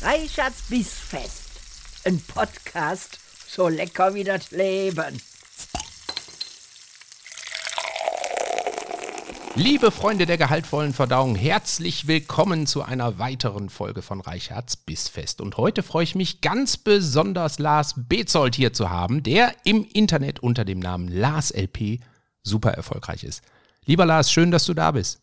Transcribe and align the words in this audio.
Reichards 0.00 0.62
Bissfest. 0.68 1.50
Ein 2.04 2.20
Podcast 2.20 3.18
so 3.48 3.66
lecker 3.66 4.14
wie 4.14 4.22
das 4.22 4.52
Leben. 4.52 5.20
Liebe 9.56 9.90
Freunde 9.90 10.26
der 10.26 10.38
gehaltvollen 10.38 10.92
Verdauung, 10.92 11.34
herzlich 11.34 12.06
willkommen 12.06 12.68
zu 12.68 12.82
einer 12.82 13.18
weiteren 13.18 13.70
Folge 13.70 14.02
von 14.02 14.20
Reichards 14.20 14.76
Bissfest. 14.76 15.40
Und 15.40 15.56
heute 15.56 15.82
freue 15.82 16.04
ich 16.04 16.14
mich 16.14 16.42
ganz 16.42 16.76
besonders, 16.76 17.58
Lars 17.58 17.94
Bezold 17.96 18.54
hier 18.54 18.72
zu 18.72 18.90
haben, 18.90 19.24
der 19.24 19.52
im 19.64 19.84
Internet 19.84 20.38
unter 20.38 20.64
dem 20.64 20.78
Namen 20.78 21.08
Lars 21.08 21.50
LP 21.50 21.98
super 22.44 22.70
erfolgreich 22.70 23.24
ist. 23.24 23.42
Lieber 23.84 24.06
Lars, 24.06 24.30
schön, 24.30 24.52
dass 24.52 24.64
du 24.64 24.74
da 24.74 24.92
bist. 24.92 25.20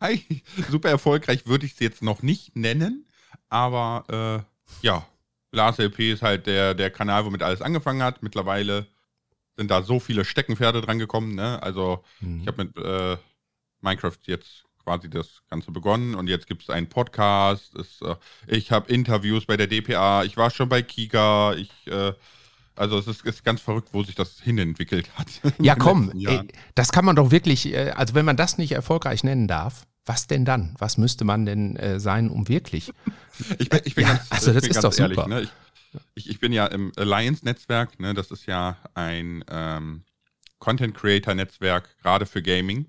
Hi, 0.00 0.24
super 0.68 0.88
erfolgreich 0.88 1.46
würde 1.46 1.66
ich 1.66 1.74
es 1.74 1.78
jetzt 1.78 2.02
noch 2.02 2.22
nicht 2.22 2.56
nennen, 2.56 3.06
aber 3.48 4.44
äh, 4.82 4.86
ja, 4.86 5.06
Lars 5.52 5.78
LP 5.78 6.12
ist 6.12 6.22
halt 6.22 6.46
der, 6.46 6.74
der 6.74 6.90
Kanal, 6.90 7.24
womit 7.24 7.42
alles 7.42 7.62
angefangen 7.62 8.02
hat. 8.02 8.22
Mittlerweile 8.22 8.86
sind 9.56 9.70
da 9.70 9.82
so 9.82 10.00
viele 10.00 10.24
Steckenpferde 10.24 10.80
dran 10.80 10.98
gekommen. 10.98 11.34
Ne? 11.34 11.62
Also 11.62 12.02
mhm. 12.20 12.40
ich 12.40 12.46
habe 12.46 12.64
mit 12.64 12.76
äh, 12.78 13.16
Minecraft 13.80 14.18
jetzt 14.24 14.64
quasi 14.82 15.08
das 15.08 15.42
Ganze 15.48 15.70
begonnen 15.70 16.14
und 16.14 16.28
jetzt 16.28 16.46
gibt 16.46 16.62
es 16.62 16.70
einen 16.70 16.88
Podcast. 16.88 17.74
Es, 17.74 18.00
äh, 18.00 18.16
ich 18.46 18.72
habe 18.72 18.92
Interviews 18.92 19.46
bei 19.46 19.56
der 19.56 19.66
DPA. 19.66 20.24
Ich 20.24 20.36
war 20.36 20.50
schon 20.50 20.68
bei 20.68 20.82
Kika. 20.82 21.54
Ich 21.54 21.70
äh, 21.86 22.12
also 22.74 22.98
es 22.98 23.06
ist, 23.06 23.24
ist, 23.24 23.44
ganz 23.44 23.60
verrückt, 23.60 23.90
wo 23.92 24.02
sich 24.02 24.14
das 24.14 24.40
hinentwickelt 24.40 25.10
hat. 25.16 25.28
Ja, 25.58 25.74
komm, 25.74 26.10
ey, 26.26 26.40
das 26.74 26.90
kann 26.90 27.04
man 27.04 27.16
doch 27.16 27.30
wirklich, 27.30 27.66
äh, 27.66 27.90
also 27.90 28.14
wenn 28.14 28.24
man 28.24 28.36
das 28.36 28.58
nicht 28.58 28.72
erfolgreich 28.72 29.24
nennen 29.24 29.46
darf, 29.46 29.86
was 30.04 30.26
denn 30.26 30.44
dann? 30.44 30.74
Was 30.78 30.98
müsste 30.98 31.24
man 31.24 31.46
denn 31.46 31.76
äh, 31.76 32.00
sein, 32.00 32.30
um 32.30 32.48
wirklich? 32.48 32.92
ich 33.58 33.68
bin, 33.68 33.80
ich 33.84 33.94
bin 33.94 34.04
ja, 34.04 34.14
ganz, 34.14 34.32
also 34.32 34.52
das 34.52 34.66
ist 34.66 34.82
doch 34.82 34.96
ehrlich, 34.98 35.16
super. 35.16 35.28
Ne? 35.28 35.42
Ich, 35.42 35.50
ich, 36.14 36.30
ich, 36.30 36.40
bin 36.40 36.52
ja 36.52 36.66
im 36.66 36.92
Alliance-Netzwerk, 36.96 38.00
ne? 38.00 38.14
das 38.14 38.30
ist 38.30 38.46
ja 38.46 38.76
ein 38.94 39.44
ähm, 39.48 40.04
Content-Creator-Netzwerk, 40.58 41.96
gerade 42.02 42.26
für 42.26 42.42
Gaming. 42.42 42.86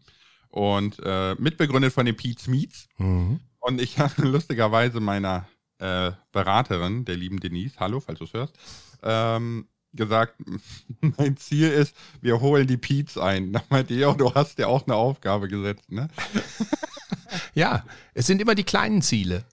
Und 0.49 0.99
äh, 1.03 1.35
mitbegründet 1.39 1.93
von 1.93 2.05
den 2.05 2.15
Pete's 2.15 2.47
Meets. 2.47 2.87
Mhm. 2.97 3.39
Und 3.59 3.81
ich 3.81 3.97
habe 3.99 4.21
lustigerweise 4.27 4.99
meiner 4.99 5.47
äh, 5.79 6.11
Beraterin, 6.31 7.05
der 7.05 7.17
lieben 7.17 7.39
Denise, 7.39 7.79
hallo, 7.79 7.99
falls 7.99 8.19
du 8.19 8.25
es 8.25 8.33
hörst, 8.33 8.55
ähm, 9.01 9.67
gesagt, 9.93 10.35
mein 11.17 11.37
Ziel 11.37 11.69
ist, 11.69 11.95
wir 12.21 12.41
holen 12.41 12.67
die 12.67 12.77
Pete's 12.77 13.17
ein. 13.17 13.53
Da 13.53 13.63
meinte 13.69 13.93
ich, 13.93 14.01
du 14.01 14.33
hast 14.33 14.59
ja 14.59 14.67
auch 14.67 14.85
eine 14.85 14.95
Aufgabe 14.95 15.47
gesetzt, 15.47 15.91
ne? 15.91 16.07
ja, 17.53 17.83
es 18.13 18.27
sind 18.27 18.41
immer 18.41 18.55
die 18.55 18.63
kleinen 18.63 19.01
Ziele. 19.01 19.45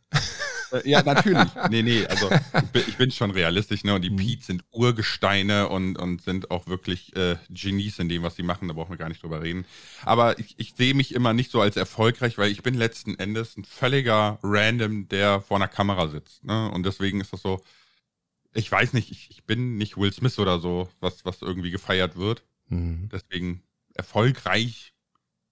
Äh, 0.72 0.88
ja, 0.88 1.02
natürlich. 1.02 1.48
Nee, 1.70 1.82
nee, 1.82 2.06
also 2.06 2.30
ich 2.30 2.70
bin, 2.70 2.82
ich 2.88 2.96
bin 2.96 3.10
schon 3.10 3.30
realistisch, 3.30 3.84
ne? 3.84 3.94
Und 3.94 4.02
die 4.02 4.10
mhm. 4.10 4.16
Pete's 4.16 4.46
sind 4.46 4.64
Urgesteine 4.72 5.68
und, 5.68 5.96
und 5.96 6.22
sind 6.22 6.50
auch 6.50 6.66
wirklich 6.66 7.14
äh, 7.16 7.36
Genies 7.50 7.98
in 7.98 8.08
dem, 8.08 8.22
was 8.22 8.36
sie 8.36 8.42
machen. 8.42 8.68
Da 8.68 8.74
brauchen 8.74 8.90
wir 8.90 8.96
gar 8.96 9.08
nicht 9.08 9.22
drüber 9.22 9.42
reden. 9.42 9.64
Aber 10.04 10.38
ich, 10.38 10.54
ich 10.58 10.74
sehe 10.76 10.94
mich 10.94 11.14
immer 11.14 11.32
nicht 11.32 11.50
so 11.50 11.60
als 11.60 11.76
erfolgreich, 11.76 12.38
weil 12.38 12.50
ich 12.50 12.62
bin 12.62 12.74
letzten 12.74 13.18
Endes 13.18 13.56
ein 13.56 13.64
völliger 13.64 14.38
Random, 14.42 15.08
der 15.08 15.40
vor 15.42 15.56
einer 15.56 15.68
Kamera 15.68 16.08
sitzt. 16.08 16.44
Ne? 16.44 16.70
Und 16.70 16.84
deswegen 16.86 17.20
ist 17.20 17.32
das 17.32 17.42
so, 17.42 17.60
ich 18.52 18.70
weiß 18.70 18.92
nicht, 18.92 19.10
ich, 19.10 19.30
ich 19.30 19.44
bin 19.44 19.76
nicht 19.76 19.96
Will 19.96 20.12
Smith 20.12 20.38
oder 20.38 20.58
so, 20.58 20.88
was, 21.00 21.24
was 21.24 21.42
irgendwie 21.42 21.70
gefeiert 21.70 22.16
wird. 22.16 22.42
Mhm. 22.68 23.08
Deswegen 23.12 23.62
erfolgreich, 23.94 24.94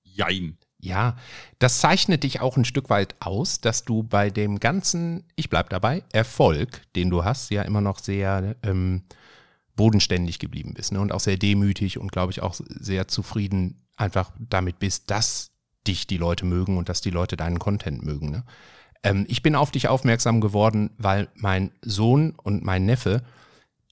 jein. 0.02 0.58
Ja, 0.80 1.16
das 1.58 1.80
zeichnet 1.80 2.22
dich 2.22 2.40
auch 2.40 2.56
ein 2.56 2.64
Stück 2.64 2.88
weit 2.88 3.16
aus, 3.20 3.60
dass 3.60 3.84
du 3.84 4.04
bei 4.04 4.30
dem 4.30 4.60
ganzen, 4.60 5.24
ich 5.34 5.50
bleib 5.50 5.70
dabei, 5.70 6.04
Erfolg, 6.12 6.82
den 6.94 7.10
du 7.10 7.24
hast, 7.24 7.50
ja 7.50 7.62
immer 7.62 7.80
noch 7.80 7.98
sehr 7.98 8.56
ähm, 8.62 9.02
bodenständig 9.74 10.38
geblieben 10.38 10.74
bist 10.74 10.92
ne? 10.92 11.00
und 11.00 11.12
auch 11.12 11.20
sehr 11.20 11.36
demütig 11.36 11.98
und 11.98 12.12
glaube 12.12 12.32
ich 12.32 12.42
auch 12.42 12.54
sehr 12.54 13.08
zufrieden 13.08 13.86
einfach 13.96 14.32
damit 14.38 14.78
bist, 14.78 15.10
dass 15.10 15.50
dich 15.86 16.06
die 16.06 16.16
Leute 16.16 16.46
mögen 16.46 16.76
und 16.76 16.88
dass 16.88 17.00
die 17.00 17.10
Leute 17.10 17.36
deinen 17.36 17.58
Content 17.58 18.04
mögen. 18.04 18.30
Ne? 18.30 18.44
Ähm, 19.02 19.24
ich 19.28 19.42
bin 19.42 19.54
auf 19.54 19.70
dich 19.70 19.88
aufmerksam 19.88 20.40
geworden, 20.40 20.90
weil 20.98 21.28
mein 21.34 21.72
Sohn 21.82 22.34
und 22.42 22.64
mein 22.64 22.86
Neffe, 22.86 23.22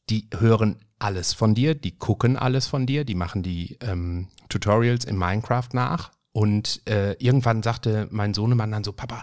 die 0.09 0.28
hören 0.39 0.77
alles 0.99 1.33
von 1.33 1.55
dir, 1.55 1.75
die 1.75 1.97
gucken 1.97 2.37
alles 2.37 2.67
von 2.67 2.87
dir, 2.87 3.05
die 3.05 3.15
machen 3.15 3.43
die 3.43 3.77
ähm, 3.81 4.28
Tutorials 4.49 5.05
in 5.05 5.16
Minecraft 5.16 5.69
nach. 5.72 6.11
Und 6.33 6.83
äh, 6.89 7.12
irgendwann 7.15 7.62
sagte 7.62 8.09
mein 8.11 8.34
Sohnemann 8.34 8.71
dann 8.71 8.84
so, 8.84 8.93
Papa, 8.93 9.22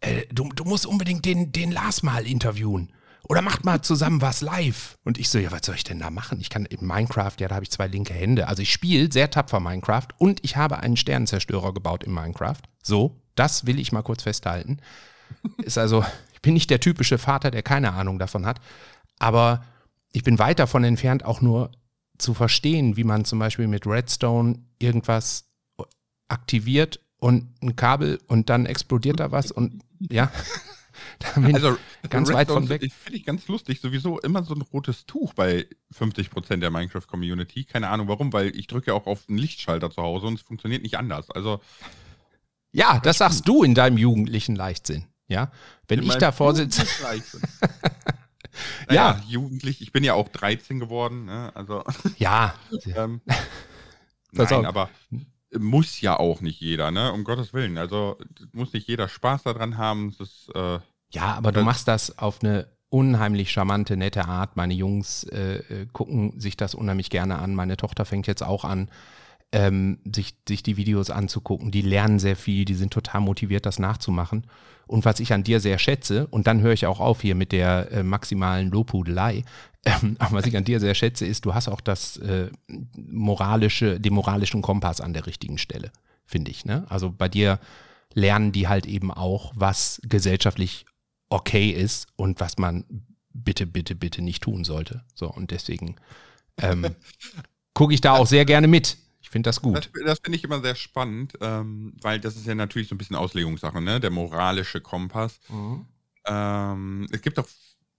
äh, 0.00 0.26
du, 0.32 0.48
du 0.54 0.64
musst 0.64 0.86
unbedingt 0.86 1.24
den, 1.24 1.52
den 1.52 1.72
Lars 1.72 2.02
mal 2.02 2.26
interviewen. 2.26 2.92
Oder 3.28 3.40
macht 3.40 3.64
mal 3.64 3.80
zusammen 3.82 4.20
was 4.20 4.40
live. 4.40 4.98
Und 5.04 5.16
ich 5.16 5.28
so, 5.28 5.38
ja, 5.38 5.52
was 5.52 5.64
soll 5.64 5.76
ich 5.76 5.84
denn 5.84 6.00
da 6.00 6.10
machen? 6.10 6.40
Ich 6.40 6.50
kann 6.50 6.66
in 6.66 6.84
Minecraft, 6.86 7.32
ja, 7.38 7.48
da 7.48 7.54
habe 7.54 7.64
ich 7.64 7.70
zwei 7.70 7.86
linke 7.86 8.12
Hände. 8.12 8.48
Also 8.48 8.62
ich 8.62 8.72
spiele 8.72 9.10
sehr 9.12 9.30
tapfer 9.30 9.60
Minecraft 9.60 10.08
und 10.18 10.40
ich 10.44 10.56
habe 10.56 10.80
einen 10.80 10.96
Sternenzerstörer 10.96 11.72
gebaut 11.72 12.04
in 12.04 12.12
Minecraft. 12.12 12.60
So, 12.82 13.21
das 13.34 13.66
will 13.66 13.78
ich 13.78 13.92
mal 13.92 14.02
kurz 14.02 14.22
festhalten. 14.22 14.78
Ist 15.58 15.78
also, 15.78 16.04
ich 16.32 16.42
bin 16.42 16.54
nicht 16.54 16.70
der 16.70 16.80
typische 16.80 17.18
Vater, 17.18 17.50
der 17.50 17.62
keine 17.62 17.92
Ahnung 17.92 18.18
davon 18.18 18.46
hat, 18.46 18.60
aber 19.18 19.64
ich 20.12 20.24
bin 20.24 20.38
weit 20.38 20.58
davon 20.58 20.84
entfernt, 20.84 21.24
auch 21.24 21.40
nur 21.40 21.70
zu 22.18 22.34
verstehen, 22.34 22.96
wie 22.96 23.04
man 23.04 23.24
zum 23.24 23.38
Beispiel 23.38 23.66
mit 23.66 23.86
Redstone 23.86 24.60
irgendwas 24.78 25.44
aktiviert 26.28 27.00
und 27.16 27.48
ein 27.62 27.76
Kabel 27.76 28.20
und 28.26 28.50
dann 28.50 28.66
explodiert 28.66 29.20
da 29.20 29.30
was 29.30 29.50
und 29.50 29.82
ja. 29.98 30.30
also 31.52 31.76
ganz 32.08 32.28
Redstone 32.28 32.34
weit 32.34 32.48
von 32.48 32.68
weg. 32.68 32.92
Finde 32.92 33.18
ich 33.18 33.24
ganz 33.24 33.48
lustig. 33.48 33.80
Sowieso 33.80 34.18
immer 34.20 34.42
so 34.44 34.54
ein 34.54 34.60
rotes 34.60 35.06
Tuch 35.06 35.34
bei 35.34 35.66
50% 35.94 36.56
der 36.56 36.70
Minecraft-Community. 36.70 37.64
Keine 37.64 37.88
Ahnung 37.88 38.08
warum, 38.08 38.32
weil 38.32 38.56
ich 38.56 38.66
drücke 38.66 38.94
auch 38.94 39.06
auf 39.06 39.26
den 39.26 39.38
Lichtschalter 39.38 39.90
zu 39.90 40.02
Hause 40.02 40.26
und 40.26 40.34
es 40.34 40.42
funktioniert 40.42 40.82
nicht 40.82 40.98
anders. 40.98 41.30
Also. 41.30 41.60
Ja, 42.72 43.00
das 43.00 43.18
sagst 43.18 43.46
du 43.46 43.62
in 43.62 43.74
deinem 43.74 43.98
jugendlichen 43.98 44.56
Leichtsinn. 44.56 45.04
Ja, 45.28 45.50
wenn 45.88 46.00
In 46.00 46.06
ich 46.06 46.16
davor 46.16 46.54
sitze. 46.54 46.86
ja, 48.90 49.20
jugendlich. 49.28 49.80
Ich 49.80 49.92
bin 49.92 50.04
ja 50.04 50.14
auch 50.14 50.28
13 50.28 50.80
geworden. 50.80 51.26
Ne? 51.26 51.52
Also. 51.54 51.84
Ja. 52.18 52.54
ähm, 52.94 53.20
nein, 54.32 54.66
aber 54.66 54.90
muss 55.58 56.00
ja 56.00 56.18
auch 56.18 56.40
nicht 56.40 56.60
jeder, 56.60 56.90
ne? 56.90 57.12
Um 57.12 57.24
Gottes 57.24 57.52
Willen. 57.52 57.78
Also 57.78 58.16
muss 58.52 58.72
nicht 58.72 58.88
jeder 58.88 59.08
Spaß 59.08 59.44
daran 59.44 59.76
haben. 59.76 60.14
Das, 60.18 60.48
äh, 60.54 60.78
ja, 61.10 61.34
aber 61.34 61.52
du 61.52 61.62
machst 61.62 61.88
das 61.88 62.18
auf 62.18 62.42
eine 62.42 62.68
unheimlich 62.88 63.52
charmante, 63.52 63.96
nette 63.96 64.26
Art. 64.26 64.56
Meine 64.56 64.74
Jungs 64.74 65.24
äh, 65.24 65.56
äh, 65.56 65.86
gucken 65.92 66.38
sich 66.40 66.56
das 66.56 66.74
unheimlich 66.74 67.10
gerne 67.10 67.38
an. 67.38 67.54
Meine 67.54 67.76
Tochter 67.76 68.04
fängt 68.04 68.26
jetzt 68.26 68.42
auch 68.42 68.64
an, 68.64 68.90
ähm, 69.52 69.98
sich, 70.04 70.34
sich 70.48 70.62
die 70.62 70.76
Videos 70.76 71.10
anzugucken. 71.10 71.70
Die 71.70 71.82
lernen 71.82 72.18
sehr 72.18 72.36
viel, 72.36 72.64
die 72.64 72.74
sind 72.74 72.92
total 72.92 73.20
motiviert, 73.20 73.66
das 73.66 73.78
nachzumachen. 73.78 74.46
Und 74.86 75.04
was 75.04 75.20
ich 75.20 75.32
an 75.32 75.44
dir 75.44 75.60
sehr 75.60 75.78
schätze, 75.78 76.26
und 76.26 76.46
dann 76.46 76.60
höre 76.60 76.72
ich 76.72 76.86
auch 76.86 77.00
auf 77.00 77.22
hier 77.22 77.34
mit 77.34 77.52
der 77.52 77.90
äh, 77.92 78.02
maximalen 78.02 78.70
Lobhudelei, 78.70 79.44
ähm, 79.84 80.16
aber 80.18 80.38
was 80.38 80.46
ich 80.46 80.56
an 80.56 80.64
dir 80.64 80.80
sehr 80.80 80.94
schätze, 80.94 81.26
ist, 81.26 81.44
du 81.44 81.54
hast 81.54 81.68
auch 81.68 81.80
das 81.80 82.16
äh, 82.18 82.50
moralische, 82.96 84.00
den 84.00 84.14
moralischen 84.14 84.62
Kompass 84.62 85.00
an 85.00 85.12
der 85.12 85.26
richtigen 85.26 85.58
Stelle, 85.58 85.90
finde 86.24 86.50
ich. 86.50 86.64
Ne? 86.64 86.84
Also 86.88 87.10
bei 87.10 87.28
dir 87.28 87.58
lernen 88.14 88.52
die 88.52 88.68
halt 88.68 88.86
eben 88.86 89.10
auch, 89.10 89.52
was 89.54 90.00
gesellschaftlich 90.04 90.86
okay 91.30 91.70
ist 91.70 92.06
und 92.16 92.40
was 92.40 92.58
man 92.58 92.84
bitte, 93.32 93.66
bitte, 93.66 93.94
bitte 93.94 94.22
nicht 94.22 94.42
tun 94.42 94.64
sollte. 94.64 95.02
So, 95.14 95.30
und 95.30 95.50
deswegen 95.50 95.96
ähm, 96.58 96.94
gucke 97.74 97.94
ich 97.94 98.00
da 98.00 98.12
auch 98.12 98.26
sehr 98.26 98.44
gerne 98.44 98.68
mit 98.68 98.98
finde 99.32 99.48
das 99.48 99.60
gut. 99.60 99.76
Das, 99.76 99.88
das 100.04 100.18
finde 100.22 100.36
ich 100.36 100.44
immer 100.44 100.60
sehr 100.60 100.74
spannend, 100.74 101.34
ähm, 101.40 101.94
weil 102.00 102.20
das 102.20 102.36
ist 102.36 102.46
ja 102.46 102.54
natürlich 102.54 102.88
so 102.88 102.94
ein 102.94 102.98
bisschen 102.98 103.16
Auslegungssache, 103.16 103.80
ne? 103.80 103.98
Der 103.98 104.10
moralische 104.10 104.80
Kompass. 104.80 105.40
Mhm. 105.48 105.86
Ähm, 106.26 107.08
es 107.10 107.22
gibt 107.22 107.38
auch 107.38 107.48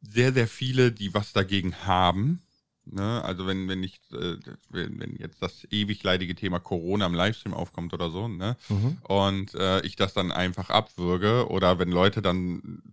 sehr, 0.02 0.34
sehr 0.34 0.48
viele, 0.48 0.92
die 0.92 1.14
was 1.14 1.34
dagegen 1.34 1.76
haben. 1.86 2.42
Ne? 2.86 3.24
Also 3.24 3.48
wenn, 3.48 3.70
wenn 3.70 3.82
ich, 3.82 4.00
äh, 4.12 4.38
wenn, 4.70 5.00
wenn, 5.00 5.16
jetzt 5.16 5.42
das 5.42 5.66
ewig 5.72 6.04
leidige 6.04 6.36
Thema 6.36 6.60
Corona 6.60 7.06
im 7.06 7.14
Livestream 7.14 7.54
aufkommt 7.54 7.94
oder 7.94 8.10
so, 8.10 8.28
ne? 8.28 8.58
Mhm. 8.68 8.98
Und 9.04 9.56
äh, 9.56 9.82
ich 9.82 9.96
das 9.96 10.14
dann 10.14 10.32
einfach 10.34 10.70
abwürge 10.70 11.48
oder 11.50 11.80
wenn 11.80 11.90
Leute 11.90 12.22
dann 12.22 12.84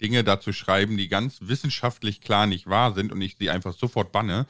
Dinge 0.00 0.24
dazu 0.24 0.52
schreiben, 0.52 0.96
die 0.96 1.08
ganz 1.08 1.38
wissenschaftlich 1.40 2.20
klar 2.20 2.46
nicht 2.46 2.66
wahr 2.66 2.94
sind 2.94 3.12
und 3.12 3.20
ich 3.20 3.36
sie 3.38 3.50
einfach 3.50 3.72
sofort 3.72 4.10
banne, 4.10 4.46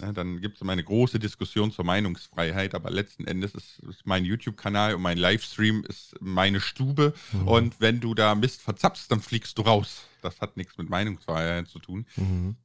ja, 0.00 0.12
dann 0.12 0.40
gibt 0.40 0.56
es 0.56 0.62
immer 0.62 0.72
eine 0.72 0.84
große 0.84 1.18
Diskussion 1.18 1.70
zur 1.70 1.84
Meinungsfreiheit, 1.84 2.74
aber 2.74 2.90
letzten 2.90 3.26
Endes 3.26 3.54
ist, 3.54 3.78
ist 3.88 4.04
mein 4.04 4.24
YouTube-Kanal 4.24 4.94
und 4.94 5.02
mein 5.02 5.18
Livestream 5.18 5.84
ist 5.88 6.16
meine 6.20 6.60
Stube 6.60 7.14
mhm. 7.32 7.48
und 7.48 7.80
wenn 7.80 8.00
du 8.00 8.14
da 8.14 8.34
Mist 8.34 8.62
verzapfst, 8.62 9.06
dann 9.08 9.20
fliegst 9.20 9.56
du 9.58 9.62
raus. 9.62 10.02
Das 10.22 10.40
hat 10.40 10.56
nichts 10.56 10.76
mit 10.76 10.90
Meinungsfreiheit 10.90 11.68
zu 11.68 11.78
tun. 11.78 12.06
Mhm. 12.16 12.56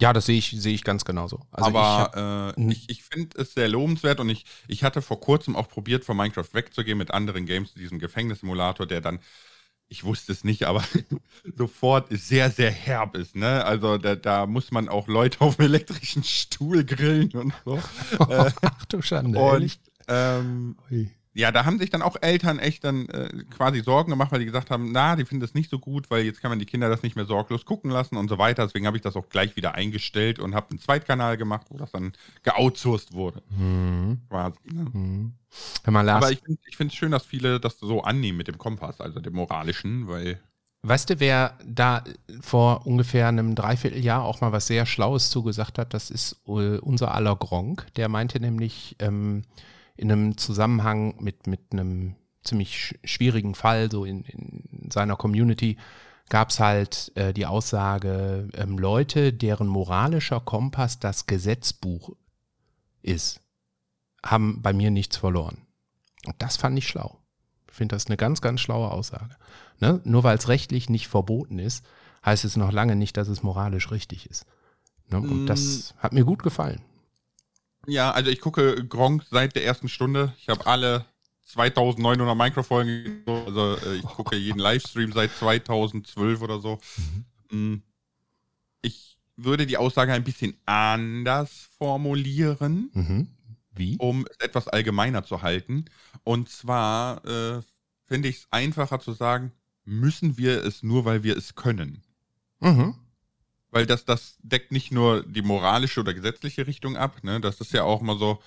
Ja, 0.00 0.14
das 0.14 0.26
sehe 0.26 0.38
ich, 0.38 0.54
sehe 0.56 0.72
ich 0.72 0.82
ganz 0.82 1.04
genauso. 1.04 1.40
Also 1.50 1.66
Aber 1.66 2.54
ich, 2.56 2.62
äh, 2.62 2.72
ich, 2.72 2.88
ich 2.88 3.02
finde 3.02 3.38
es 3.38 3.52
sehr 3.52 3.68
lobenswert 3.68 4.18
und 4.18 4.30
ich, 4.30 4.46
ich 4.66 4.82
hatte 4.82 5.02
vor 5.02 5.20
kurzem 5.20 5.56
auch 5.56 5.68
probiert, 5.68 6.06
von 6.06 6.16
Minecraft 6.16 6.48
wegzugehen 6.52 6.96
mit 6.96 7.10
anderen 7.10 7.44
Games, 7.44 7.74
diesem 7.74 7.98
Gefängnissimulator, 7.98 8.86
der 8.86 9.02
dann 9.02 9.18
ich 9.90 10.04
wusste 10.04 10.32
es 10.32 10.44
nicht, 10.44 10.64
aber 10.64 10.82
sofort 11.56 12.06
sehr, 12.10 12.50
sehr 12.50 12.70
herb 12.70 13.16
ist. 13.16 13.36
Ne? 13.36 13.64
Also 13.64 13.98
da, 13.98 14.14
da 14.14 14.46
muss 14.46 14.70
man 14.70 14.88
auch 14.88 15.08
Leute 15.08 15.40
auf 15.40 15.56
dem 15.56 15.66
elektrischen 15.66 16.22
Stuhl 16.22 16.84
grillen 16.84 17.32
und 17.32 17.52
so. 17.64 17.78
Ach 18.18 18.84
du 18.86 19.02
Schande. 19.02 19.38
und 19.38 19.78
ähm, 20.08 20.76
ja, 21.32 21.52
da 21.52 21.64
haben 21.64 21.78
sich 21.78 21.90
dann 21.90 22.02
auch 22.02 22.16
Eltern 22.20 22.58
echt 22.58 22.82
dann 22.82 23.08
äh, 23.08 23.44
quasi 23.50 23.82
Sorgen 23.82 24.10
gemacht, 24.10 24.32
weil 24.32 24.40
die 24.40 24.46
gesagt 24.46 24.70
haben, 24.70 24.90
na, 24.90 25.14
die 25.14 25.24
finden 25.24 25.42
das 25.42 25.54
nicht 25.54 25.70
so 25.70 25.78
gut, 25.78 26.10
weil 26.10 26.24
jetzt 26.24 26.40
kann 26.40 26.50
man 26.50 26.58
die 26.58 26.66
Kinder 26.66 26.88
das 26.88 27.02
nicht 27.02 27.14
mehr 27.14 27.24
sorglos 27.24 27.64
gucken 27.64 27.90
lassen 27.90 28.16
und 28.16 28.28
so 28.28 28.38
weiter. 28.38 28.64
Deswegen 28.64 28.86
habe 28.86 28.96
ich 28.96 29.02
das 29.02 29.14
auch 29.14 29.28
gleich 29.28 29.54
wieder 29.54 29.74
eingestellt 29.74 30.40
und 30.40 30.54
habe 30.54 30.70
einen 30.70 30.80
Zweitkanal 30.80 31.36
gemacht, 31.36 31.68
wo 31.70 31.78
das 31.78 31.92
dann 31.92 32.12
geoutsourced 32.42 33.12
wurde. 33.12 33.42
Mhm. 33.50 34.20
Quasi, 34.28 34.58
ne? 34.72 34.86
Mhm. 34.92 35.32
Hör 35.84 35.92
mal, 35.92 36.02
Lars, 36.02 36.24
Aber 36.24 36.32
ich 36.32 36.76
finde 36.76 36.92
es 36.92 36.94
schön, 36.94 37.12
dass 37.12 37.26
viele 37.26 37.60
das 37.60 37.78
so 37.78 38.02
annehmen 38.02 38.38
mit 38.38 38.48
dem 38.48 38.58
Kompass, 38.58 39.00
also 39.00 39.20
dem 39.20 39.34
moralischen, 39.34 40.08
weil 40.08 40.40
weißt 40.82 41.10
du, 41.10 41.20
wer 41.20 41.58
da 41.64 42.04
vor 42.40 42.86
ungefähr 42.86 43.28
einem 43.28 43.54
Dreivierteljahr 43.54 44.24
auch 44.24 44.40
mal 44.40 44.52
was 44.52 44.66
sehr 44.66 44.86
Schlaues 44.86 45.30
zugesagt 45.30 45.78
hat? 45.78 45.94
Das 45.94 46.10
ist 46.10 46.40
äh, 46.46 46.78
unser 46.78 47.14
aller 47.14 47.36
Gronk. 47.36 47.86
Der 47.96 48.08
meinte 48.08 48.40
nämlich 48.40 48.96
ähm, 48.98 49.42
in 50.00 50.10
einem 50.10 50.38
Zusammenhang 50.38 51.14
mit, 51.20 51.46
mit 51.46 51.60
einem 51.72 52.16
ziemlich 52.42 52.74
sch 52.74 52.94
schwierigen 53.04 53.54
Fall, 53.54 53.90
so 53.90 54.04
in, 54.06 54.24
in 54.24 54.90
seiner 54.90 55.16
Community, 55.16 55.76
gab 56.30 56.50
es 56.50 56.58
halt 56.60 57.12
äh, 57.16 57.34
die 57.34 57.44
Aussage, 57.44 58.48
ähm, 58.54 58.78
Leute, 58.78 59.32
deren 59.32 59.66
moralischer 59.66 60.40
Kompass 60.40 60.98
das 60.98 61.26
Gesetzbuch 61.26 62.16
ist, 63.02 63.40
haben 64.24 64.62
bei 64.62 64.72
mir 64.72 64.90
nichts 64.90 65.16
verloren. 65.18 65.58
Und 66.26 66.36
das 66.38 66.56
fand 66.56 66.78
ich 66.78 66.88
schlau. 66.88 67.18
Ich 67.68 67.74
finde 67.74 67.94
das 67.94 68.06
eine 68.06 68.16
ganz, 68.16 68.40
ganz 68.40 68.60
schlaue 68.60 68.90
Aussage. 68.90 69.36
Ne? 69.80 70.00
Nur 70.04 70.22
weil 70.24 70.38
es 70.38 70.48
rechtlich 70.48 70.88
nicht 70.88 71.08
verboten 71.08 71.58
ist, 71.58 71.84
heißt 72.24 72.44
es 72.44 72.56
noch 72.56 72.72
lange 72.72 72.96
nicht, 72.96 73.16
dass 73.16 73.28
es 73.28 73.42
moralisch 73.42 73.90
richtig 73.90 74.28
ist. 74.30 74.46
Ne? 75.10 75.18
Und 75.18 75.44
Mm. 75.44 75.46
das 75.46 75.94
hat 75.98 76.12
mir 76.12 76.24
gut 76.24 76.42
gefallen. 76.42 76.80
Ja, 77.86 78.10
also 78.10 78.30
ich 78.30 78.40
gucke 78.40 78.86
Gronk 78.86 79.24
seit 79.30 79.54
der 79.56 79.64
ersten 79.64 79.88
Stunde. 79.88 80.32
Ich 80.38 80.48
habe 80.48 80.66
alle 80.66 81.04
2900 81.46 82.36
Minecraft-Folgen, 82.36 83.22
also 83.26 83.76
äh, 83.84 83.96
ich 83.96 84.02
gucke 84.04 84.36
jeden 84.36 84.58
Livestream 84.60 85.12
seit 85.12 85.32
2012 85.32 86.42
oder 86.42 86.60
so. 86.60 86.78
Mm. 87.50 87.76
Ich 88.82 89.18
würde 89.36 89.66
die 89.66 89.76
Aussage 89.78 90.12
ein 90.12 90.24
bisschen 90.24 90.56
anders 90.66 91.68
formulieren, 91.78 92.90
Mhm. 92.92 93.28
Wie? 93.72 93.96
um 93.98 94.26
es 94.30 94.36
etwas 94.44 94.68
allgemeiner 94.68 95.24
zu 95.24 95.42
halten. 95.42 95.86
Und 96.22 96.48
zwar 96.48 97.24
äh, 97.24 97.60
finde 98.06 98.28
ich 98.28 98.36
es 98.36 98.46
einfacher 98.50 99.00
zu 99.00 99.12
sagen, 99.12 99.52
müssen 99.84 100.36
wir 100.36 100.62
es 100.64 100.82
nur, 100.82 101.04
weil 101.04 101.22
wir 101.24 101.36
es 101.36 101.54
können. 101.56 102.02
Mhm. 102.60 102.94
Weil 103.70 103.86
das, 103.86 104.04
das 104.04 104.36
deckt 104.42 104.72
nicht 104.72 104.90
nur 104.90 105.22
die 105.22 105.42
moralische 105.42 106.00
oder 106.00 106.12
gesetzliche 106.14 106.66
Richtung 106.66 106.96
ab, 106.96 107.22
ne? 107.22 107.40
Das 107.40 107.60
ist 107.60 107.72
ja 107.72 107.84
auch 107.84 108.00
mal 108.00 108.18
so, 108.18 108.42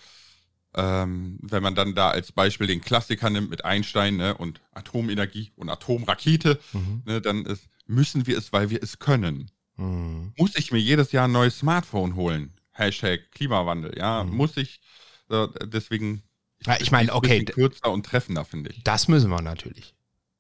ähm, 0.75 1.37
wenn 1.41 1.63
man 1.63 1.75
dann 1.75 1.95
da 1.95 2.09
als 2.09 2.31
Beispiel 2.31 2.67
den 2.67 2.81
Klassiker 2.81 3.29
nimmt 3.29 3.49
mit 3.49 3.63
Einstein 3.63 4.17
ne? 4.17 4.35
und 4.35 4.59
Atomenergie 4.73 5.51
und 5.55 5.69
Atomrakete, 5.69 6.59
Mhm. 6.73 7.03
ne? 7.05 7.21
dann 7.21 7.45
ist, 7.45 7.67
müssen 7.85 8.25
wir 8.27 8.37
es, 8.37 8.51
weil 8.51 8.69
wir 8.69 8.81
es 8.81 8.99
können. 8.99 9.51
Mhm. 9.77 10.33
Muss 10.37 10.55
ich 10.55 10.71
mir 10.71 10.79
jedes 10.79 11.11
Jahr 11.11 11.27
ein 11.27 11.31
neues 11.31 11.59
Smartphone 11.59 12.15
holen? 12.15 12.51
Hashtag 12.71 13.31
Klimawandel, 13.31 13.95
ja. 13.97 14.23
Mhm. 14.23 14.35
Muss 14.35 14.57
ich, 14.57 14.81
äh, 15.29 15.47
deswegen. 15.65 16.23
Ja, 16.65 16.77
ich 16.79 16.91
meine, 16.91 17.13
okay, 17.13 17.43
Kürzer 17.45 17.91
und 17.91 18.05
treffender, 18.05 18.45
finde 18.45 18.71
ich. 18.71 18.83
Das 18.83 19.07
müssen 19.07 19.29
wir 19.29 19.41
natürlich. 19.41 19.93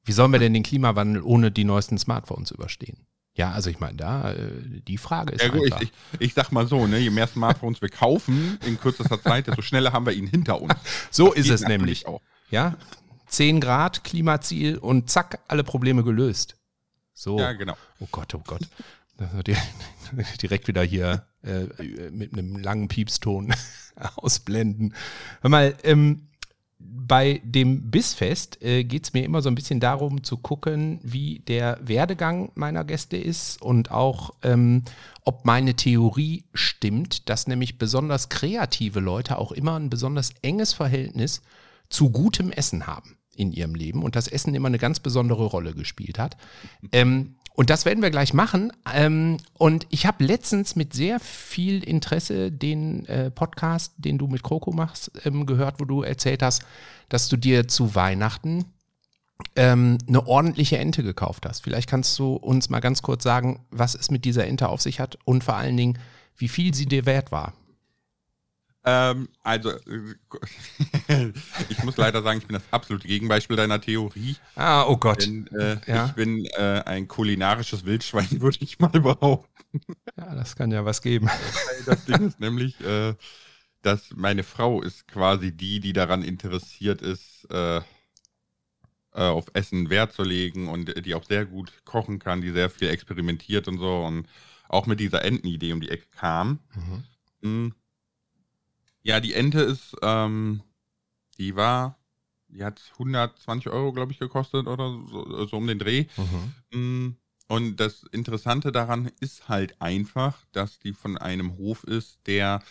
Wie 0.05 0.13
sollen 0.13 0.31
wir 0.31 0.39
denn 0.39 0.53
den 0.53 0.63
Klimawandel 0.63 1.21
ohne 1.21 1.51
die 1.51 1.63
neuesten 1.63 1.97
Smartphones 1.97 2.51
überstehen? 2.51 3.05
Ja, 3.35 3.51
also 3.51 3.69
ich 3.69 3.79
meine, 3.79 3.97
da, 3.97 4.33
äh, 4.33 4.51
die 4.87 4.97
Frage 4.97 5.33
ist 5.33 5.41
Ja, 5.41 5.49
gut, 5.49 5.65
ich, 5.65 5.73
einfach. 5.73 5.81
ich, 5.81 5.91
ich 6.21 6.33
sag 6.33 6.51
mal 6.51 6.67
so, 6.67 6.85
ne, 6.85 6.99
je 6.99 7.09
mehr 7.09 7.27
Smartphones 7.27 7.81
wir 7.81 7.89
kaufen 7.89 8.59
in 8.65 8.79
kürzester 8.79 9.21
Zeit, 9.23 9.47
desto 9.47 9.61
schneller 9.63 9.91
haben 9.91 10.05
wir 10.05 10.13
ihn 10.13 10.27
hinter 10.27 10.61
uns. 10.61 10.75
so 11.09 11.29
Das 11.29 11.37
ist 11.37 11.49
es 11.49 11.61
nämlich. 11.67 12.05
Auch. 12.05 12.21
Ja, 12.51 12.77
10 13.27 13.59
Grad 13.59 14.03
Klimaziel 14.03 14.77
und 14.77 15.09
zack, 15.09 15.39
alle 15.47 15.63
Probleme 15.63 16.03
gelöst. 16.03 16.57
So. 17.15 17.39
Ja, 17.39 17.53
genau. 17.53 17.75
Oh 17.99 18.07
Gott, 18.11 18.35
oh 18.35 18.41
Gott. 18.45 18.61
Direkt 20.41 20.67
wieder 20.67 20.83
hier 20.83 21.25
äh, 21.43 21.65
mit 22.11 22.33
einem 22.33 22.57
langen 22.57 22.87
Piepston 22.87 23.53
ausblenden. 24.15 24.93
Hör 25.41 25.49
mal, 25.49 25.75
ähm, 25.83 26.27
bei 26.85 27.41
dem 27.43 27.91
Bissfest 27.91 28.61
äh, 28.63 28.83
geht 28.83 29.03
es 29.03 29.13
mir 29.13 29.23
immer 29.23 29.41
so 29.41 29.49
ein 29.49 29.55
bisschen 29.55 29.79
darum 29.79 30.23
zu 30.23 30.37
gucken, 30.37 30.99
wie 31.03 31.39
der 31.47 31.77
Werdegang 31.81 32.51
meiner 32.55 32.83
Gäste 32.83 33.17
ist 33.17 33.61
und 33.61 33.91
auch, 33.91 34.31
ähm, 34.41 34.83
ob 35.25 35.45
meine 35.45 35.75
Theorie 35.75 36.45
stimmt, 36.53 37.29
dass 37.29 37.47
nämlich 37.47 37.77
besonders 37.77 38.29
kreative 38.29 38.99
Leute 38.99 39.37
auch 39.37 39.51
immer 39.51 39.79
ein 39.79 39.89
besonders 39.89 40.33
enges 40.41 40.73
Verhältnis 40.73 41.41
zu 41.89 42.09
gutem 42.09 42.51
Essen 42.51 42.87
haben 42.87 43.17
in 43.35 43.51
ihrem 43.51 43.75
Leben 43.75 44.03
und 44.03 44.15
das 44.15 44.27
Essen 44.27 44.55
immer 44.55 44.67
eine 44.67 44.77
ganz 44.77 44.99
besondere 44.99 45.45
Rolle 45.45 45.73
gespielt 45.73 46.19
hat. 46.19 46.37
Ähm, 46.91 47.35
und 47.55 47.69
das 47.69 47.85
werden 47.85 48.01
wir 48.01 48.09
gleich 48.09 48.33
machen. 48.33 48.73
Ähm, 48.93 49.37
und 49.53 49.85
ich 49.89 50.05
habe 50.05 50.23
letztens 50.23 50.75
mit 50.75 50.93
sehr 50.93 51.19
viel 51.19 51.83
Interesse 51.83 52.51
den 52.51 53.05
äh, 53.05 53.29
Podcast, 53.29 53.93
den 53.97 54.17
du 54.17 54.27
mit 54.27 54.41
Kroko 54.43 54.71
machst, 54.71 55.11
ähm, 55.23 55.45
gehört, 55.45 55.79
wo 55.79 55.85
du 55.85 56.01
erzählt 56.01 56.41
hast, 56.41 56.63
dass 57.09 57.29
du 57.29 57.37
dir 57.37 57.67
zu 57.67 57.93
Weihnachten 57.93 58.65
ähm, 59.55 59.99
eine 60.07 60.25
ordentliche 60.25 60.77
Ente 60.77 61.03
gekauft 61.03 61.45
hast. 61.45 61.61
Vielleicht 61.61 61.89
kannst 61.89 62.17
du 62.17 62.33
uns 62.35 62.69
mal 62.69 62.79
ganz 62.79 63.03
kurz 63.03 63.23
sagen, 63.23 63.65
was 63.69 63.93
es 63.93 64.09
mit 64.09 64.25
dieser 64.25 64.47
Ente 64.47 64.69
auf 64.69 64.81
sich 64.81 64.99
hat 64.99 65.19
und 65.25 65.43
vor 65.43 65.55
allen 65.55 65.77
Dingen, 65.77 65.99
wie 66.37 66.47
viel 66.47 66.73
sie 66.73 66.87
dir 66.87 67.05
wert 67.05 67.31
war. 67.31 67.53
Ähm, 68.85 69.29
also, 69.43 69.71
äh, 69.71 70.15
ich 71.69 71.83
muss 71.83 71.95
leider 71.97 72.21
sagen, 72.21 72.39
ich 72.39 72.47
bin 72.47 72.55
das 72.55 72.63
absolute 72.71 73.07
Gegenbeispiel 73.07 73.55
deiner 73.55 73.79
Theorie. 73.79 74.35
Ah, 74.55 74.83
oh 74.87 74.97
Gott. 74.97 75.21
Denn 75.21 75.47
äh, 75.47 75.77
Ja. 75.87 76.07
ich 76.07 76.11
bin 76.13 76.45
äh, 76.57 76.81
ein 76.85 77.07
kulinarisches 77.07 77.85
Wildschwein, 77.85 78.27
würde 78.41 78.57
ich 78.59 78.79
mal 78.79 78.87
behaupten. 78.89 79.81
Ja, 80.17 80.35
das 80.35 80.55
kann 80.55 80.71
ja 80.71 80.83
was 80.85 81.01
geben. 81.01 81.29
Das 81.85 82.05
Ding 82.05 82.27
ist 82.27 82.39
nämlich, 82.39 82.79
äh, 82.81 83.13
dass 83.81 84.11
meine 84.15 84.43
Frau 84.43 84.81
ist 84.81 85.07
quasi 85.07 85.51
die, 85.51 85.79
die 85.81 85.91
daran 85.91 86.23
interessiert 86.23 87.01
ist, 87.01 87.45
äh, 87.51 87.77
äh, 87.77 87.81
auf 89.13 89.45
Essen 89.53 89.89
Wert 89.89 90.13
zu 90.13 90.23
legen 90.23 90.69
und 90.69 91.05
die 91.05 91.15
auch 91.15 91.25
sehr 91.25 91.45
gut 91.45 91.73
kochen 91.85 92.19
kann, 92.19 92.41
die 92.41 92.51
sehr 92.51 92.69
viel 92.69 92.89
experimentiert 92.89 93.67
und 93.67 93.79
so 93.79 94.03
und 94.05 94.27
auch 94.69 94.85
mit 94.87 94.99
dieser 94.99 95.23
Entenidee 95.25 95.73
um 95.73 95.81
die 95.81 95.89
Ecke 95.89 96.07
kam. 96.11 96.59
Mhm. 97.41 97.67
Mm. 97.67 97.73
Ja, 99.03 99.19
die 99.19 99.33
Ente 99.33 99.61
ist, 99.61 99.95
ähm, 100.01 100.63
die 101.37 101.55
war, 101.55 101.99
die 102.47 102.63
hat 102.63 102.81
120 102.93 103.71
Euro, 103.71 103.91
glaube 103.91 104.11
ich, 104.11 104.19
gekostet 104.19 104.67
oder 104.67 104.89
so, 105.09 105.45
so 105.45 105.57
um 105.57 105.67
den 105.67 105.79
Dreh. 105.79 106.05
Mhm. 106.71 106.79
Mm, 106.79 107.17
Und 107.47 107.77
das 107.77 108.03
Interessante 108.11 108.71
daran 108.71 109.11
ist 109.19 109.49
halt 109.49 109.81
einfach, 109.81 110.45
dass 110.53 110.79
die 110.79 110.93
von 110.93 111.17
einem 111.17 111.57
Hof 111.57 111.83
ist, 111.83 112.19
der 112.25 112.63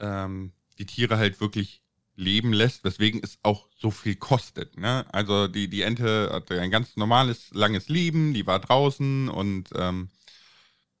ähm, 0.00 0.52
die 0.78 0.86
Tiere 0.86 1.18
halt 1.18 1.40
wirklich 1.40 1.82
leben 2.16 2.52
lässt, 2.52 2.82
weswegen 2.84 3.20
es 3.22 3.38
auch 3.42 3.68
so 3.76 3.90
viel 3.90 4.16
kostet. 4.16 4.76
Ne? 4.76 5.06
Also 5.12 5.46
die, 5.46 5.68
die 5.68 5.82
Ente 5.82 6.30
hatte 6.32 6.60
ein 6.60 6.70
ganz 6.70 6.96
normales, 6.96 7.50
langes 7.52 7.88
Leben, 7.88 8.34
die 8.34 8.46
war 8.46 8.58
draußen 8.58 9.28
und 9.28 9.68
ähm, 9.76 10.08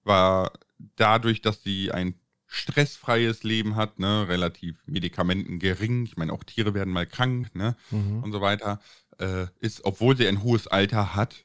war 0.04 0.52
dadurch, 0.96 1.42
dass 1.42 1.62
sie 1.62 1.90
ein 1.90 2.14
stressfreies 2.48 3.42
Leben 3.44 3.76
hat, 3.76 3.98
ne, 3.98 4.26
relativ 4.26 4.76
medikamentengering, 4.86 6.04
ich 6.04 6.16
meine, 6.16 6.32
auch 6.32 6.42
Tiere 6.44 6.74
werden 6.74 6.92
mal 6.92 7.06
krank, 7.06 7.54
ne, 7.54 7.76
Mhm. 7.90 8.22
und 8.22 8.32
so 8.32 8.40
weiter, 8.40 8.80
äh, 9.18 9.46
ist, 9.60 9.84
obwohl 9.84 10.16
sie 10.16 10.26
ein 10.26 10.42
hohes 10.42 10.66
Alter 10.66 11.14
hat, 11.14 11.44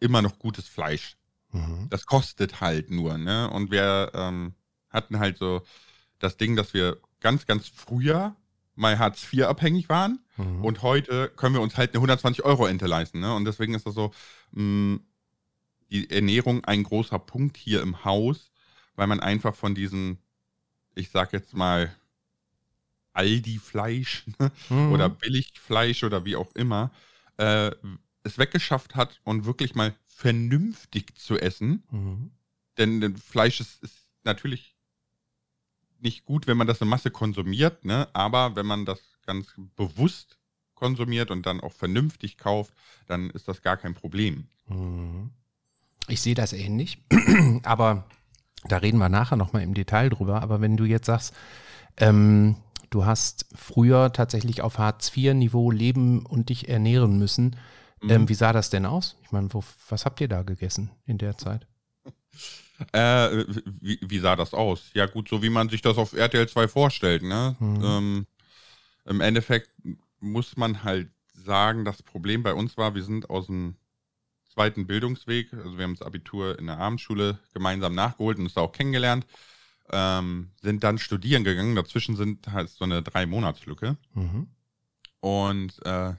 immer 0.00 0.22
noch 0.22 0.38
gutes 0.38 0.68
Fleisch. 0.68 1.16
Mhm. 1.52 1.88
Das 1.90 2.06
kostet 2.06 2.60
halt 2.60 2.90
nur, 2.90 3.16
ne? 3.18 3.50
Und 3.50 3.70
wir 3.70 4.12
ähm, 4.14 4.54
hatten 4.90 5.18
halt 5.18 5.38
so 5.38 5.62
das 6.18 6.36
Ding, 6.36 6.56
dass 6.56 6.74
wir 6.74 6.98
ganz, 7.20 7.46
ganz 7.46 7.68
früher 7.68 8.36
mal 8.74 8.98
Hartz 8.98 9.26
IV 9.32 9.44
abhängig 9.44 9.88
waren 9.88 10.20
Mhm. 10.36 10.64
und 10.64 10.82
heute 10.82 11.28
können 11.36 11.54
wir 11.54 11.62
uns 11.62 11.76
halt 11.76 11.90
eine 11.94 12.00
120 12.00 12.44
Euro 12.44 12.66
Ente 12.66 12.86
leisten, 12.86 13.18
ne? 13.20 13.34
Und 13.34 13.44
deswegen 13.46 13.74
ist 13.74 13.86
das 13.86 13.94
so, 13.94 14.12
mh, 14.52 14.98
die 15.90 16.10
Ernährung 16.10 16.64
ein 16.64 16.82
großer 16.82 17.18
Punkt 17.18 17.56
hier 17.56 17.80
im 17.80 18.04
Haus, 18.04 18.50
weil 18.98 19.06
man 19.06 19.20
einfach 19.20 19.54
von 19.54 19.76
diesen, 19.76 20.18
ich 20.96 21.10
sag 21.10 21.32
jetzt 21.32 21.54
mal, 21.54 21.94
Aldi-Fleisch 23.12 24.26
ne? 24.40 24.50
Mhm. 24.68 24.92
oder 24.92 25.08
Billigfleisch 25.08 26.02
oder 26.02 26.24
wie 26.24 26.34
auch 26.34 26.52
immer, 26.56 26.90
äh, 27.36 27.70
es 28.24 28.38
weggeschafft 28.38 28.96
hat 28.96 29.20
und 29.22 29.44
wirklich 29.44 29.76
mal 29.76 29.94
vernünftig 30.04 31.16
zu 31.16 31.38
essen. 31.38 31.84
Mhm. 31.92 32.32
Denn, 32.76 33.00
denn 33.00 33.16
Fleisch 33.16 33.60
ist, 33.60 33.80
ist 33.84 33.96
natürlich 34.24 34.74
nicht 36.00 36.24
gut, 36.24 36.48
wenn 36.48 36.56
man 36.56 36.66
das 36.66 36.80
in 36.80 36.88
Masse 36.88 37.12
konsumiert, 37.12 37.84
ne? 37.84 38.08
aber 38.14 38.56
wenn 38.56 38.66
man 38.66 38.84
das 38.84 39.00
ganz 39.26 39.54
bewusst 39.76 40.38
konsumiert 40.74 41.30
und 41.30 41.46
dann 41.46 41.60
auch 41.60 41.72
vernünftig 41.72 42.36
kauft, 42.36 42.74
dann 43.06 43.30
ist 43.30 43.46
das 43.46 43.62
gar 43.62 43.76
kein 43.76 43.94
Problem. 43.94 44.48
Mhm. 44.66 45.30
Ich 46.08 46.20
sehe 46.20 46.34
das 46.34 46.52
ähnlich, 46.52 46.98
aber 47.62 48.08
da 48.64 48.78
reden 48.78 48.98
wir 48.98 49.08
nachher 49.08 49.36
nochmal 49.36 49.62
im 49.62 49.74
Detail 49.74 50.08
drüber. 50.08 50.42
Aber 50.42 50.60
wenn 50.60 50.76
du 50.76 50.84
jetzt 50.84 51.06
sagst, 51.06 51.34
ähm, 51.98 52.56
du 52.90 53.04
hast 53.04 53.46
früher 53.54 54.12
tatsächlich 54.12 54.62
auf 54.62 54.78
Hartz-IV-Niveau 54.78 55.70
leben 55.70 56.24
und 56.26 56.48
dich 56.48 56.68
ernähren 56.68 57.18
müssen, 57.18 57.56
mhm. 58.02 58.10
ähm, 58.10 58.28
wie 58.28 58.34
sah 58.34 58.52
das 58.52 58.70
denn 58.70 58.86
aus? 58.86 59.16
Ich 59.22 59.32
meine, 59.32 59.48
was 59.52 60.04
habt 60.04 60.20
ihr 60.20 60.28
da 60.28 60.42
gegessen 60.42 60.90
in 61.06 61.18
der 61.18 61.36
Zeit? 61.38 61.66
Äh, 62.92 63.44
wie, 63.80 63.98
wie, 64.02 64.20
sah 64.20 64.36
das 64.36 64.54
aus? 64.54 64.92
Ja, 64.94 65.06
gut, 65.06 65.28
so 65.28 65.42
wie 65.42 65.50
man 65.50 65.68
sich 65.68 65.82
das 65.82 65.98
auf 65.98 66.12
RTL 66.12 66.48
2 66.48 66.68
vorstellt. 66.68 67.24
Ne? 67.24 67.56
Mhm. 67.58 67.82
Ähm, 67.82 68.26
Im 69.04 69.20
Endeffekt 69.20 69.68
muss 70.20 70.56
man 70.56 70.84
halt 70.84 71.10
sagen, 71.32 71.84
das 71.84 72.04
Problem 72.04 72.44
bei 72.44 72.54
uns 72.54 72.76
war, 72.76 72.94
wir 72.94 73.02
sind 73.02 73.30
aus 73.30 73.46
dem 73.46 73.74
zweiten 74.58 74.88
Bildungsweg, 74.88 75.52
also 75.54 75.78
wir 75.78 75.84
haben 75.84 75.94
das 75.94 76.04
Abitur 76.04 76.58
in 76.58 76.66
der 76.66 76.78
Abendschule 76.78 77.38
gemeinsam 77.54 77.94
nachgeholt 77.94 78.38
und 78.38 78.44
uns 78.46 78.54
da 78.54 78.62
auch 78.62 78.72
kennengelernt, 78.72 79.24
ähm, 79.92 80.50
sind 80.60 80.82
dann 80.82 80.98
studieren 80.98 81.44
gegangen. 81.44 81.76
Dazwischen 81.76 82.16
sind 82.16 82.48
halt 82.48 82.68
so 82.68 82.84
eine 82.84 83.04
Drei-Monats-Lücke. 83.04 83.96
Mhm. 84.14 84.48
Und 85.20 85.86
äh, 85.86 86.14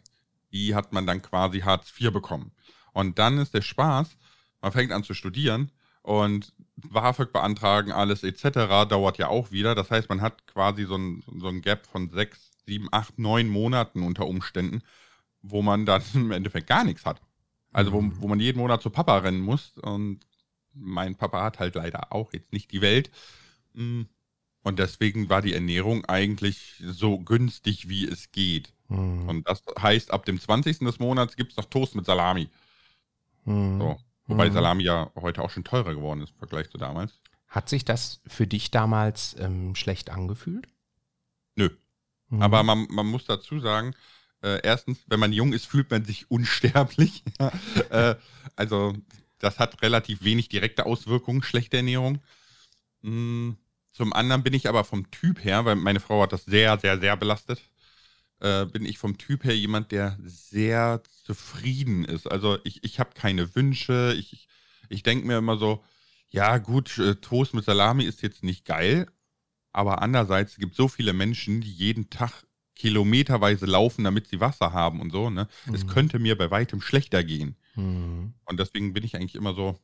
die 0.53 0.74
hat 0.74 0.93
man 0.93 1.05
dann 1.05 1.22
quasi 1.22 1.60
Hartz 1.60 1.93
IV 2.00 2.13
bekommen. 2.13 2.53
Und 2.93 3.19
dann 3.19 3.39
ist 3.39 3.53
der 3.53 3.62
Spaß, 3.62 4.15
man 4.62 4.72
fängt 4.72 4.93
an 4.93 5.03
zu 5.03 5.13
studieren 5.13 5.74
und 6.01 6.53
BAföG 6.77 7.34
beantragen, 7.34 7.91
alles 7.91 8.24
etc. 8.24 8.88
dauert 8.88 9.17
ja 9.17 9.27
auch 9.27 9.51
wieder. 9.51 9.75
Das 9.75 9.91
heißt, 9.91 10.08
man 10.08 10.22
hat 10.22 10.48
quasi 10.48 10.86
so 10.86 10.96
ein, 10.96 11.24
so 11.39 11.50
ein 11.50 11.62
Gap 11.62 11.88
von 11.88 12.10
sechs, 12.10 12.51
sieben, 12.65 12.88
acht, 12.93 13.19
neun 13.19 13.50
Monaten 13.50 14.01
unter 14.01 14.27
Umständen, 14.27 14.81
wo 15.41 15.62
man 15.62 15.86
dann 15.86 16.01
im 16.13 16.31
Endeffekt 16.31 16.67
gar 16.67 16.86
nichts 16.86 17.05
hat. 17.05 17.19
Also 17.71 17.93
wo, 17.93 18.03
wo 18.15 18.27
man 18.27 18.39
jeden 18.39 18.59
Monat 18.59 18.81
zu 18.81 18.89
Papa 18.89 19.17
rennen 19.19 19.41
muss. 19.41 19.77
Und 19.77 20.19
mein 20.73 21.15
Papa 21.15 21.43
hat 21.43 21.59
halt 21.59 21.75
leider 21.75 22.11
auch 22.13 22.33
jetzt 22.33 22.53
nicht 22.53 22.71
die 22.71 22.81
Welt. 22.81 23.11
Mm. 23.73 24.03
Und 24.61 24.77
deswegen 24.77 25.29
war 25.29 25.41
die 25.41 25.53
Ernährung 25.53 26.05
eigentlich 26.05 26.83
so 26.85 27.17
günstig, 27.19 27.88
wie 27.88 28.05
es 28.05 28.31
geht. 28.31 28.73
Mhm. 28.89 29.29
Und 29.29 29.47
das 29.47 29.63
heißt, 29.79 30.11
ab 30.11 30.25
dem 30.25 30.39
20. 30.39 30.79
des 30.79 30.99
Monats 30.99 31.35
gibt 31.35 31.51
es 31.51 31.57
noch 31.57 31.65
Toast 31.65 31.95
mit 31.95 32.05
Salami. 32.05 32.49
Mhm. 33.45 33.79
So. 33.79 33.99
Wobei 34.27 34.49
mhm. 34.49 34.53
Salami 34.53 34.83
ja 34.83 35.11
heute 35.15 35.41
auch 35.41 35.49
schon 35.49 35.63
teurer 35.63 35.95
geworden 35.95 36.21
ist 36.21 36.31
im 36.31 36.38
Vergleich 36.39 36.69
zu 36.69 36.77
damals. 36.77 37.19
Hat 37.47 37.69
sich 37.69 37.85
das 37.85 38.21
für 38.27 38.45
dich 38.45 38.69
damals 38.69 39.35
ähm, 39.39 39.75
schlecht 39.75 40.09
angefühlt? 40.09 40.67
Nö. 41.55 41.69
Mhm. 42.29 42.41
Aber 42.41 42.61
man, 42.63 42.85
man 42.91 43.07
muss 43.07 43.25
dazu 43.25 43.59
sagen, 43.59 43.95
äh, 44.41 44.60
erstens, 44.63 45.00
wenn 45.08 45.19
man 45.19 45.34
jung 45.34 45.53
ist, 45.53 45.65
fühlt 45.65 45.91
man 45.91 46.05
sich 46.05 46.29
unsterblich. 46.31 47.24
äh, 47.89 48.15
also 48.55 48.96
das 49.39 49.60
hat 49.60 49.81
relativ 49.81 50.24
wenig 50.24 50.50
direkte 50.50 50.86
Auswirkungen, 50.86 51.43
schlechte 51.43 51.77
Ernährung. 51.77 52.19
Mm, 53.01 53.51
zum 53.91 54.13
anderen 54.13 54.43
bin 54.43 54.53
ich 54.53 54.69
aber 54.69 54.84
vom 54.84 55.10
Typ 55.12 55.43
her, 55.43 55.65
weil 55.65 55.75
meine 55.75 56.00
Frau 56.00 56.22
hat 56.22 56.34
das 56.34 56.46
sehr, 56.46 56.77
sehr, 56.79 57.00
sehr 57.00 57.17
belastet, 57.17 57.62
äh, 58.39 58.65
bin 58.65 58.86
ich 58.86 58.98
vom 58.98 59.17
Typ 59.17 59.43
her 59.43 59.55
jemand, 59.55 59.91
der 59.91 60.17
sehr 60.24 61.01
zufrieden 61.25 62.05
ist. 62.05 62.29
Also 62.29 62.58
ich, 62.63 62.84
ich 62.84 63.00
habe 63.00 63.12
keine 63.13 63.55
Wünsche. 63.55 64.15
Ich, 64.17 64.34
ich, 64.34 64.48
ich 64.89 65.03
denke 65.03 65.27
mir 65.27 65.38
immer 65.38 65.58
so, 65.58 65.84
ja 66.29 66.58
gut, 66.58 66.98
äh, 66.98 67.15
Toast 67.15 67.53
mit 67.53 67.65
Salami 67.65 68.05
ist 68.05 68.22
jetzt 68.22 68.43
nicht 68.43 68.65
geil, 68.65 69.08
aber 69.72 70.01
andererseits 70.01 70.55
gibt 70.58 70.72
es 70.72 70.77
so 70.77 70.88
viele 70.88 71.13
Menschen, 71.13 71.62
die 71.62 71.72
jeden 71.72 72.10
Tag 72.10 72.46
kilometerweise 72.79 73.65
laufen, 73.65 74.05
damit 74.05 74.27
sie 74.27 74.39
Wasser 74.39 74.74
haben 74.74 75.01
und 75.01 75.12
so. 75.12 75.29
Ne? 75.29 75.48
Mhm. 75.65 75.75
Es 75.75 75.86
könnte 75.86 76.17
mir 76.17 76.38
bei 76.38 76.50
weitem 76.50 76.81
schlechter 76.81 77.24
gehen. 77.24 77.55
Mhm. 77.75 78.33
Und 78.45 78.59
deswegen 78.59 78.93
bin 78.93 79.03
ich 79.03 79.15
eigentlich 79.15 79.36
immer 79.36 79.53
so 79.53 79.77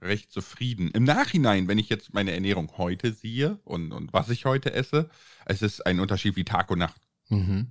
recht 0.00 0.30
zufrieden. 0.30 0.90
Im 0.90 1.04
Nachhinein, 1.04 1.66
wenn 1.66 1.78
ich 1.78 1.88
jetzt 1.88 2.12
meine 2.12 2.32
Ernährung 2.32 2.70
heute 2.76 3.12
sehe 3.12 3.58
und, 3.64 3.92
und 3.92 4.12
was 4.12 4.28
ich 4.28 4.44
heute 4.44 4.72
esse, 4.74 5.08
es 5.46 5.62
ist 5.62 5.86
ein 5.86 5.98
Unterschied 5.98 6.36
wie 6.36 6.44
Tag 6.44 6.70
und 6.70 6.78
Nacht. 6.78 7.00
Mhm. 7.30 7.68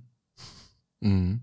Mhm. 1.00 1.40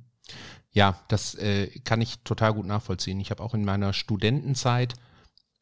Ja, 0.73 1.01
das 1.07 1.35
äh, 1.35 1.67
kann 1.85 2.01
ich 2.01 2.19
total 2.23 2.53
gut 2.53 2.65
nachvollziehen. 2.65 3.19
Ich 3.21 3.31
habe 3.31 3.41
auch 3.41 3.53
in 3.53 3.63
meiner 3.63 3.93
Studentenzeit, 3.93 4.95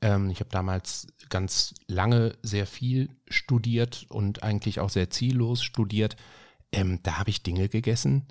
ähm, 0.01 0.31
ich 0.31 0.39
habe 0.39 0.49
damals 0.49 1.07
ganz 1.29 1.75
lange 1.88 2.35
sehr 2.41 2.65
viel 2.65 3.09
studiert 3.27 4.07
und 4.09 4.41
eigentlich 4.41 4.79
auch 4.79 4.89
sehr 4.89 5.11
ziellos 5.11 5.63
studiert. 5.63 6.15
Ähm, 6.71 6.99
da 7.03 7.17
habe 7.17 7.29
ich 7.29 7.43
Dinge 7.43 7.69
gegessen. 7.69 8.27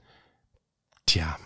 Tja, 1.07 1.39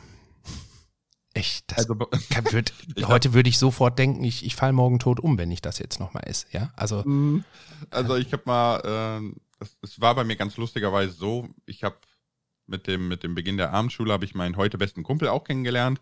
echt, 1.35 1.71
das 1.71 1.79
also, 1.79 1.95
kann, 1.95 2.53
würd, 2.53 2.73
heute 3.07 3.35
würde 3.35 3.49
ich 3.49 3.59
sofort 3.59 3.99
denken, 3.99 4.25
ich, 4.25 4.45
ich 4.45 4.55
falle 4.55 4.73
morgen 4.73 4.99
tot 4.99 5.21
um, 5.21 5.39
wenn 5.39 5.51
ich 5.51 5.61
das 5.61 5.79
jetzt 5.79 6.01
nochmal 6.01 6.25
esse. 6.27 6.47
Ja, 6.53 6.73
also. 6.77 7.03
Mhm. 7.05 7.45
Also 7.91 8.17
ich 8.17 8.33
habe 8.33 8.43
mal, 8.47 9.23
äh, 9.23 9.41
es, 9.61 9.77
es 9.83 10.01
war 10.01 10.15
bei 10.15 10.25
mir 10.25 10.37
ganz 10.37 10.57
lustigerweise 10.57 11.13
so, 11.13 11.49
ich 11.67 11.85
habe 11.85 11.97
mit 12.67 12.87
dem, 12.87 13.09
mit 13.09 13.23
dem 13.23 13.35
Beginn 13.35 13.57
der 13.57 13.73
Abendschule 13.73 14.13
habe 14.13 14.25
ich 14.25 14.35
meinen 14.35 14.57
heute 14.57 14.79
besten 14.79 15.03
Kumpel 15.03 15.29
auch 15.29 15.45
kennengelernt. 15.45 16.01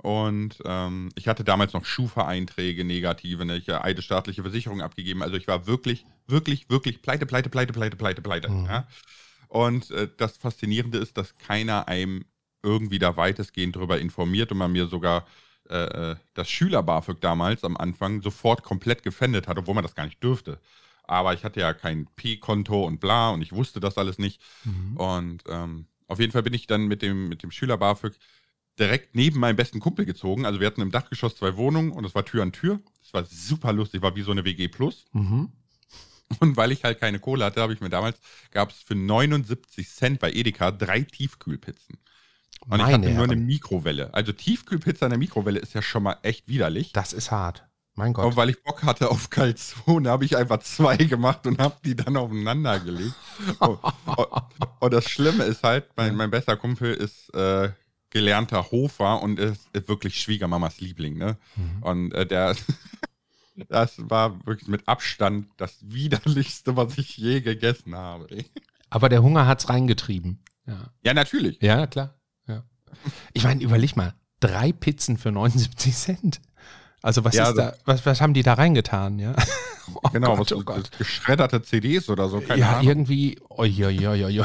Und 0.00 0.58
ähm, 0.64 1.08
ich 1.16 1.26
hatte 1.26 1.42
damals 1.42 1.72
noch 1.72 1.84
Schufa-Einträge, 1.84 2.84
negative, 2.84 3.44
ne? 3.44 3.56
ich 3.56 3.68
habe 3.68 3.82
eine 3.82 4.00
staatliche 4.00 4.42
Versicherung 4.42 4.80
abgegeben. 4.80 5.24
Also 5.24 5.36
ich 5.36 5.48
war 5.48 5.66
wirklich, 5.66 6.06
wirklich, 6.28 6.70
wirklich 6.70 7.02
pleite, 7.02 7.26
pleite, 7.26 7.50
pleite, 7.50 7.72
pleite, 7.72 7.96
pleite, 7.96 8.22
pleite. 8.22 8.48
Mhm. 8.48 8.66
Ja? 8.66 8.86
Und 9.48 9.90
äh, 9.90 10.08
das 10.16 10.36
Faszinierende 10.36 10.98
ist, 10.98 11.16
dass 11.16 11.36
keiner 11.36 11.88
einem 11.88 12.24
irgendwie 12.62 12.98
da 12.98 13.16
weitestgehend 13.16 13.76
darüber 13.76 13.98
informiert 13.98 14.52
und 14.52 14.58
man 14.58 14.72
mir 14.72 14.86
sogar 14.86 15.26
äh, 15.68 16.12
äh 16.12 16.16
das 16.34 16.48
Schüler-BAföG 16.50 17.20
damals 17.20 17.64
am 17.64 17.76
Anfang 17.76 18.22
sofort 18.22 18.62
komplett 18.62 19.02
gefändet 19.02 19.48
hat, 19.48 19.58
obwohl 19.58 19.74
man 19.74 19.84
das 19.84 19.94
gar 19.94 20.04
nicht 20.04 20.22
dürfte. 20.22 20.58
Aber 21.04 21.32
ich 21.32 21.44
hatte 21.44 21.60
ja 21.60 21.72
kein 21.72 22.06
P-Konto 22.16 22.84
und 22.84 23.00
bla 23.00 23.30
und 23.30 23.40
ich 23.40 23.52
wusste 23.52 23.80
das 23.80 23.96
alles 23.96 24.18
nicht. 24.18 24.40
Mhm. 24.64 24.96
Und 24.96 25.44
ähm, 25.48 25.86
auf 26.06 26.20
jeden 26.20 26.32
Fall 26.32 26.42
bin 26.42 26.54
ich 26.54 26.66
dann 26.66 26.86
mit 26.86 27.00
dem, 27.00 27.28
mit 27.28 27.42
dem 27.42 27.50
Schüler-BAföG 27.50 28.14
direkt 28.78 29.14
neben 29.14 29.40
meinem 29.40 29.56
besten 29.56 29.80
Kumpel 29.80 30.04
gezogen. 30.04 30.44
Also 30.44 30.60
wir 30.60 30.66
hatten 30.66 30.80
im 30.80 30.90
Dachgeschoss 30.90 31.36
zwei 31.36 31.56
Wohnungen 31.56 31.92
und 31.92 32.04
es 32.04 32.14
war 32.14 32.24
Tür 32.24 32.42
an 32.42 32.52
Tür. 32.52 32.80
Das 33.02 33.14
war 33.14 33.24
super 33.24 33.72
lustig, 33.72 34.02
war 34.02 34.14
wie 34.16 34.22
so 34.22 34.30
eine 34.30 34.44
WG 34.44 34.68
Plus. 34.68 35.06
Mhm. 35.12 35.50
Und 36.40 36.56
weil 36.56 36.72
ich 36.72 36.84
halt 36.84 37.00
keine 37.00 37.18
Kohle 37.18 37.44
hatte, 37.44 37.60
habe 37.60 37.72
ich 37.72 37.80
mir 37.80 37.88
damals, 37.88 38.18
gab 38.50 38.70
es 38.70 38.76
für 38.76 38.94
79 38.94 39.88
Cent 39.88 40.20
bei 40.20 40.30
Edeka 40.32 40.70
drei 40.70 41.00
Tiefkühlpizzen. 41.00 41.98
Und 42.60 42.70
Meine 42.70 42.82
ich 42.84 42.94
hatte 42.94 43.10
nur 43.10 43.24
eine 43.24 43.36
Mikrowelle. 43.36 44.12
Also 44.12 44.32
Tiefkühlpizza 44.32 45.06
in 45.06 45.10
der 45.10 45.18
Mikrowelle 45.18 45.58
ist 45.58 45.74
ja 45.74 45.82
schon 45.82 46.02
mal 46.02 46.16
echt 46.22 46.48
widerlich. 46.48 46.92
Das 46.92 47.12
ist 47.12 47.30
hart. 47.30 47.64
Mein 47.94 48.12
Gott. 48.12 48.26
Und 48.26 48.36
weil 48.36 48.50
ich 48.50 48.62
Bock 48.62 48.84
hatte 48.84 49.10
auf 49.10 49.28
Kalzone, 49.30 50.08
habe 50.08 50.24
ich 50.24 50.36
einfach 50.36 50.60
zwei 50.60 50.96
gemacht 50.96 51.46
und 51.46 51.58
habe 51.58 51.76
die 51.84 51.96
dann 51.96 52.16
aufeinander 52.16 52.78
gelegt. 52.78 53.14
und, 53.58 53.78
und, 53.82 54.28
und, 54.80 54.92
das 54.94 55.08
Schlimme 55.08 55.44
ist 55.44 55.64
halt, 55.64 55.86
mein, 55.96 56.14
mein 56.14 56.30
bester 56.30 56.56
Kumpel 56.56 56.94
ist 56.94 57.34
äh, 57.34 57.70
gelernter 58.10 58.70
Hofer 58.70 59.20
und 59.20 59.40
ist, 59.40 59.68
ist, 59.72 59.88
wirklich 59.88 60.20
Schwiegermamas 60.20 60.80
Liebling. 60.80 61.18
Ne? 61.18 61.36
Mhm. 61.56 61.82
Und 61.82 62.14
äh, 62.14 62.24
der, 62.24 62.54
das 63.68 63.94
war 63.98 64.46
wirklich 64.46 64.68
mit 64.68 64.86
Abstand 64.86 65.48
das 65.56 65.78
widerlichste, 65.82 66.76
was 66.76 66.98
ich 66.98 67.16
je 67.16 67.40
gegessen 67.40 67.94
habe. 67.94 68.26
Aber 68.90 69.08
der 69.08 69.22
Hunger 69.22 69.46
hat 69.46 69.60
es 69.60 69.68
reingetrieben. 69.68 70.40
Ja. 70.66 70.90
ja, 71.02 71.14
natürlich. 71.14 71.60
Ja, 71.62 71.86
klar. 71.86 72.14
Ja. 72.46 72.64
Ich 73.32 73.44
meine, 73.44 73.62
überleg 73.62 73.96
mal, 73.96 74.14
drei 74.40 74.72
Pizzen 74.72 75.16
für 75.16 75.32
79 75.32 75.94
Cent. 75.94 76.40
Also 77.00 77.24
was 77.24 77.34
ja, 77.34 77.48
ist 77.48 77.56
da, 77.56 77.74
was, 77.84 78.04
was 78.06 78.20
haben 78.20 78.34
die 78.34 78.42
da 78.42 78.54
reingetan, 78.54 79.18
ja? 79.18 79.34
Oh 79.94 80.10
genau, 80.10 80.36
Gott, 80.36 80.50
was, 80.50 80.52
oh 80.52 80.62
Gott. 80.64 80.90
geschredderte 80.98 81.62
CDs 81.62 82.10
oder 82.10 82.28
so, 82.28 82.40
keine 82.42 82.60
ja, 82.60 82.72
Ahnung. 82.72 82.88
irgendwie, 82.88 83.38
oi, 83.48 83.86
oi, 83.86 84.06
oi, 84.06 84.44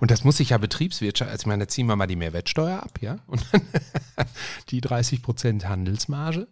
Und 0.00 0.10
das 0.10 0.22
muss 0.22 0.36
sich 0.36 0.50
ja 0.50 0.58
Betriebswirtschaft, 0.58 1.30
also 1.30 1.44
ich 1.44 1.46
meine, 1.46 1.64
da 1.64 1.68
ziehen 1.68 1.86
wir 1.86 1.96
mal 1.96 2.06
die 2.06 2.16
Mehrwertsteuer 2.16 2.82
ab, 2.82 2.98
ja? 3.00 3.20
Und 3.26 3.42
dann 3.52 3.62
die 4.68 4.82
30 4.82 5.22
Prozent 5.22 5.66
Handelsmarge. 5.66 6.46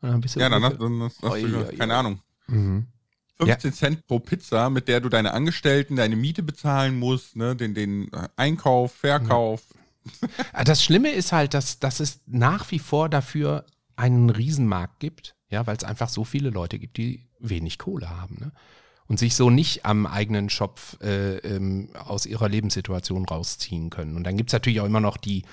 Und 0.00 0.10
dann 0.10 0.20
bist 0.20 0.36
du 0.36 0.40
ja, 0.40 0.48
dann 0.48 0.62
hast, 0.62 0.80
dann 0.80 1.02
hast, 1.02 1.22
oi, 1.22 1.42
du, 1.42 1.66
oi, 1.66 1.76
keine 1.76 1.92
oi. 1.92 1.98
Ahnung. 1.98 2.20
Mhm. 2.48 2.86
15 3.38 3.70
ja. 3.70 3.76
Cent 3.76 4.06
pro 4.06 4.18
Pizza, 4.18 4.70
mit 4.70 4.88
der 4.88 5.00
du 5.00 5.08
deine 5.08 5.34
Angestellten, 5.34 5.96
deine 5.96 6.16
Miete 6.16 6.42
bezahlen 6.42 6.98
musst, 6.98 7.36
ne, 7.36 7.54
den, 7.54 7.74
den 7.74 8.12
äh, 8.12 8.28
Einkauf, 8.36 8.94
Verkauf. 8.94 9.62
Ja. 10.52 10.64
Das 10.64 10.82
Schlimme 10.82 11.10
ist 11.10 11.32
halt, 11.32 11.52
dass, 11.52 11.78
dass 11.78 12.00
es 12.00 12.20
nach 12.26 12.70
wie 12.70 12.78
vor 12.78 13.08
dafür 13.08 13.66
einen 13.96 14.30
Riesenmarkt 14.30 15.00
gibt, 15.00 15.34
ja, 15.50 15.66
weil 15.66 15.76
es 15.76 15.84
einfach 15.84 16.08
so 16.08 16.24
viele 16.24 16.50
Leute 16.50 16.78
gibt, 16.78 16.96
die 16.96 17.26
wenig 17.38 17.78
Kohle 17.78 18.08
haben. 18.08 18.36
Ne? 18.40 18.52
Und 19.06 19.18
sich 19.18 19.34
so 19.34 19.50
nicht 19.50 19.84
am 19.84 20.06
eigenen 20.06 20.50
Schopf 20.50 21.00
äh, 21.00 21.36
ähm, 21.38 21.90
aus 21.94 22.26
ihrer 22.26 22.48
Lebenssituation 22.48 23.24
rausziehen 23.24 23.90
können. 23.90 24.16
Und 24.16 24.24
dann 24.24 24.36
gibt 24.36 24.50
es 24.50 24.52
natürlich 24.52 24.80
auch 24.80 24.86
immer 24.86 25.00
noch 25.00 25.16
die 25.16 25.44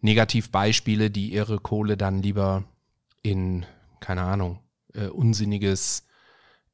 Negativbeispiele, 0.00 1.10
die 1.10 1.32
ihre 1.32 1.58
Kohle 1.58 1.96
dann 1.96 2.22
lieber 2.22 2.64
in, 3.22 3.66
keine 4.00 4.22
Ahnung, 4.22 4.60
äh, 4.94 5.06
unsinniges 5.06 6.04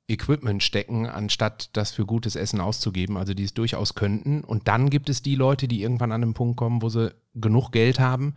Equipment 0.06 0.62
stecken, 0.62 1.06
anstatt 1.06 1.70
das 1.76 1.92
für 1.92 2.04
gutes 2.04 2.36
Essen 2.36 2.60
auszugeben, 2.60 3.16
also 3.16 3.32
die 3.32 3.44
es 3.44 3.54
durchaus 3.54 3.94
könnten. 3.94 4.44
Und 4.44 4.68
dann 4.68 4.90
gibt 4.90 5.08
es 5.08 5.22
die 5.22 5.34
Leute, 5.34 5.66
die 5.66 5.82
irgendwann 5.82 6.12
an 6.12 6.20
den 6.20 6.34
Punkt 6.34 6.56
kommen, 6.56 6.82
wo 6.82 6.88
sie 6.90 7.14
genug 7.34 7.70
Geld 7.70 7.98
haben 8.00 8.34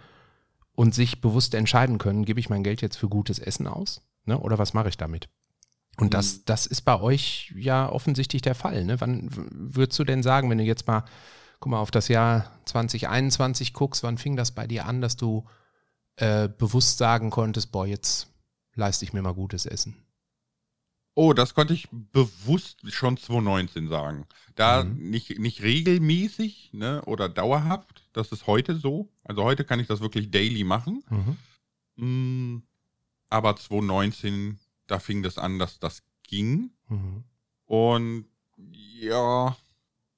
und 0.75 0.95
sich 0.95 1.19
bewusst 1.19 1.53
entscheiden 1.55 1.97
können, 1.97 2.23
gebe 2.23 2.39
ich 2.39 2.49
mein 2.49 2.63
Geld 2.63 2.81
jetzt 2.81 2.95
für 2.95 3.09
gutes 3.09 3.39
Essen 3.39 3.67
aus? 3.67 4.01
Ne? 4.25 4.39
Oder 4.39 4.57
was 4.57 4.73
mache 4.73 4.89
ich 4.89 4.97
damit? 4.97 5.27
Und 5.97 6.13
das, 6.13 6.45
das 6.45 6.67
ist 6.67 6.81
bei 6.81 6.99
euch 7.01 7.53
ja 7.57 7.89
offensichtlich 7.91 8.43
der 8.43 8.55
Fall. 8.55 8.85
Ne? 8.85 9.01
Wann 9.01 9.29
würdest 9.31 9.99
du 9.99 10.03
denn 10.03 10.23
sagen, 10.23 10.49
wenn 10.49 10.59
du 10.59 10.63
jetzt 10.63 10.87
mal, 10.87 11.03
guck 11.59 11.71
mal, 11.71 11.79
auf 11.79 11.91
das 11.91 12.07
Jahr 12.07 12.51
2021 12.65 13.73
guckst, 13.73 14.03
wann 14.03 14.17
fing 14.17 14.35
das 14.37 14.51
bei 14.51 14.67
dir 14.67 14.85
an, 14.85 15.01
dass 15.01 15.17
du 15.17 15.45
äh, 16.17 16.47
bewusst 16.47 16.99
sagen 16.99 17.31
konntest, 17.31 17.71
boah, 17.71 17.87
jetzt 17.87 18.27
leiste 18.77 19.03
ich 19.05 19.13
mir 19.13 19.21
mal 19.21 19.33
gutes 19.33 19.65
Essen? 19.65 19.95
Oh, 21.15 21.33
das 21.33 21.55
konnte 21.55 21.73
ich 21.73 21.87
bewusst 21.91 22.79
schon 22.93 23.17
2019 23.17 23.87
sagen. 23.87 24.27
Da 24.55 24.83
Mhm. 24.83 25.09
nicht, 25.09 25.39
nicht 25.39 25.63
regelmäßig 25.63 26.69
ne, 26.73 27.01
oder 27.05 27.27
dauerhaft. 27.27 28.07
Das 28.13 28.31
ist 28.31 28.45
heute 28.45 28.75
so. 28.75 29.09
Also 29.23 29.43
heute 29.43 29.63
kann 29.65 29.79
ich 29.79 29.87
das 29.87 29.99
wirklich 29.99 30.29
daily 30.29 30.63
machen. 30.63 31.03
Mm, 31.95 32.59
Aber 33.29 33.55
2019, 33.55 34.57
da 34.85 34.99
fing 34.99 35.21
das 35.23 35.37
an, 35.37 35.59
dass 35.59 35.79
das 35.79 36.03
ging. 36.23 36.69
Mhm. 36.87 37.23
Und 37.65 38.25
ja, 38.71 39.57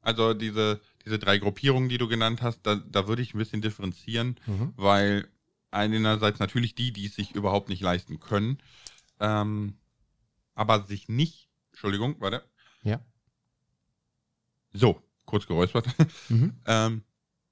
also 0.02 0.34
diese, 0.34 0.80
diese 1.06 1.18
drei 1.18 1.38
Gruppierungen, 1.40 1.90
die 1.90 1.98
du 1.98 2.08
genannt 2.08 2.42
hast, 2.42 2.62
da, 2.64 2.76
da 2.76 3.08
würde 3.08 3.22
ich 3.22 3.34
ein 3.34 3.38
bisschen 3.40 3.62
differenzieren, 3.62 4.38
Mhm. 4.46 4.74
weil 4.76 5.28
einerseits 5.72 6.40
natürlich 6.40 6.76
die, 6.76 6.92
die 6.92 7.06
es 7.06 7.16
sich 7.16 7.36
überhaupt 7.36 7.70
nicht 7.70 7.82
leisten 7.82 8.20
können, 8.20 8.58
ähm, 9.20 9.78
aber 10.56 10.84
sich 10.86 11.08
nicht, 11.10 11.50
Entschuldigung, 11.72 12.16
warte, 12.20 12.44
Ja. 12.84 13.00
so, 14.74 15.02
kurz 15.26 15.48
geräuspert, 15.48 15.86
Mhm. 16.30 16.54
ähm, 16.66 17.04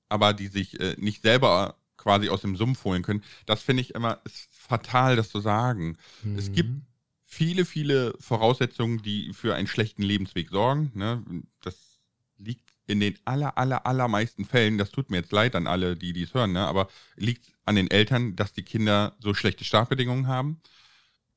aber 0.10 0.34
die 0.34 0.48
sich 0.48 0.80
äh, 0.80 0.96
nicht 0.98 1.22
selber 1.22 1.78
quasi 1.98 2.30
aus 2.30 2.42
dem 2.42 2.56
Sumpf 2.56 2.84
holen 2.84 3.04
können, 3.04 3.24
das 3.46 3.62
finde 3.62 3.82
ich 3.82 3.94
immer 3.96 4.22
fatal, 4.52 5.16
das 5.16 5.30
zu 5.30 5.40
sagen. 5.42 5.98
Es 6.36 6.52
gibt 6.52 6.70
Mhm. 6.70 6.86
viele, 7.26 7.66
viele 7.66 8.14
Voraussetzungen, 8.20 9.02
die 9.02 9.34
für 9.34 9.56
einen 9.56 9.68
schlechten 9.68 10.04
Lebensweg 10.04 10.50
sorgen. 10.50 10.92
Ne? 10.96 11.24
Das 11.62 12.00
liegt 12.38 12.70
in 12.88 13.00
den 13.00 13.18
aller, 13.26 13.58
aller, 13.58 13.86
allermeisten 13.86 14.46
Fällen, 14.46 14.78
das 14.78 14.92
tut 14.92 15.10
mir 15.10 15.18
jetzt 15.18 15.32
leid 15.32 15.56
an 15.56 15.68
alle, 15.68 15.96
die 15.96 16.14
dies 16.14 16.34
hören, 16.34 16.54
ne? 16.54 16.66
aber 16.66 16.88
liegt 17.16 17.52
an 17.66 17.76
den 17.76 17.92
Eltern, 17.92 18.36
dass 18.36 18.54
die 18.54 18.64
Kinder 18.64 19.16
so 19.20 19.34
schlechte 19.34 19.66
Startbedingungen 19.66 20.28
haben. 20.28 20.62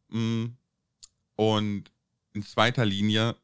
Mm. 0.09 0.47
Und 1.35 1.90
in 2.33 2.42
zweiter 2.45 2.85
Linie, 2.85 3.35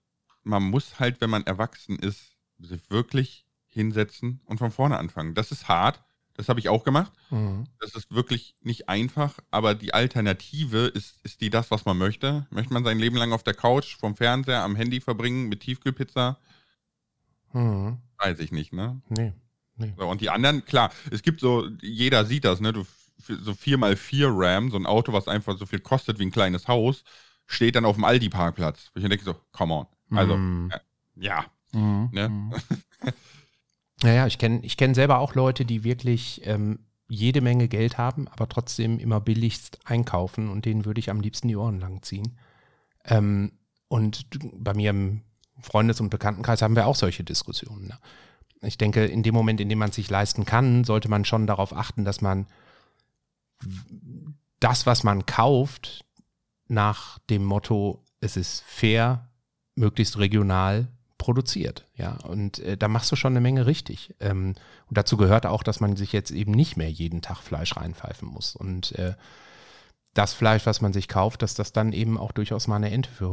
man 0.45 0.63
muss 0.63 1.01
halt, 1.01 1.21
wenn 1.21 1.31
man 1.31 1.45
erwachsen 1.45 1.99
ist, 1.99 2.37
sich 2.59 2.91
wirklich 2.91 3.47
hinsetzen 3.67 4.41
und 4.45 4.59
von 4.59 4.71
vorne 4.71 4.99
anfangen. 4.99 5.35
Das 5.35 5.51
ist 5.51 5.69
hart. 5.69 6.03
Das 6.35 6.51
habe 6.51 6.61
ich 6.61 6.69
auch 6.69 6.85
gemacht. 6.85 7.13
Mhm. 7.31 7.65
Das 7.81 7.95
ist 7.95 8.15
wirklich 8.15 8.55
nicht 8.61 8.89
einfach, 8.91 9.39
aber 9.51 9.75
die 9.75 9.95
Alternative 9.95 10.87
ist, 10.87 11.19
ist 11.23 11.41
die 11.41 11.49
das, 11.49 11.71
was 11.71 11.87
man 11.87 11.97
möchte. 11.97 12.47
Möchte 12.51 12.75
man 12.75 12.85
sein 12.85 12.99
Leben 12.99 13.17
lang 13.17 13.33
auf 13.33 13.43
der 13.43 13.55
Couch, 13.55 13.97
vom 13.97 14.17
Fernseher, 14.17 14.63
am 14.63 14.77
Handy 14.77 15.01
verbringen 15.01 15.49
mit 15.49 15.61
Tiefkühlpizza? 15.61 16.39
Mhm. 17.57 17.99
Weiß 18.19 18.39
ich 18.41 18.53
nicht, 18.53 18.73
ne? 18.73 19.01
Nee. 19.09 19.33
nee. 19.77 19.95
So, 19.97 20.07
und 20.09 20.21
die 20.21 20.31
anderen, 20.31 20.65
klar, 20.65 20.91
es 21.11 21.23
gibt 21.23 21.41
so, 21.41 21.69
jeder 21.81 22.25
sieht 22.25 22.45
das, 22.45 22.61
ne? 22.61 22.73
Du, 22.73 22.85
so 23.19 23.53
4x4 23.53 24.29
RAM, 24.31 24.71
so 24.71 24.77
ein 24.77 24.87
Auto, 24.87 25.13
was 25.13 25.27
einfach 25.29 25.57
so 25.59 25.67
viel 25.67 25.81
kostet 25.81 26.19
wie 26.19 26.27
ein 26.27 26.31
kleines 26.31 26.69
Haus, 26.69 27.03
steht 27.47 27.75
dann 27.75 27.85
auf 27.85 27.97
dem 27.97 28.05
Aldi-Parkplatz. 28.05 28.91
Wo 28.95 29.01
ich 29.01 29.09
denke 29.09 29.25
so, 29.25 29.35
come 29.53 29.75
on. 29.75 29.87
Also, 30.17 30.37
Mhm. 30.37 30.73
ja, 31.17 31.47
Mhm. 31.73 32.09
ne? 32.13 32.29
Mhm. 32.29 32.55
Naja, 34.03 34.27
ich 34.27 34.37
kenne 34.37 34.61
ich 34.63 34.77
kenn 34.77 34.93
selber 34.93 35.21
auch 35.21 35.35
Leute, 35.35 35.65
die 35.65 35.83
wirklich 35.83 36.43
ähm, 36.45 36.81
jede 37.09 37.41
Menge 37.41 37.67
Geld 37.67 37.97
haben, 37.97 38.29
aber 38.29 38.47
trotzdem 38.47 38.99
immer 38.99 39.21
billigst 39.21 39.79
einkaufen 39.85 40.51
und 40.51 40.67
denen 40.67 40.85
würde 40.85 40.99
ich 40.99 41.09
am 41.09 41.21
liebsten 41.21 41.49
die 41.49 41.57
Ohren 41.57 41.81
lang 41.81 42.03
ziehen. 42.03 42.39
Ähm, 43.07 43.53
und 43.89 44.27
bei 44.53 44.75
mir 44.75 44.91
im 44.91 45.23
Freundes- 45.61 46.01
und 46.01 46.11
Bekanntenkreis 46.11 46.63
haben 46.63 46.77
wir 46.77 46.87
auch 46.87 46.97
solche 46.97 47.25
Diskussionen. 47.25 47.89
Ne? 47.89 47.99
Ich 48.63 48.79
denke, 48.79 49.05
in 49.05 49.23
dem 49.23 49.35
Moment, 49.35 49.61
in 49.61 49.69
dem 49.69 49.79
man 49.79 49.91
es 49.91 49.97
sich 49.97 50.11
leisten 50.11 50.45
kann, 50.45 50.85
sollte 50.85 51.09
man 51.09 51.25
schon 51.25 51.47
darauf 51.47 51.75
achten, 51.75 52.05
dass 52.05 52.21
man 52.21 52.47
das, 54.61 54.87
was 54.87 55.05
man 55.05 55.27
kauft, 55.27 56.05
nach 56.69 57.19
dem 57.31 57.45
Motto, 57.45 58.03
es 58.21 58.37
ist 58.37 58.63
fair, 58.67 59.29
möglichst 59.77 60.19
regional 60.19 60.89
produziert. 61.19 61.87
Ja, 61.95 62.17
und 62.25 62.59
äh, 62.61 62.77
da 62.77 62.89
machst 62.89 63.11
du 63.13 63.17
schon 63.17 63.33
eine 63.33 63.41
Menge 63.41 63.67
richtig. 63.67 64.15
Ähm, 64.21 64.55
und 64.89 64.99
dazu 64.99 65.17
gehört 65.17 65.47
auch, 65.47 65.63
dass 65.63 65.81
man 65.81 65.97
sich 65.97 66.13
jetzt 66.13 66.31
eben 66.31 66.53
nicht 66.53 66.77
mehr 66.77 66.91
jeden 66.91 67.23
Tag 67.23 67.39
Fleisch 67.39 67.77
reinpfeifen 67.77 68.29
muss. 68.29 68.57
Und 68.57 68.93
äh, 68.93 69.15
das 70.15 70.33
Fleisch, 70.33 70.67
was 70.67 70.81
man 70.81 70.93
sich 70.93 71.09
kauft, 71.09 71.43
dass 71.43 71.55
das 71.55 71.73
dann 71.73 71.93
eben 71.93 72.19
auch 72.19 72.33
durchaus 72.33 72.69
mal 72.69 72.77
eine 72.77 72.91
Ente 72.91 73.11
für 73.11 73.29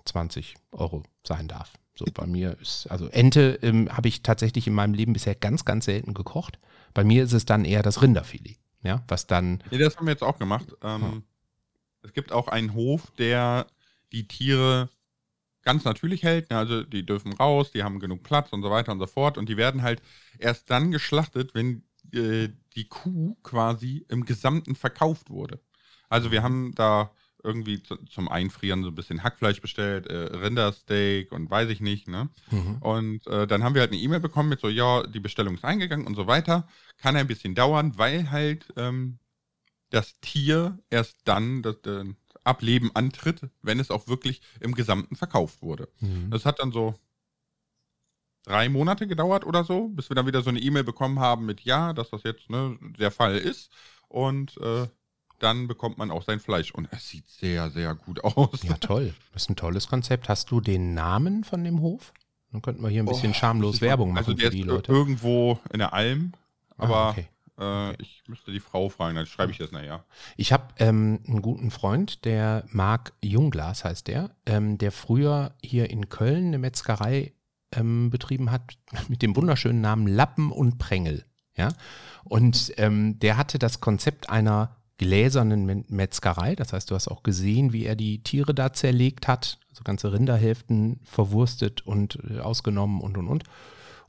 120 0.00 0.54
Euro 0.72 1.02
sein 1.26 1.48
darf. 1.48 1.72
So 1.94 2.06
bei 2.14 2.26
mir 2.26 2.56
ist, 2.60 2.86
also 2.90 3.08
Ente 3.08 3.58
ähm, 3.62 3.94
habe 3.94 4.08
ich 4.08 4.22
tatsächlich 4.22 4.66
in 4.66 4.74
meinem 4.74 4.94
Leben 4.94 5.12
bisher 5.12 5.34
ganz, 5.34 5.64
ganz 5.64 5.84
selten 5.84 6.14
gekocht. 6.14 6.58
Bei 6.94 7.04
mir 7.04 7.24
ist 7.24 7.32
es 7.32 7.44
dann 7.44 7.64
eher 7.64 7.82
das 7.82 8.00
Rinderfilet, 8.02 8.58
ja, 8.82 9.02
was 9.08 9.26
dann, 9.26 9.62
Nee, 9.70 9.78
das 9.78 9.96
haben 9.96 10.06
wir 10.06 10.12
jetzt 10.12 10.22
auch 10.22 10.38
gemacht. 10.38 10.66
Ähm, 10.82 11.24
Es 12.02 12.12
gibt 12.12 12.32
auch 12.32 12.48
einen 12.48 12.72
Hof, 12.74 13.10
der 13.18 13.66
die 14.12 14.26
Tiere 14.26 14.88
ganz 15.62 15.84
natürlich 15.84 16.22
hält. 16.22 16.50
ne, 16.50 16.56
Also 16.56 16.82
die 16.82 17.04
dürfen 17.04 17.34
raus, 17.34 17.70
die 17.72 17.82
haben 17.82 18.00
genug 18.00 18.22
Platz 18.22 18.52
und 18.52 18.62
so 18.62 18.70
weiter 18.70 18.92
und 18.92 18.98
so 18.98 19.06
fort. 19.06 19.36
Und 19.36 19.48
die 19.48 19.56
werden 19.58 19.82
halt 19.82 20.00
erst 20.38 20.70
dann 20.70 20.90
geschlachtet, 20.90 21.54
wenn 21.54 21.82
äh, 22.12 22.48
die 22.76 22.88
Kuh 22.88 23.36
quasi 23.42 24.06
im 24.08 24.24
Gesamten 24.24 24.74
verkauft 24.74 25.28
wurde. 25.28 25.60
Also 26.08 26.30
wir 26.30 26.42
haben 26.42 26.72
da 26.74 27.10
irgendwie 27.42 27.82
zu, 27.82 27.96
zum 28.06 28.28
Einfrieren 28.28 28.82
so 28.82 28.88
ein 28.88 28.94
bisschen 28.94 29.22
Hackfleisch 29.22 29.60
bestellt, 29.60 30.06
äh, 30.06 30.36
Rindersteak 30.36 31.32
und 31.32 31.50
weiß 31.50 31.68
ich 31.70 31.80
nicht, 31.80 32.08
ne? 32.08 32.28
Und 32.80 33.26
äh, 33.26 33.46
dann 33.46 33.62
haben 33.64 33.74
wir 33.74 33.82
halt 33.82 33.92
eine 33.92 34.00
E-Mail 34.00 34.20
bekommen 34.20 34.48
mit 34.48 34.60
so, 34.60 34.68
ja, 34.68 35.02
die 35.06 35.20
Bestellung 35.20 35.54
ist 35.54 35.64
eingegangen 35.64 36.06
und 36.06 36.14
so 36.14 36.26
weiter. 36.26 36.68
Kann 36.98 37.16
ein 37.16 37.26
bisschen 37.26 37.54
dauern, 37.54 37.96
weil 37.96 38.30
halt 38.30 38.66
ähm, 38.76 39.18
das 39.90 40.18
Tier 40.20 40.78
erst 40.90 41.18
dann 41.24 41.62
das 41.62 41.76
äh, 41.86 42.04
Ableben 42.44 42.90
antritt, 42.94 43.42
wenn 43.62 43.80
es 43.80 43.90
auch 43.90 44.08
wirklich 44.08 44.40
im 44.60 44.74
Gesamten 44.74 45.16
verkauft 45.16 45.62
wurde. 45.62 45.88
Mhm. 46.00 46.30
Das 46.30 46.46
hat 46.46 46.58
dann 46.60 46.72
so 46.72 46.94
drei 48.44 48.68
Monate 48.68 49.06
gedauert 49.06 49.44
oder 49.44 49.64
so, 49.64 49.88
bis 49.88 50.10
wir 50.10 50.14
dann 50.14 50.26
wieder 50.26 50.42
so 50.42 50.50
eine 50.50 50.60
E-Mail 50.60 50.84
bekommen 50.84 51.20
haben 51.20 51.46
mit 51.46 51.62
ja, 51.62 51.92
dass 51.92 52.10
das 52.10 52.22
jetzt 52.22 52.48
ne, 52.48 52.78
der 52.98 53.10
Fall 53.10 53.36
ist. 53.36 53.70
Und 54.08 54.56
äh, 54.58 54.88
dann 55.42 55.66
bekommt 55.68 55.98
man 55.98 56.10
auch 56.10 56.22
sein 56.22 56.38
Fleisch. 56.40 56.70
Und 56.72 56.88
es 56.92 57.08
sieht 57.08 57.28
sehr, 57.28 57.70
sehr 57.70 57.94
gut 57.94 58.22
aus. 58.24 58.62
Ja, 58.62 58.74
toll. 58.74 59.14
Das 59.32 59.42
ist 59.42 59.50
ein 59.50 59.56
tolles 59.56 59.88
Konzept. 59.88 60.28
Hast 60.28 60.50
du 60.50 60.60
den 60.60 60.94
Namen 60.94 61.44
von 61.44 61.64
dem 61.64 61.80
Hof? 61.80 62.12
Dann 62.52 62.62
könnten 62.62 62.82
wir 62.82 62.88
hier 62.88 63.02
ein 63.02 63.06
bisschen 63.06 63.30
Oh, 63.30 63.34
schamlos 63.34 63.80
Werbung 63.80 64.08
mal- 64.08 64.20
machen 64.22 64.30
also 64.30 64.32
der 64.38 64.50
für 64.50 64.56
die 64.56 64.60
ist 64.62 64.66
Leute. 64.66 64.90
irgendwo 64.92 65.58
in 65.72 65.78
der 65.78 65.92
Alm, 65.92 66.32
aber 66.76 66.96
Ah, 66.96 67.10
okay. 67.10 67.28
äh, 67.60 68.02
ich 68.02 68.24
müsste 68.26 68.50
die 68.50 68.58
Frau 68.58 68.88
fragen, 68.88 69.14
dann 69.14 69.26
schreibe 69.26 69.52
ich 69.52 69.58
das 69.58 69.70
nachher. 69.70 70.04
Ich 70.36 70.52
habe 70.52 70.64
ähm, 70.78 71.20
einen 71.28 71.42
guten 71.42 71.70
Freund, 71.70 72.24
der 72.24 72.64
Marc 72.70 73.12
Jungglas 73.22 73.84
heißt 73.84 74.08
der, 74.08 74.34
ähm, 74.46 74.78
der 74.78 74.90
früher 74.90 75.54
hier 75.62 75.90
in 75.90 76.08
Köln 76.08 76.46
eine 76.48 76.58
Metzgerei 76.58 77.32
ähm, 77.72 78.10
betrieben 78.10 78.50
hat 78.50 78.78
mit 79.08 79.22
dem 79.22 79.36
wunderschönen 79.36 79.80
Namen 79.80 80.08
Lappen 80.08 80.50
und 80.50 80.78
Prängel. 80.78 81.24
Ja? 81.56 81.68
Und 82.24 82.72
ähm, 82.78 83.20
der 83.20 83.36
hatte 83.36 83.60
das 83.60 83.78
Konzept 83.80 84.28
einer 84.28 84.74
gläsernen 85.00 85.84
Metzgerei. 85.88 86.54
Das 86.54 86.74
heißt, 86.74 86.90
du 86.90 86.94
hast 86.94 87.08
auch 87.08 87.22
gesehen, 87.22 87.72
wie 87.72 87.86
er 87.86 87.96
die 87.96 88.22
Tiere 88.22 88.54
da 88.54 88.72
zerlegt 88.74 89.26
hat. 89.28 89.58
Also 89.70 89.82
ganze 89.82 90.12
Rinderhälften 90.12 91.00
verwurstet 91.04 91.86
und 91.86 92.18
äh, 92.30 92.38
ausgenommen 92.40 93.00
und 93.00 93.16
und 93.16 93.26
und. 93.28 93.44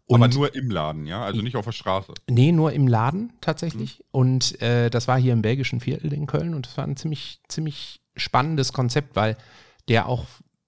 aber 0.09 0.25
Und- 0.25 0.35
nur 0.35 0.53
im 0.53 0.69
Laden, 0.69 1.05
ja, 1.07 1.23
also 1.23 1.41
nicht 1.41 1.55
auf 1.55 1.63
der 1.63 1.71
Straße. 1.71 2.13
Nee, 2.29 2.51
nur 2.51 2.73
im 2.73 2.87
Laden 2.89 3.31
tatsächlich. 3.39 4.03
Und 4.11 4.61
äh, 4.61 4.89
das 4.89 5.07
war 5.07 5.17
hier 5.17 5.31
im 5.33 5.41
belgischen 5.41 5.79
Viertel 5.79 6.11
in 6.11 6.27
Köln 6.27 6.53
und 6.53 6.65
das 6.67 6.75
war 6.77 6.85
ein 6.85 6.97
ziemlich, 6.97 7.39
ziemlich 7.47 8.01
spannendes 8.17 8.73
Konzept, 8.73 9.15
weil 9.15 9.37
der 9.87 10.07
auch 10.07 10.25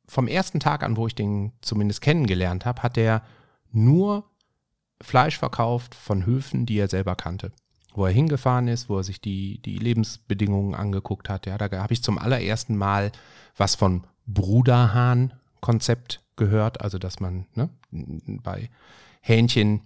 vom 0.07 0.27
ersten 0.29 0.61
Tag 0.61 0.83
an, 0.83 0.95
wo 0.95 1.05
ich 1.07 1.15
den 1.15 1.51
zumindest 1.61 2.01
kennengelernt 2.01 2.65
habe, 2.65 2.81
hat 2.81 2.95
der 2.95 3.23
nur 3.71 4.23
Fleisch 5.01 5.37
verkauft 5.37 5.95
von 5.95 6.25
Höfen, 6.25 6.65
die 6.65 6.77
er 6.77 6.87
selber 6.87 7.15
kannte. 7.15 7.51
Wo 7.95 8.05
er 8.05 8.11
hingefahren 8.11 8.67
ist, 8.67 8.89
wo 8.89 8.97
er 8.97 9.03
sich 9.03 9.21
die, 9.21 9.59
die 9.59 9.77
Lebensbedingungen 9.77 10.75
angeguckt 10.75 11.29
hat. 11.29 11.45
Ja, 11.45 11.57
da 11.57 11.69
habe 11.71 11.93
ich 11.93 12.03
zum 12.03 12.17
allerersten 12.17 12.75
Mal 12.75 13.11
was 13.55 13.75
von 13.75 14.03
Bruderhahn-Konzept 14.27 16.21
gehört. 16.35 16.81
Also, 16.81 16.97
dass 16.97 17.19
man 17.19 17.45
ne, 17.53 17.69
bei 17.91 18.69
Hähnchen 19.21 19.81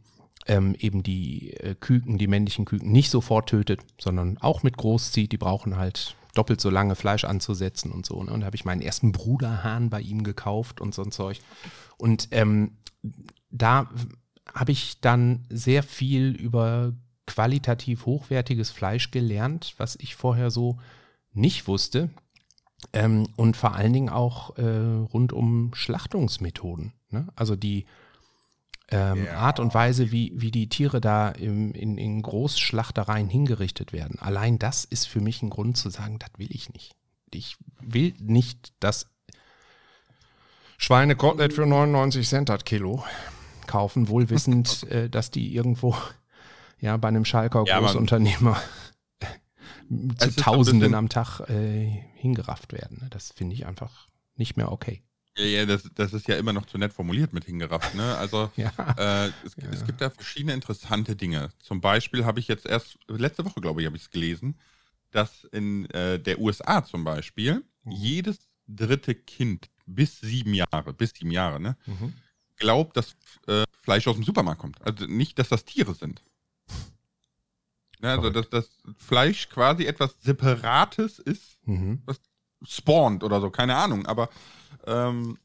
ähm, 0.47 0.75
eben 0.79 1.03
die 1.03 1.53
äh, 1.53 1.75
Küken, 1.75 2.17
die 2.17 2.27
männlichen 2.27 2.65
Küken 2.65 2.91
nicht 2.91 3.09
sofort 3.09 3.49
tötet, 3.49 3.81
sondern 3.99 4.37
auch 4.39 4.63
mit 4.63 4.77
groß 4.77 5.11
zieht. 5.11 5.31
Die 5.31 5.37
brauchen 5.37 5.77
halt 5.77 6.15
doppelt 6.33 6.61
so 6.61 6.69
lange 6.69 6.95
Fleisch 6.95 7.25
anzusetzen 7.25 7.91
und 7.91 8.05
so. 8.05 8.23
Ne? 8.23 8.31
Und 8.31 8.41
da 8.41 8.45
habe 8.45 8.55
ich 8.55 8.65
meinen 8.65 8.81
ersten 8.81 9.11
Bruderhahn 9.11 9.89
bei 9.89 10.01
ihm 10.01 10.23
gekauft 10.23 10.79
und 10.81 10.93
so 10.93 11.03
ein 11.03 11.11
Zeug. 11.11 11.39
Und 11.97 12.29
ähm, 12.31 12.77
da 13.49 13.89
habe 14.53 14.71
ich 14.71 15.01
dann 15.01 15.45
sehr 15.49 15.83
viel 15.83 16.31
über 16.35 16.93
qualitativ 17.27 18.07
hochwertiges 18.07 18.71
Fleisch 18.71 19.11
gelernt, 19.11 19.75
was 19.77 19.95
ich 19.97 20.15
vorher 20.15 20.49
so 20.49 20.79
nicht 21.33 21.67
wusste. 21.67 22.09
Ähm, 22.93 23.27
und 23.35 23.57
vor 23.57 23.73
allen 23.73 23.93
Dingen 23.93 24.09
auch 24.09 24.57
äh, 24.57 24.63
rund 24.63 25.33
um 25.33 25.73
Schlachtungsmethoden. 25.73 26.93
Ne? 27.09 27.27
Also 27.35 27.55
die 27.55 27.85
ähm, 28.89 29.25
ja. 29.25 29.33
Art 29.33 29.59
und 29.59 29.73
Weise, 29.73 30.11
wie, 30.11 30.31
wie 30.35 30.51
die 30.51 30.69
Tiere 30.69 31.01
da 31.01 31.29
im, 31.29 31.73
in, 31.73 31.97
in 31.97 32.21
Großschlachtereien 32.21 33.29
hingerichtet 33.29 33.93
werden. 33.93 34.19
Allein 34.19 34.59
das 34.59 34.85
ist 34.85 35.07
für 35.07 35.19
mich 35.19 35.41
ein 35.41 35.49
Grund 35.49 35.77
zu 35.77 35.89
sagen, 35.89 36.19
das 36.19 36.29
will 36.37 36.49
ich 36.51 36.71
nicht. 36.71 36.95
Ich 37.33 37.57
will 37.81 38.13
nicht 38.19 38.73
das 38.79 39.07
Schweinekotelett 40.77 41.53
für 41.53 41.65
99 41.65 42.27
Cent 42.27 42.49
hat 42.49 42.65
Kilo 42.65 43.03
kaufen, 43.65 44.07
wohl 44.07 44.29
wissend, 44.29 44.83
äh, 44.89 45.09
dass 45.09 45.31
die 45.31 45.53
irgendwo 45.53 45.95
ja 46.79 46.97
bei 46.97 47.07
einem 47.07 47.25
Schalker 47.25 47.63
ja, 47.67 47.79
Großunternehmer 47.79 48.61
zu 50.17 50.35
Tausenden 50.35 50.93
am 50.93 51.09
Tag 51.09 51.41
äh, 51.49 52.03
hingerafft 52.15 52.73
werden. 52.73 53.07
Das 53.09 53.31
finde 53.31 53.55
ich 53.55 53.65
einfach 53.65 54.07
nicht 54.35 54.57
mehr 54.57 54.71
okay. 54.71 55.03
Ja, 55.37 55.45
ja 55.45 55.65
das, 55.65 55.89
das 55.95 56.13
ist 56.13 56.27
ja 56.27 56.35
immer 56.37 56.53
noch 56.53 56.65
zu 56.65 56.77
nett 56.77 56.93
formuliert 56.93 57.33
mit 57.33 57.45
hingerafft. 57.45 57.95
Ne? 57.95 58.15
Also 58.17 58.51
ja. 58.55 58.71
äh, 58.97 59.31
es, 59.45 59.55
ja. 59.55 59.69
es, 59.71 59.85
gibt 59.85 60.01
da 60.01 60.09
verschiedene 60.09 60.53
interessante 60.53 61.15
Dinge. 61.15 61.49
Zum 61.59 61.81
Beispiel 61.81 62.25
habe 62.25 62.39
ich 62.39 62.47
jetzt 62.47 62.65
erst, 62.65 62.97
letzte 63.07 63.45
Woche 63.45 63.61
glaube 63.61 63.81
ich, 63.81 63.87
habe 63.87 63.97
ich 63.97 64.03
es 64.03 64.11
gelesen, 64.11 64.57
dass 65.11 65.45
in 65.45 65.89
äh, 65.91 66.19
der 66.19 66.39
USA 66.39 66.83
zum 66.83 67.03
Beispiel 67.03 67.63
mhm. 67.83 67.91
jedes 67.91 68.49
dritte 68.67 69.15
Kind 69.15 69.69
bis 69.85 70.19
sieben 70.19 70.53
Jahre, 70.53 70.93
bis 70.93 71.11
sieben 71.11 71.31
Jahre, 71.31 71.59
ne, 71.61 71.77
mhm. 71.85 72.13
glaubt, 72.57 72.97
dass 72.97 73.15
äh, 73.47 73.63
Fleisch 73.81 74.05
aus 74.07 74.15
dem 74.15 74.25
Supermarkt 74.25 74.59
kommt. 74.59 74.81
Also 74.81 75.05
nicht, 75.05 75.39
dass 75.39 75.47
das 75.47 75.63
Tiere 75.63 75.93
sind. 75.93 76.23
Ja, 78.01 78.15
also 78.15 78.29
dass 78.29 78.49
das 78.49 78.69
Fleisch 78.97 79.49
quasi 79.49 79.85
etwas 79.85 80.15
Separates 80.21 81.19
ist, 81.19 81.57
mhm. 81.65 82.01
was 82.05 82.19
spawnt 82.63 83.23
oder 83.23 83.41
so, 83.41 83.49
keine 83.49 83.75
Ahnung. 83.75 84.05
Aber 84.05 84.29
ähm, 84.85 85.37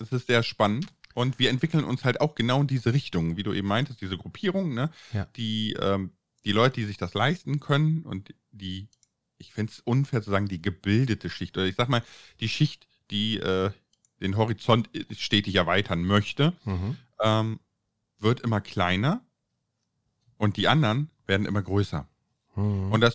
es 0.00 0.12
ist 0.12 0.26
sehr 0.26 0.42
spannend. 0.42 0.86
Und 1.14 1.38
wir 1.38 1.50
entwickeln 1.50 1.84
uns 1.84 2.04
halt 2.04 2.20
auch 2.20 2.34
genau 2.34 2.60
in 2.60 2.68
diese 2.68 2.92
Richtung, 2.92 3.36
wie 3.36 3.42
du 3.42 3.52
eben 3.52 3.66
meintest, 3.66 4.00
diese 4.00 4.16
Gruppierung, 4.16 4.74
ne? 4.74 4.90
Ja. 5.12 5.26
Die, 5.36 5.72
ähm, 5.80 6.12
die 6.44 6.52
Leute, 6.52 6.76
die 6.80 6.86
sich 6.86 6.96
das 6.96 7.14
leisten 7.14 7.58
können 7.58 8.02
und 8.02 8.32
die, 8.52 8.88
ich 9.36 9.52
finde 9.52 9.72
es 9.72 9.80
unfair 9.80 10.22
zu 10.22 10.30
sagen, 10.30 10.46
die 10.46 10.62
gebildete 10.62 11.28
Schicht, 11.28 11.56
oder 11.56 11.66
ich 11.66 11.74
sag 11.74 11.88
mal, 11.88 12.04
die 12.38 12.48
Schicht, 12.48 12.86
die 13.10 13.38
äh, 13.38 13.70
den 14.20 14.36
Horizont 14.36 14.90
stetig 15.10 15.56
erweitern 15.56 16.04
möchte, 16.04 16.52
mhm. 16.64 16.96
ähm, 17.20 17.60
wird 18.18 18.40
immer 18.40 18.60
kleiner 18.60 19.24
und 20.36 20.56
die 20.56 20.68
anderen 20.68 21.10
werden 21.28 21.46
immer 21.46 21.62
größer. 21.62 22.08
Mhm. 22.56 22.92
Und 22.92 23.00
das 23.00 23.14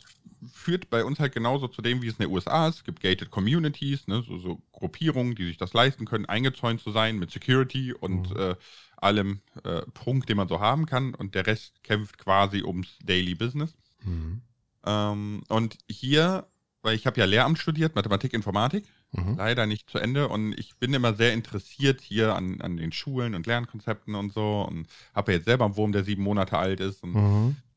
führt 0.51 0.89
bei 0.89 1.03
uns 1.03 1.19
halt 1.19 1.33
genauso 1.33 1.67
zu 1.67 1.81
dem, 1.81 2.01
wie 2.01 2.07
es 2.07 2.17
in 2.17 2.25
den 2.25 2.31
USA 2.31 2.67
ist. 2.67 2.77
Es 2.77 2.83
gibt 2.83 3.01
gated 3.01 3.31
Communities, 3.31 4.07
ne, 4.07 4.23
so, 4.27 4.37
so, 4.37 4.61
Gruppierungen, 4.71 5.35
die 5.35 5.45
sich 5.45 5.57
das 5.57 5.73
leisten 5.73 6.05
können, 6.05 6.25
eingezäunt 6.25 6.81
zu 6.81 6.91
sein 6.91 7.17
mit 7.17 7.31
Security 7.31 7.93
und 7.93 8.29
mhm. 8.29 8.37
äh, 8.37 8.55
allem 8.97 9.41
äh, 9.63 9.81
Prunk, 9.93 10.25
den 10.27 10.37
man 10.37 10.47
so 10.47 10.59
haben 10.59 10.85
kann. 10.85 11.13
Und 11.13 11.35
der 11.35 11.47
Rest 11.47 11.83
kämpft 11.83 12.17
quasi 12.17 12.63
ums 12.63 12.97
Daily 13.03 13.35
Business. 13.35 13.75
Mhm. 14.03 14.41
Ähm, 14.85 15.43
und 15.49 15.77
hier, 15.89 16.47
weil 16.81 16.95
ich 16.95 17.05
habe 17.05 17.19
ja 17.19 17.25
Lehramt 17.25 17.59
studiert, 17.59 17.95
Mathematik, 17.95 18.33
Informatik, 18.33 18.85
mhm. 19.11 19.35
leider 19.37 19.65
nicht 19.65 19.89
zu 19.89 19.97
Ende. 19.97 20.27
Und 20.27 20.53
ich 20.53 20.75
bin 20.77 20.93
immer 20.93 21.13
sehr 21.13 21.33
interessiert 21.33 22.01
hier 22.01 22.35
an, 22.35 22.61
an 22.61 22.77
den 22.77 22.91
Schulen 22.91 23.35
und 23.35 23.47
Lernkonzepten 23.47 24.15
und 24.15 24.33
so. 24.33 24.65
Und 24.67 24.87
habe 25.13 25.31
ja 25.31 25.37
jetzt 25.37 25.45
selber 25.45 25.65
einen 25.65 25.77
Wurm, 25.77 25.91
der 25.91 26.03
sieben 26.03 26.23
Monate 26.23 26.57
alt 26.57 26.79
ist. 26.79 27.03
Und, 27.03 27.15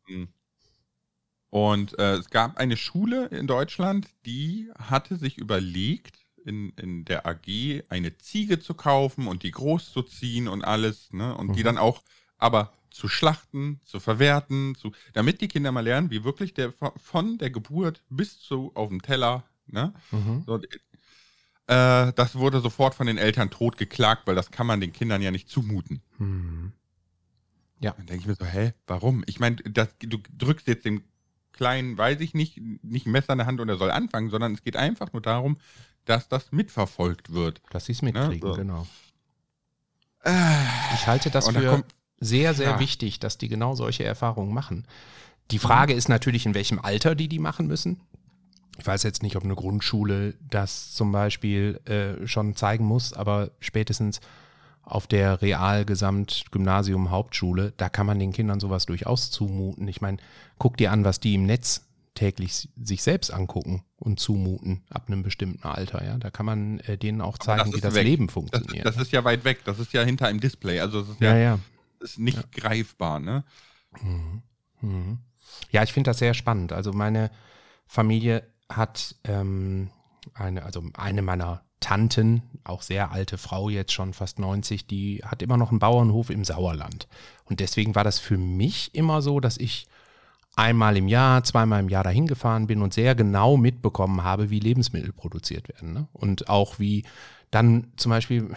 mhm. 0.06 0.14
hm, 0.14 0.28
und 1.50 1.98
äh, 1.98 2.14
es 2.16 2.30
gab 2.30 2.58
eine 2.58 2.76
Schule 2.76 3.26
in 3.26 3.46
Deutschland, 3.46 4.08
die 4.26 4.70
hatte 4.78 5.16
sich 5.16 5.38
überlegt, 5.38 6.26
in, 6.44 6.70
in 6.70 7.04
der 7.04 7.26
AG 7.26 7.82
eine 7.88 8.16
Ziege 8.18 8.60
zu 8.60 8.74
kaufen 8.74 9.26
und 9.26 9.42
die 9.42 9.50
groß 9.50 9.92
zu 9.92 10.02
ziehen 10.02 10.48
und 10.48 10.62
alles, 10.62 11.12
ne? 11.12 11.36
Und 11.36 11.48
mhm. 11.48 11.52
die 11.54 11.62
dann 11.62 11.78
auch 11.78 12.02
aber 12.38 12.72
zu 12.90 13.08
schlachten, 13.08 13.80
zu 13.84 14.00
verwerten, 14.00 14.74
zu, 14.74 14.92
damit 15.12 15.40
die 15.40 15.48
Kinder 15.48 15.72
mal 15.72 15.80
lernen, 15.80 16.10
wie 16.10 16.24
wirklich 16.24 16.54
der 16.54 16.72
von 16.96 17.38
der 17.38 17.50
Geburt 17.50 18.02
bis 18.08 18.38
zu 18.38 18.70
auf 18.74 18.88
dem 18.88 19.02
Teller, 19.02 19.44
ne? 19.66 19.92
Mhm. 20.12 20.44
So, 20.46 20.56
äh, 20.56 22.12
das 22.12 22.36
wurde 22.36 22.60
sofort 22.60 22.94
von 22.94 23.06
den 23.06 23.18
Eltern 23.18 23.50
totgeklagt, 23.50 24.26
weil 24.26 24.36
das 24.36 24.50
kann 24.50 24.66
man 24.66 24.80
den 24.80 24.92
Kindern 24.92 25.22
ja 25.22 25.30
nicht 25.30 25.48
zumuten. 25.48 26.00
Mhm. 26.18 26.72
Ja. 27.80 27.92
Dann 27.96 28.06
denke 28.06 28.22
ich 28.22 28.26
mir 28.26 28.34
so, 28.34 28.44
hä, 28.44 28.72
warum? 28.86 29.22
Ich 29.26 29.38
meine, 29.38 29.56
du 29.56 30.18
drückst 30.38 30.66
jetzt 30.66 30.84
dem 30.84 31.04
kleinen, 31.52 31.96
weiß 31.98 32.20
ich 32.20 32.34
nicht, 32.34 32.60
nicht 32.82 33.06
ein 33.06 33.12
Messer 33.12 33.32
in 33.32 33.38
der 33.38 33.46
Hand 33.46 33.60
und 33.60 33.68
er 33.68 33.76
soll 33.76 33.90
anfangen, 33.90 34.30
sondern 34.30 34.54
es 34.54 34.62
geht 34.62 34.76
einfach 34.76 35.12
nur 35.12 35.22
darum, 35.22 35.58
dass 36.04 36.28
das 36.28 36.52
mitverfolgt 36.52 37.32
wird. 37.32 37.60
Dass 37.70 37.86
sie 37.86 37.92
es 37.92 38.02
mitkriegen, 38.02 38.48
ne? 38.48 38.54
so. 38.54 38.60
genau. 38.60 38.86
Ich 40.94 41.06
halte 41.06 41.30
das 41.30 41.48
für 41.48 41.70
kommt, 41.70 41.94
sehr, 42.18 42.54
sehr 42.54 42.70
ja. 42.70 42.78
wichtig, 42.80 43.20
dass 43.20 43.38
die 43.38 43.48
genau 43.48 43.74
solche 43.74 44.04
Erfahrungen 44.04 44.52
machen. 44.52 44.86
Die 45.50 45.58
Frage 45.58 45.92
ist 45.92 46.08
natürlich, 46.08 46.46
in 46.46 46.54
welchem 46.54 46.80
Alter 46.80 47.14
die 47.14 47.28
die 47.28 47.38
machen 47.38 47.68
müssen. 47.68 48.00
Ich 48.78 48.86
weiß 48.86 49.04
jetzt 49.04 49.22
nicht, 49.22 49.36
ob 49.36 49.44
eine 49.44 49.54
Grundschule 49.54 50.34
das 50.40 50.92
zum 50.92 51.12
Beispiel 51.12 51.80
äh, 51.84 52.26
schon 52.26 52.56
zeigen 52.56 52.84
muss, 52.84 53.12
aber 53.12 53.52
spätestens 53.60 54.20
auf 54.86 55.06
der 55.06 55.42
Real 55.42 55.84
Gesamt 55.84 56.46
Gymnasium 56.52 57.10
Hauptschule, 57.10 57.74
da 57.76 57.88
kann 57.88 58.06
man 58.06 58.18
den 58.18 58.32
Kindern 58.32 58.60
sowas 58.60 58.86
durchaus 58.86 59.30
zumuten. 59.30 59.86
Ich 59.88 60.00
meine, 60.00 60.18
guck 60.58 60.76
dir 60.76 60.92
an, 60.92 61.04
was 61.04 61.20
die 61.20 61.34
im 61.34 61.44
Netz 61.44 61.82
täglich 62.14 62.70
sich 62.80 63.02
selbst 63.02 63.30
angucken 63.30 63.84
und 63.96 64.20
zumuten 64.20 64.84
ab 64.88 65.08
einem 65.08 65.22
bestimmten 65.22 65.66
Alter. 65.68 66.04
Ja, 66.04 66.16
da 66.16 66.30
kann 66.30 66.46
man 66.46 66.80
äh, 66.80 66.96
denen 66.96 67.20
auch 67.20 67.36
zeigen, 67.36 67.70
das 67.70 67.74
wie 67.74 67.80
das 67.80 67.94
weg. 67.94 68.04
Leben 68.04 68.28
funktioniert. 68.28 68.86
Das, 68.86 68.94
das, 68.94 69.06
ist 69.06 69.12
ja 69.12 69.24
weit 69.24 69.44
weg. 69.44 69.64
Das 69.64 69.78
ist 69.78 69.92
ja 69.92 70.02
hinter 70.02 70.28
einem 70.28 70.40
Display. 70.40 70.80
Also 70.80 71.00
es 71.00 71.08
ist 71.10 71.20
ja, 71.20 71.36
ja, 71.36 71.38
ja. 71.38 71.58
Ist 72.00 72.18
nicht 72.18 72.38
ja. 72.38 72.44
greifbar. 72.52 73.18
Ne? 73.18 73.44
Mhm. 74.00 74.42
Mhm. 74.80 75.18
Ja, 75.70 75.82
ich 75.82 75.92
finde 75.92 76.10
das 76.10 76.18
sehr 76.18 76.32
spannend. 76.32 76.72
Also 76.72 76.92
meine 76.92 77.30
Familie 77.86 78.44
hat 78.68 79.16
ähm, 79.24 79.90
eine, 80.32 80.62
also 80.62 80.82
eine 80.94 81.22
meiner 81.22 81.65
Tanten, 81.80 82.42
auch 82.64 82.82
sehr 82.82 83.12
alte 83.12 83.38
Frau, 83.38 83.68
jetzt 83.68 83.92
schon 83.92 84.12
fast 84.12 84.38
90, 84.38 84.86
die 84.86 85.22
hat 85.24 85.42
immer 85.42 85.56
noch 85.56 85.70
einen 85.70 85.78
Bauernhof 85.78 86.30
im 86.30 86.44
Sauerland. 86.44 87.06
Und 87.44 87.60
deswegen 87.60 87.94
war 87.94 88.04
das 88.04 88.18
für 88.18 88.38
mich 88.38 88.94
immer 88.94 89.22
so, 89.22 89.40
dass 89.40 89.56
ich 89.56 89.86
einmal 90.56 90.96
im 90.96 91.06
Jahr, 91.06 91.44
zweimal 91.44 91.80
im 91.80 91.90
Jahr 91.90 92.02
dahin 92.02 92.26
gefahren 92.26 92.66
bin 92.66 92.80
und 92.80 92.94
sehr 92.94 93.14
genau 93.14 93.56
mitbekommen 93.56 94.24
habe, 94.24 94.50
wie 94.50 94.58
Lebensmittel 94.58 95.12
produziert 95.12 95.68
werden. 95.68 95.92
Ne? 95.92 96.08
Und 96.12 96.48
auch 96.48 96.78
wie 96.78 97.04
dann 97.50 97.92
zum 97.96 98.10
Beispiel 98.10 98.50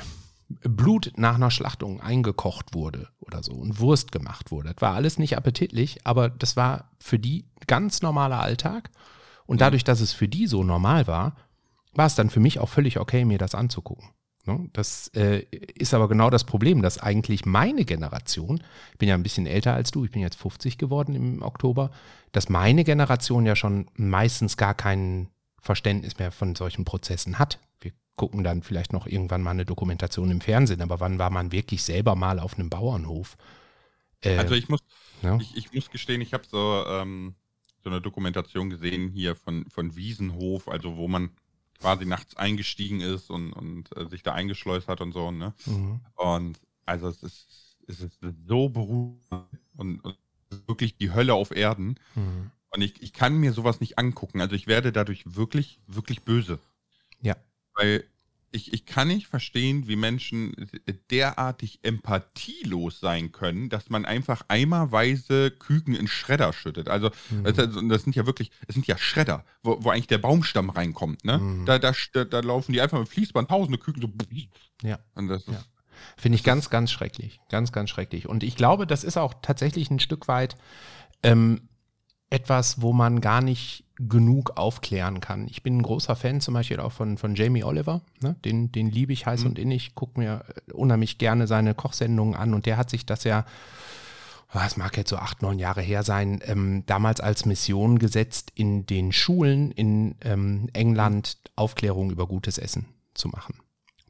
Blut 0.47 1.13
nach 1.15 1.35
einer 1.35 1.51
Schlachtung 1.51 2.01
eingekocht 2.01 2.73
wurde 2.73 3.09
oder 3.19 3.43
so 3.43 3.53
und 3.53 3.79
Wurst 3.79 4.11
gemacht 4.11 4.49
wurde. 4.49 4.73
Das 4.73 4.81
war 4.81 4.95
alles 4.95 5.19
nicht 5.19 5.37
appetitlich, 5.37 5.99
aber 6.05 6.29
das 6.29 6.55
war 6.55 6.89
für 6.99 7.19
die 7.19 7.45
ganz 7.67 8.01
normaler 8.01 8.41
Alltag. 8.41 8.89
Und 9.45 9.61
dadurch, 9.61 9.83
dass 9.83 9.99
es 9.99 10.13
für 10.13 10.27
die 10.27 10.47
so 10.47 10.63
normal 10.63 11.05
war, 11.05 11.35
war 11.93 12.05
es 12.05 12.15
dann 12.15 12.29
für 12.29 12.39
mich 12.39 12.59
auch 12.59 12.69
völlig 12.69 12.99
okay, 12.99 13.25
mir 13.25 13.37
das 13.37 13.55
anzugucken. 13.55 14.09
Ne? 14.45 14.69
Das 14.73 15.09
äh, 15.09 15.45
ist 15.75 15.93
aber 15.93 16.07
genau 16.07 16.29
das 16.29 16.43
Problem, 16.43 16.81
dass 16.81 16.97
eigentlich 16.97 17.45
meine 17.45 17.85
Generation, 17.85 18.61
ich 18.91 18.97
bin 18.97 19.09
ja 19.09 19.15
ein 19.15 19.23
bisschen 19.23 19.45
älter 19.45 19.73
als 19.73 19.91
du, 19.91 20.05
ich 20.05 20.11
bin 20.11 20.21
jetzt 20.21 20.37
50 20.37 20.77
geworden 20.77 21.15
im 21.15 21.41
Oktober, 21.41 21.91
dass 22.31 22.49
meine 22.49 22.83
Generation 22.83 23.45
ja 23.45 23.55
schon 23.55 23.89
meistens 23.95 24.57
gar 24.57 24.73
kein 24.73 25.29
Verständnis 25.61 26.17
mehr 26.17 26.31
von 26.31 26.55
solchen 26.55 26.85
Prozessen 26.85 27.37
hat. 27.37 27.59
Wir 27.81 27.91
gucken 28.15 28.43
dann 28.43 28.63
vielleicht 28.63 28.93
noch 28.93 29.07
irgendwann 29.07 29.41
mal 29.41 29.51
eine 29.51 29.65
Dokumentation 29.65 30.31
im 30.31 30.41
Fernsehen, 30.41 30.81
aber 30.81 30.99
wann 30.99 31.19
war 31.19 31.29
man 31.29 31.51
wirklich 31.51 31.83
selber 31.83 32.15
mal 32.15 32.39
auf 32.39 32.57
einem 32.57 32.69
Bauernhof? 32.69 33.37
Äh, 34.21 34.37
also 34.37 34.55
ich 34.55 34.69
muss, 34.69 34.81
ja? 35.21 35.37
ich, 35.39 35.55
ich, 35.55 35.73
muss 35.73 35.89
gestehen, 35.89 36.21
ich 36.21 36.33
habe 36.33 36.43
so, 36.49 36.85
ähm, 36.87 37.35
so 37.83 37.89
eine 37.89 38.01
Dokumentation 38.01 38.69
gesehen 38.69 39.09
hier 39.09 39.35
von, 39.35 39.65
von 39.69 39.95
Wiesenhof, 39.95 40.67
also 40.67 40.97
wo 40.97 41.07
man 41.07 41.31
quasi 41.79 42.05
nachts 42.05 42.35
eingestiegen 42.35 43.01
ist 43.01 43.29
und, 43.29 43.53
und 43.53 43.95
äh, 43.97 44.07
sich 44.09 44.23
da 44.23 44.33
eingeschleust 44.33 44.87
hat 44.87 45.01
und 45.01 45.13
so. 45.13 45.31
Ne? 45.31 45.53
Mhm. 45.65 46.01
Und 46.15 46.59
also 46.85 47.07
es 47.07 47.23
ist, 47.23 47.77
es 47.87 48.01
ist 48.01 48.19
so 48.47 48.69
beruhigend 48.69 49.45
und, 49.75 49.99
und 50.01 50.17
wirklich 50.67 50.97
die 50.97 51.13
Hölle 51.13 51.33
auf 51.33 51.51
Erden. 51.51 51.95
Mhm. 52.15 52.51
Und 52.71 52.81
ich, 52.81 53.01
ich 53.01 53.13
kann 53.13 53.37
mir 53.37 53.53
sowas 53.53 53.79
nicht 53.79 53.97
angucken. 53.97 54.41
Also 54.41 54.55
ich 54.55 54.67
werde 54.67 54.91
dadurch 54.91 55.23
wirklich, 55.35 55.79
wirklich 55.87 56.21
böse. 56.21 56.59
Ja. 57.21 57.35
Weil 57.73 58.03
ich, 58.51 58.73
ich 58.73 58.85
kann 58.85 59.07
nicht 59.07 59.27
verstehen, 59.27 59.87
wie 59.87 59.95
Menschen 59.95 60.53
derartig 61.11 61.79
empathielos 61.83 62.99
sein 62.99 63.31
können, 63.31 63.69
dass 63.69 63.89
man 63.89 64.05
einfach 64.05 64.43
eimerweise 64.47 65.51
Küken 65.51 65.95
in 65.95 66.07
Schredder 66.07 66.53
schüttet. 66.53 66.89
Also, 66.89 67.11
mhm. 67.29 67.43
das, 67.43 67.55
das, 67.55 68.03
sind 68.03 68.15
ja 68.15 68.25
wirklich, 68.25 68.51
es 68.67 68.73
sind 68.73 68.87
ja 68.87 68.97
Schredder, 68.97 69.45
wo, 69.63 69.83
wo 69.83 69.89
eigentlich 69.89 70.07
der 70.07 70.17
Baumstamm 70.17 70.69
reinkommt. 70.69 71.25
Ne? 71.25 71.37
Mhm. 71.37 71.65
Da, 71.65 71.79
da, 71.79 71.93
da, 72.13 72.39
laufen 72.39 72.73
die 72.73 72.81
einfach 72.81 72.99
mit 72.99 73.09
Fließband 73.09 73.49
tausende 73.49 73.77
Küken 73.77 74.01
so. 74.01 74.09
Ja. 74.81 74.99
Und 75.15 75.27
das 75.27 75.45
ja. 75.45 75.63
Finde 76.17 76.37
ich 76.37 76.43
ganz, 76.43 76.69
ganz 76.69 76.91
schrecklich. 76.91 77.39
Ganz, 77.49 77.71
ganz 77.71 77.89
schrecklich. 77.89 78.27
Und 78.27 78.43
ich 78.43 78.55
glaube, 78.55 78.87
das 78.87 79.03
ist 79.03 79.17
auch 79.17 79.33
tatsächlich 79.41 79.89
ein 79.91 79.99
Stück 79.99 80.27
weit 80.27 80.55
ähm, 81.23 81.69
etwas, 82.29 82.81
wo 82.81 82.93
man 82.93 83.21
gar 83.21 83.41
nicht 83.41 83.85
genug 83.99 84.57
aufklären 84.57 85.19
kann. 85.19 85.47
Ich 85.47 85.61
bin 85.61 85.77
ein 85.77 85.83
großer 85.83 86.15
Fan 86.15 86.39
zum 86.39 86.53
Beispiel 86.53 86.79
auch 86.79 86.93
von, 86.93 87.17
von 87.17 87.35
Jamie 87.35 87.63
Oliver. 87.63 88.01
Ne? 88.21 88.35
Den, 88.45 88.71
den 88.71 88.89
liebe 88.89 89.11
ich 89.11 89.25
heiß 89.25 89.41
mhm. 89.41 89.47
und 89.47 89.59
innig, 89.59 89.93
gucke 89.93 90.19
mir 90.19 90.45
unheimlich 90.71 91.17
gerne 91.17 91.47
seine 91.47 91.73
Kochsendungen 91.73 92.35
an 92.35 92.53
und 92.53 92.65
der 92.65 92.77
hat 92.77 92.89
sich 92.89 93.05
das 93.05 93.25
ja, 93.25 93.45
was 94.53 94.77
mag 94.77 94.95
jetzt 94.95 95.09
so 95.09 95.17
acht, 95.17 95.41
neun 95.41 95.59
Jahre 95.59 95.81
her 95.81 96.03
sein, 96.03 96.39
ähm, 96.45 96.83
damals 96.85 97.19
als 97.19 97.45
Mission 97.45 97.99
gesetzt, 97.99 98.51
in 98.55 98.85
den 98.85 99.11
Schulen 99.11 99.71
in 99.71 100.15
ähm, 100.21 100.69
England 100.73 101.37
Aufklärung 101.55 102.09
über 102.09 102.25
gutes 102.25 102.57
Essen 102.57 102.85
zu 103.13 103.27
machen. 103.27 103.55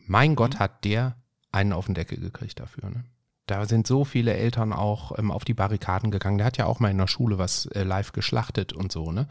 Mein 0.06 0.36
Gott, 0.36 0.56
mhm. 0.56 0.60
hat 0.60 0.86
der 0.86 1.16
einen 1.52 1.74
auf 1.74 1.88
den 1.88 1.96
Deckel 1.96 2.20
gekriegt 2.20 2.60
dafür. 2.60 2.92
Ne? 2.92 3.06
Da 3.48 3.66
sind 3.66 3.88
so 3.88 4.06
viele 4.06 4.36
Eltern 4.36 4.72
auch 4.72 5.18
ähm, 5.18 5.32
auf 5.32 5.46
die 5.46 5.56
Barrikaden 5.56 6.12
gegangen. 6.12 6.38
Der 6.38 6.46
hat 6.46 6.58
ja 6.58 6.68
auch 6.68 6.80
mal 6.80 6.92
in 6.92 7.00
der 7.00 7.08
Schule 7.08 7.40
was 7.40 7.66
äh, 7.68 7.82
live 7.82 8.12
geschlachtet 8.12 8.72
und 8.72 8.92
so, 8.92 9.12
ne? 9.12 9.28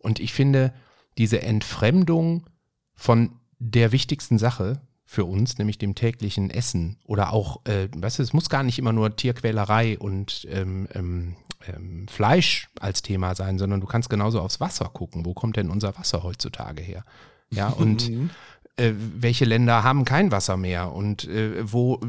Und 0.00 0.20
ich 0.20 0.32
finde, 0.32 0.72
diese 1.18 1.42
Entfremdung 1.42 2.46
von 2.94 3.32
der 3.58 3.92
wichtigsten 3.92 4.38
Sache 4.38 4.80
für 5.04 5.24
uns, 5.24 5.58
nämlich 5.58 5.78
dem 5.78 5.94
täglichen 5.94 6.50
Essen 6.50 6.98
oder 7.04 7.32
auch, 7.32 7.64
äh, 7.64 7.88
weißt 7.96 8.18
du, 8.18 8.22
es 8.22 8.32
muss 8.32 8.50
gar 8.50 8.62
nicht 8.62 8.78
immer 8.78 8.92
nur 8.92 9.16
Tierquälerei 9.16 9.98
und 9.98 10.46
ähm, 10.50 10.86
ähm, 10.94 11.36
ähm, 11.66 12.06
Fleisch 12.08 12.68
als 12.78 13.02
Thema 13.02 13.34
sein, 13.34 13.58
sondern 13.58 13.80
du 13.80 13.86
kannst 13.86 14.10
genauso 14.10 14.40
aufs 14.40 14.60
Wasser 14.60 14.90
gucken. 14.92 15.24
Wo 15.24 15.34
kommt 15.34 15.56
denn 15.56 15.70
unser 15.70 15.96
Wasser 15.96 16.22
heutzutage 16.22 16.82
her? 16.82 17.04
Ja, 17.50 17.68
und 17.78 18.10
mhm. 18.10 18.30
äh, 18.76 18.92
welche 18.94 19.44
Länder 19.44 19.82
haben 19.82 20.04
kein 20.04 20.30
Wasser 20.30 20.56
mehr 20.56 20.92
und 20.92 21.26
äh, 21.26 21.72
wo 21.72 22.00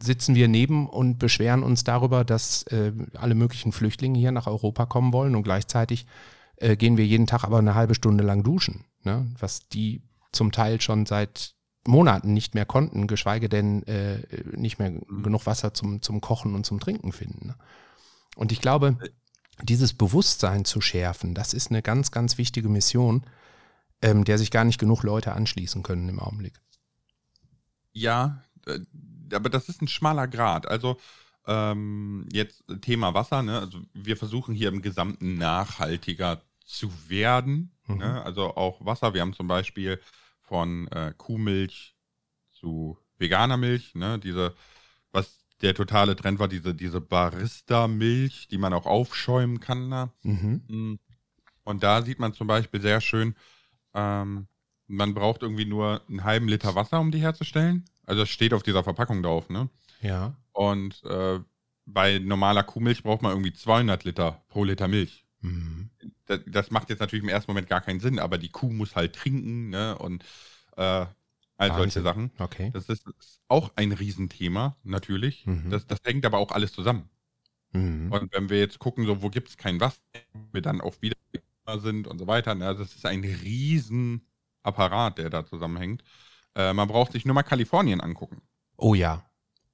sitzen 0.00 0.34
wir 0.34 0.48
neben 0.48 0.88
und 0.88 1.18
beschweren 1.18 1.62
uns 1.62 1.84
darüber, 1.84 2.24
dass 2.24 2.62
äh, 2.68 2.92
alle 3.14 3.34
möglichen 3.34 3.72
Flüchtlinge 3.72 4.18
hier 4.18 4.32
nach 4.32 4.46
Europa 4.46 4.86
kommen 4.86 5.12
wollen 5.12 5.36
und 5.36 5.42
gleichzeitig 5.42 6.06
äh, 6.60 6.76
gehen 6.76 6.96
wir 6.96 7.06
jeden 7.06 7.26
Tag 7.26 7.44
aber 7.44 7.58
eine 7.58 7.74
halbe 7.74 7.94
Stunde 7.94 8.24
lang 8.24 8.42
duschen, 8.42 8.84
ne? 9.04 9.26
was 9.38 9.68
die 9.68 10.02
zum 10.32 10.52
Teil 10.52 10.80
schon 10.80 11.06
seit 11.06 11.54
Monaten 11.86 12.34
nicht 12.34 12.54
mehr 12.54 12.66
konnten, 12.66 13.06
geschweige 13.06 13.48
denn 13.48 13.82
äh, 13.84 14.22
nicht 14.56 14.78
mehr 14.78 14.90
mhm. 14.90 15.22
genug 15.22 15.46
Wasser 15.46 15.72
zum, 15.74 16.02
zum 16.02 16.20
Kochen 16.20 16.54
und 16.54 16.66
zum 16.66 16.80
Trinken 16.80 17.12
finden. 17.12 17.48
Ne? 17.48 17.56
Und 18.36 18.52
ich 18.52 18.60
glaube, 18.60 18.98
dieses 19.62 19.94
Bewusstsein 19.94 20.64
zu 20.64 20.80
schärfen, 20.80 21.34
das 21.34 21.54
ist 21.54 21.70
eine 21.70 21.82
ganz, 21.82 22.10
ganz 22.10 22.38
wichtige 22.38 22.68
Mission, 22.68 23.24
ähm, 24.02 24.24
der 24.24 24.38
sich 24.38 24.50
gar 24.50 24.64
nicht 24.64 24.78
genug 24.78 25.02
Leute 25.02 25.32
anschließen 25.32 25.82
können 25.82 26.08
im 26.08 26.20
Augenblick. 26.20 26.60
Ja, 27.92 28.42
äh, 28.66 28.80
aber 29.34 29.48
das 29.48 29.68
ist 29.68 29.82
ein 29.82 29.88
schmaler 29.88 30.28
Grad. 30.28 30.68
Also 30.68 30.98
ähm, 31.46 32.28
jetzt 32.30 32.62
Thema 32.82 33.14
Wasser, 33.14 33.42
ne? 33.42 33.58
Also 33.58 33.80
wir 33.94 34.16
versuchen 34.16 34.54
hier 34.54 34.68
im 34.68 34.82
Gesamten 34.82 35.38
nachhaltiger 35.38 36.42
zu 36.68 36.90
werden. 37.08 37.72
Mhm. 37.86 37.98
Ne? 37.98 38.22
Also 38.22 38.54
auch 38.56 38.84
Wasser. 38.84 39.14
Wir 39.14 39.22
haben 39.22 39.32
zum 39.32 39.48
Beispiel 39.48 40.00
von 40.42 40.86
äh, 40.88 41.12
Kuhmilch 41.16 41.96
zu 42.50 42.98
veganer 43.18 43.56
Milch, 43.56 43.94
ne? 43.94 44.18
Diese, 44.18 44.54
was 45.10 45.44
der 45.62 45.74
totale 45.74 46.14
Trend 46.14 46.38
war, 46.38 46.48
diese, 46.48 46.74
diese 46.74 47.00
Barista-Milch, 47.00 48.48
die 48.48 48.58
man 48.58 48.72
auch 48.72 48.86
aufschäumen 48.86 49.60
kann. 49.60 49.88
Ne? 49.88 50.10
Mhm. 50.22 50.98
Und 51.64 51.82
da 51.82 52.02
sieht 52.02 52.18
man 52.18 52.32
zum 52.32 52.46
Beispiel 52.46 52.80
sehr 52.80 53.00
schön, 53.00 53.34
ähm, 53.94 54.46
man 54.86 55.14
braucht 55.14 55.42
irgendwie 55.42 55.66
nur 55.66 56.02
einen 56.08 56.24
halben 56.24 56.48
Liter 56.48 56.74
Wasser, 56.74 57.00
um 57.00 57.10
die 57.10 57.20
herzustellen. 57.20 57.84
Also 58.06 58.22
das 58.22 58.30
steht 58.30 58.54
auf 58.54 58.62
dieser 58.62 58.84
Verpackung 58.84 59.22
drauf, 59.22 59.50
ne? 59.50 59.68
Ja. 60.00 60.34
Und 60.52 61.02
äh, 61.04 61.40
bei 61.84 62.18
normaler 62.18 62.62
Kuhmilch 62.62 63.02
braucht 63.02 63.22
man 63.22 63.32
irgendwie 63.32 63.52
200 63.52 64.04
Liter 64.04 64.42
pro 64.48 64.64
Liter 64.64 64.88
Milch. 64.88 65.26
Mhm. 65.40 65.77
Das, 66.28 66.40
das, 66.46 66.70
macht 66.70 66.90
jetzt 66.90 67.00
natürlich 67.00 67.24
im 67.24 67.28
ersten 67.28 67.50
Moment 67.50 67.68
gar 67.68 67.80
keinen 67.80 68.00
Sinn, 68.00 68.18
aber 68.18 68.38
die 68.38 68.50
Kuh 68.50 68.70
muss 68.70 68.94
halt 68.94 69.14
trinken, 69.14 69.70
ne? 69.70 69.98
Und 69.98 70.24
äh, 70.76 71.06
all 71.56 71.74
solche 71.74 72.02
Sachen. 72.02 72.30
Okay. 72.38 72.70
Das 72.72 72.88
ist, 72.88 73.06
ist 73.18 73.40
auch 73.48 73.72
ein 73.74 73.92
Riesenthema, 73.92 74.76
natürlich. 74.84 75.44
Mhm. 75.46 75.70
Das, 75.70 75.86
das 75.86 75.98
hängt 76.04 76.24
aber 76.24 76.38
auch 76.38 76.52
alles 76.52 76.72
zusammen. 76.72 77.08
Mhm. 77.72 78.12
Und 78.12 78.32
wenn 78.32 78.48
wir 78.48 78.58
jetzt 78.58 78.78
gucken, 78.78 79.06
so 79.06 79.22
wo 79.22 79.28
gibt 79.28 79.48
es 79.48 79.56
kein 79.56 79.80
Wasser, 79.80 80.00
wir 80.52 80.62
dann 80.62 80.80
auch 80.80 80.94
wieder 81.02 81.16
sind 81.76 82.06
und 82.06 82.18
so 82.18 82.26
weiter, 82.26 82.54
ne? 82.54 82.74
das 82.74 82.94
ist 82.94 83.04
ein 83.04 83.20
Riesenapparat, 83.22 85.18
der 85.18 85.28
da 85.28 85.44
zusammenhängt. 85.44 86.02
Äh, 86.54 86.72
man 86.72 86.88
braucht 86.88 87.12
sich 87.12 87.26
nur 87.26 87.34
mal 87.34 87.42
Kalifornien 87.42 88.00
angucken. 88.00 88.40
Oh 88.76 88.94
ja. 88.94 89.27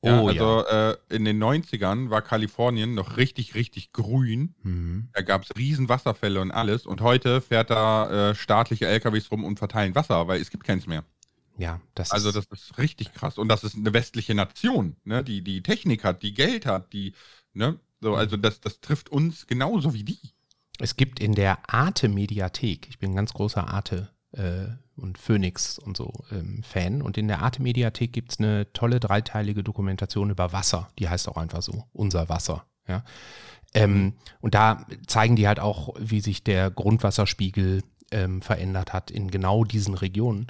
Ja, 0.04 0.20
oh, 0.20 0.28
also 0.28 0.64
ja. 0.66 0.90
Äh, 0.90 0.96
in 1.08 1.24
den 1.24 1.42
90ern 1.42 2.10
war 2.10 2.20
Kalifornien 2.22 2.94
noch 2.94 3.16
richtig, 3.16 3.54
richtig 3.54 3.92
grün. 3.92 4.54
Mhm. 4.62 5.08
Da 5.14 5.22
gab 5.22 5.44
es 5.44 5.56
riesen 5.56 5.88
Wasserfälle 5.88 6.40
und 6.40 6.50
alles. 6.50 6.84
Und 6.86 7.00
heute 7.00 7.40
fährt 7.40 7.70
da 7.70 8.30
äh, 8.30 8.34
staatliche 8.34 8.86
LKWs 8.86 9.30
rum 9.30 9.44
und 9.44 9.58
verteilen 9.58 9.94
Wasser, 9.94 10.28
weil 10.28 10.40
es 10.40 10.50
gibt 10.50 10.64
keins 10.64 10.86
mehr. 10.86 11.04
Ja, 11.56 11.80
das 11.94 12.10
Also 12.10 12.32
das 12.32 12.46
ist 12.46 12.78
richtig 12.78 13.14
krass. 13.14 13.38
Und 13.38 13.48
das 13.48 13.64
ist 13.64 13.76
eine 13.76 13.92
westliche 13.92 14.34
Nation, 14.34 14.96
ne? 15.04 15.22
die 15.24 15.42
die 15.42 15.62
Technik 15.62 16.04
hat, 16.04 16.22
die 16.22 16.34
Geld 16.34 16.66
hat, 16.66 16.92
die, 16.92 17.14
ne? 17.52 17.78
So, 18.00 18.10
mhm. 18.10 18.16
also 18.16 18.36
das, 18.36 18.60
das 18.60 18.80
trifft 18.80 19.08
uns 19.08 19.46
genauso 19.46 19.94
wie 19.94 20.04
die. 20.04 20.18
Es 20.78 20.96
gibt 20.96 21.20
in 21.20 21.32
der 21.32 21.58
Arte-Mediathek, 21.72 22.88
ich 22.88 22.98
bin 22.98 23.12
ein 23.12 23.16
ganz 23.16 23.32
großer 23.32 23.68
Arte- 23.68 24.10
äh, 24.32 24.66
und 24.96 25.18
Phoenix 25.18 25.78
und 25.78 25.96
so 25.96 26.12
ähm, 26.30 26.62
Fan. 26.62 27.02
Und 27.02 27.18
in 27.18 27.28
der 27.28 27.40
Arte-Mediathek 27.42 28.12
gibt 28.12 28.32
es 28.32 28.38
eine 28.38 28.72
tolle 28.72 29.00
dreiteilige 29.00 29.62
Dokumentation 29.62 30.30
über 30.30 30.52
Wasser. 30.52 30.88
Die 30.98 31.08
heißt 31.08 31.28
auch 31.28 31.36
einfach 31.36 31.62
so, 31.62 31.84
unser 31.92 32.28
Wasser. 32.28 32.64
Ja. 32.86 33.04
Ähm, 33.74 34.14
und 34.40 34.54
da 34.54 34.86
zeigen 35.06 35.36
die 35.36 35.48
halt 35.48 35.58
auch, 35.58 35.94
wie 35.98 36.20
sich 36.20 36.44
der 36.44 36.70
Grundwasserspiegel 36.70 37.82
ähm, 38.12 38.40
verändert 38.40 38.92
hat 38.92 39.10
in 39.10 39.30
genau 39.30 39.64
diesen 39.64 39.94
Regionen. 39.94 40.46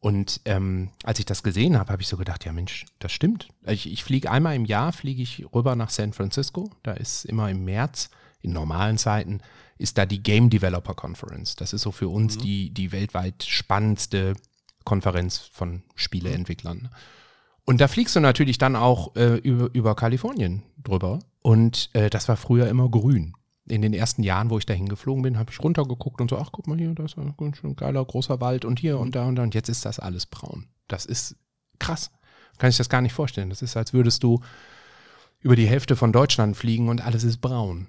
Und 0.00 0.40
ähm, 0.46 0.90
als 1.04 1.20
ich 1.20 1.26
das 1.26 1.44
gesehen 1.44 1.78
habe, 1.78 1.92
habe 1.92 2.02
ich 2.02 2.08
so 2.08 2.16
gedacht, 2.16 2.44
ja 2.44 2.52
Mensch, 2.52 2.86
das 2.98 3.12
stimmt. 3.12 3.48
Ich, 3.66 3.90
ich 3.90 4.02
fliege 4.02 4.30
einmal 4.30 4.56
im 4.56 4.64
Jahr, 4.64 4.92
fliege 4.92 5.22
ich 5.22 5.46
rüber 5.54 5.76
nach 5.76 5.90
San 5.90 6.12
Francisco. 6.12 6.70
Da 6.82 6.92
ist 6.92 7.24
immer 7.24 7.48
im 7.50 7.64
März, 7.64 8.10
in 8.40 8.52
normalen 8.52 8.98
Zeiten, 8.98 9.40
ist 9.82 9.98
da 9.98 10.06
die 10.06 10.22
Game 10.22 10.48
Developer 10.48 10.94
Conference. 10.94 11.56
Das 11.56 11.72
ist 11.72 11.82
so 11.82 11.92
für 11.92 12.08
uns 12.08 12.36
mhm. 12.36 12.40
die, 12.40 12.70
die 12.70 12.92
weltweit 12.92 13.42
spannendste 13.42 14.34
Konferenz 14.84 15.38
von 15.38 15.82
Spieleentwicklern. 15.94 16.88
Und 17.64 17.80
da 17.80 17.88
fliegst 17.88 18.16
du 18.16 18.20
natürlich 18.20 18.58
dann 18.58 18.76
auch 18.76 19.14
äh, 19.16 19.36
über, 19.36 19.70
über 19.72 19.94
Kalifornien 19.94 20.62
drüber. 20.82 21.20
Und 21.42 21.90
äh, 21.92 22.10
das 22.10 22.28
war 22.28 22.36
früher 22.36 22.68
immer 22.68 22.88
grün. 22.88 23.34
In 23.68 23.82
den 23.82 23.92
ersten 23.92 24.24
Jahren, 24.24 24.50
wo 24.50 24.58
ich 24.58 24.66
da 24.66 24.74
hingeflogen 24.74 25.22
bin, 25.22 25.38
habe 25.38 25.52
ich 25.52 25.60
runtergeguckt 25.60 26.20
und 26.20 26.30
so, 26.30 26.38
ach 26.38 26.50
guck 26.50 26.66
mal 26.66 26.78
hier, 26.78 26.94
da 26.94 27.04
ist 27.04 27.16
ein 27.16 27.34
ganz 27.36 27.58
schön 27.58 27.76
geiler 27.76 28.04
großer 28.04 28.40
Wald 28.40 28.64
und 28.64 28.80
hier 28.80 28.98
und 28.98 29.14
da 29.14 29.26
und 29.26 29.36
da. 29.36 29.44
Und 29.44 29.54
jetzt 29.54 29.68
ist 29.68 29.84
das 29.84 30.00
alles 30.00 30.26
braun. 30.26 30.66
Das 30.88 31.06
ist 31.06 31.36
krass. 31.78 32.10
Kann 32.58 32.70
ich 32.70 32.76
das 32.76 32.88
gar 32.88 33.00
nicht 33.00 33.12
vorstellen. 33.12 33.50
Das 33.50 33.62
ist, 33.62 33.76
als 33.76 33.92
würdest 33.92 34.22
du 34.24 34.40
über 35.40 35.56
die 35.56 35.66
Hälfte 35.66 35.96
von 35.96 36.12
Deutschland 36.12 36.56
fliegen 36.56 36.88
und 36.88 37.00
alles 37.00 37.24
ist 37.24 37.40
braun. 37.40 37.88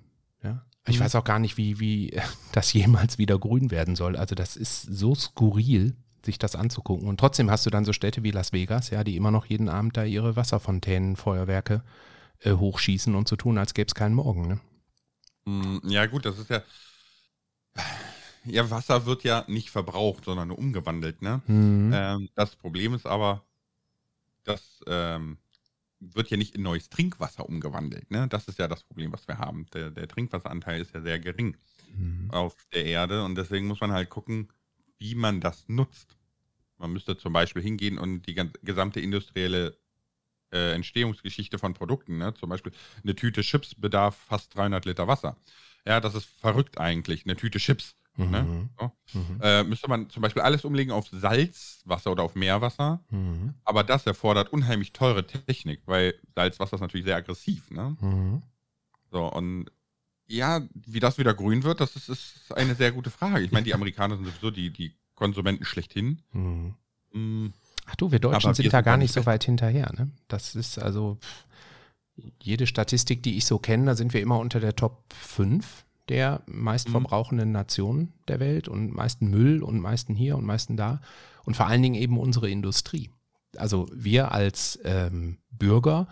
Ich 0.88 1.00
mhm. 1.00 1.04
weiß 1.04 1.15
auch 1.15 1.24
gar 1.24 1.39
nicht, 1.39 1.58
wie, 1.58 1.80
wie 1.80 2.19
das 2.52 2.74
jemals 2.74 3.17
wieder 3.17 3.39
grün 3.39 3.72
werden 3.72 3.96
soll. 3.96 4.15
Also 4.15 4.36
das 4.36 4.56
ist 4.56 4.82
so 4.84 5.15
skurril, 5.15 5.96
sich 6.26 6.38
das 6.38 6.56
anzugucken. 6.56 7.08
Und 7.08 7.19
trotzdem 7.19 7.52
hast 7.52 7.65
du 7.65 7.69
dann 7.69 7.86
so 7.86 7.93
Städte 7.93 8.24
wie 8.24 8.32
Las 8.32 8.54
Vegas, 8.54 8.89
ja, 8.89 9.04
die 9.04 9.15
immer 9.15 9.32
noch 9.32 9.46
jeden 9.46 9.69
Abend 9.69 9.98
da 9.98 10.04
ihre 10.04 10.36
Wasserfontänen, 10.36 11.15
Feuerwerke 11.15 11.84
äh, 12.39 12.54
hochschießen 12.54 13.15
und 13.15 13.28
so 13.28 13.36
tun, 13.36 13.58
als 13.58 13.74
gäbe 13.74 13.88
es 13.88 13.96
keinen 13.96 14.15
Morgen. 14.15 14.48
Ne? 14.48 14.60
Mm, 15.46 15.89
ja 15.89 16.06
gut, 16.06 16.26
das 16.26 16.39
ist 16.39 16.50
ja, 16.50 16.62
ja, 18.46 18.69
Wasser 18.69 19.06
wird 19.06 19.24
ja 19.24 19.46
nicht 19.48 19.69
verbraucht, 19.69 20.26
sondern 20.26 20.50
nur 20.50 20.58
umgewandelt. 20.58 21.22
Ne? 21.22 21.41
Mhm. 21.48 21.91
Ähm, 21.93 22.30
das 22.36 22.56
Problem 22.56 22.93
ist 22.93 23.06
aber, 23.06 23.43
dass 24.43 24.82
ähm, 24.88 25.38
wird 26.13 26.30
ja 26.30 26.38
nicht 26.38 26.56
in 26.56 26.63
neues 26.63 26.89
Trinkwasser 26.89 27.48
umgewandelt. 27.48 28.10
Ne? 28.12 28.28
Das 28.28 28.48
ist 28.48 28.60
ja 28.60 28.68
das 28.68 28.84
Problem, 28.84 29.12
was 29.12 29.28
wir 29.28 29.38
haben. 29.38 29.66
Der, 29.74 29.92
der 29.92 30.08
Trinkwasseranteil 30.08 30.82
ist 30.82 30.94
ja 30.94 31.02
sehr 31.02 31.20
gering 31.20 31.58
mhm. 31.96 32.30
auf 32.32 32.56
der 32.74 32.86
Erde 32.86 33.24
und 33.24 33.36
deswegen 33.36 33.68
muss 33.68 33.82
man 33.82 33.92
halt 33.92 34.10
gucken, 34.10 34.50
wie 35.00 35.16
man 35.16 35.42
das 35.42 35.68
nutzt. 35.68 36.18
Man 36.78 36.92
müsste 36.92 37.18
zum 37.18 37.34
Beispiel 37.34 37.62
hingehen 37.62 37.98
und 37.98 38.24
die 38.24 38.36
gesamte 38.62 39.00
industrielle 39.00 39.78
äh, 40.52 40.74
Entstehungsgeschichte 40.74 41.58
von 41.58 41.74
Produkten, 41.74 42.18
ne? 42.18 42.34
zum 42.34 42.50
Beispiel 42.50 42.74
eine 43.04 43.16
Tüte 43.16 43.42
Chips 43.42 43.76
bedarf 43.76 44.16
fast 44.16 44.56
300 44.56 44.86
Liter 44.86 45.08
Wasser. 45.08 45.38
Ja, 45.86 46.00
das 46.00 46.16
ist 46.16 46.26
verrückt 46.26 46.78
eigentlich. 46.78 47.26
Eine 47.26 47.36
Tüte 47.36 47.60
Chips? 47.60 47.96
Mhm. 48.15 48.32
Ne? 48.32 48.69
So. 48.80 48.91
Mhm. 49.19 49.39
Äh, 49.41 49.63
müsste 49.63 49.89
man 49.89 50.10
zum 50.10 50.21
Beispiel 50.21 50.41
alles 50.41 50.65
umlegen 50.65 50.91
auf 50.91 51.08
Salzwasser 51.12 52.12
oder 52.12 52.23
auf 52.23 52.36
Meerwasser. 52.36 53.02
Mhm. 53.10 53.56
Aber 53.63 53.84
das 53.84 54.06
erfordert 54.06 54.54
unheimlich 54.54 54.93
teure 54.93 55.26
Technik, 55.26 55.82
weil 55.86 56.13
Salzwasser 56.36 56.76
ist 56.76 56.82
natürlich 56.82 57.06
sehr 57.06 57.15
aggressiv. 57.15 57.71
Ne? 57.71 57.95
Mhm. 57.99 58.43
So, 59.12 59.26
und 59.32 59.71
ja, 60.28 60.62
wie 60.73 60.99
das 60.99 61.17
wieder 61.17 61.34
grün 61.34 61.63
wird, 61.63 61.82
das 61.82 61.95
ist, 61.95 62.10
ist 62.10 62.54
eine 62.56 62.76
sehr 62.76 62.91
gute 62.91 63.10
Frage. 63.10 63.43
Ich 63.43 63.52
meine, 63.52 63.65
die 63.65 63.73
Amerikaner 63.73 64.15
sind 64.15 64.26
sowieso 64.26 64.52
die, 64.52 64.71
die 64.71 64.93
Konsumenten 65.15 65.65
schlechthin. 65.65 66.21
Mhm. 66.32 66.76
Mm, 67.13 67.54
Ach 67.86 67.95
du, 67.95 68.12
wir 68.12 68.19
Deutschen 68.19 68.36
Aber 68.38 68.49
wir 68.49 68.56
sind 68.56 68.73
da 68.73 68.78
sind 68.78 68.86
gar 68.86 68.97
nicht 68.97 69.13
so 69.13 69.26
weit 69.26 69.43
hinterher. 69.43 69.91
Ne? 69.97 70.10
Das 70.28 70.56
ist 70.56 70.80
also 70.80 71.17
jede 72.41 72.67
Statistik, 72.67 73.23
die 73.23 73.38
ich 73.38 73.45
so 73.45 73.60
kenne, 73.60 73.86
da 73.86 73.95
sind 73.95 74.13
wir 74.13 74.21
immer 74.21 74.39
unter 74.39 74.60
der 74.60 74.76
Top 74.76 75.13
5 75.13 75.86
der 76.10 76.44
meistverbrauchenden 76.48 77.52
Nationen 77.52 78.13
der 78.28 78.39
Welt 78.39 78.68
und 78.68 78.94
meisten 78.94 79.30
Müll 79.30 79.63
und 79.63 79.80
meisten 79.80 80.16
hier 80.16 80.38
und 80.38 80.46
meisten 80.46 80.76
da 80.76 81.02
und 81.46 81.56
vor 81.56 81.68
allen 81.68 81.82
Dingen 81.82 81.96
eben 81.96 82.18
unsere 82.18 82.50
Industrie. 82.50 83.10
Also 83.58 83.88
wir 83.94 84.32
als 84.32 84.80
ähm, 84.84 85.38
Bürger 85.52 86.08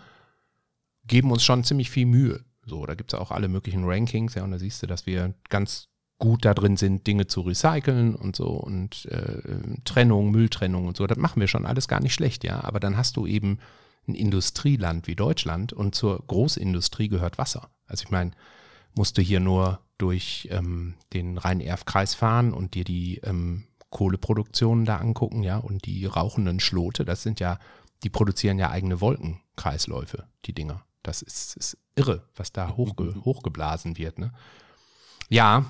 geben 1.04 1.30
uns 1.30 1.44
schon 1.44 1.64
ziemlich 1.64 1.90
viel 1.90 2.06
Mühe. 2.06 2.44
So, 2.64 2.86
da 2.86 2.94
gibt 2.94 3.12
es 3.12 3.18
auch 3.18 3.30
alle 3.30 3.48
möglichen 3.48 3.84
Rankings, 3.84 4.34
ja, 4.34 4.44
und 4.44 4.52
da 4.52 4.58
siehst 4.58 4.82
du, 4.82 4.86
dass 4.86 5.06
wir 5.06 5.34
ganz 5.48 5.88
gut 6.18 6.44
da 6.44 6.54
drin 6.54 6.76
sind, 6.76 7.08
Dinge 7.08 7.26
zu 7.26 7.40
recyceln 7.40 8.14
und 8.14 8.36
so 8.36 8.46
und 8.46 9.06
äh, 9.06 9.42
Trennung, 9.84 10.30
Mülltrennung 10.30 10.86
und 10.86 10.96
so. 10.96 11.06
Das 11.08 11.18
machen 11.18 11.40
wir 11.40 11.48
schon 11.48 11.66
alles 11.66 11.88
gar 11.88 12.00
nicht 12.00 12.14
schlecht, 12.14 12.44
ja. 12.44 12.62
Aber 12.62 12.78
dann 12.78 12.96
hast 12.96 13.16
du 13.16 13.26
eben 13.26 13.58
ein 14.06 14.14
Industrieland 14.14 15.08
wie 15.08 15.16
Deutschland 15.16 15.72
und 15.72 15.96
zur 15.96 16.24
Großindustrie 16.26 17.08
gehört 17.08 17.38
Wasser. 17.38 17.70
Also 17.86 18.04
ich 18.04 18.10
meine, 18.10 18.30
musst 18.94 19.18
du 19.18 19.22
hier 19.22 19.40
nur 19.40 19.80
durch 19.98 20.48
ähm, 20.50 20.94
den 21.12 21.38
Rhein-Erf-Kreis 21.38 22.14
fahren 22.14 22.52
und 22.52 22.74
dir 22.74 22.84
die 22.84 23.18
ähm, 23.18 23.64
Kohleproduktionen 23.90 24.84
da 24.84 24.96
angucken, 24.96 25.42
ja, 25.42 25.58
und 25.58 25.86
die 25.86 26.06
rauchenden 26.06 26.60
Schlote, 26.60 27.04
das 27.04 27.22
sind 27.22 27.40
ja, 27.40 27.58
die 28.02 28.10
produzieren 28.10 28.58
ja 28.58 28.70
eigene 28.70 29.00
Wolkenkreisläufe, 29.00 30.26
die 30.46 30.54
Dinger. 30.54 30.84
Das 31.02 31.22
ist, 31.22 31.56
ist 31.56 31.76
irre, 31.94 32.26
was 32.34 32.52
da 32.52 32.76
hochge, 32.76 33.14
hochgeblasen 33.24 33.98
wird, 33.98 34.18
ne? 34.18 34.32
Ja, 35.28 35.66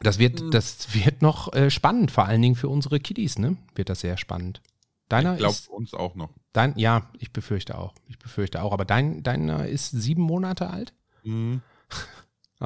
das 0.00 0.18
wird, 0.18 0.52
das 0.52 0.94
wird 0.94 1.22
noch 1.22 1.52
äh, 1.52 1.70
spannend, 1.70 2.10
vor 2.10 2.26
allen 2.26 2.42
Dingen 2.42 2.56
für 2.56 2.68
unsere 2.68 3.00
Kiddies, 3.00 3.38
ne? 3.38 3.56
Wird 3.74 3.88
das 3.88 4.00
sehr 4.00 4.16
spannend. 4.16 4.60
Deiner 5.08 5.34
ich 5.34 5.38
glaube, 5.38 5.54
ist, 5.54 5.68
uns 5.68 5.94
auch 5.94 6.14
noch. 6.14 6.30
dein, 6.52 6.76
ja, 6.78 7.10
ich 7.18 7.32
befürchte 7.32 7.78
auch. 7.78 7.94
Ich 8.08 8.18
befürchte 8.18 8.62
auch. 8.62 8.72
Aber 8.72 8.84
dein, 8.84 9.22
deiner 9.22 9.66
ist 9.68 9.90
sieben 9.90 10.22
Monate 10.22 10.70
alt? 10.70 10.92
Mhm. 11.22 11.62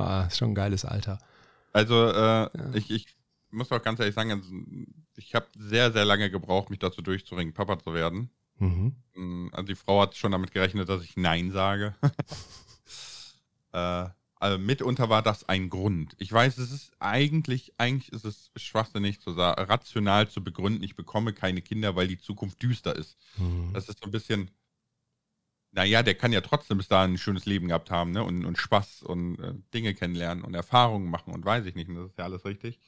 Ah, 0.02 0.26
ist 0.26 0.38
schon 0.38 0.50
ein 0.50 0.54
geiles 0.54 0.84
Alter. 0.84 1.18
Also, 1.72 2.08
äh, 2.10 2.48
ich, 2.76 2.90
ich 2.90 3.06
muss 3.50 3.70
auch 3.72 3.82
ganz 3.82 4.00
ehrlich 4.00 4.14
sagen, 4.14 4.32
also, 4.32 4.48
ich 5.16 5.34
habe 5.34 5.46
sehr, 5.58 5.92
sehr 5.92 6.04
lange 6.04 6.30
gebraucht, 6.30 6.70
mich 6.70 6.78
dazu 6.78 7.02
durchzuringen, 7.02 7.54
Papa 7.54 7.78
zu 7.78 7.94
werden. 7.94 8.30
Mhm. 8.58 8.96
Mm, 9.14 9.48
Also 9.52 9.66
die 9.66 9.74
Frau 9.74 10.00
hat 10.02 10.16
schon 10.16 10.32
damit 10.32 10.52
gerechnet, 10.52 10.88
dass 10.88 11.02
ich 11.02 11.16
Nein 11.16 11.50
sage. 11.50 11.94
äh, 13.72 14.06
also 14.40 14.58
mitunter 14.58 15.08
war 15.08 15.22
das 15.22 15.48
ein 15.48 15.68
Grund. 15.68 16.14
Ich 16.18 16.32
weiß, 16.32 16.58
es 16.58 16.70
ist 16.70 16.92
eigentlich, 17.00 17.72
eigentlich 17.76 18.12
ist 18.12 18.24
es 18.24 18.50
schwachsinnig 18.56 19.20
zu 19.20 19.32
sagen, 19.32 19.60
rational 19.64 20.28
zu 20.28 20.44
begründen, 20.44 20.84
ich 20.84 20.94
bekomme 20.94 21.32
keine 21.32 21.60
Kinder, 21.60 21.96
weil 21.96 22.06
die 22.06 22.18
Zukunft 22.18 22.62
düster 22.62 22.94
ist. 22.94 23.16
Mhm. 23.36 23.72
Das 23.72 23.88
ist 23.88 23.98
so 23.98 24.06
ein 24.06 24.12
bisschen, 24.12 24.50
naja, 25.72 26.02
der 26.02 26.14
kann 26.14 26.32
ja 26.32 26.40
trotzdem 26.40 26.78
bis 26.78 26.88
dahin 26.88 27.14
ein 27.14 27.18
schönes 27.18 27.46
Leben 27.46 27.68
gehabt 27.68 27.90
haben, 27.90 28.10
ne? 28.10 28.24
Und, 28.24 28.44
und 28.44 28.58
Spaß 28.58 29.02
und 29.02 29.38
äh, 29.38 29.54
Dinge 29.74 29.94
kennenlernen 29.94 30.44
und 30.44 30.54
Erfahrungen 30.54 31.10
machen 31.10 31.32
und 31.32 31.44
weiß 31.44 31.66
ich 31.66 31.74
nicht. 31.74 31.88
Und 31.88 31.96
das 31.96 32.10
ist 32.10 32.18
ja 32.18 32.24
alles 32.24 32.44
richtig. 32.44 32.78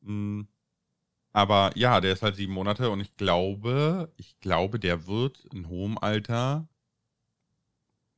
Mm, 0.00 0.42
aber 1.32 1.72
ja, 1.76 2.00
der 2.00 2.12
ist 2.12 2.22
halt 2.22 2.36
sieben 2.36 2.52
Monate 2.52 2.90
und 2.90 3.00
ich 3.00 3.16
glaube, 3.16 4.12
ich 4.16 4.38
glaube, 4.40 4.78
der 4.78 5.06
wird 5.06 5.44
in 5.52 5.68
hohem 5.68 5.98
Alter 5.98 6.68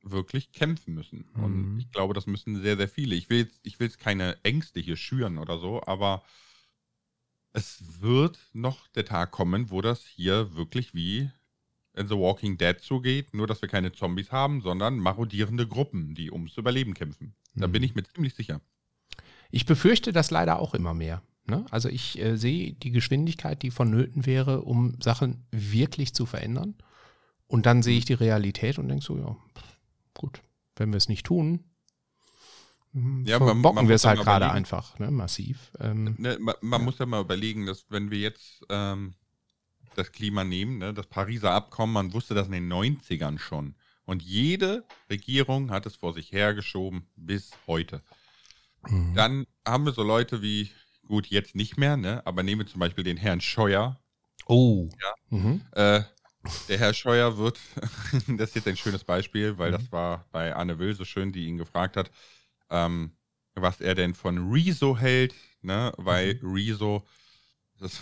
wirklich 0.03 0.51
kämpfen 0.51 0.93
müssen. 0.93 1.29
Mhm. 1.33 1.43
Und 1.43 1.79
ich 1.79 1.91
glaube, 1.91 2.13
das 2.13 2.27
müssen 2.27 2.61
sehr, 2.61 2.77
sehr 2.77 2.87
viele. 2.87 3.15
Ich 3.15 3.29
will 3.29 3.39
jetzt, 3.39 3.59
ich 3.63 3.79
will 3.79 3.87
jetzt 3.87 3.99
keine 3.99 4.43
Ängste 4.43 4.79
hier 4.79 4.97
schüren 4.97 5.37
oder 5.37 5.59
so, 5.59 5.83
aber 5.85 6.23
es 7.53 8.01
wird 8.01 8.39
noch 8.53 8.87
der 8.89 9.05
Tag 9.05 9.31
kommen, 9.31 9.71
wo 9.71 9.81
das 9.81 10.05
hier 10.05 10.55
wirklich 10.55 10.93
wie 10.93 11.29
in 11.95 12.07
The 12.07 12.15
Walking 12.15 12.57
Dead 12.57 12.79
zugeht, 12.79 13.33
nur 13.33 13.47
dass 13.47 13.61
wir 13.61 13.69
keine 13.69 13.91
Zombies 13.91 14.31
haben, 14.31 14.61
sondern 14.61 14.97
marodierende 14.97 15.67
Gruppen, 15.67 16.15
die 16.15 16.31
ums 16.31 16.57
Überleben 16.57 16.93
kämpfen. 16.93 17.35
Da 17.55 17.67
Mhm. 17.67 17.71
bin 17.73 17.83
ich 17.83 17.95
mir 17.95 18.03
ziemlich 18.03 18.33
sicher. 18.33 18.61
Ich 19.51 19.65
befürchte 19.65 20.13
das 20.13 20.31
leider 20.31 20.59
auch 20.59 20.73
immer 20.73 20.93
mehr. 20.93 21.21
Ne? 21.45 21.65
Also 21.71 21.89
ich 21.89 22.17
äh, 22.19 22.37
sehe 22.37 22.73
die 22.73 22.91
Geschwindigkeit, 22.91 23.61
die 23.61 23.71
vonnöten 23.71 24.25
wäre, 24.25 24.61
um 24.61 24.95
Sachen 25.01 25.45
wirklich 25.51 26.13
zu 26.13 26.25
verändern. 26.25 26.75
Und 27.47 27.65
dann 27.65 27.83
sehe 27.83 27.97
ich 27.97 28.05
die 28.05 28.13
Realität 28.13 28.79
und 28.79 28.87
denke 28.87 29.03
so, 29.03 29.17
ja, 29.17 29.35
gut, 30.13 30.41
wenn 30.77 30.91
wir 30.93 30.97
es 30.97 31.09
nicht 31.09 31.25
tun, 31.25 31.65
hm, 32.93 33.25
Ja, 33.25 33.39
man- 33.39 33.59
man 33.61 33.87
wir 33.89 33.95
es 33.95 34.05
halt 34.05 34.21
gerade 34.21 34.51
einfach, 34.51 34.97
ne? 34.99 35.11
massiv. 35.11 35.71
Ähm, 35.79 36.15
Ne, 36.17 36.37
man 36.39 36.55
man 36.61 36.83
muss 36.83 36.99
ja 36.99 37.05
mal 37.05 37.21
überlegen, 37.21 37.65
dass 37.65 37.85
wenn 37.89 38.11
wir 38.11 38.19
jetzt 38.19 38.63
ähm, 38.69 39.13
das 39.95 40.11
Klima 40.11 40.43
nehmen, 40.43 40.77
ne, 40.77 40.93
das 40.93 41.07
Pariser 41.07 41.51
Abkommen, 41.51 41.93
man 41.93 42.13
wusste 42.13 42.33
das 42.33 42.47
in 42.47 42.53
den 42.53 42.67
90ern 42.71 43.37
schon. 43.39 43.75
Und 44.05 44.23
jede 44.23 44.85
Regierung 45.09 45.71
hat 45.71 45.85
es 45.85 45.95
vor 45.95 46.13
sich 46.13 46.31
hergeschoben 46.31 47.07
bis 47.15 47.51
heute. 47.67 48.01
mhm. 48.87 49.13
Dann 49.15 49.45
haben 49.67 49.85
wir 49.85 49.93
so 49.93 50.03
Leute 50.03 50.41
wie, 50.41 50.71
gut, 51.07 51.27
jetzt 51.27 51.55
nicht 51.55 51.77
mehr, 51.77 51.97
ne, 51.97 52.25
aber 52.25 52.43
nehmen 52.43 52.61
wir 52.61 52.67
zum 52.67 52.79
Beispiel 52.79 53.03
den 53.03 53.17
Herrn 53.17 53.41
Scheuer. 53.41 53.99
oh. 54.47 54.89
Ja. 55.01 55.13
Mhm. 55.37 55.61
Äh, 55.73 56.01
der 56.69 56.79
Herr 56.79 56.93
Scheuer 56.93 57.37
wird, 57.37 57.59
das 58.27 58.49
ist 58.49 58.55
jetzt 58.55 58.67
ein 58.67 58.77
schönes 58.77 59.03
Beispiel, 59.03 59.57
weil 59.57 59.69
Mhm. 59.71 59.75
das 59.75 59.91
war 59.91 60.25
bei 60.31 60.55
Anne 60.55 60.79
Will 60.79 60.95
so 60.95 61.05
schön, 61.05 61.31
die 61.31 61.45
ihn 61.45 61.57
gefragt 61.57 61.95
hat, 61.97 62.09
ähm, 62.69 63.11
was 63.53 63.81
er 63.81 63.95
denn 63.95 64.15
von 64.15 64.51
Rezo 64.51 64.97
hält, 64.97 65.35
ne? 65.61 65.93
weil 65.97 66.39
Mhm. 66.41 66.53
Rezo, 66.53 67.05
das, 67.79 68.01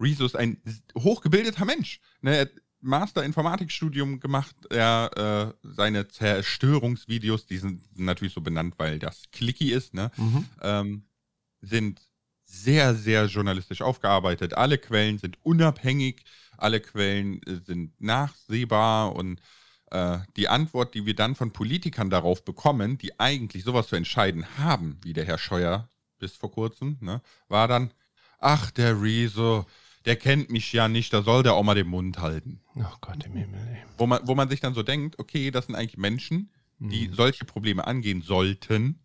Rezo 0.00 0.24
ist 0.24 0.36
ein 0.36 0.60
hochgebildeter 0.96 1.64
Mensch. 1.64 2.00
Ne? 2.20 2.36
Er 2.36 2.40
hat 2.42 2.52
Master 2.80 3.24
Informatikstudium 3.24 4.20
gemacht, 4.20 4.54
er 4.70 5.54
äh, 5.64 5.68
seine 5.68 6.08
Zerstörungsvideos, 6.08 7.46
die 7.46 7.58
sind 7.58 7.82
natürlich 7.98 8.34
so 8.34 8.40
benannt, 8.40 8.74
weil 8.78 8.98
das 8.98 9.24
clicky 9.32 9.72
ist, 9.72 9.94
ne? 9.94 10.12
Mhm. 10.16 10.46
ähm, 10.62 11.02
sind 11.60 12.00
sehr, 12.44 12.94
sehr 12.94 13.26
journalistisch 13.26 13.82
aufgearbeitet. 13.82 14.54
Alle 14.54 14.78
Quellen 14.78 15.18
sind 15.18 15.38
unabhängig, 15.42 16.22
alle 16.56 16.80
Quellen 16.80 17.42
äh, 17.42 17.56
sind 17.66 18.00
nachsehbar 18.00 19.14
und 19.16 19.40
äh, 19.90 20.18
die 20.36 20.48
Antwort, 20.48 20.94
die 20.94 21.04
wir 21.04 21.14
dann 21.14 21.34
von 21.34 21.52
Politikern 21.52 22.10
darauf 22.10 22.44
bekommen, 22.44 22.96
die 22.98 23.18
eigentlich 23.18 23.64
sowas 23.64 23.88
zu 23.88 23.96
entscheiden 23.96 24.46
haben, 24.58 24.98
wie 25.02 25.12
der 25.12 25.24
Herr 25.24 25.38
Scheuer 25.38 25.88
bis 26.18 26.36
vor 26.36 26.50
kurzem, 26.50 26.98
ne, 27.00 27.22
war 27.48 27.68
dann, 27.68 27.92
ach, 28.38 28.70
der 28.70 29.00
Rezo, 29.00 29.66
der 30.04 30.16
kennt 30.16 30.50
mich 30.50 30.72
ja 30.72 30.88
nicht, 30.88 31.12
da 31.12 31.22
soll 31.22 31.42
der 31.42 31.54
auch 31.54 31.62
mal 31.62 31.74
den 31.74 31.88
Mund 31.88 32.18
halten. 32.18 32.60
Oh 32.76 32.84
Gott 33.00 33.24
im 33.24 33.32
Himmel. 33.34 33.60
Ey. 33.68 33.84
Wo 33.98 34.06
man, 34.06 34.20
wo 34.26 34.34
man 34.34 34.48
sich 34.48 34.60
dann 34.60 34.74
so 34.74 34.82
denkt, 34.82 35.18
okay, 35.18 35.50
das 35.50 35.66
sind 35.66 35.74
eigentlich 35.74 35.98
Menschen, 35.98 36.50
die 36.78 37.08
Mhm. 37.08 37.14
solche 37.14 37.44
Probleme 37.44 37.86
angehen 37.86 38.22
sollten, 38.22 39.00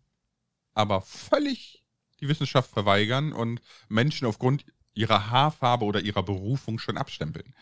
aber 0.74 1.00
völlig 1.00 1.82
die 2.20 2.28
Wissenschaft 2.28 2.70
verweigern 2.70 3.32
und 3.32 3.60
Menschen 3.88 4.26
aufgrund 4.26 4.64
ihrer 4.94 5.30
Haarfarbe 5.30 5.84
oder 5.84 6.00
ihrer 6.00 6.22
Berufung 6.22 6.78
schon 6.78 6.96
abstempeln. 6.96 7.52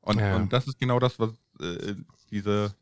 Und, 0.00 0.20
Ja. 0.20 0.36
und 0.36 0.52
das 0.52 0.68
ist 0.68 0.78
genau 0.78 1.00
das, 1.00 1.18
was 1.18 1.30
äh, 1.60 1.94
diese, 2.30 2.74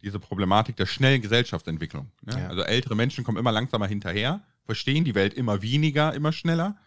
diese 0.00 0.18
Problematik 0.18 0.76
der 0.76 0.86
schnellen 0.86 1.20
Gesellschaftsentwicklung. 1.20 2.10
Ne? 2.22 2.40
Ja. 2.40 2.48
Also 2.48 2.62
ältere 2.62 2.96
Menschen 2.96 3.22
kommen 3.22 3.36
immer 3.38 3.52
langsamer 3.52 3.86
hinterher, 3.86 4.42
verstehen 4.64 5.04
die 5.04 5.14
Welt 5.14 5.34
immer 5.34 5.60
weniger, 5.62 6.14
immer 6.14 6.32
schneller. 6.32 6.78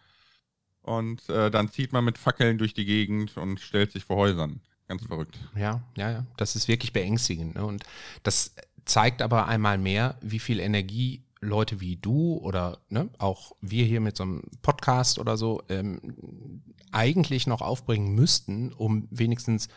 Und 0.85 1.27
äh, 1.29 1.49
dann 1.49 1.69
zieht 1.69 1.93
man 1.93 2.05
mit 2.05 2.19
Fackeln 2.19 2.59
durch 2.59 2.75
die 2.75 2.85
Gegend 2.85 3.37
und 3.37 3.59
stellt 3.59 3.91
sich 3.91 4.03
vor 4.03 4.17
Häusern. 4.17 4.61
Ganz 4.87 5.03
verrückt. 5.03 5.39
Ja, 5.55 5.81
ja, 5.97 6.11
ja. 6.11 6.25
Das 6.37 6.55
ist 6.55 6.67
wirklich 6.67 6.93
beängstigend. 6.93 7.55
Ne? 7.55 7.65
Und 7.65 7.83
das 8.21 8.53
zeigt 8.85 9.23
aber 9.23 9.47
einmal 9.47 9.79
mehr, 9.79 10.15
wie 10.21 10.37
viel 10.37 10.59
Energie 10.59 11.23
Leute 11.41 11.81
wie 11.81 11.95
du 11.95 12.37
oder 12.37 12.79
ne, 12.89 13.09
auch 13.17 13.53
wir 13.61 13.85
hier 13.85 13.99
mit 13.99 14.15
so 14.15 14.23
einem 14.23 14.43
Podcast 14.61 15.17
oder 15.17 15.37
so 15.37 15.63
ähm, 15.69 16.61
eigentlich 16.91 17.47
noch 17.47 17.61
aufbringen 17.61 18.13
müssten, 18.13 18.71
um 18.73 19.07
wenigstens 19.09 19.69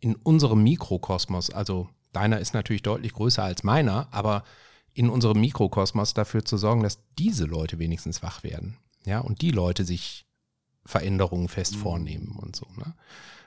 in 0.00 0.14
unserem 0.16 0.62
Mikrokosmos, 0.62 1.50
also 1.50 1.88
deiner 2.12 2.38
ist 2.38 2.54
natürlich 2.54 2.82
deutlich 2.82 3.12
größer 3.12 3.42
als 3.42 3.62
meiner, 3.62 4.08
aber 4.10 4.44
in 4.94 5.08
unserem 5.08 5.40
Mikrokosmos 5.40 6.14
dafür 6.14 6.44
zu 6.44 6.56
sorgen, 6.56 6.82
dass 6.82 6.98
diese 7.18 7.46
Leute 7.46 7.78
wenigstens 7.78 8.22
wach 8.22 8.42
werden. 8.42 8.76
Ja, 9.04 9.20
und 9.20 9.42
die 9.42 9.50
Leute 9.50 9.84
sich 9.84 10.26
Veränderungen 10.84 11.48
fest 11.48 11.76
vornehmen 11.76 12.38
und 12.40 12.56
so. 12.56 12.66
Ne? 12.76 12.94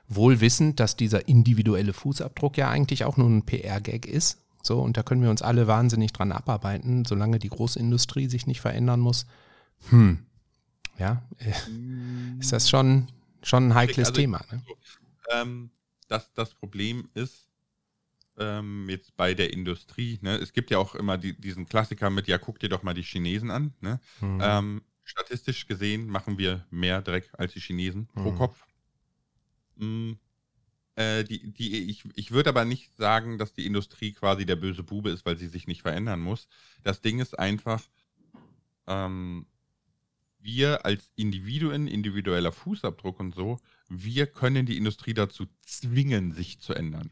Wohl 0.08 0.40
wissend, 0.40 0.80
dass 0.80 0.96
dieser 0.96 1.28
individuelle 1.28 1.94
Fußabdruck 1.94 2.58
ja 2.58 2.70
eigentlich 2.70 3.06
auch 3.06 3.18
nur 3.18 3.30
ein 3.30 3.46
PR-Gag 3.46 4.06
ist. 4.06 4.42
So, 4.62 4.80
und 4.82 4.98
da 4.98 5.04
können 5.04 5.22
wir 5.22 5.30
uns 5.30 5.42
alle 5.42 5.68
wahnsinnig 5.68 6.12
dran 6.14 6.32
abarbeiten, 6.32 7.06
solange 7.06 7.40
die 7.40 7.50
Großindustrie 7.50 8.28
sich 8.28 8.48
nicht 8.48 8.62
verändern 8.62 9.00
muss. 9.00 9.28
Hm. 9.90 10.26
ja, 10.98 11.22
ist 12.40 12.52
das 12.52 12.70
schon, 12.70 13.08
schon 13.44 13.70
ein 13.70 13.76
heikles 13.76 14.10
Also, 14.10 14.22
Thema. 14.22 14.42
Ne? 14.52 14.64
Ähm, 15.32 15.70
das, 16.08 16.34
das 16.34 16.54
Problem 16.56 17.10
ist, 17.14 17.50
ähm, 18.38 18.88
jetzt 18.90 19.16
bei 19.16 19.34
der 19.34 19.54
Industrie, 19.54 20.20
ne, 20.22 20.36
es 20.38 20.54
gibt 20.54 20.72
ja 20.72 20.78
auch 20.78 20.96
immer 20.96 21.18
die, 21.18 21.40
diesen 21.40 21.68
Klassiker 21.68 22.10
mit, 22.10 22.28
ja, 22.28 22.38
guck 22.38 22.60
dir 22.60 22.70
doch 22.70 22.84
mal 22.84 22.94
die 22.94 23.04
Chinesen 23.04 23.52
an. 23.52 23.74
Ne? 23.82 24.00
Mhm. 24.22 24.40
Ähm, 24.42 24.82
statistisch 25.06 25.68
gesehen 25.68 26.08
machen 26.08 26.38
wir 26.40 26.66
mehr 26.72 27.02
Dreck 27.02 27.30
als 27.38 27.54
die 27.54 27.62
Chinesen 27.62 28.08
pro 28.08 28.32
Mhm. 28.32 28.36
Kopf. 28.36 28.66
Mm, 29.78 30.14
äh, 30.96 31.24
die, 31.24 31.54
die, 31.54 31.90
ich 31.90 32.06
ich 32.16 32.32
würde 32.32 32.50
aber 32.50 32.66
nicht 32.66 32.96
sagen, 32.98 33.38
dass 33.38 33.54
die 33.54 33.66
Industrie 33.66 34.14
quasi 34.14 34.46
der 34.46 34.56
böse 34.58 34.84
Bube 34.84 35.12
ist, 35.12 35.26
weil 35.26 35.38
sie 35.38 35.48
sich 35.48 35.68
nicht 35.68 35.84
verändern 35.84 36.22
muss. 36.22 36.48
Das 36.84 37.02
Ding 37.02 37.20
ist 37.20 37.38
einfach, 37.40 37.84
ähm, 38.88 39.48
wir 40.40 40.86
als 40.86 41.12
Individuen, 41.16 41.88
individueller 41.88 42.52
Fußabdruck 42.52 43.20
und 43.20 43.36
so, 43.36 43.60
wir 43.90 44.28
können 44.28 44.66
die 44.66 44.78
Industrie 44.78 45.14
dazu 45.14 45.48
zwingen, 45.62 46.32
sich 46.34 46.60
zu 46.60 46.74
ändern. 46.74 47.12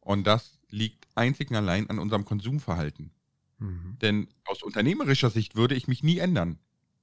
Und 0.00 0.26
das 0.26 0.60
liegt 0.70 1.06
einzig 1.16 1.50
und 1.50 1.56
allein 1.56 1.90
an 1.90 1.98
unserem 1.98 2.24
Konsumverhalten. 2.24 3.12
Mhm. 3.58 3.98
Denn 4.00 4.28
aus 4.44 4.62
unternehmerischer 4.62 5.30
Sicht 5.30 5.56
würde 5.56 5.74
ich 5.74 5.88
mich 5.88 6.02
nie 6.02 6.18
ändern. 6.18 6.58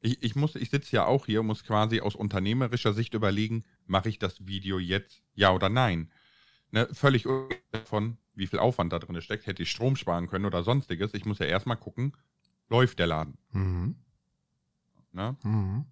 Ich, 0.05 0.21
ich, 0.21 0.35
muss, 0.35 0.55
ich 0.55 0.69
sitze 0.69 0.95
ja 0.97 1.05
auch 1.05 1.25
hier 1.25 1.39
und 1.39 1.47
muss 1.47 1.63
quasi 1.63 2.01
aus 2.01 2.13
unternehmerischer 2.15 2.93
Sicht 2.93 3.13
überlegen, 3.13 3.63
mache 3.87 4.09
ich 4.09 4.19
das 4.19 4.45
Video 4.45 4.77
jetzt, 4.77 5.21
ja 5.33 5.51
oder 5.51 5.69
nein? 5.69 6.11
Ne, 6.71 6.87
völlig 6.91 7.25
unabhängig 7.25 7.63
davon, 7.71 8.17
wie 8.35 8.47
viel 8.47 8.59
Aufwand 8.59 8.91
da 8.91 8.99
drin 8.99 9.21
steckt, 9.21 9.47
hätte 9.47 9.63
ich 9.63 9.71
Strom 9.71 9.95
sparen 9.95 10.27
können 10.27 10.45
oder 10.45 10.61
sonstiges. 10.63 11.13
Ich 11.13 11.23
muss 11.25 11.39
ja 11.39 11.45
erstmal 11.45 11.77
gucken, 11.77 12.17
läuft 12.69 12.99
der 12.99 13.07
Laden. 13.07 13.37
Mhm. 13.51 13.95
Ne? 15.13 15.37
Mhm. 15.43 15.85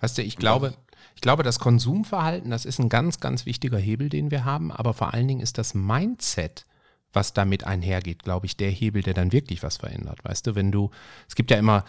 Weißt 0.00 0.16
du, 0.16 0.22
ich 0.22 0.36
Und 0.36 0.40
glaube, 0.40 0.68
das- 0.70 0.78
ich 1.14 1.20
glaube, 1.20 1.42
das 1.42 1.58
Konsumverhalten, 1.58 2.50
das 2.50 2.64
ist 2.64 2.78
ein 2.78 2.88
ganz, 2.88 3.20
ganz 3.20 3.44
wichtiger 3.44 3.78
Hebel, 3.78 4.08
den 4.08 4.30
wir 4.30 4.44
haben, 4.46 4.72
aber 4.72 4.94
vor 4.94 5.12
allen 5.12 5.28
Dingen 5.28 5.40
ist 5.40 5.58
das 5.58 5.74
Mindset, 5.74 6.64
was 7.12 7.34
damit 7.34 7.64
einhergeht, 7.64 8.22
glaube 8.22 8.46
ich, 8.46 8.56
der 8.56 8.70
Hebel, 8.70 9.02
der 9.02 9.12
dann 9.14 9.32
wirklich 9.32 9.62
was 9.62 9.76
verändert. 9.76 10.24
Weißt 10.24 10.46
du, 10.46 10.54
wenn 10.54 10.70
du, 10.72 10.90
es 11.28 11.34
gibt 11.34 11.50
ja 11.50 11.58
immer, 11.58 11.84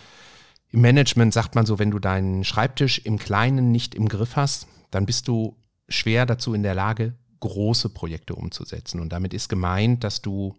im 0.71 0.81
Management 0.81 1.33
sagt 1.33 1.55
man 1.55 1.65
so, 1.65 1.79
wenn 1.79 1.91
du 1.91 1.99
deinen 1.99 2.43
Schreibtisch 2.43 2.99
im 2.99 3.17
Kleinen 3.17 3.71
nicht 3.71 3.93
im 3.93 4.07
Griff 4.07 4.35
hast, 4.35 4.67
dann 4.89 5.05
bist 5.05 5.27
du 5.27 5.57
schwer 5.89 6.25
dazu 6.25 6.53
in 6.53 6.63
der 6.63 6.75
Lage, 6.75 7.15
große 7.41 7.89
Projekte 7.89 8.35
umzusetzen. 8.35 8.99
Und 8.99 9.09
damit 9.11 9.33
ist 9.33 9.49
gemeint, 9.49 10.03
dass 10.03 10.21
du 10.21 10.55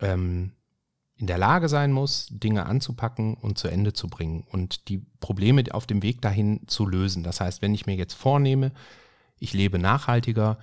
ähm, 0.00 0.52
in 1.16 1.26
der 1.26 1.38
Lage 1.38 1.68
sein 1.68 1.92
musst, 1.92 2.42
Dinge 2.42 2.66
anzupacken 2.66 3.34
und 3.34 3.58
zu 3.58 3.68
Ende 3.68 3.92
zu 3.92 4.08
bringen 4.08 4.44
und 4.50 4.88
die 4.88 4.98
Probleme 5.20 5.64
auf 5.72 5.86
dem 5.86 6.02
Weg 6.02 6.20
dahin 6.20 6.60
zu 6.66 6.86
lösen. 6.86 7.22
Das 7.22 7.40
heißt, 7.40 7.62
wenn 7.62 7.74
ich 7.74 7.86
mir 7.86 7.96
jetzt 7.96 8.14
vornehme, 8.14 8.72
ich 9.38 9.52
lebe 9.54 9.78
nachhaltiger, 9.78 10.58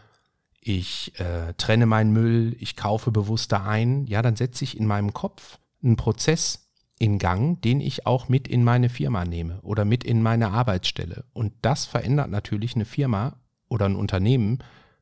ich 0.61 1.19
äh, 1.19 1.53
trenne 1.55 1.85
meinen 1.85 2.11
Müll, 2.11 2.55
ich 2.59 2.75
kaufe 2.75 3.11
bewusster 3.11 3.65
ein, 3.65 4.05
ja, 4.05 4.21
dann 4.21 4.35
setze 4.35 4.63
ich 4.63 4.77
in 4.77 4.87
meinem 4.87 5.13
Kopf 5.13 5.59
einen 5.83 5.95
Prozess 5.95 6.64
in 6.99 7.19
Gang, 7.19 7.61
den 7.61 7.81
ich 7.81 8.05
auch 8.05 8.29
mit 8.29 8.47
in 8.47 8.63
meine 8.63 8.89
Firma 8.89 9.25
nehme 9.25 9.59
oder 9.61 9.85
mit 9.85 10.03
in 10.03 10.21
meine 10.21 10.51
Arbeitsstelle. 10.51 11.25
Und 11.33 11.53
das 11.61 11.85
verändert 11.85 12.29
natürlich 12.29 12.75
eine 12.75 12.85
Firma 12.85 13.37
oder 13.67 13.85
ein 13.85 13.95
Unternehmen 13.95 14.59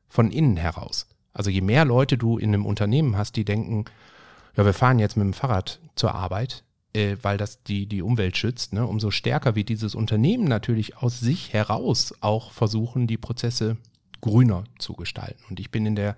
von 0.08 0.30
innen 0.30 0.56
heraus. 0.56 1.08
Also 1.32 1.50
je 1.50 1.60
mehr 1.60 1.84
Leute 1.84 2.18
du 2.18 2.38
in 2.38 2.54
einem 2.54 2.66
Unternehmen 2.66 3.16
hast, 3.16 3.36
die 3.36 3.44
denken, 3.44 3.84
ja, 4.56 4.64
wir 4.64 4.72
fahren 4.72 4.98
jetzt 4.98 5.16
mit 5.16 5.24
dem 5.24 5.32
Fahrrad 5.32 5.80
zur 5.96 6.14
Arbeit, 6.14 6.64
äh, 6.92 7.16
weil 7.22 7.36
das 7.36 7.62
die, 7.62 7.86
die 7.86 8.02
Umwelt 8.02 8.36
schützt, 8.36 8.72
ne? 8.72 8.86
umso 8.86 9.10
stärker 9.10 9.54
wird 9.54 9.68
dieses 9.68 9.94
Unternehmen 9.94 10.44
natürlich 10.44 10.96
aus 10.96 11.20
sich 11.20 11.52
heraus 11.52 12.14
auch 12.20 12.52
versuchen, 12.52 13.06
die 13.06 13.16
Prozesse 13.16 13.76
grüner 14.20 14.64
zu 14.78 14.94
gestalten. 14.94 15.42
Und 15.50 15.60
ich 15.60 15.70
bin 15.70 15.86
in 15.86 15.96
der 15.96 16.16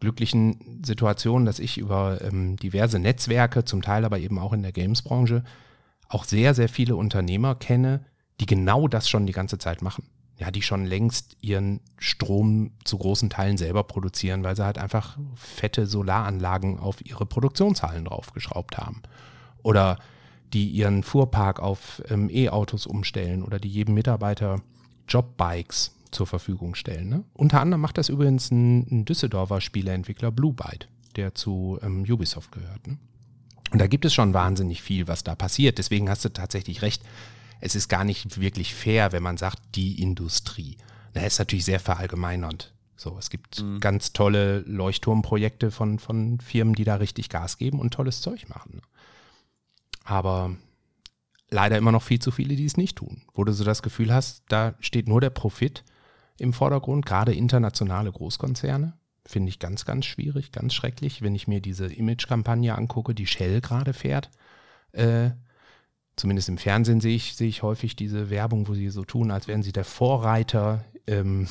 glücklichen 0.00 0.82
Situation, 0.84 1.44
dass 1.44 1.58
ich 1.58 1.78
über 1.78 2.20
ähm, 2.22 2.56
diverse 2.56 2.98
Netzwerke, 2.98 3.64
zum 3.64 3.82
Teil 3.82 4.04
aber 4.04 4.18
eben 4.18 4.38
auch 4.38 4.52
in 4.52 4.62
der 4.62 4.72
Games-Branche, 4.72 5.44
auch 6.08 6.24
sehr, 6.24 6.54
sehr 6.54 6.68
viele 6.68 6.96
Unternehmer 6.96 7.54
kenne, 7.54 8.04
die 8.40 8.46
genau 8.46 8.88
das 8.88 9.08
schon 9.08 9.26
die 9.26 9.32
ganze 9.32 9.58
Zeit 9.58 9.82
machen. 9.82 10.04
Ja, 10.36 10.52
die 10.52 10.62
schon 10.62 10.86
längst 10.86 11.36
ihren 11.40 11.80
Strom 11.98 12.70
zu 12.84 12.96
großen 12.96 13.28
Teilen 13.28 13.56
selber 13.56 13.82
produzieren, 13.82 14.44
weil 14.44 14.54
sie 14.54 14.64
halt 14.64 14.78
einfach 14.78 15.18
fette 15.34 15.86
Solaranlagen 15.86 16.78
auf 16.78 17.04
ihre 17.04 17.26
Produktionshallen 17.26 18.04
draufgeschraubt 18.04 18.78
haben. 18.78 19.02
Oder 19.64 19.98
die 20.52 20.68
ihren 20.68 21.02
Fuhrpark 21.02 21.60
auf 21.60 22.02
ähm, 22.08 22.30
E-Autos 22.30 22.86
umstellen 22.86 23.42
oder 23.42 23.58
die 23.58 23.68
jedem 23.68 23.94
Mitarbeiter 23.94 24.62
Jobbikes 25.08 25.97
zur 26.10 26.26
Verfügung 26.26 26.74
stellen. 26.74 27.08
Ne? 27.08 27.24
Unter 27.34 27.60
anderem 27.60 27.80
macht 27.80 27.98
das 27.98 28.08
übrigens 28.08 28.50
ein, 28.50 28.86
ein 28.90 29.04
Düsseldorfer 29.04 29.60
Spieleentwickler 29.60 30.30
Blue 30.30 30.52
Byte, 30.52 30.88
der 31.16 31.34
zu 31.34 31.78
ähm, 31.82 32.04
Ubisoft 32.08 32.52
gehört. 32.52 32.86
Ne? 32.86 32.98
Und 33.70 33.80
da 33.80 33.86
gibt 33.86 34.04
es 34.04 34.14
schon 34.14 34.34
wahnsinnig 34.34 34.82
viel, 34.82 35.08
was 35.08 35.24
da 35.24 35.34
passiert. 35.34 35.78
Deswegen 35.78 36.08
hast 36.08 36.24
du 36.24 36.30
tatsächlich 36.30 36.82
recht. 36.82 37.02
Es 37.60 37.74
ist 37.74 37.88
gar 37.88 38.04
nicht 38.04 38.40
wirklich 38.40 38.74
fair, 38.74 39.12
wenn 39.12 39.22
man 39.22 39.36
sagt, 39.36 39.58
die 39.74 40.00
Industrie. 40.00 40.76
Das 41.12 41.24
ist 41.24 41.38
natürlich 41.38 41.64
sehr 41.64 41.80
verallgemeinernd. 41.80 42.72
So, 42.96 43.16
es 43.18 43.30
gibt 43.30 43.62
Mhm. 43.62 43.80
ganz 43.80 44.12
tolle 44.12 44.60
Leuchtturmprojekte 44.60 45.70
von, 45.70 45.98
von 45.98 46.40
Firmen, 46.40 46.74
die 46.74 46.84
da 46.84 46.96
richtig 46.96 47.28
Gas 47.28 47.58
geben 47.58 47.78
und 47.80 47.92
tolles 47.94 48.20
Zeug 48.20 48.48
machen. 48.48 48.76
ne? 48.76 48.82
Aber 50.04 50.56
leider 51.50 51.76
immer 51.78 51.92
noch 51.92 52.02
viel 52.02 52.18
zu 52.18 52.30
viele, 52.30 52.56
die 52.56 52.64
es 52.64 52.76
nicht 52.76 52.96
tun. 52.96 53.22
Wo 53.34 53.44
du 53.44 53.52
so 53.52 53.64
das 53.64 53.82
Gefühl 53.82 54.12
hast, 54.12 54.42
da 54.48 54.74
steht 54.80 55.08
nur 55.08 55.20
der 55.20 55.30
Profit 55.30 55.84
im 56.38 56.52
Vordergrund, 56.52 57.06
gerade 57.06 57.34
internationale 57.34 58.10
Großkonzerne. 58.12 58.94
Finde 59.26 59.50
ich 59.50 59.58
ganz, 59.58 59.84
ganz 59.84 60.06
schwierig, 60.06 60.52
ganz 60.52 60.72
schrecklich, 60.74 61.20
wenn 61.20 61.34
ich 61.34 61.48
mir 61.48 61.60
diese 61.60 61.86
Image-Kampagne 61.86 62.74
angucke, 62.76 63.14
die 63.14 63.26
Shell 63.26 63.60
gerade 63.60 63.92
fährt. 63.92 64.30
Äh, 64.92 65.30
zumindest 66.16 66.48
im 66.48 66.58
Fernsehen 66.58 67.00
sehe 67.00 67.16
ich, 67.16 67.36
sehe 67.36 67.48
ich 67.48 67.62
häufig 67.62 67.94
diese 67.94 68.30
Werbung, 68.30 68.68
wo 68.68 68.74
sie 68.74 68.88
so 68.88 69.04
tun, 69.04 69.30
als 69.30 69.46
wären 69.46 69.62
sie 69.62 69.72
der 69.72 69.84
Vorreiter 69.84 70.84
ähm, 71.06 71.46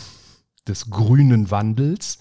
des 0.68 0.90
grünen 0.90 1.52
Wandels. 1.52 2.18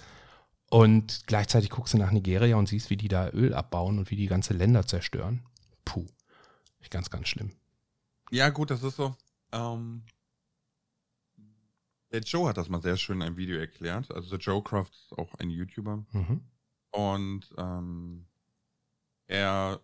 Und 0.68 1.22
gleichzeitig 1.26 1.70
guckst 1.70 1.94
du 1.94 1.98
nach 1.98 2.10
Nigeria 2.10 2.56
und 2.56 2.68
siehst, 2.68 2.90
wie 2.90 2.96
die 2.96 3.08
da 3.08 3.30
Öl 3.30 3.54
abbauen 3.54 3.98
und 3.98 4.10
wie 4.10 4.16
die 4.16 4.26
ganze 4.26 4.52
Länder 4.52 4.86
zerstören. 4.86 5.42
Puh. 5.84 6.06
Ganz, 6.90 7.10
ganz 7.10 7.28
schlimm. 7.28 7.52
Ja, 8.30 8.48
gut, 8.50 8.70
das 8.70 8.82
ist 8.82 8.96
so. 8.96 9.14
Ähm, 9.52 10.02
der 12.12 12.20
Joe 12.20 12.48
hat 12.48 12.56
das 12.56 12.68
mal 12.68 12.82
sehr 12.82 12.96
schön 12.96 13.16
in 13.16 13.26
einem 13.26 13.36
Video 13.36 13.58
erklärt. 13.58 14.12
Also 14.12 14.30
der 14.30 14.38
Joe 14.38 14.62
Craft 14.62 14.90
ist 14.90 15.18
auch 15.18 15.34
ein 15.34 15.50
YouTuber. 15.50 16.04
Mhm. 16.12 16.40
Und 16.90 17.54
ähm, 17.58 18.26
er 19.26 19.80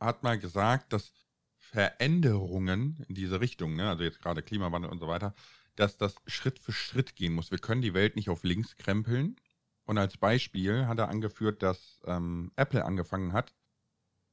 hat 0.00 0.22
mal 0.22 0.38
gesagt, 0.38 0.92
dass 0.92 1.12
Veränderungen 1.56 3.04
in 3.08 3.14
diese 3.14 3.40
Richtung, 3.40 3.74
ne, 3.74 3.88
also 3.88 4.04
jetzt 4.04 4.20
gerade 4.20 4.42
Klimawandel 4.42 4.90
und 4.90 5.00
so 5.00 5.08
weiter, 5.08 5.34
dass 5.76 5.96
das 5.96 6.16
Schritt 6.26 6.58
für 6.58 6.72
Schritt 6.72 7.16
gehen 7.16 7.34
muss. 7.34 7.50
Wir 7.50 7.58
können 7.58 7.82
die 7.82 7.94
Welt 7.94 8.16
nicht 8.16 8.30
auf 8.30 8.44
links 8.44 8.76
krempeln. 8.76 9.36
Und 9.84 9.98
als 9.98 10.16
Beispiel 10.16 10.86
hat 10.86 10.98
er 10.98 11.08
angeführt, 11.08 11.62
dass 11.62 12.00
ähm, 12.06 12.52
Apple 12.56 12.84
angefangen 12.84 13.32
hat, 13.32 13.52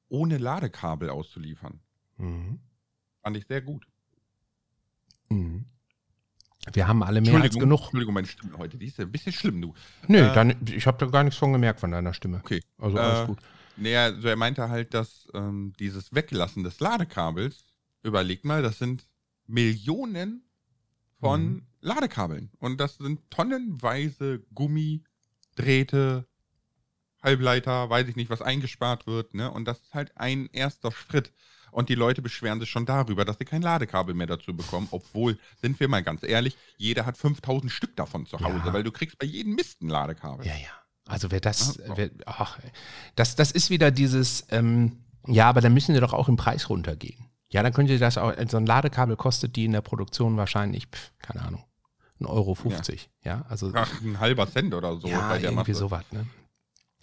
ohne 0.08 0.38
Ladekabel 0.38 1.10
auszuliefern. 1.10 1.82
Mhm. 2.18 2.60
Fand 3.22 3.38
ich 3.38 3.48
sehr 3.48 3.62
gut. 3.62 3.88
Mhm. 5.30 5.66
Wir 6.74 6.88
haben 6.88 7.02
alle 7.04 7.22
mehr 7.22 7.42
als 7.42 7.56
genug. 7.58 7.82
Entschuldigung, 7.82 8.14
meine 8.14 8.28
Stimme 8.28 8.58
heute, 8.58 8.78
die 8.78 8.86
ist 8.88 8.98
ja 8.98 9.06
ein 9.06 9.12
bisschen 9.12 9.34
schlimm, 9.34 9.62
du. 9.62 9.74
Nö, 10.08 10.20
Äh, 10.20 10.34
dann, 10.34 10.56
ich 10.68 10.86
habe 10.86 10.98
da 11.04 11.12
gar 11.12 11.24
nichts 11.24 11.40
von 11.40 11.52
gemerkt 11.54 11.80
von 11.80 11.92
deiner 11.92 12.14
Stimme. 12.14 12.38
Okay. 12.38 12.62
Also 12.78 12.98
alles 12.98 13.22
Äh, 13.22 13.26
gut. 13.28 13.40
Naja, 13.78 14.04
also 14.06 14.28
er 14.28 14.36
meinte 14.36 14.70
halt, 14.70 14.94
dass 14.94 15.28
ähm, 15.34 15.74
dieses 15.80 16.14
Weglassen 16.14 16.64
des 16.64 16.80
Ladekabels, 16.80 17.66
überleg 18.04 18.46
mal, 18.46 18.62
das 18.62 18.78
sind 18.78 19.08
Millionen 19.48 20.44
von 21.20 21.46
Mhm. 21.54 21.62
Ladekabeln. 21.82 22.52
Und 22.60 22.80
das 22.80 22.98
sind 22.98 23.22
tonnenweise 23.32 24.44
Gummi, 24.54 25.04
Drähte, 25.56 26.28
Halbleiter, 27.24 27.90
weiß 27.90 28.08
ich 28.08 28.16
nicht, 28.16 28.30
was 28.30 28.42
eingespart 28.42 29.08
wird. 29.08 29.34
Ne? 29.34 29.52
Und 29.52 29.66
das 29.66 29.80
ist 29.82 29.94
halt 29.94 30.16
ein 30.18 30.48
erster 30.52 30.92
Schritt. 30.92 31.32
Und 31.72 31.90
die 31.90 31.96
Leute 31.96 32.22
beschweren 32.22 32.60
sich 32.60 32.70
schon 32.70 32.86
darüber, 32.86 33.26
dass 33.26 33.38
sie 33.40 33.46
kein 33.46 33.62
Ladekabel 33.62 34.14
mehr 34.14 34.28
dazu 34.28 34.56
bekommen. 34.56 34.88
Obwohl, 34.92 35.38
sind 35.62 35.80
wir 35.80 35.88
mal 35.88 36.04
ganz 36.04 36.22
ehrlich, 36.24 36.58
jeder 36.78 37.06
hat 37.06 37.18
5000 37.18 37.72
Stück 37.72 37.96
davon 37.96 38.26
zu 38.26 38.40
Hause, 38.40 38.62
Ja. 38.68 38.74
weil 38.74 38.84
du 38.84 38.92
kriegst 38.92 39.18
bei 39.18 39.26
jedem 39.26 39.56
Mist 39.56 39.82
ein 39.82 39.90
Ladekabel. 39.90 40.46
Ja, 40.46 40.54
ja. 40.54 40.70
Also 41.08 41.32
wer 41.32 41.40
das, 41.40 41.78
Ja, 41.78 41.88
so. 41.88 41.98
wer, 41.98 42.10
ach, 42.26 42.60
das, 43.16 43.36
das 43.36 43.52
ist 43.52 43.70
wieder 43.70 43.90
dieses, 43.92 44.46
ähm, 44.52 44.98
ja, 45.28 45.48
aber 45.50 45.62
dann 45.62 45.74
müssen 45.74 45.94
wir 45.94 46.02
doch 46.02 46.14
auch 46.14 46.28
im 46.30 46.36
Preis 46.38 46.70
runtergehen. 46.70 47.26
Ja, 47.50 47.64
dann 47.64 47.74
könnt 47.74 47.90
ihr 47.90 48.00
das 48.00 48.18
auch, 48.18 48.34
so 48.50 48.58
ein 48.58 48.66
Ladekabel 48.66 49.16
kostet 49.18 49.56
die 49.56 49.66
in 49.66 49.72
der 49.74 49.82
Produktion 49.82 50.38
wahrscheinlich, 50.38 50.88
pf, 50.88 51.12
keine 51.22 51.42
Ahnung, 51.42 51.64
1,50 52.22 52.30
Euro. 52.30 52.56
50, 52.56 53.10
ja. 53.24 53.46
also 53.50 53.72
Ach, 53.74 53.90
ein 54.02 54.20
halber 54.20 54.50
Cent 54.50 54.74
oder 54.74 54.96
so 54.98 55.08
ja, 55.08 55.28
bei 55.28 55.40
der 55.40 55.50
irgendwie 55.52 55.72
Masse. 55.72 55.80
sowas, 55.82 56.04
ne? 56.12 56.26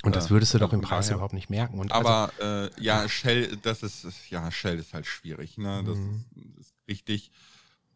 Und 0.04 0.14
das 0.14 0.26
Äh, 0.26 0.30
würdest 0.30 0.54
du 0.54 0.58
doch 0.58 0.66
also 0.68 0.76
im 0.76 0.82
Preis 0.82 1.10
überhaupt 1.10 1.34
nicht 1.34 1.50
merken. 1.50 1.78
Und 1.78 1.90
also, 1.92 2.08
Aber 2.08 2.32
äh, 2.76 2.82
ja, 2.82 3.08
Shell, 3.08 3.56
das 3.62 3.82
ist, 3.82 4.06
ja, 4.30 4.50
Shell 4.50 4.78
ist 4.78 4.94
halt 4.94 5.06
schwierig, 5.06 5.58
ne? 5.58 5.82
Das 5.84 5.98
Mhm. 5.98 6.24
ist, 6.56 6.60
ist 6.68 6.74
richtig. 6.88 7.30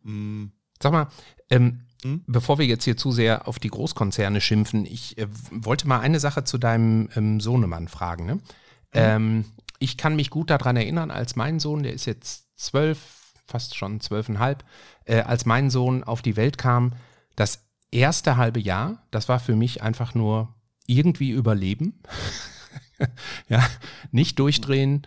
Mm, 0.03 0.47
Sag 0.83 0.93
mal, 0.93 1.07
ähm, 1.49 1.81
Hm? 2.03 2.25
bevor 2.27 2.59
wir 2.59 2.67
jetzt 2.67 2.83
hier 2.83 2.97
zu 2.97 3.13
sehr 3.13 3.47
auf 3.47 3.61
die 3.61 3.69
Großkonzerne 3.69 4.41
schimpfen, 4.41 4.85
ich 4.85 5.17
äh, 5.19 5.29
wollte 5.53 5.87
mal 5.87 6.01
eine 6.01 6.19
Sache 6.19 6.43
zu 6.43 6.59
deinem 6.59 7.09
ähm, 7.15 7.39
Sohnemann 7.39 7.87
fragen. 7.87 8.27
Ne? 8.27 8.41
Ähm, 8.93 9.45
ich 9.79 9.97
kann 9.97 10.17
mich 10.17 10.29
gut 10.31 10.51
daran 10.51 10.77
erinnern, 10.77 11.13
als 11.13 11.37
mein 11.37 11.61
Sohn, 11.61 11.85
der 11.85 11.93
ist 11.93 12.07
jetzt 12.07 12.47
zwölf, 12.57 12.99
fast 13.47 13.77
schon 13.77 14.01
zwölfeinhalb, 14.01 14.65
äh, 15.05 15.21
als 15.21 15.47
mein 15.47 15.71
Sohn 15.71 16.03
auf 16.03 16.21
die 16.23 16.35
Welt 16.37 16.59
kam, 16.59 16.95
das 17.37 17.65
erste 17.93 18.37
halbe 18.37 18.59
Jahr, 18.59 19.07
das 19.13 19.29
war 19.29 19.39
für 19.39 19.55
mich 19.55 19.83
einfach 19.83 20.15
nur 20.15 20.53
irgendwie 20.87 21.31
überleben. 21.31 22.01
ja, 23.49 23.67
nicht 24.11 24.39
durchdrehen, 24.39 25.07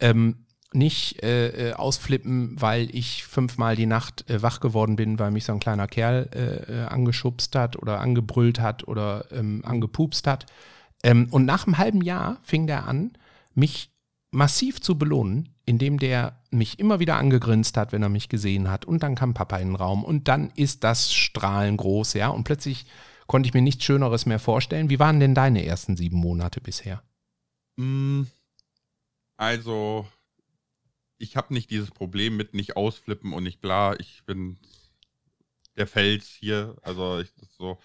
ähm, 0.00 0.46
nicht 0.72 1.22
äh, 1.22 1.70
äh, 1.70 1.72
ausflippen, 1.74 2.60
weil 2.60 2.94
ich 2.94 3.24
fünfmal 3.24 3.76
die 3.76 3.86
Nacht 3.86 4.28
äh, 4.28 4.42
wach 4.42 4.60
geworden 4.60 4.96
bin, 4.96 5.18
weil 5.18 5.30
mich 5.30 5.44
so 5.44 5.52
ein 5.52 5.60
kleiner 5.60 5.86
Kerl 5.86 6.28
äh, 6.34 6.72
äh, 6.72 6.84
angeschubst 6.86 7.54
hat 7.54 7.76
oder 7.76 8.00
angebrüllt 8.00 8.60
hat 8.60 8.86
oder 8.88 9.26
ähm, 9.30 9.62
angepupst 9.64 10.26
hat. 10.26 10.46
Ähm, 11.04 11.28
und 11.30 11.44
nach 11.44 11.66
einem 11.66 11.78
halben 11.78 12.02
Jahr 12.02 12.38
fing 12.42 12.66
der 12.66 12.88
an, 12.88 13.12
mich 13.54 13.92
massiv 14.32 14.80
zu 14.80 14.98
belohnen, 14.98 15.54
indem 15.64 15.98
der 15.98 16.40
mich 16.50 16.80
immer 16.80 16.98
wieder 16.98 17.16
angegrinst 17.16 17.76
hat, 17.76 17.92
wenn 17.92 18.02
er 18.02 18.08
mich 18.08 18.28
gesehen 18.28 18.68
hat. 18.68 18.84
Und 18.84 19.02
dann 19.04 19.14
kam 19.14 19.32
Papa 19.32 19.58
in 19.58 19.68
den 19.68 19.76
Raum 19.76 20.04
und 20.04 20.26
dann 20.26 20.50
ist 20.56 20.82
das 20.82 21.14
Strahlen 21.14 21.76
groß, 21.76 22.14
ja. 22.14 22.28
Und 22.28 22.44
plötzlich 22.44 22.86
konnte 23.26 23.48
ich 23.48 23.54
mir 23.54 23.62
nichts 23.62 23.84
Schöneres 23.84 24.26
mehr 24.26 24.38
vorstellen. 24.38 24.90
Wie 24.90 24.98
waren 24.98 25.20
denn 25.20 25.34
deine 25.34 25.64
ersten 25.64 25.96
sieben 25.96 26.18
Monate 26.18 26.60
bisher? 26.60 27.02
mm, 27.76 28.22
also, 29.36 30.06
ich 31.18 31.36
habe 31.36 31.54
nicht 31.54 31.70
dieses 31.70 31.90
Problem 31.90 32.36
mit 32.36 32.54
nicht 32.54 32.76
ausflippen 32.76 33.32
und 33.32 33.42
nicht 33.42 33.60
bla. 33.60 33.94
Ich 33.98 34.24
bin 34.24 34.58
der 35.76 35.86
Fels 35.86 36.26
hier. 36.28 36.76
Also, 36.82 37.20
ich, 37.20 37.32
so. 37.58 37.78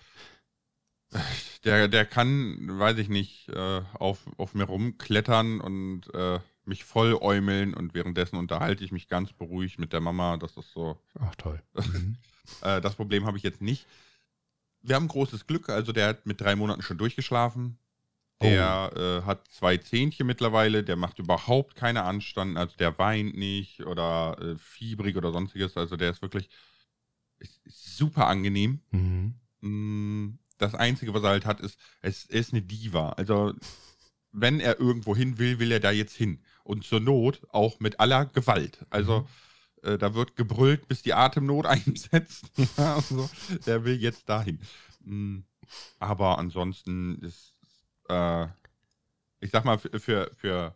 Der, 1.66 1.90
der 1.90 2.06
kann, 2.06 2.80
weiß 2.80 3.00
ich 3.00 3.10
nicht, 3.10 3.50
äh, 3.50 3.82
auf, 3.96 4.20
auf 4.38 4.54
mir 4.54 4.64
rumklettern 4.64 5.60
und 5.60 6.04
äh, 6.14 6.40
mich 6.64 6.86
voll 6.86 7.16
äumeln 7.20 7.74
und 7.74 7.94
währenddessen 7.94 8.38
unterhalte 8.38 8.86
ich 8.86 8.94
mich 8.94 9.10
ganz 9.10 9.34
beruhigt 9.34 9.78
mit 9.78 9.92
der 9.92 10.00
Mama. 10.00 10.38
Das 10.38 10.56
ist 10.56 10.72
so. 10.72 10.98
Ach 11.20 11.36
toll. 11.36 11.62
Äh, 12.64 12.82
das 12.82 12.96
Problem 12.96 13.28
habe 13.28 13.38
ich 13.38 13.44
jetzt 13.44 13.62
nicht. 13.62 13.86
Wir 14.82 14.96
haben 14.96 15.08
großes 15.08 15.48
Glück, 15.48 15.70
also 15.70 15.92
der 15.92 16.08
hat 16.08 16.26
mit 16.26 16.40
drei 16.42 16.56
Monaten 16.56 16.82
schon 16.82 16.98
durchgeschlafen. 16.98 17.78
Der 18.42 18.92
äh, 18.96 19.26
hat 19.26 19.46
zwei 19.52 19.76
Zähnchen 19.78 20.26
mittlerweile, 20.26 20.84
der 20.84 20.96
macht 20.96 21.20
überhaupt 21.20 21.76
keine 21.76 22.04
Anstand, 22.04 22.58
also 22.58 22.74
der 22.78 22.98
weint 22.98 23.36
nicht 23.36 23.82
oder 23.86 24.38
äh, 24.40 24.56
fiebrig 24.58 25.18
oder 25.18 25.34
sonstiges. 25.34 25.76
Also 25.76 25.98
der 25.98 26.12
ist 26.12 26.22
wirklich 26.22 26.50
ist, 27.40 27.60
ist 27.66 27.98
super 27.98 28.28
angenehm. 28.28 28.80
Mhm. 28.92 29.34
Mm, 29.62 30.40
Das 30.58 30.74
Einzige, 30.74 31.14
was 31.14 31.24
er 31.24 31.30
halt 31.30 31.46
hat, 31.46 31.60
ist, 31.60 31.78
es 32.02 32.26
er 32.28 32.40
ist 32.40 32.54
eine 32.54 32.62
Diva. 32.62 33.10
Also 33.10 33.54
wenn 34.32 34.60
er 34.60 34.80
irgendwo 34.80 35.16
hin 35.16 35.38
will, 35.38 35.60
will 35.60 35.72
er 35.72 35.80
da 35.80 35.92
jetzt 35.92 36.16
hin. 36.16 36.42
Und 36.64 36.86
zur 36.86 37.00
Not 37.00 37.42
auch 37.50 37.80
mit 37.80 38.00
aller 38.00 38.26
Gewalt. 38.26 38.86
Also 38.90 39.28
äh, 39.84 39.98
da 39.98 40.14
wird 40.14 40.36
gebrüllt, 40.36 40.88
bis 40.88 41.02
die 41.02 41.14
Atemnot 41.14 41.66
einsetzt. 41.68 42.52
Ja, 42.78 42.96
also, 42.96 43.30
der 43.66 43.84
will 43.86 43.96
jetzt 43.96 44.28
dahin. 44.30 44.60
Mm, 45.04 45.40
Aber 46.00 46.38
ansonsten 46.38 47.16
ist, 47.20 47.56
äh, 48.10 48.48
ich 49.42 49.52
sag 49.52 49.66
mal, 49.66 49.78
für, 49.80 50.00
für, 50.00 50.32
für 50.36 50.76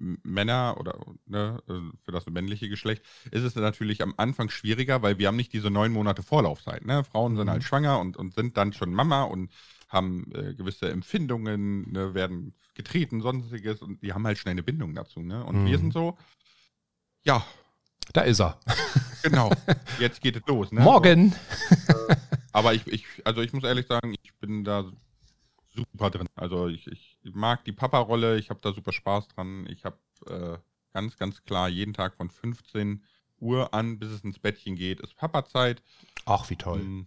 Männer 0.00 0.76
oder 0.78 0.96
ne, 1.26 1.60
äh, 1.68 1.72
für 2.04 2.12
das 2.12 2.26
männliche 2.26 2.68
Geschlecht 2.68 3.02
ist 3.32 3.42
es 3.42 3.56
natürlich 3.56 4.00
am 4.00 4.14
Anfang 4.16 4.48
schwieriger, 4.48 5.02
weil 5.02 5.18
wir 5.18 5.26
haben 5.26 5.34
nicht 5.36 5.52
diese 5.52 5.70
neun 5.70 5.90
Monate 5.92 6.22
Vorlaufzeit. 6.22 6.84
Ne? 6.86 7.02
Frauen 7.02 7.36
sind 7.36 7.46
Mhm. 7.46 7.50
halt 7.50 7.64
schwanger 7.64 7.98
und, 7.98 8.16
und 8.16 8.32
sind 8.34 8.56
dann 8.56 8.72
schon 8.72 8.94
Mama 8.94 9.24
und 9.24 9.50
haben 9.88 10.30
äh, 10.34 10.54
gewisse 10.54 10.88
Empfindungen, 10.88 11.90
ne, 11.90 12.14
werden 12.14 12.54
getreten, 12.74 13.22
sonstiges 13.22 13.82
und 13.82 14.00
die 14.02 14.12
haben 14.12 14.24
halt 14.24 14.38
schnell 14.38 14.52
eine 14.52 14.62
Bindung 14.62 14.94
dazu. 14.94 15.20
Ne? 15.20 15.44
Und 15.44 15.64
wir 15.64 15.78
Mhm. 15.78 15.82
sind 15.82 15.92
so, 15.92 16.16
ja, 17.24 17.44
Da 18.12 18.22
ist 18.22 18.40
er. 18.40 18.58
genau, 19.22 19.50
jetzt 19.98 20.20
geht 20.20 20.36
es 20.36 20.46
los. 20.46 20.72
Ne? 20.72 20.80
Morgen. 20.80 21.34
Aber 22.52 22.74
ich, 22.74 22.86
ich, 22.86 23.04
also 23.24 23.42
ich 23.42 23.52
muss 23.52 23.64
ehrlich 23.64 23.86
sagen, 23.86 24.14
ich 24.22 24.34
bin 24.36 24.64
da 24.64 24.84
super 25.74 26.10
drin. 26.10 26.28
Also 26.34 26.68
ich, 26.68 26.86
ich 26.86 27.18
mag 27.32 27.64
die 27.64 27.72
Papa-Rolle, 27.72 28.38
ich 28.38 28.50
habe 28.50 28.60
da 28.62 28.72
super 28.72 28.92
Spaß 28.92 29.28
dran. 29.28 29.66
Ich 29.68 29.84
habe 29.84 29.98
äh, 30.26 30.58
ganz, 30.92 31.16
ganz 31.16 31.44
klar 31.44 31.68
jeden 31.68 31.94
Tag 31.94 32.14
von 32.16 32.30
15 32.30 33.04
Uhr 33.40 33.72
an, 33.74 33.98
bis 33.98 34.10
es 34.10 34.24
ins 34.24 34.38
Bettchen 34.38 34.74
geht, 34.74 35.00
ist 35.00 35.14
Papa-Zeit. 35.16 35.82
Ach, 36.24 36.48
wie 36.50 36.56
toll. 36.56 36.80
Mm, 36.80 37.06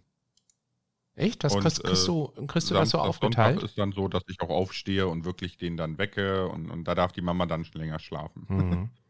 Echt? 1.14 1.44
Das 1.44 1.54
Und, 1.54 1.62
kriegst, 1.62 1.84
kriegst, 1.84 2.04
äh, 2.04 2.06
du, 2.06 2.28
kriegst 2.46 2.70
du 2.70 2.74
das 2.74 2.90
so 2.90 2.98
Samstag, 2.98 3.00
aufgeteilt? 3.00 3.54
Sonntag 3.54 3.68
ist 3.68 3.78
dann 3.78 3.92
so, 3.92 4.08
dass 4.08 4.22
ich 4.28 4.40
auch 4.40 4.48
aufstehe 4.48 5.06
und 5.06 5.24
wirklich 5.24 5.58
den 5.58 5.76
dann 5.76 5.98
wecke 5.98 6.48
und, 6.48 6.70
und 6.70 6.84
da 6.84 6.94
darf 6.94 7.12
die 7.12 7.20
Mama 7.20 7.44
dann 7.46 7.64
schon 7.64 7.80
länger 7.80 7.98
schlafen. 7.98 8.46
Mhm. 8.48 8.90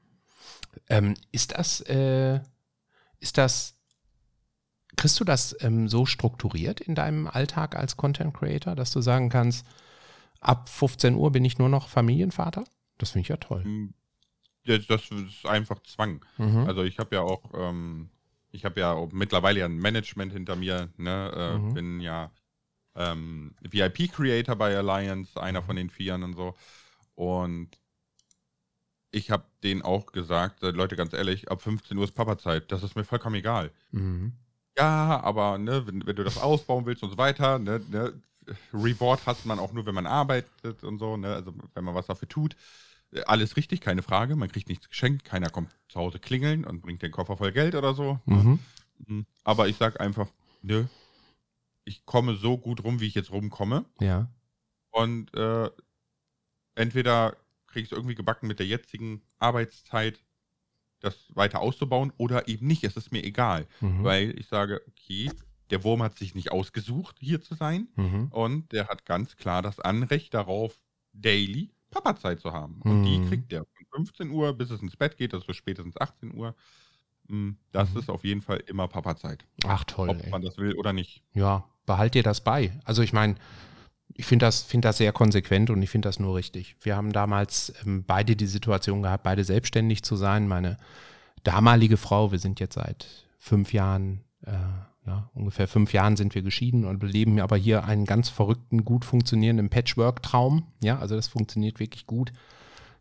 ähm, 0.89 1.15
ist 1.33 1.53
das, 1.59 1.81
äh, 1.83 2.41
ist 3.21 3.39
das, 3.39 3.77
kriegst 4.97 5.19
du 5.21 5.25
das 5.25 5.57
ähm, 5.61 5.89
so 5.89 6.07
strukturiert 6.07 6.81
in 6.81 6.95
deinem 6.95 7.27
Alltag 7.27 7.77
als 7.77 7.97
Content 7.97 8.35
Creator, 8.35 8.75
dass 8.75 8.91
du 8.91 9.01
sagen 9.01 9.29
kannst, 9.29 9.67
ab 10.41 10.69
15 10.69 11.15
Uhr 11.15 11.31
bin 11.33 11.45
ich 11.45 11.59
nur 11.59 11.69
noch 11.69 11.89
Familienvater? 11.89 12.65
Das 12.99 13.11
finde 13.11 13.23
ich 13.23 13.29
ja 13.29 13.37
toll. 13.37 13.65
Mm, 13.65 13.95
ja, 14.65 14.79
Das 14.79 15.11
ist 15.11 15.47
einfach 15.47 15.83
Zwang. 15.83 16.25
Mhm. 16.39 16.67
Also 16.67 16.83
ich 16.83 16.99
habe 16.99 17.15
ja 17.17 17.23
auch, 17.23 17.43
ähm, 17.55 18.11
ich 18.51 18.65
habe 18.65 18.81
ja 18.81 19.09
mittlerweile 19.13 19.61
ja 19.61 19.67
ein 19.67 19.79
Management 19.79 20.33
hinter 20.33 20.57
mir, 20.57 20.91
ne? 20.97 21.33
Äh, 21.35 21.59
Mhm. 21.59 21.75
bin 21.75 22.01
ja 22.01 22.31
ähm, 22.95 23.55
VIP-Creator 23.63 24.57
bei 24.57 24.77
Alliance, 24.77 25.41
einer 25.41 25.63
von 25.63 25.77
den 25.77 25.89
Vieren 25.91 26.23
und 26.23 26.35
so. 26.35 26.55
Und 27.15 27.71
ich 29.13 29.31
habe 29.31 29.45
denen 29.63 29.83
auch 29.83 30.07
gesagt, 30.07 30.63
äh, 30.63 30.71
Leute, 30.71 30.97
ganz 30.97 31.13
ehrlich, 31.13 31.51
ab 31.51 31.63
15 31.63 31.97
Uhr 31.97 32.05
ist 32.05 32.15
Papa-Zeit, 32.15 32.73
das 32.73 32.83
ist 32.83 32.97
mir 32.97 33.05
vollkommen 33.05 33.37
egal. 33.37 33.71
Mhm. 33.93 34.33
Ja, 34.77 35.21
aber 35.23 35.59
ne, 35.59 35.87
wenn, 35.87 36.05
wenn 36.07 36.17
du 36.17 36.25
das 36.25 36.39
ausbauen 36.39 36.87
willst 36.87 37.03
und 37.03 37.11
so 37.11 37.19
weiter, 37.19 37.59
ne, 37.59 37.81
ne, 37.91 38.15
Reward 38.73 39.25
hat 39.27 39.45
man 39.45 39.59
auch 39.59 39.73
nur, 39.73 39.87
wenn 39.87 39.95
man 39.95 40.07
arbeitet 40.07 40.83
und 40.83 40.99
so, 40.99 41.17
ne, 41.17 41.35
also 41.35 41.55
wenn 41.75 41.85
man 41.85 41.95
was 41.95 42.07
dafür 42.07 42.29
tut. 42.29 42.57
Äh, 43.13 43.23
Alles 43.25 43.57
richtig, 43.57 43.83
keine 43.83 44.03
Frage. 44.03 44.35
Man 44.35 44.51
kriegt 44.51 44.69
nichts 44.69 44.89
geschenkt, 44.89 45.25
keiner 45.25 45.51
kommt 45.51 45.71
zu 45.89 46.01
Hause 46.01 46.19
klingeln 46.19 46.65
und 46.65 46.81
bringt 46.81 47.03
den 47.03 47.13
Koffer 47.13 47.37
voll 47.37 47.53
Geld 47.53 47.75
oder 47.75 47.95
so. 47.95 48.19
Mhm. 48.25 48.59
Mhm. 49.07 49.27
Aber 49.45 49.69
ich 49.69 49.77
sag 49.77 50.01
einfach, 50.01 50.29
nö, 50.63 50.87
ich 51.85 52.07
komme 52.07 52.37
so 52.37 52.57
gut 52.57 52.83
rum, 52.83 53.01
wie 53.01 53.07
ich 53.07 53.15
jetzt 53.15 53.31
rumkomme. 53.31 53.85
Ja. 54.01 54.29
Und 54.91 55.35
äh, 55.35 55.71
entweder 56.75 57.37
kriege 57.73 57.85
ich 57.85 57.91
es 57.91 57.97
irgendwie 57.97 58.15
gebacken 58.15 58.47
mit 58.47 58.59
der 58.59 58.67
jetzigen 58.67 59.23
Arbeitszeit, 59.39 60.23
das 61.01 61.17
weiter 61.35 61.61
auszubauen, 61.61 62.13
oder 62.17 62.47
eben 62.49 62.67
nicht. 62.67 62.85
Es 62.85 62.97
ist 62.97 63.11
mir 63.11 63.25
egal. 63.25 63.67
Mhm. 63.81 64.05
Weil 64.05 64.39
ich 64.39 64.47
sage, 64.47 64.83
okay, 64.87 65.31
der 65.71 65.83
Wurm 65.83 66.03
hat 66.03 66.17
sich 66.17 66.35
nicht 66.35 66.53
ausgesucht, 66.53 67.17
hier 67.19 67.41
zu 67.41 67.55
sein. 67.55 67.89
Mhm. 67.97 68.29
Und 68.31 68.71
der 68.73 68.87
hat 68.89 69.05
ganz 69.07 69.37
klar 69.37 69.63
das 69.63 69.81
Anrecht 69.81 70.35
darauf, 70.35 70.79
daily 71.13 71.71
Papazeit 71.91 72.41
zu 72.41 72.53
haben. 72.53 72.81
Und 72.83 73.05
die 73.05 73.19
Mhm. 73.19 73.29
kriegt 73.29 73.53
der 73.53 73.65
von 73.65 73.87
15 74.05 74.31
Uhr 74.31 74.53
bis 74.55 74.71
es 74.71 74.81
ins 74.81 74.97
Bett 74.97 75.17
geht, 75.17 75.33
das 75.33 75.41
ist 75.41 75.47
so 75.47 75.53
spätestens 75.53 75.97
18 76.01 76.35
Uhr. 76.35 76.55
Mm, 77.29 77.51
Das 77.73 77.91
Mhm. 77.93 77.99
ist 78.01 78.11
auf 78.11 78.25
jeden 78.25 78.43
Fall 78.43 78.63
immer 78.67 78.89
Papazeit. 78.89 79.45
Ach 79.65 79.85
toll. 79.85 80.09
Ob 80.11 80.23
ey. 80.23 80.31
man 80.31 80.43
das 80.43 80.57
will 80.59 80.75
oder 80.75 80.93
nicht. 80.93 81.23
Ja, 81.35 81.69
behalt 81.87 82.15
dir 82.15 82.23
das 82.23 82.43
bei. 82.43 82.79
Also 82.85 83.03
ich 83.03 83.13
meine, 83.13 83.35
ich 84.15 84.27
finde 84.27 84.47
das, 84.47 84.63
find 84.63 84.85
das 84.85 84.99
sehr 84.99 85.13
konsequent 85.13 85.71
und 85.71 85.83
ich 85.83 85.91
finde 85.91 86.09
das 86.09 86.19
nur 86.19 86.35
richtig. 86.35 86.77
Wir 86.81 86.97
haben 86.97 87.13
damals 87.13 87.73
ähm, 87.85 88.05
beide 88.05 88.37
die 88.37 88.47
Situation 88.47 89.03
gehabt, 89.03 89.23
beide 89.23 89.45
selbstständig 89.45 90.03
zu 90.03 90.17
sein. 90.17 90.49
Meine 90.49 90.77
damalige 91.45 91.97
Frau, 91.97 92.33
wir 92.33 92.39
sind 92.39 92.61
jetzt 92.61 92.75
seit 92.75 93.07
fünf 93.39 93.73
Jahren, 93.73 94.21
äh, 94.47 94.53
ja, 95.07 95.31
ungefähr 95.35 95.67
fünf 95.67 95.93
Jahren 95.93 96.17
sind 96.17 96.35
wir 96.35 96.43
geschieden 96.43 96.85
und 96.85 97.03
leben 97.03 97.41
aber 97.41 97.57
hier 97.57 97.85
einen 97.85 98.05
ganz 98.05 98.29
verrückten, 98.29 98.85
gut 98.85 99.05
funktionierenden 99.05 99.69
Patchwork-Traum. 99.69 100.65
Ja, 100.81 100.99
also 100.99 101.17
das 101.17 101.29
funktioniert 101.29 101.81
wirklich 101.81 102.07
gut. 102.07 102.33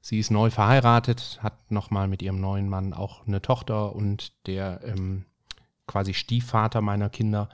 Sie 0.01 0.17
ist 0.17 0.31
neu 0.31 0.49
verheiratet, 0.49 1.39
hat 1.43 1.71
nochmal 1.71 2.07
mit 2.07 2.23
ihrem 2.23 2.39
neuen 2.39 2.69
Mann 2.69 2.93
auch 2.93 3.27
eine 3.27 3.41
Tochter 3.41 3.95
und 3.95 4.33
der 4.47 4.81
ähm, 4.83 5.25
quasi 5.85 6.15
Stiefvater 6.15 6.81
meiner 6.81 7.09
Kinder 7.09 7.49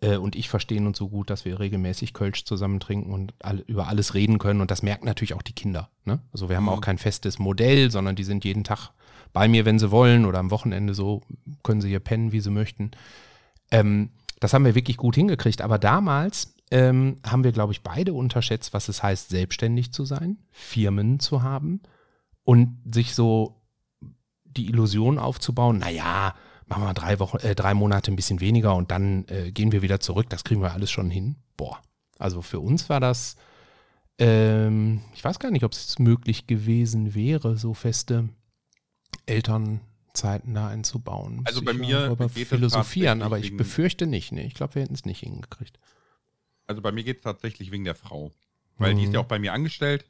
äh, 0.00 0.16
und 0.16 0.36
ich 0.36 0.48
verstehen 0.48 0.86
uns 0.86 0.98
so 0.98 1.08
gut, 1.08 1.30
dass 1.30 1.44
wir 1.44 1.60
regelmäßig 1.60 2.12
Kölsch 2.12 2.44
zusammen 2.44 2.80
trinken 2.80 3.12
und 3.12 3.34
alle, 3.40 3.62
über 3.62 3.88
alles 3.88 4.14
reden 4.14 4.38
können. 4.38 4.60
Und 4.60 4.70
das 4.70 4.82
merken 4.82 5.06
natürlich 5.06 5.34
auch 5.34 5.42
die 5.42 5.52
Kinder. 5.52 5.90
Ne? 6.04 6.20
Also 6.32 6.48
wir 6.48 6.56
haben 6.56 6.64
Mhm. 6.64 6.70
auch 6.70 6.80
kein 6.80 6.98
festes 6.98 7.38
Modell, 7.38 7.90
sondern 7.90 8.16
die 8.16 8.24
sind 8.24 8.44
jeden 8.44 8.64
Tag 8.64 8.90
bei 9.32 9.48
mir, 9.48 9.64
wenn 9.64 9.78
sie 9.78 9.90
wollen, 9.90 10.24
oder 10.26 10.38
am 10.38 10.50
Wochenende 10.50 10.94
so 10.94 11.22
können 11.62 11.80
sie 11.80 11.88
hier 11.88 12.00
pennen, 12.00 12.32
wie 12.32 12.40
sie 12.40 12.50
möchten. 12.50 12.92
Ähm, 13.70 14.10
das 14.40 14.52
haben 14.52 14.64
wir 14.64 14.74
wirklich 14.74 14.96
gut 14.96 15.14
hingekriegt. 15.14 15.62
Aber 15.62 15.78
damals 15.78 16.54
ähm, 16.70 17.16
haben 17.24 17.44
wir, 17.44 17.52
glaube 17.52 17.72
ich, 17.72 17.82
beide 17.82 18.12
unterschätzt, 18.14 18.72
was 18.74 18.88
es 18.88 19.02
heißt, 19.02 19.28
selbstständig 19.28 19.92
zu 19.92 20.04
sein, 20.04 20.38
Firmen 20.50 21.18
zu 21.20 21.42
haben 21.42 21.80
und 22.42 22.76
sich 22.92 23.14
so 23.14 23.60
die 24.44 24.66
Illusion 24.66 25.18
aufzubauen, 25.18 25.78
naja, 25.78 26.34
machen 26.66 26.82
wir 26.82 26.86
mal 26.86 26.94
drei 26.94 27.18
Wochen, 27.18 27.38
äh, 27.38 27.54
drei 27.54 27.74
Monate 27.74 28.10
ein 28.12 28.16
bisschen 28.16 28.40
weniger 28.40 28.74
und 28.74 28.90
dann 28.90 29.26
äh, 29.28 29.52
gehen 29.52 29.72
wir 29.72 29.82
wieder 29.82 30.00
zurück. 30.00 30.28
Das 30.30 30.44
kriegen 30.44 30.60
wir 30.62 30.72
alles 30.72 30.90
schon 30.90 31.10
hin. 31.10 31.36
Boah. 31.56 31.80
Also 32.18 32.42
für 32.42 32.60
uns 32.60 32.88
war 32.88 33.00
das, 33.00 33.36
ähm, 34.18 35.02
ich 35.14 35.24
weiß 35.24 35.38
gar 35.38 35.50
nicht, 35.50 35.64
ob 35.64 35.72
es 35.72 35.98
möglich 35.98 36.46
gewesen 36.46 37.14
wäre, 37.14 37.56
so 37.56 37.74
feste 37.74 38.28
Elternzeiten 39.26 40.54
da 40.54 40.68
einzubauen. 40.68 41.42
Also 41.44 41.62
bei 41.62 41.72
mir 41.72 42.16
geht 42.34 42.48
philosophieren, 42.48 43.22
aber 43.22 43.38
ich 43.38 43.56
befürchte 43.56 44.06
nicht. 44.06 44.32
Nee, 44.32 44.44
ich 44.46 44.54
glaube, 44.54 44.76
wir 44.76 44.82
hätten 44.82 44.94
es 44.94 45.04
nicht 45.04 45.20
hingekriegt. 45.20 45.78
Also 46.66 46.80
bei 46.82 46.92
mir 46.92 47.04
geht 47.04 47.18
es 47.18 47.22
tatsächlich 47.22 47.70
wegen 47.70 47.84
der 47.84 47.94
Frau. 47.94 48.30
Weil 48.76 48.94
die 48.94 49.02
ist 49.02 49.08
Mhm. 49.08 49.14
ja 49.14 49.20
auch 49.20 49.26
bei 49.26 49.38
mir 49.38 49.52
angestellt. 49.52 50.04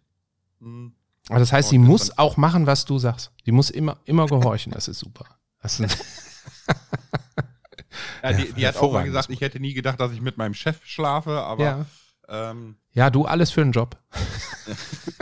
Hm, 0.61 0.95
Aber 1.29 1.39
das 1.39 1.53
heißt, 1.53 1.69
sie 1.69 1.79
muss 1.79 2.17
auch 2.17 2.37
machen, 2.37 2.67
was 2.67 2.85
du 2.85 2.99
sagst. 2.99 3.31
Sie 3.45 3.53
muss 3.53 3.71
immer, 3.71 3.99
immer 4.05 4.27
gehorchen. 4.27 4.73
Das 4.73 4.89
ist 4.89 4.99
super. 5.01 5.27
Das 5.61 5.81
ist, 5.81 5.99
Ja, 8.23 8.33
die, 8.33 8.53
die 8.55 8.67
hat 8.67 8.77
auch 8.79 8.93
mal 8.93 9.05
gesagt, 9.05 9.29
ich 9.31 9.41
hätte 9.43 9.61
nie 9.61 9.75
gedacht, 9.75 10.01
dass 10.01 10.13
ich 10.13 10.21
mit 10.21 10.37
meinem 10.39 10.55
Chef 10.55 10.81
schlafe, 10.85 11.43
aber 11.43 11.65
ja. 11.65 11.87
ähm, 12.29 12.77
ja, 12.93 13.11
du 13.11 13.27
alles 13.27 13.51
für 13.51 13.61
einen 13.61 13.73
Job. 13.73 13.99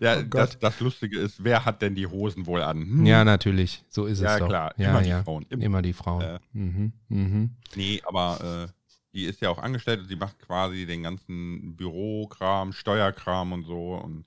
ja, 0.00 0.18
Oh 0.18 0.22
das, 0.30 0.58
das 0.58 0.80
Lustige 0.80 1.18
ist, 1.18 1.42
wer 1.44 1.64
hat 1.64 1.82
denn 1.82 1.94
die 1.94 2.06
Hosen 2.06 2.46
wohl 2.46 2.62
an? 2.62 2.80
Hm. 2.80 3.06
Ja, 3.06 3.24
natürlich. 3.24 3.84
So 3.88 4.06
ist 4.06 4.20
Ja, 4.20 4.34
es 4.34 4.38
doch. 4.40 4.48
klar. 4.48 4.74
Ja, 4.76 4.90
Immer 4.90 5.02
die 5.02 5.08
ja. 5.10 5.22
Frauen. 5.22 5.46
Immer. 5.48 5.62
Immer 5.62 5.82
die 5.82 5.92
Frauen. 5.92 6.22
Äh. 6.22 6.38
Mhm. 6.52 6.92
Mhm. 7.08 7.56
Nee, 7.76 8.02
aber 8.04 8.66
äh, 8.68 8.72
die 9.14 9.24
ist 9.24 9.40
ja 9.40 9.50
auch 9.50 9.58
angestellt 9.58 10.00
und 10.00 10.08
sie 10.08 10.16
macht 10.16 10.38
quasi 10.40 10.86
den 10.86 11.02
ganzen 11.04 11.76
Bürokram, 11.76 12.72
Steuerkram 12.72 13.52
und 13.52 13.64
so. 13.64 13.94
Und 13.94 14.24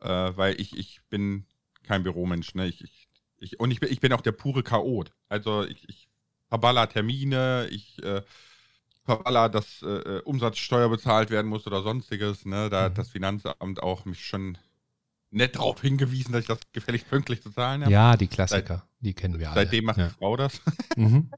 äh, 0.00 0.32
weil 0.36 0.60
ich, 0.60 0.76
ich 0.78 1.00
bin 1.10 1.46
kein 1.82 2.02
Büromensch, 2.02 2.54
ne? 2.54 2.66
Ich, 2.68 2.84
ich, 2.84 2.99
ich, 3.40 3.58
und 3.58 3.70
ich 3.72 3.80
bin, 3.80 3.90
ich 3.90 4.00
bin 4.00 4.12
auch 4.12 4.20
der 4.20 4.32
pure 4.32 4.62
Chaot. 4.62 5.12
Also 5.28 5.64
ich, 5.64 5.88
ich 5.88 6.08
verballer 6.48 6.88
Termine, 6.88 7.66
ich 7.70 8.02
äh, 8.02 8.22
verballer, 9.04 9.48
dass 9.48 9.82
äh, 9.82 9.86
äh, 9.86 10.22
Umsatzsteuer 10.22 10.88
bezahlt 10.88 11.30
werden 11.30 11.48
muss 11.48 11.66
oder 11.66 11.82
sonstiges. 11.82 12.44
Ne? 12.44 12.70
Da 12.70 12.84
hat 12.84 12.92
Mhm. 12.92 12.96
das 12.96 13.10
Finanzamt 13.10 13.82
auch 13.82 14.04
mich 14.04 14.24
schon 14.24 14.56
nett 15.30 15.56
darauf 15.56 15.80
hingewiesen, 15.80 16.32
dass 16.32 16.42
ich 16.42 16.48
das 16.48 16.60
gefälligst 16.72 17.08
pünktlich 17.08 17.42
zu 17.42 17.50
zahlen 17.50 17.82
habe. 17.82 17.92
Ja, 17.92 18.16
die 18.16 18.26
Klassiker. 18.28 18.86
die 19.00 19.14
kennen 19.14 19.38
wir 19.38 19.50
alle. 19.50 19.60
Seitdem 19.62 19.84
macht 19.84 19.98
ja. 19.98 20.08
die 20.08 20.14
Frau 20.14 20.36
das. 20.36 20.60
Mhm. 20.96 21.30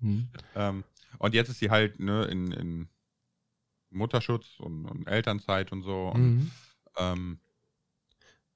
Mhm. 0.00 0.28
Ähm, 0.54 0.84
und 1.18 1.34
jetzt 1.34 1.48
ist 1.48 1.58
sie 1.60 1.70
halt 1.70 1.98
ne, 2.00 2.24
in, 2.24 2.50
in 2.52 2.88
Mutterschutz 3.90 4.46
und, 4.58 4.86
und 4.86 5.06
Elternzeit 5.06 5.72
und 5.72 5.82
so. 5.82 6.08
Und, 6.08 6.22
Mhm. 6.22 6.50
ähm, 6.98 7.38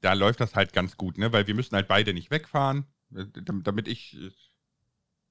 da 0.01 0.13
läuft 0.13 0.41
das 0.41 0.55
halt 0.55 0.73
ganz 0.73 0.97
gut, 0.97 1.19
ne? 1.19 1.33
Weil 1.33 1.47
wir 1.47 1.55
müssen 1.55 1.75
halt 1.75 1.89
beide 1.89 2.13
nicht 2.15 2.31
wegfahren. 2.31 2.87
Äh, 3.15 3.25
dam- 3.43 3.63
Damit 3.63 3.89
ich 3.89 4.17
äh, 4.21 4.31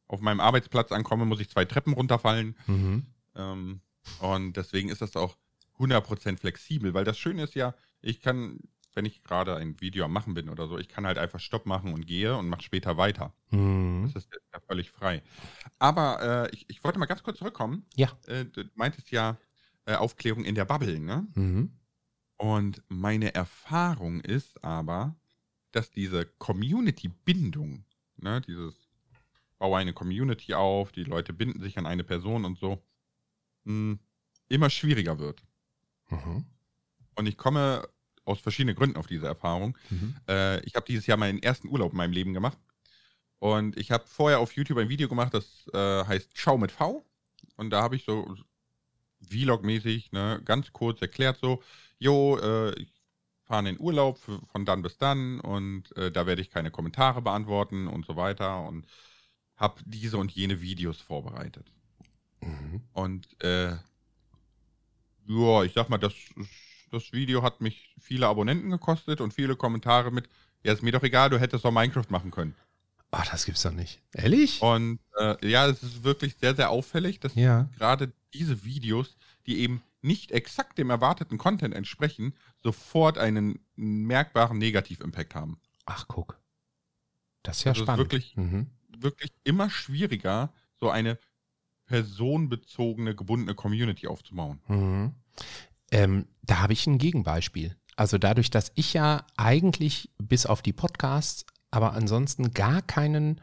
auf 0.07 0.21
meinem 0.21 0.39
Arbeitsplatz 0.39 0.91
ankomme, 0.91 1.25
muss 1.25 1.39
ich 1.39 1.49
zwei 1.49 1.65
Treppen 1.65 1.93
runterfallen. 1.93 2.57
Mhm. 2.67 3.05
Ähm, 3.35 3.81
und 4.19 4.55
deswegen 4.57 4.89
ist 4.89 5.01
das 5.01 5.15
auch 5.15 5.37
100% 5.79 6.37
flexibel, 6.39 6.93
weil 6.93 7.03
das 7.05 7.17
Schöne 7.17 7.43
ist 7.43 7.55
ja, 7.55 7.73
ich 8.01 8.21
kann, 8.21 8.59
wenn 8.93 9.05
ich 9.05 9.23
gerade 9.23 9.55
ein 9.57 9.81
Video 9.81 10.05
am 10.05 10.13
Machen 10.13 10.33
bin 10.35 10.47
oder 10.49 10.67
so, 10.67 10.77
ich 10.77 10.87
kann 10.87 11.05
halt 11.05 11.17
einfach 11.17 11.39
Stopp 11.39 11.65
machen 11.65 11.93
und 11.93 12.05
gehe 12.07 12.37
und 12.37 12.47
mache 12.47 12.61
später 12.61 12.97
weiter. 12.97 13.33
Mhm. 13.49 14.11
Das 14.13 14.23
ist 14.23 14.29
ja 14.53 14.59
völlig 14.67 14.91
frei. 14.91 15.21
Aber 15.79 16.47
äh, 16.49 16.55
ich, 16.55 16.69
ich 16.69 16.83
wollte 16.83 16.99
mal 16.99 17.07
ganz 17.07 17.23
kurz 17.23 17.39
zurückkommen. 17.39 17.85
Ja. 17.95 18.09
Äh, 18.27 18.45
du 18.45 18.63
meintest 18.75 19.11
ja 19.11 19.37
äh, 19.85 19.95
Aufklärung 19.95 20.45
in 20.45 20.55
der 20.55 20.65
Bubble, 20.65 20.99
ne? 20.99 21.27
Mhm. 21.35 21.71
Und 22.37 22.81
meine 22.89 23.33
Erfahrung 23.33 24.19
ist 24.21 24.63
aber, 24.63 25.15
dass 25.71 25.91
diese 25.91 26.25
Community-Bindung, 26.25 27.85
ne, 28.17 28.41
dieses 28.41 28.73
baue 29.57 29.77
eine 29.77 29.93
Community 29.93 30.53
auf, 30.53 30.91
die 30.91 31.03
Leute 31.03 31.33
binden 31.33 31.61
sich 31.61 31.77
an 31.77 31.85
eine 31.85 32.03
Person 32.03 32.45
und 32.45 32.59
so, 32.59 32.83
mh, 33.63 33.97
immer 34.49 34.69
schwieriger 34.69 35.17
wird. 35.19 35.43
Mhm. 36.09 36.45
Und 37.15 37.25
ich 37.25 37.37
komme 37.37 37.87
aus 38.25 38.39
verschiedenen 38.39 38.75
Gründen 38.75 38.97
auf 38.97 39.07
diese 39.07 39.27
Erfahrung. 39.27 39.77
Mhm. 39.89 40.15
Äh, 40.27 40.59
ich 40.65 40.75
habe 40.75 40.85
dieses 40.85 41.05
Jahr 41.05 41.17
meinen 41.17 41.41
ersten 41.41 41.69
Urlaub 41.69 41.91
in 41.91 41.97
meinem 41.97 42.11
Leben 42.11 42.33
gemacht. 42.33 42.57
Und 43.39 43.77
ich 43.77 43.91
habe 43.91 44.05
vorher 44.07 44.39
auf 44.39 44.53
YouTube 44.53 44.77
ein 44.77 44.89
Video 44.89 45.07
gemacht, 45.07 45.33
das 45.33 45.67
äh, 45.73 46.05
heißt 46.05 46.31
Schau 46.33 46.57
mit 46.57 46.71
V. 46.71 47.05
Und 47.57 47.69
da 47.69 47.81
habe 47.81 47.95
ich 47.95 48.03
so 48.03 48.35
Vlog-mäßig, 49.29 50.11
ne, 50.11 50.41
ganz 50.45 50.71
kurz 50.71 51.01
erklärt 51.01 51.37
so, 51.39 51.61
jo, 51.99 52.37
äh, 52.37 52.73
ich 52.79 52.93
fahre 53.43 53.59
in 53.59 53.75
den 53.75 53.79
Urlaub 53.79 54.17
von 54.17 54.65
dann 54.65 54.81
bis 54.81 54.97
dann 54.97 55.39
und 55.39 55.95
äh, 55.97 56.11
da 56.11 56.25
werde 56.25 56.41
ich 56.41 56.49
keine 56.49 56.71
Kommentare 56.71 57.21
beantworten 57.21 57.87
und 57.87 58.05
so 58.05 58.15
weiter 58.15 58.63
und 58.63 58.85
habe 59.55 59.81
diese 59.85 60.17
und 60.17 60.31
jene 60.31 60.61
Videos 60.61 60.99
vorbereitet. 60.99 61.71
Mhm. 62.41 62.81
Und 62.93 63.43
äh, 63.43 63.75
ja, 65.27 65.63
ich 65.63 65.73
sag 65.73 65.89
mal, 65.89 65.97
das, 65.97 66.13
das 66.91 67.11
Video 67.13 67.43
hat 67.43 67.61
mich 67.61 67.93
viele 67.99 68.27
Abonnenten 68.27 68.69
gekostet 68.69 69.21
und 69.21 69.33
viele 69.33 69.55
Kommentare 69.55 70.11
mit, 70.11 70.27
ja, 70.63 70.73
ist 70.73 70.83
mir 70.83 70.91
doch 70.91 71.03
egal, 71.03 71.29
du 71.29 71.39
hättest 71.39 71.65
doch 71.65 71.71
Minecraft 71.71 72.09
machen 72.09 72.31
können. 72.31 72.55
Ach, 73.17 73.25
das 73.31 73.45
gibt's 73.45 73.63
doch 73.63 73.71
nicht. 73.71 74.01
Ehrlich? 74.13 74.61
Und 74.61 74.99
äh, 75.17 75.35
ja, 75.49 75.67
es 75.67 75.81
ist 75.83 76.03
wirklich 76.03 76.35
sehr, 76.39 76.53
sehr 76.55 76.69
auffällig, 76.69 77.19
dass 77.21 77.33
Ja. 77.35 77.69
gerade 77.77 78.11
diese 78.33 78.65
Videos, 78.65 79.15
die 79.45 79.59
eben 79.59 79.81
nicht 80.01 80.31
exakt 80.31 80.77
dem 80.77 80.89
erwarteten 80.89 81.37
Content 81.37 81.73
entsprechen, 81.73 82.33
sofort 82.61 83.17
einen 83.17 83.59
merkbaren 83.75 84.57
Negativimpact 84.57 85.33
haben. 85.33 85.59
Ach, 85.85 86.07
guck. 86.09 86.39
Das 87.41 87.57
ist 87.59 87.63
ja 87.63 87.71
Also 87.71 87.79
es 87.79 87.81
ist 87.81 87.85
spannend. 87.85 87.99
wirklich- 88.11 88.35
Mhm. 88.35 88.67
Wirklich 88.97 89.31
immer 89.45 89.69
schwieriger, 89.69 90.53
so 90.79 90.89
eine 90.89 91.17
personenbezogene, 91.85 93.15
gebundene 93.15 93.55
Community 93.55 94.07
aufzubauen. 94.07 94.59
Mhm. 94.67 95.13
Ähm, 95.91 96.27
da 96.41 96.59
habe 96.61 96.73
ich 96.73 96.85
ein 96.87 96.97
Gegenbeispiel. 96.97 97.75
Also 97.95 98.17
dadurch, 98.17 98.49
dass 98.49 98.71
ich 98.75 98.93
ja 98.93 99.25
eigentlich 99.37 100.09
bis 100.17 100.45
auf 100.45 100.61
die 100.61 100.73
Podcasts, 100.73 101.45
aber 101.75 101.93
ansonsten 101.93 102.51
gar 102.51 102.81
keinen 102.81 103.41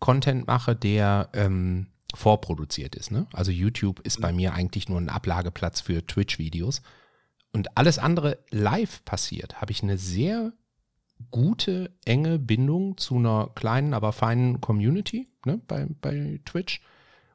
Content 0.00 0.46
mache, 0.46 0.76
der 0.76 1.28
ähm, 1.32 1.86
vorproduziert 2.14 2.94
ist. 2.94 3.10
Ne? 3.10 3.26
Also 3.32 3.50
YouTube 3.50 4.00
ist 4.00 4.20
bei 4.20 4.32
mir 4.32 4.54
eigentlich 4.54 4.88
nur 4.88 5.00
ein 5.00 5.08
Ablageplatz 5.08 5.80
für 5.80 6.06
Twitch-Videos. 6.06 6.82
Und 7.52 7.76
alles 7.76 7.98
andere 7.98 8.38
live 8.50 9.04
passiert, 9.04 9.60
habe 9.60 9.72
ich 9.72 9.82
eine 9.82 9.96
sehr 9.96 10.52
gute, 11.30 11.92
enge 12.04 12.38
Bindung 12.38 12.96
zu 12.96 13.16
einer 13.16 13.50
kleinen, 13.54 13.94
aber 13.94 14.12
feinen 14.12 14.60
Community 14.60 15.28
ne, 15.46 15.60
bei, 15.66 15.86
bei 16.00 16.40
Twitch. 16.44 16.80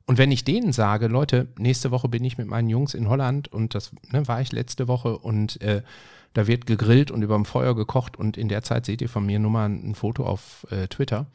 Und 0.06 0.18
wenn 0.18 0.32
ich 0.32 0.44
denen 0.44 0.74
sage, 0.74 1.08
Leute, 1.08 1.48
nächste 1.58 1.92
Woche 1.92 2.10
bin 2.10 2.24
ich 2.24 2.38
mit 2.38 2.48
meinen 2.48 2.70
Jungs 2.70 2.94
in 2.94 3.08
Holland 3.08 3.48
und 3.48 3.76
das 3.76 3.92
ne, 4.12 4.28
war 4.28 4.42
ich 4.42 4.52
letzte 4.52 4.88
Woche 4.88 5.18
und 5.18 5.62
äh, 5.62 5.84
da 6.34 6.48
wird 6.48 6.66
gegrillt 6.66 7.12
und 7.12 7.22
überm 7.22 7.46
Feuer 7.46 7.76
gekocht 7.76 8.18
und 8.18 8.38
in 8.38 8.50
der 8.50 8.64
Zeit 8.64 8.86
seht 8.86 9.02
ihr 9.02 9.10
von 9.10 9.26
mir 9.26 9.40
nur 9.40 9.52
mal 9.52 9.66
ein, 9.66 9.92
ein 9.92 9.96
Foto 9.96 10.26
auf 10.26 10.66
äh, 10.72 10.88
Twitter, 10.88 11.28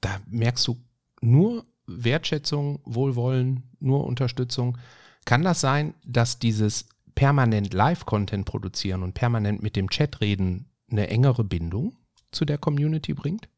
da 0.00 0.20
merkst 0.26 0.66
du 0.66 0.76
nur 1.20 1.66
Wertschätzung, 1.86 2.80
Wohlwollen, 2.84 3.62
nur 3.80 4.04
Unterstützung. 4.04 4.78
Kann 5.24 5.42
das 5.42 5.60
sein, 5.60 5.94
dass 6.04 6.38
dieses 6.38 6.88
permanent 7.14 7.72
Live-Content 7.72 8.44
produzieren 8.44 9.02
und 9.02 9.14
permanent 9.14 9.62
mit 9.62 9.76
dem 9.76 9.88
Chat 9.90 10.20
reden 10.20 10.70
eine 10.90 11.08
engere 11.08 11.44
Bindung 11.44 11.96
zu 12.30 12.44
der 12.44 12.58
Community 12.58 13.14
bringt? 13.14 13.48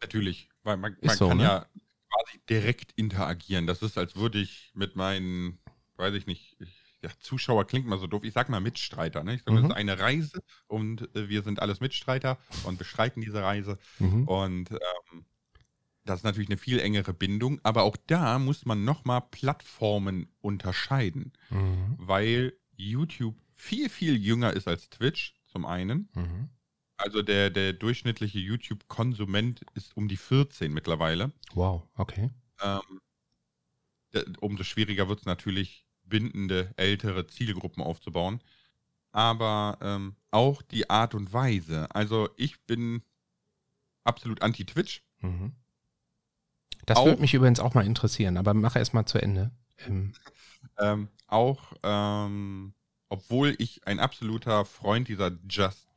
Natürlich, 0.00 0.48
weil 0.62 0.76
man, 0.76 0.96
man 1.00 1.16
so, 1.16 1.28
kann 1.28 1.38
ne? 1.38 1.44
ja 1.44 1.66
quasi 2.10 2.40
direkt 2.48 2.92
interagieren. 2.92 3.66
Das 3.66 3.82
ist, 3.82 3.96
als 3.98 4.16
würde 4.16 4.38
ich 4.38 4.70
mit 4.74 4.96
meinen, 4.96 5.58
weiß 5.96 6.14
ich 6.14 6.26
nicht, 6.26 6.56
ich, 6.60 6.91
ja, 7.02 7.10
Zuschauer 7.20 7.66
klingt 7.66 7.86
mal 7.86 7.98
so 7.98 8.06
doof, 8.06 8.22
ich 8.24 8.32
sag 8.32 8.48
mal 8.48 8.60
Mitstreiter. 8.60 9.24
Ne? 9.24 9.34
Ich 9.34 9.42
sage, 9.42 9.52
Mhm. 9.58 9.62
das 9.62 9.70
ist 9.70 9.76
eine 9.76 9.98
Reise 9.98 10.40
und 10.68 11.14
äh, 11.16 11.28
wir 11.28 11.42
sind 11.42 11.60
alles 11.60 11.80
Mitstreiter 11.80 12.38
und 12.64 12.78
bestreiten 12.78 13.20
diese 13.22 13.42
Reise. 13.42 13.78
Mhm. 13.98 14.28
Und 14.28 14.70
ähm, 14.70 15.24
das 16.04 16.20
ist 16.20 16.24
natürlich 16.24 16.48
eine 16.48 16.58
viel 16.58 16.78
engere 16.80 17.12
Bindung, 17.12 17.60
aber 17.62 17.82
auch 17.82 17.96
da 18.06 18.38
muss 18.38 18.64
man 18.64 18.84
nochmal 18.84 19.20
Plattformen 19.30 20.28
unterscheiden, 20.40 21.32
Mhm. 21.50 21.94
weil 21.98 22.52
YouTube 22.76 23.36
viel, 23.54 23.88
viel 23.88 24.16
jünger 24.16 24.52
ist 24.52 24.66
als 24.68 24.88
Twitch, 24.90 25.34
zum 25.46 25.66
einen. 25.66 26.08
Mhm. 26.14 26.48
Also 26.96 27.22
der, 27.22 27.50
der 27.50 27.72
durchschnittliche 27.72 28.38
YouTube-Konsument 28.38 29.62
ist 29.74 29.96
um 29.96 30.06
die 30.08 30.16
14 30.16 30.72
mittlerweile. 30.72 31.32
Wow, 31.54 31.82
okay. 31.96 32.30
Ähm, 32.62 33.00
umso 34.40 34.62
schwieriger 34.64 35.08
wird 35.08 35.20
es 35.20 35.24
natürlich, 35.26 35.84
bindende, 36.12 36.72
ältere 36.76 37.26
Zielgruppen 37.26 37.82
aufzubauen. 37.82 38.40
Aber 39.10 39.78
ähm, 39.80 40.14
auch 40.30 40.60
die 40.62 40.88
Art 40.90 41.14
und 41.14 41.32
Weise. 41.32 41.92
Also 41.94 42.28
ich 42.36 42.60
bin 42.66 43.02
absolut 44.04 44.42
anti-Twitch. 44.42 45.02
Mhm. 45.20 45.52
Das 46.86 46.98
Auch- 46.98 47.06
würde 47.06 47.20
mich 47.20 47.34
übrigens 47.34 47.60
auch 47.60 47.74
mal 47.74 47.86
interessieren, 47.86 48.36
aber 48.36 48.52
mach 48.54 48.76
erst 48.76 48.94
mal 48.94 49.06
zu 49.06 49.18
Ende. 49.18 49.50
Ähm, 49.86 50.12
Ähm, 50.78 51.08
auch, 51.26 51.74
ähm, 51.82 52.72
obwohl 53.08 53.56
ich 53.58 53.84
ein 53.86 53.98
absoluter 53.98 54.64
Freund 54.64 55.08
dieser 55.08 55.32
Just 55.48 55.88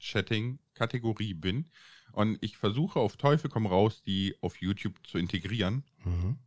Kategorie 0.74 1.36
bin. 1.36 1.70
Und 2.11 2.38
ich 2.41 2.57
versuche 2.57 2.99
auf 2.99 3.16
Teufel 3.16 3.49
komm 3.49 3.68
raus, 3.68 4.01
die 4.01 4.36
auf 4.41 4.59
YouTube 4.61 4.95
zu 5.05 5.18
integrieren. 5.20 5.84
Mhm. 6.03 6.38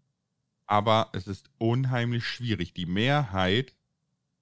Aber 0.68 1.08
es 1.12 1.26
ist 1.26 1.50
unheimlich 1.58 2.24
schwierig. 2.24 2.74
Die 2.74 2.86
Mehrheit 2.86 3.74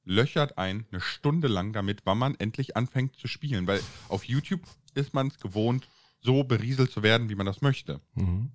löchert 0.05 0.59
ein 0.59 0.85
eine 0.91 1.01
Stunde 1.01 1.49
lang 1.49 1.72
damit, 1.72 2.03
wann 2.05 2.18
man 2.18 2.35
endlich 2.35 2.77
anfängt 2.77 3.16
zu 3.16 3.27
spielen. 3.29 3.66
Weil 3.66 3.81
auf 4.09 4.24
YouTube 4.24 4.61
ist 4.95 5.14
man 5.14 5.29
es 5.29 5.39
gewohnt, 5.41 5.89
so 6.20 6.45
berieselt 6.45 6.91
zu 6.91 7.03
werden, 7.03 7.29
wie 7.29 7.35
man 7.37 7.47
das 7.47 7.62
möchte. 7.62 8.01
Mhm. 8.14 8.51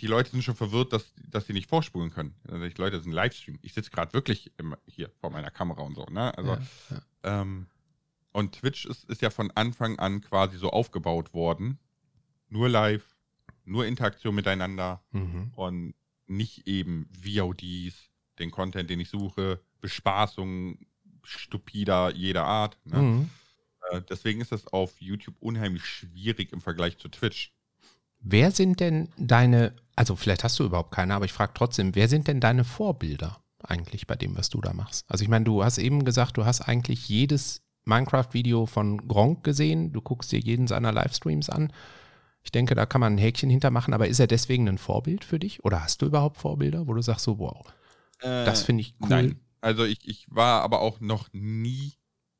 Die 0.00 0.06
Leute 0.08 0.30
sind 0.30 0.42
schon 0.42 0.56
verwirrt, 0.56 0.92
dass, 0.92 1.12
dass 1.30 1.46
sie 1.46 1.52
nicht 1.54 1.68
vorspulen 1.70 2.10
können. 2.10 2.34
Also 2.50 2.68
die 2.68 2.74
Leute 2.80 3.00
sind 3.00 3.12
Livestream. 3.12 3.58
Ich 3.62 3.72
sitze 3.72 3.90
gerade 3.90 4.12
wirklich 4.12 4.52
im, 4.58 4.76
hier 4.86 5.10
vor 5.20 5.30
meiner 5.30 5.50
Kamera 5.50 5.80
und 5.82 5.94
so. 5.94 6.04
Ne? 6.10 6.36
Also, 6.36 6.50
Ja, 6.50 6.60
ja. 6.90 7.40
ähm, 7.42 7.66
und 8.32 8.52
Twitch 8.56 8.84
ist, 8.84 9.04
ist 9.04 9.22
ja 9.22 9.30
von 9.30 9.50
Anfang 9.52 9.98
an 9.98 10.20
quasi 10.20 10.58
so 10.58 10.68
aufgebaut 10.70 11.32
worden. 11.32 11.78
Nur 12.48 12.68
live, 12.68 13.16
nur 13.64 13.86
Interaktion 13.86 14.34
miteinander 14.34 15.02
Mhm. 15.12 15.52
und 15.56 15.94
nicht 16.26 16.66
eben 16.66 17.08
VODs, 17.12 18.10
den 18.38 18.50
Content, 18.50 18.90
den 18.90 19.00
ich 19.00 19.08
suche, 19.08 19.60
Bespaßung 19.80 20.78
stupider 21.22 22.14
jeder 22.14 22.44
Art. 22.44 22.78
Ne? 22.84 22.98
Mhm. 22.98 23.30
Äh, 23.90 24.02
deswegen 24.08 24.40
ist 24.40 24.52
das 24.52 24.66
auf 24.68 25.00
YouTube 25.00 25.36
unheimlich 25.40 25.84
schwierig 25.84 26.52
im 26.52 26.60
Vergleich 26.60 26.98
zu 26.98 27.08
Twitch. 27.08 27.52
Wer 28.20 28.50
sind 28.50 28.80
denn 28.80 29.08
deine, 29.16 29.74
also 29.94 30.16
vielleicht 30.16 30.44
hast 30.44 30.58
du 30.58 30.64
überhaupt 30.64 30.92
keine, 30.92 31.14
aber 31.14 31.24
ich 31.24 31.32
frage 31.32 31.52
trotzdem, 31.54 31.94
wer 31.94 32.08
sind 32.08 32.28
denn 32.28 32.40
deine 32.40 32.64
Vorbilder 32.64 33.40
eigentlich 33.62 34.06
bei 34.06 34.16
dem, 34.16 34.36
was 34.36 34.48
du 34.48 34.60
da 34.60 34.72
machst? 34.72 35.04
Also 35.08 35.22
ich 35.22 35.28
meine, 35.28 35.44
du 35.44 35.62
hast 35.62 35.78
eben 35.78 36.04
gesagt, 36.04 36.36
du 36.36 36.44
hast 36.44 36.62
eigentlich 36.62 37.08
jedes 37.08 37.62
Minecraft-Video 37.84 38.66
von 38.66 39.06
Gronk 39.08 39.44
gesehen, 39.44 39.92
du 39.92 40.00
guckst 40.00 40.32
dir 40.32 40.40
jeden 40.40 40.66
seiner 40.66 40.92
Livestreams 40.92 41.50
an. 41.50 41.72
Ich 42.46 42.52
denke, 42.52 42.76
da 42.76 42.86
kann 42.86 43.00
man 43.00 43.14
ein 43.16 43.18
Häkchen 43.18 43.50
hintermachen, 43.50 43.92
aber 43.92 44.06
ist 44.06 44.20
er 44.20 44.28
deswegen 44.28 44.68
ein 44.68 44.78
Vorbild 44.78 45.24
für 45.24 45.40
dich? 45.40 45.64
Oder 45.64 45.82
hast 45.82 46.00
du 46.00 46.06
überhaupt 46.06 46.36
Vorbilder, 46.36 46.86
wo 46.86 46.94
du 46.94 47.02
sagst 47.02 47.24
so, 47.24 47.40
wow, 47.40 47.66
das 48.44 48.62
finde 48.62 48.82
ich 48.82 48.94
cool? 49.00 49.08
Äh, 49.08 49.08
Nein. 49.08 49.40
Also 49.60 49.84
ich, 49.84 50.06
ich 50.06 50.26
war 50.30 50.62
aber 50.62 50.80
auch 50.80 51.00
noch 51.00 51.28
nie 51.32 51.94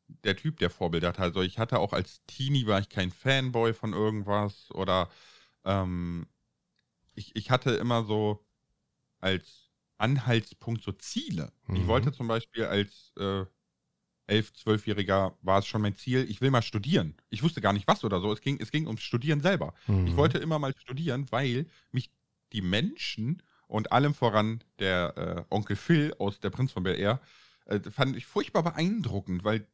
der 0.07 0.37
Typ, 0.37 0.59
der 0.61 0.71
Vorbilder 0.71 1.09
hat. 1.09 1.19
Also 1.19 1.43
ich 1.43 1.59
hatte 1.59 1.81
auch 1.81 1.93
als 1.93 2.21
Teenie 2.29 2.67
war 2.69 2.79
ich 2.79 2.89
kein 2.89 3.11
Fanboy 3.11 3.75
von 3.75 3.95
irgendwas 3.95 4.71
oder 4.71 5.09
ähm, 5.65 6.29
ich, 7.17 7.35
ich 7.35 7.51
hatte 7.51 7.73
immer 7.73 8.05
so 8.05 8.47
als 9.21 9.71
Anhaltspunkt 9.99 10.85
so 10.85 10.93
Ziele. 10.93 11.53
Ich 11.73 11.83
Mhm. 11.83 11.89
wollte 11.89 12.13
zum 12.13 12.29
Beispiel 12.29 12.67
als 12.67 13.13
äh, 13.19 13.45
11-, 14.29 14.53
12-Jähriger 14.65 15.35
war 15.43 15.59
es 15.61 15.67
schon 15.67 15.83
mein 15.83 15.95
Ziel, 15.95 16.27
ich 16.29 16.41
will 16.41 16.51
mal 16.51 16.63
studieren. 16.63 17.15
Ich 17.31 17.43
wusste 17.43 17.61
gar 17.61 17.73
nicht 17.73 17.87
was 17.87 18.05
oder 18.05 18.21
so. 18.21 18.33
Es 18.33 18.41
ging, 18.41 18.59
es 18.61 18.71
ging 18.71 18.87
ums 18.87 19.03
Studieren 19.03 19.41
selber. 19.41 19.75
Ich 19.87 19.93
Mhm. 19.93 20.17
wollte 20.17 20.39
immer 20.39 20.59
mal 20.59 20.75
studieren, 20.77 21.27
weil 21.31 21.67
mich 21.93 22.11
die 22.53 22.63
Menschen 22.63 23.43
und 23.69 23.93
allem 23.93 24.15
voran 24.15 24.63
der 24.79 25.47
äh, 25.51 25.55
Onkel 25.55 25.77
Phil 25.77 26.15
aus 26.19 26.41
Der 26.41 26.51
Prinz 26.51 26.73
von 26.73 26.83
Bel 26.83 26.97
Air 26.99 27.21
äh, 27.67 27.81
fand 27.91 28.17
ich 28.17 28.27
furchtbar 28.27 28.63
beeindruckend, 28.63 29.43
weil 29.45 29.67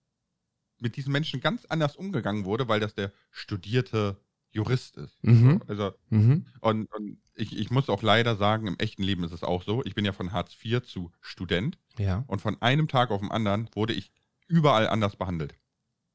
mit 0.79 0.97
diesen 0.97 1.13
Menschen 1.13 1.41
ganz 1.41 1.65
anders 1.67 1.97
umgegangen 1.97 2.45
wurde, 2.45 2.67
weil 2.69 2.81
das 2.81 2.95
der 2.95 3.13
studierte 3.31 4.17
Jurist 4.51 4.97
ist. 4.97 5.23
Mhm. 5.25 5.63
Also, 5.67 5.93
Mhm. 6.11 6.47
und, 6.61 6.87
und 6.93 7.19
ich, 7.35 7.57
ich 7.59 7.71
muss 7.71 7.89
auch 7.89 8.03
leider 8.03 8.37
sagen, 8.37 8.67
im 8.67 8.79
echten 8.79 9.03
Leben 9.03 9.25
ist 9.25 9.33
es 9.33 9.43
auch 9.45 9.63
so. 9.63 9.83
Ich 9.85 9.95
bin 9.95 10.05
ja 10.05 10.13
von 10.13 10.33
Hartz 10.33 10.55
IV 10.63 10.83
zu 10.83 11.11
Student 11.21 11.79
Ja. 11.99 12.25
und 12.27 12.41
von 12.41 12.61
einem 12.61 12.89
Tag 12.89 13.11
auf 13.11 13.21
den 13.21 13.31
anderen 13.31 13.69
wurde 13.75 13.95
ich 13.95 14.11
überall 14.53 14.87
anders 14.89 15.17
behandelt. 15.17 15.55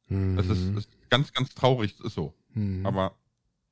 Das 0.10 0.48
ist, 0.48 0.60
Mhm. 0.70 0.76
das 0.76 0.86
ist 0.86 1.10
ganz, 1.10 1.34
ganz 1.34 1.54
traurig, 1.56 1.96
das 1.98 2.06
ist 2.08 2.14
so. 2.14 2.34
Mhm. 2.54 2.86
Aber 2.86 3.18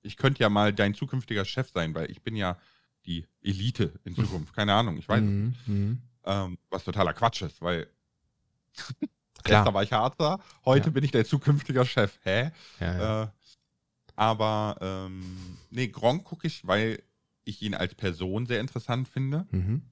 ich 0.01 0.17
könnte 0.17 0.41
ja 0.41 0.49
mal 0.49 0.73
dein 0.73 0.93
zukünftiger 0.95 1.45
Chef 1.45 1.69
sein, 1.71 1.93
weil 1.95 2.09
ich 2.11 2.21
bin 2.23 2.35
ja 2.35 2.57
die 3.05 3.25
Elite 3.41 3.93
in 4.03 4.15
Zukunft. 4.43 4.53
Keine 4.53 4.73
Ahnung, 4.73 4.97
ich 4.97 5.07
weiß 5.07 5.21
es. 5.23 5.29
Mhm. 5.29 5.55
Mhm. 5.67 6.01
Ähm, 6.25 6.57
was 6.71 6.83
totaler 6.83 7.13
Quatsch 7.13 7.43
ist, 7.43 7.61
weil 7.61 7.87
Klar. 9.43 9.61
gestern 9.63 9.73
war 9.75 9.83
ich 9.83 9.91
Harzer, 9.93 10.39
heute 10.65 10.87
Ja. 10.87 10.91
bin 10.93 11.03
ich 11.03 11.11
der 11.11 11.23
zukünftiger 11.25 11.85
Chef. 11.85 12.17
Hä? 12.23 12.51
Ja, 12.79 12.97
ja. 12.97 13.23
Äh, 13.23 13.27
aber 14.15 14.77
ähm, 14.81 15.57
nee, 15.69 15.87
Gronk 15.87 16.23
gucke 16.23 16.47
ich, 16.47 16.65
weil 16.65 17.01
ich 17.43 17.61
ihn 17.61 17.75
als 17.75 17.93
Person 17.95 18.45
sehr 18.47 18.59
interessant 18.59 19.07
finde. 19.07 19.45
Mhm. 19.51 19.83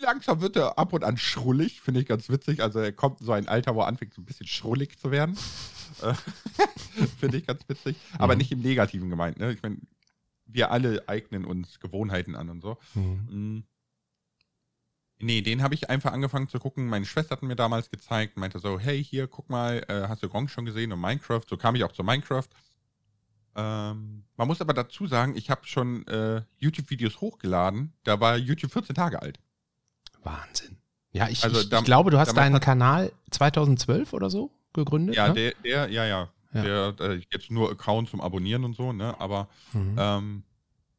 Langsam 0.00 0.40
wird 0.40 0.56
er 0.56 0.78
ab 0.78 0.92
und 0.92 1.02
an 1.04 1.16
schrullig, 1.16 1.80
finde 1.80 2.00
ich 2.00 2.06
ganz 2.06 2.28
witzig. 2.28 2.62
Also 2.62 2.78
er 2.78 2.92
kommt 2.92 3.20
in 3.20 3.26
so 3.26 3.32
ein 3.32 3.48
Alter, 3.48 3.74
wo 3.74 3.80
er 3.80 3.86
anfängt, 3.88 4.14
so 4.14 4.20
ein 4.20 4.24
bisschen 4.24 4.46
schrullig 4.46 4.98
zu 4.98 5.10
werden. 5.10 5.36
Äh, 6.02 6.12
finde 7.18 7.38
ich 7.38 7.46
ganz 7.46 7.62
witzig. 7.66 7.96
Aber 8.18 8.34
Mhm. 8.34 8.38
nicht 8.38 8.52
im 8.52 8.60
Negativen 8.60 9.08
gemeint. 9.08 9.38
Ne? 9.38 9.52
Ich 9.52 9.62
meine, 9.62 9.78
wir 10.44 10.70
alle 10.70 11.08
eignen 11.08 11.44
uns 11.46 11.80
Gewohnheiten 11.80 12.36
an 12.36 12.50
und 12.50 12.60
so. 12.60 12.76
Mhm. 12.94 13.56
Mm. 13.56 13.64
Nee, 15.18 15.40
den 15.40 15.62
habe 15.62 15.74
ich 15.74 15.88
einfach 15.90 16.12
angefangen 16.12 16.46
zu 16.48 16.58
gucken. 16.60 16.86
Meine 16.88 17.06
Schwester 17.06 17.32
hat 17.34 17.42
mir 17.42 17.56
damals 17.56 17.90
gezeigt, 17.90 18.36
meinte 18.36 18.58
so, 18.60 18.78
hey, 18.78 19.02
hier, 19.02 19.26
guck 19.28 19.48
mal, 19.48 19.82
äh, 19.88 20.06
hast 20.08 20.22
du 20.22 20.28
Gronk 20.28 20.50
schon 20.50 20.66
gesehen 20.66 20.92
und 20.92 21.00
Minecraft? 21.00 21.42
So 21.48 21.56
kam 21.56 21.74
ich 21.74 21.82
auch 21.84 21.92
zu 21.92 22.04
Minecraft. 22.04 22.46
Ähm, 23.56 24.24
man 24.36 24.46
muss 24.46 24.60
aber 24.60 24.74
dazu 24.74 25.06
sagen, 25.06 25.34
ich 25.36 25.50
habe 25.50 25.66
schon 25.66 26.06
äh, 26.06 26.42
YouTube-Videos 26.58 27.20
hochgeladen. 27.20 27.94
Da 28.04 28.20
war 28.20 28.36
YouTube 28.36 28.72
14 28.72 28.94
Tage 28.94 29.20
alt. 29.20 29.40
Wahnsinn. 30.22 30.76
Ja, 31.12 31.28
ich, 31.28 31.42
Also 31.44 31.60
ich, 31.60 31.72
ich 31.72 31.84
glaube, 31.84 32.10
du 32.10 32.18
hast 32.18 32.36
deinen 32.36 32.60
Kanal 32.60 33.12
2012 33.30 34.12
oder 34.12 34.30
so 34.30 34.50
gegründet. 34.72 35.16
Ja, 35.16 35.28
ne? 35.28 35.34
der, 35.34 35.52
der, 35.64 35.88
ja, 35.90 36.04
ja. 36.04 36.28
Ja. 36.52 36.62
Der, 36.62 36.94
äh, 37.00 37.20
jetzt 37.32 37.50
nur 37.50 37.70
Account 37.70 38.08
zum 38.08 38.20
Abonnieren 38.20 38.64
und 38.64 38.74
so, 38.74 38.92
ne? 38.92 39.14
Aber 39.20 39.48
Mhm. 39.72 39.96
ähm, 39.98 40.42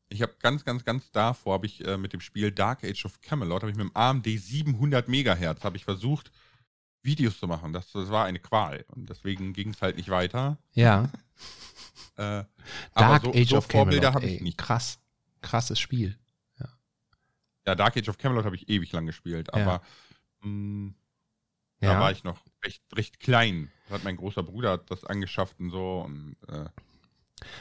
ich 0.10 0.22
habe 0.22 0.34
ganz, 0.40 0.64
ganz, 0.66 0.84
ganz 0.86 1.12
davor 1.12 1.54
habe 1.54 1.66
ich 1.68 1.86
äh, 1.86 1.98
mit 1.98 2.14
dem 2.14 2.22
Spiel 2.22 2.52
Dark 2.52 2.84
Age 2.84 3.06
of 3.06 3.22
Camelot, 3.22 3.62
habe 3.62 3.72
ich 3.72 3.78
mit 3.78 3.86
dem 3.86 3.96
AMD 3.96 4.26
700 4.28 5.08
Megahertz, 5.08 5.64
habe 5.64 5.78
ich 5.78 5.86
versucht, 5.86 6.32
Videos 7.04 7.40
zu 7.40 7.48
machen. 7.48 7.74
Das, 7.74 7.92
das 7.92 8.10
war 8.10 8.26
eine 8.26 8.40
Qual. 8.40 8.86
Und 8.90 9.10
deswegen 9.10 9.54
ging 9.54 9.70
es 9.70 9.82
halt 9.82 9.98
nicht 9.98 10.10
weiter. 10.10 10.58
ja, 10.74 11.10
Äh, 12.18 12.44
Dark 12.96 13.24
so, 13.24 13.30
Age 13.34 13.50
so 13.50 13.58
of 13.58 13.66
Vorbilder 13.68 14.08
Camelot. 14.08 14.16
habe 14.16 14.26
ich 14.26 14.38
ey, 14.40 14.44
nicht. 14.44 14.58
Krass. 14.58 15.00
Krasses 15.42 15.80
Spiel. 15.80 16.18
Ja, 17.70 17.76
Dark 17.76 17.96
Age 17.98 18.10
of 18.10 18.18
Camelot 18.18 18.46
habe 18.46 18.56
ich 18.56 18.68
ewig 18.70 18.92
lang 18.92 19.06
gespielt, 19.06 19.48
Ja. 19.54 19.62
aber 19.62 19.82
mh, 20.42 20.94
Ja. 21.82 21.94
da 21.94 22.00
war 22.00 22.12
ich 22.12 22.24
noch 22.24 22.40
recht, 22.66 22.82
recht 22.96 23.20
klein. 23.20 23.70
Das 23.88 23.96
hat 24.00 24.04
mein 24.04 24.18
großer 24.18 24.44
Bruder 24.44 24.78
das 24.80 25.04
angeschafft 25.06 25.60
und 25.60 25.70
so. 25.70 26.02
Und, 26.06 26.36
äh, 26.48 26.66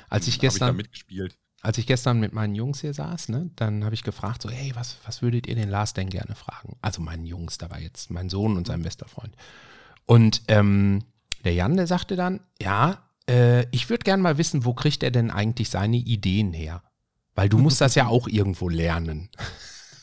Als 0.09 0.27
ich 0.27 0.41
gestern, 0.41 0.77
mitgespielt. 0.77 1.37
als 1.61 1.79
ich 1.79 1.87
gestern 1.87 2.19
mit 2.21 2.33
meinen 2.33 2.55
Jungs 2.55 2.81
hier 2.81 2.95
saß, 2.95 3.29
ne, 3.29 3.51
dann 3.57 3.85
habe 3.85 3.95
ich 3.95 4.03
gefragt, 4.03 4.43
so, 4.43 4.51
hey, 4.51 4.73
was, 4.75 4.97
was 5.05 5.23
würdet 5.23 5.47
ihr 5.47 5.55
den 5.55 5.69
Lars 5.69 5.93
denn 5.95 6.09
gerne 6.11 6.35
fragen? 6.35 6.77
Also 6.83 7.01
meinen 7.03 7.27
Jungs, 7.27 7.59
da 7.59 7.69
war 7.71 7.79
jetzt 7.81 8.11
mein 8.11 8.29
Sohn 8.29 8.57
und 8.57 8.67
sein 8.67 8.83
bester 8.83 9.07
Freund. 9.09 9.35
Und 10.07 10.43
ähm, 10.49 11.05
der 11.45 11.55
Jan, 11.55 11.77
der 11.77 11.87
sagte 11.87 12.17
dann, 12.17 12.41
ja, 12.61 13.03
äh, 13.29 13.67
ich 13.71 13.89
würde 13.91 14.05
gerne 14.05 14.23
mal 14.23 14.39
wissen, 14.39 14.65
wo 14.65 14.73
kriegt 14.75 15.03
er 15.03 15.11
denn 15.11 15.31
eigentlich 15.31 15.69
seine 15.71 15.97
Ideen 15.99 16.53
her? 16.53 16.83
Weil 17.35 17.49
du 17.49 17.59
musst 17.59 17.81
das 17.81 17.95
ja 17.95 18.09
auch 18.09 18.27
irgendwo 18.27 18.69
lernen. 18.69 19.29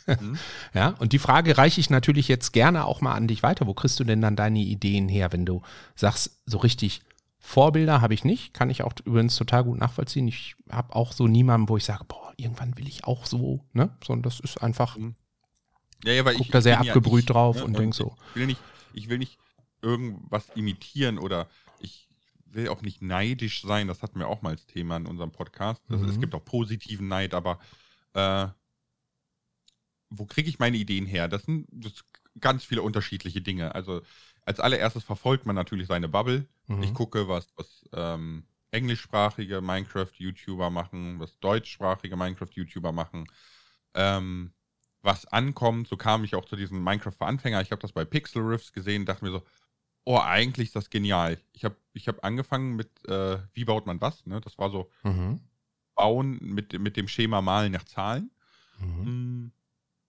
Mhm. 0.05 0.37
Ja, 0.73 0.89
und 0.99 1.13
die 1.13 1.19
Frage 1.19 1.57
reiche 1.57 1.79
ich 1.79 1.89
natürlich 1.89 2.27
jetzt 2.27 2.51
gerne 2.51 2.85
auch 2.85 3.01
mal 3.01 3.13
an 3.13 3.27
dich 3.27 3.43
weiter. 3.43 3.67
Wo 3.67 3.73
kriegst 3.73 3.99
du 3.99 4.03
denn 4.03 4.21
dann 4.21 4.35
deine 4.35 4.59
Ideen 4.59 5.09
her, 5.09 5.31
wenn 5.31 5.45
du 5.45 5.61
sagst, 5.95 6.41
so 6.45 6.57
richtig 6.57 7.01
Vorbilder 7.39 8.01
habe 8.01 8.13
ich 8.13 8.23
nicht, 8.23 8.53
kann 8.53 8.69
ich 8.71 8.81
auch 8.81 8.93
übrigens 9.05 9.35
total 9.35 9.63
gut 9.63 9.77
nachvollziehen. 9.77 10.27
Ich 10.27 10.55
habe 10.69 10.95
auch 10.95 11.11
so 11.11 11.27
niemanden, 11.27 11.69
wo 11.69 11.77
ich 11.77 11.85
sage, 11.85 12.03
boah, 12.05 12.33
irgendwann 12.37 12.75
will 12.77 12.87
ich 12.87 13.03
auch 13.03 13.25
so, 13.25 13.61
ne? 13.73 13.95
Sondern 14.03 14.23
das 14.23 14.39
ist 14.39 14.57
einfach, 14.63 14.97
Mhm. 14.97 15.15
Ja, 16.03 16.13
ja, 16.13 16.25
weil 16.25 16.35
guck 16.35 16.45
ich, 16.45 16.51
da 16.51 16.61
sehr 16.61 16.77
bin 16.77 16.85
ja 16.87 16.93
abgebrüht 16.93 17.21
ich, 17.21 17.25
drauf 17.27 17.57
ne, 17.57 17.65
und 17.65 17.77
denk 17.79 17.95
so. 17.95 18.15
Ich 18.31 18.35
will 18.35 18.47
nicht, 18.47 18.61
ich 18.93 19.09
will 19.09 19.17
nicht 19.17 19.37
irgendwas 19.81 20.49
imitieren 20.55 21.17
oder 21.17 21.47
ich 21.79 22.07
will 22.45 22.67
auch 22.69 22.81
nicht 22.81 23.01
neidisch 23.01 23.63
sein. 23.63 23.87
Das 23.87 24.01
hatten 24.01 24.19
wir 24.19 24.27
auch 24.27 24.41
mal 24.41 24.51
als 24.51 24.65
Thema 24.65 24.97
in 24.97 25.05
unserem 25.05 25.31
Podcast. 25.31 25.81
Das, 25.87 26.01
Mhm. 26.01 26.09
Es 26.09 26.19
gibt 26.19 26.35
auch 26.35 26.43
positiven 26.43 27.07
Neid, 27.07 27.33
aber 27.33 27.59
äh, 28.13 28.47
wo 30.17 30.25
kriege 30.25 30.49
ich 30.49 30.59
meine 30.59 30.77
Ideen 30.77 31.05
her? 31.05 31.27
Das 31.27 31.43
sind 31.43 31.67
das 31.71 32.03
ganz 32.39 32.63
viele 32.63 32.81
unterschiedliche 32.81 33.41
Dinge. 33.41 33.75
Also 33.75 34.01
als 34.45 34.59
allererstes 34.59 35.03
verfolgt 35.03 35.45
man 35.45 35.55
natürlich 35.55 35.87
seine 35.87 36.07
Bubble. 36.07 36.47
Mhm. 36.67 36.83
Ich 36.83 36.93
gucke, 36.93 37.27
was, 37.27 37.47
was 37.55 37.85
ähm, 37.93 38.45
englischsprachige 38.71 39.61
Minecraft-YouTuber 39.61 40.69
machen, 40.69 41.19
was 41.19 41.39
deutschsprachige 41.39 42.15
Minecraft-YouTuber 42.15 42.91
machen, 42.91 43.25
ähm, 43.93 44.51
was 45.01 45.25
ankommt. 45.27 45.87
So 45.87 45.97
kam 45.97 46.23
ich 46.23 46.35
auch 46.35 46.45
zu 46.45 46.55
diesem 46.55 46.83
Minecraft 46.83 47.13
für 47.17 47.25
Anfänger. 47.25 47.61
Ich 47.61 47.71
habe 47.71 47.81
das 47.81 47.93
bei 47.93 48.05
Pixel 48.05 48.43
Riffs 48.43 48.73
gesehen, 48.73 49.05
dachte 49.05 49.23
mir 49.23 49.31
so, 49.31 49.43
oh, 50.03 50.19
eigentlich 50.19 50.67
ist 50.67 50.75
das 50.75 50.89
genial. 50.89 51.39
Ich 51.53 51.65
habe 51.65 51.75
ich 51.93 52.07
hab 52.07 52.23
angefangen 52.23 52.75
mit, 52.75 52.89
äh, 53.07 53.39
wie 53.53 53.65
baut 53.65 53.85
man 53.85 54.01
was? 54.01 54.25
Ne? 54.25 54.41
Das 54.41 54.57
war 54.57 54.69
so 54.69 54.89
Mhm. 55.03 55.39
Bauen 55.95 56.39
mit, 56.41 56.77
mit 56.77 56.97
dem 56.97 57.07
Schema 57.07 57.41
Malen 57.41 57.71
nach 57.71 57.85
Zahlen. 57.85 58.29
Mhm. 58.79 59.03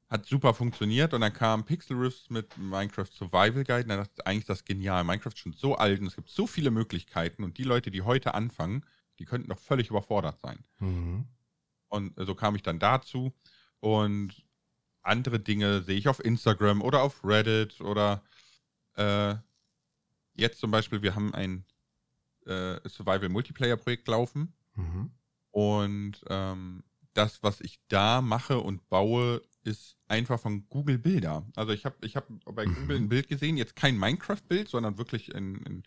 Hat 0.09 0.25
super 0.27 0.55
funktioniert 0.55 1.15
und 1.15 1.21
dann 1.21 1.33
kam 1.33 1.65
Pixel 1.65 1.97
Riffs 1.97 2.31
mit 2.31 2.57
Minecraft 2.57 3.09
Survival 3.13 3.65
Guide 3.65 3.83
und 3.83 3.89
dann 3.89 3.99
dachte 3.99 4.13
ich, 4.19 4.27
eigentlich 4.27 4.45
das 4.45 4.65
genial. 4.65 5.03
Minecraft 5.03 5.33
ist 5.33 5.39
schon 5.41 5.53
so 5.53 5.75
alt 5.75 6.01
und 6.01 6.07
es 6.07 6.15
gibt 6.15 6.31
so 6.31 6.47
viele 6.47 6.71
Möglichkeiten 6.71 7.43
und 7.43 7.59
die 7.59 7.65
Leute, 7.65 7.91
die 7.91 8.03
heute 8.03 8.35
anfangen, 8.35 8.85
die 9.19 9.25
könnten 9.25 9.49
doch 9.49 9.59
völlig 9.59 9.91
überfordert 9.91 10.39
sein. 10.39 10.65
Mhm. 10.79 11.27
Und 11.89 12.15
so 12.17 12.35
kam 12.35 12.55
ich 12.55 12.63
dann 12.63 12.79
dazu 12.79 13.33
und 13.81 14.45
andere 15.03 15.41
Dinge 15.41 15.83
sehe 15.83 15.99
ich 15.99 16.09
auf 16.09 16.25
Instagram 16.25 16.83
oder 16.83 17.03
auf 17.03 17.25
Reddit 17.25 17.81
oder 17.81 18.23
äh, 18.95 19.35
jetzt 20.35 20.59
zum 20.61 20.71
Beispiel, 20.71 21.03
wir 21.03 21.15
haben 21.15 21.35
ein 21.35 21.65
äh, 22.45 22.79
Survival 22.89 23.29
Multiplayer 23.29 23.77
Projekt 23.77 24.07
laufen 24.09 24.53
Mhm. 24.77 25.11
und 25.53 26.23
ähm, 26.29 26.85
das, 27.15 27.43
was 27.43 27.61
ich 27.63 27.81
da 27.89 28.21
mache 28.21 28.61
und 28.61 28.89
baue, 28.91 29.41
ist 29.67 29.97
einfach 30.09 30.41
von 30.41 30.69
Google 30.69 30.99
Bilder. 30.99 31.47
Also 31.57 31.73
ich 31.73 31.85
habe 31.85 31.97
ich 32.03 32.17
hab 32.17 32.27
bei 32.45 32.67
Mhm. 32.67 32.75
Google 32.75 32.97
ein 32.97 33.09
Bild 33.09 33.29
gesehen, 33.29 33.57
jetzt 33.57 33.77
kein 33.77 33.97
Minecraft-Bild, 33.99 34.69
sondern 34.69 34.99
wirklich 34.99 35.35
ein, 35.35 35.83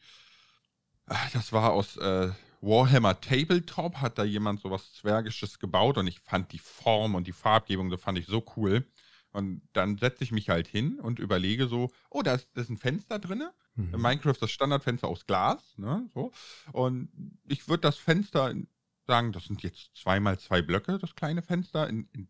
Ah, 1.08 1.28
das 1.34 1.52
war 1.52 1.72
aus 1.74 1.98
äh, 1.98 2.30
Warhammer 2.62 3.20
Tabletop, 3.20 3.96
hat 3.98 4.18
da 4.20 4.24
jemand 4.24 4.62
sowas 4.62 4.94
Zwergisches 4.94 5.58
gebaut 5.58 5.98
und 5.98 6.06
ich 6.08 6.20
fand 6.20 6.52
die 6.52 6.60
Form 6.60 7.16
und 7.16 7.26
die 7.26 7.32
Farbgebung, 7.32 7.90
das 7.90 8.02
fand 8.02 8.20
ich 8.20 8.28
so 8.28 8.46
cool. 8.56 8.86
Und 9.32 9.62
dann 9.74 9.98
setze 9.98 10.24
ich 10.24 10.32
mich 10.32 10.50
halt 10.50 10.68
hin 10.68 11.00
und 11.00 11.20
überlege 11.20 11.68
so, 11.68 11.92
oh, 12.10 12.22
da 12.22 12.34
ist, 12.36 12.48
da 12.54 12.62
ist 12.62 12.70
ein 12.70 12.78
Fenster 12.78 13.20
drinne. 13.20 13.54
In 13.76 13.92
Mhm. 13.92 14.02
Minecraft 14.02 14.36
das 14.40 14.52
Standardfenster 14.52 15.08
aus 15.08 15.26
Glas, 15.26 15.78
ne, 15.78 16.08
so. 16.14 16.32
Und 16.74 17.10
ich 17.48 17.68
würde 17.68 17.82
das 17.82 17.98
Fenster 17.98 18.52
in- 18.52 18.68
sagen, 19.08 19.32
das 19.32 19.46
sind 19.46 19.64
jetzt 19.64 19.96
zweimal 19.96 20.38
zwei 20.38 20.62
Blöcke, 20.62 21.00
das 21.00 21.16
kleine 21.16 21.42
Fenster 21.42 21.88
in, 21.90 22.08
in 22.14 22.28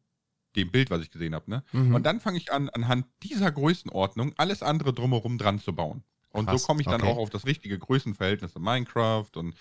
dem 0.64 0.72
Bild, 0.72 0.90
was 0.90 1.02
ich 1.02 1.12
gesehen 1.12 1.36
habe, 1.36 1.50
ne. 1.50 1.64
Mhm. 1.72 1.96
Und 1.96 2.06
dann 2.06 2.20
fange 2.20 2.38
ich 2.38 2.52
an, 2.52 2.70
anhand 2.70 3.06
dieser 3.24 3.52
Größenordnung 3.52 4.34
alles 4.38 4.64
andere 4.64 4.94
drumherum 4.94 5.38
dran 5.38 5.60
zu 5.60 5.74
bauen. 5.74 6.04
Und 6.32 6.46
Krass, 6.46 6.62
so 6.62 6.68
komme 6.68 6.82
ich 6.82 6.88
dann 6.88 7.02
okay. 7.02 7.12
auch 7.12 7.18
auf 7.18 7.30
das 7.30 7.46
richtige 7.46 7.78
Größenverhältnis 7.80 8.56
in 8.56 8.62
Minecraft 8.62 9.30
und 9.36 9.56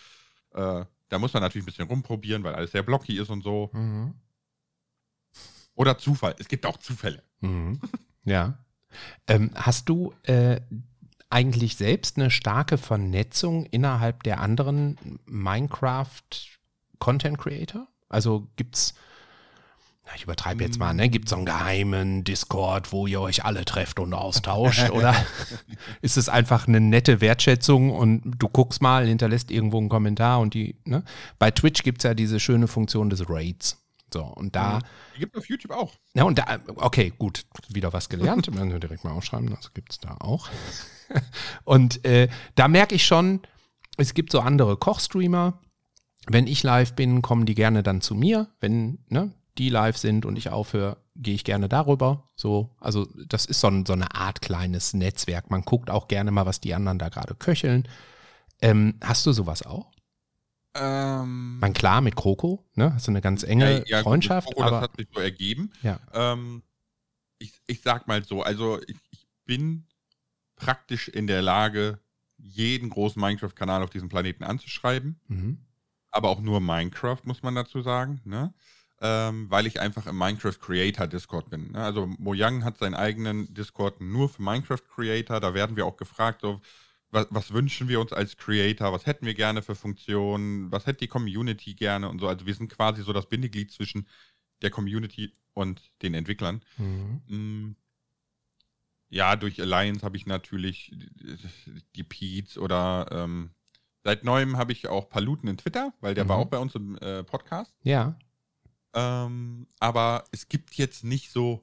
äh, 0.53 0.84
da 1.09 1.18
muss 1.18 1.32
man 1.32 1.42
natürlich 1.42 1.64
ein 1.64 1.66
bisschen 1.66 1.88
rumprobieren, 1.88 2.44
weil 2.44 2.55
alles 2.55 2.72
sehr 2.72 2.82
blocky 2.82 3.18
ist 3.18 3.30
und 3.30 3.42
so. 3.42 3.70
Mhm. 3.72 4.14
Oder 5.74 5.96
Zufall. 5.96 6.34
Es 6.38 6.49
gibt 6.49 6.66
auch 6.66 6.76
Zufälle. 6.76 7.22
Mhm. 7.40 7.80
Ja. 8.24 8.59
Ähm, 9.26 9.51
hast 9.55 9.88
du 9.88 10.12
äh, 10.24 10.61
eigentlich 11.30 11.76
selbst 11.76 12.16
eine 12.16 12.30
starke 12.30 12.78
Vernetzung 12.78 13.66
innerhalb 13.66 14.22
der 14.22 14.40
anderen 14.40 15.20
Minecraft-Content-Creator? 15.26 17.86
Also 18.09 18.49
gibt's, 18.57 18.94
na, 20.09 20.14
ich 20.16 20.22
übertreibe 20.22 20.64
jetzt 20.64 20.78
mal, 20.78 20.94
ne? 20.94 21.11
Gibt 21.11 21.26
es 21.26 21.30
so 21.30 21.36
einen 21.36 21.44
geheimen 21.44 22.24
Discord, 22.24 22.92
wo 22.92 23.06
ihr 23.06 23.20
euch 23.20 23.44
alle 23.44 23.66
trefft 23.66 23.98
und 24.00 24.14
austauscht? 24.14 24.90
oder 24.92 25.14
ist 26.00 26.16
es 26.16 26.30
einfach 26.30 26.66
eine 26.66 26.80
nette 26.80 27.20
Wertschätzung 27.20 27.90
und 27.90 28.22
du 28.38 28.48
guckst 28.48 28.80
mal, 28.80 29.06
hinterlässt 29.06 29.50
irgendwo 29.50 29.78
einen 29.78 29.90
Kommentar 29.90 30.40
und 30.40 30.54
die, 30.54 30.76
ne? 30.84 31.04
Bei 31.38 31.50
Twitch 31.50 31.82
gibt 31.82 31.98
es 31.98 32.04
ja 32.04 32.14
diese 32.14 32.40
schöne 32.40 32.68
Funktion 32.68 33.11
des 33.11 33.28
Raids. 33.28 33.84
So, 34.11 34.22
und 34.22 34.56
da. 34.56 34.78
Die 35.14 35.20
gibt 35.20 35.36
es 35.36 35.42
auf 35.42 35.48
YouTube 35.50 35.72
auch. 35.72 35.92
Ja, 36.14 36.24
und 36.24 36.38
da, 36.38 36.59
okay, 36.76 37.12
gut, 37.18 37.44
wieder 37.68 37.92
was 37.92 38.09
gelernt. 38.09 38.46
Werden 38.54 38.72
wir 38.72 38.80
direkt 38.80 39.04
mal 39.04 39.12
aufschreiben, 39.12 39.50
das 39.50 39.74
gibt 39.74 39.92
es 39.92 39.98
da 39.98 40.16
auch. 40.20 40.48
und 41.64 42.02
äh, 42.06 42.28
da 42.54 42.68
merke 42.68 42.94
ich 42.94 43.04
schon, 43.04 43.40
es 43.98 44.14
gibt 44.14 44.32
so 44.32 44.40
andere 44.40 44.78
Kochstreamer. 44.78 45.61
Wenn 46.26 46.46
ich 46.46 46.62
live 46.62 46.94
bin, 46.94 47.20
kommen 47.20 47.44
die 47.44 47.54
gerne 47.54 47.82
dann 47.82 48.00
zu 48.00 48.14
mir. 48.14 48.48
Wenn 48.61 49.04
ne, 49.09 49.34
die 49.59 49.70
live 49.70 49.96
sind 49.96 50.24
und 50.24 50.36
ich 50.36 50.50
aufhöre, 50.50 50.98
gehe 51.16 51.34
ich 51.34 51.44
gerne 51.44 51.68
darüber. 51.68 52.28
So, 52.36 52.76
also 52.80 53.06
das 53.26 53.44
ist 53.44 53.61
so, 53.61 53.68
ein, 53.68 53.84
so 53.84 53.92
eine 53.92 54.14
Art 54.14 54.40
kleines 54.40 54.94
Netzwerk. 54.94 55.50
Man 55.50 55.62
guckt 55.62 55.90
auch 55.90 56.09
gerne 56.09 56.30
mal, 56.30 56.46
was 56.46 56.61
die 56.61 56.74
anderen 56.74 56.98
da 56.98 57.09
gerade 57.09 57.34
köcheln. 57.34 57.88
Ähm, 58.61 58.94
hast 59.02 59.26
du 59.26 59.32
sowas 59.32 59.62
auch? 59.62 59.92
Ähm, 60.74 61.59
Man 61.59 61.72
klar 61.72 62.00
mit 62.00 62.14
Kroko, 62.14 62.64
ne? 62.74 62.94
Hast 62.94 63.06
du 63.06 63.11
eine 63.11 63.20
ganz 63.20 63.42
enge 63.42 63.84
ja, 63.86 63.98
gut, 63.98 64.04
Freundschaft, 64.04 64.48
das 64.56 64.64
aber 64.64 64.80
hat 64.80 64.96
sich 64.96 65.09
so 65.12 65.20
ergeben. 65.20 65.72
ja. 65.82 65.98
Ähm, 66.12 66.62
ich, 67.38 67.52
ich 67.66 67.82
sag 67.82 68.09
mal 68.09 68.24
so, 68.24 68.42
also 68.42 68.80
ich, 68.82 68.96
ich 69.11 69.26
bin 69.44 69.86
praktisch 70.56 71.09
in 71.09 71.26
der 71.26 71.40
Lage, 71.40 72.00
jeden 72.36 72.90
großen 72.90 73.20
Minecraft-Kanal 73.20 73.82
auf 73.82 73.90
diesem 73.90 74.09
Planeten 74.09 74.44
anzuschreiben. 74.44 75.20
Mhm. 75.28 75.59
aber 76.11 76.30
auch 76.30 76.40
nur 76.40 76.61
Minecraft, 76.61 77.20
muss 77.24 77.42
man 77.42 77.54
dazu 77.54 77.82
sagen, 77.82 78.20
ne? 78.24 78.54
Ähm, 79.01 79.51
weil 79.51 79.66
ich 79.66 79.80
einfach 79.80 80.07
im 80.07 80.18
Minecraft 80.18 80.59
Creator 80.61 81.07
Discord 81.07 81.51
bin. 81.51 81.72
Ne? 81.72 81.82
Also 81.82 82.07
Mojang 82.18 82.64
hat 82.64 82.78
seinen 82.78 82.94
eigenen 82.94 83.53
Discord 83.55 84.01
nur 84.01 84.28
für 84.28 84.42
Minecraft 84.42 84.82
Creator. 84.94 85.40
Da 85.40 85.55
werden 85.55 85.76
wir 85.76 85.86
auch 85.86 85.96
gefragt, 85.96 86.40
so, 86.42 86.61
was, 87.11 87.26
was 87.30 87.53
wünschen 87.53 87.88
wir 87.88 88.01
uns 88.01 88.12
als 88.12 88.36
Creator, 88.36 88.92
was 88.92 89.07
hätten 89.07 89.24
wir 89.24 89.34
gerne 89.34 89.62
für 89.62 89.74
Funktionen, 89.74 90.70
was 90.72 90.86
hätte 90.86 90.99
die 91.01 91.09
Community 91.09 91.74
gerne 91.74 92.09
und 92.09 92.18
so. 92.20 92.28
Also 92.28 92.44
wir 92.44 92.55
sind 92.55 92.70
quasi 92.70 93.03
so 93.03 93.12
das 93.12 93.26
Bindeglied 93.28 93.70
zwischen 93.70 94.07
der 94.62 94.70
Community 94.70 95.32
und 95.55 95.80
den 96.03 96.14
Entwicklern. 96.14 96.62
Mhm. 96.76 97.20
Mm. 97.28 97.76
Ja, 99.11 99.36
durch 99.36 99.61
Alliance 99.61 100.05
habe 100.05 100.16
ich 100.18 100.26
natürlich 100.26 100.94
die 101.96 102.03
Peets 102.05 102.59
oder 102.59 103.07
ähm, 103.11 103.51
seit 104.05 104.22
neuem 104.22 104.59
habe 104.59 104.72
ich 104.72 104.86
auch 104.88 105.09
Paluten 105.09 105.49
in 105.49 105.57
Twitter, 105.57 105.94
weil 106.01 106.14
der 106.14 106.28
war 106.28 106.36
Mhm. 106.36 106.42
auch 106.42 106.49
bei 106.49 106.59
uns 106.59 106.74
im 106.74 106.99
äh, 106.99 107.24
Podcast. 107.24 107.72
Ja. 107.84 108.18
Ähm, 108.95 109.66
aber 109.78 110.24
es 110.32 110.49
gibt 110.49 110.74
jetzt 110.74 111.05
nicht 111.05 111.30
so 111.30 111.62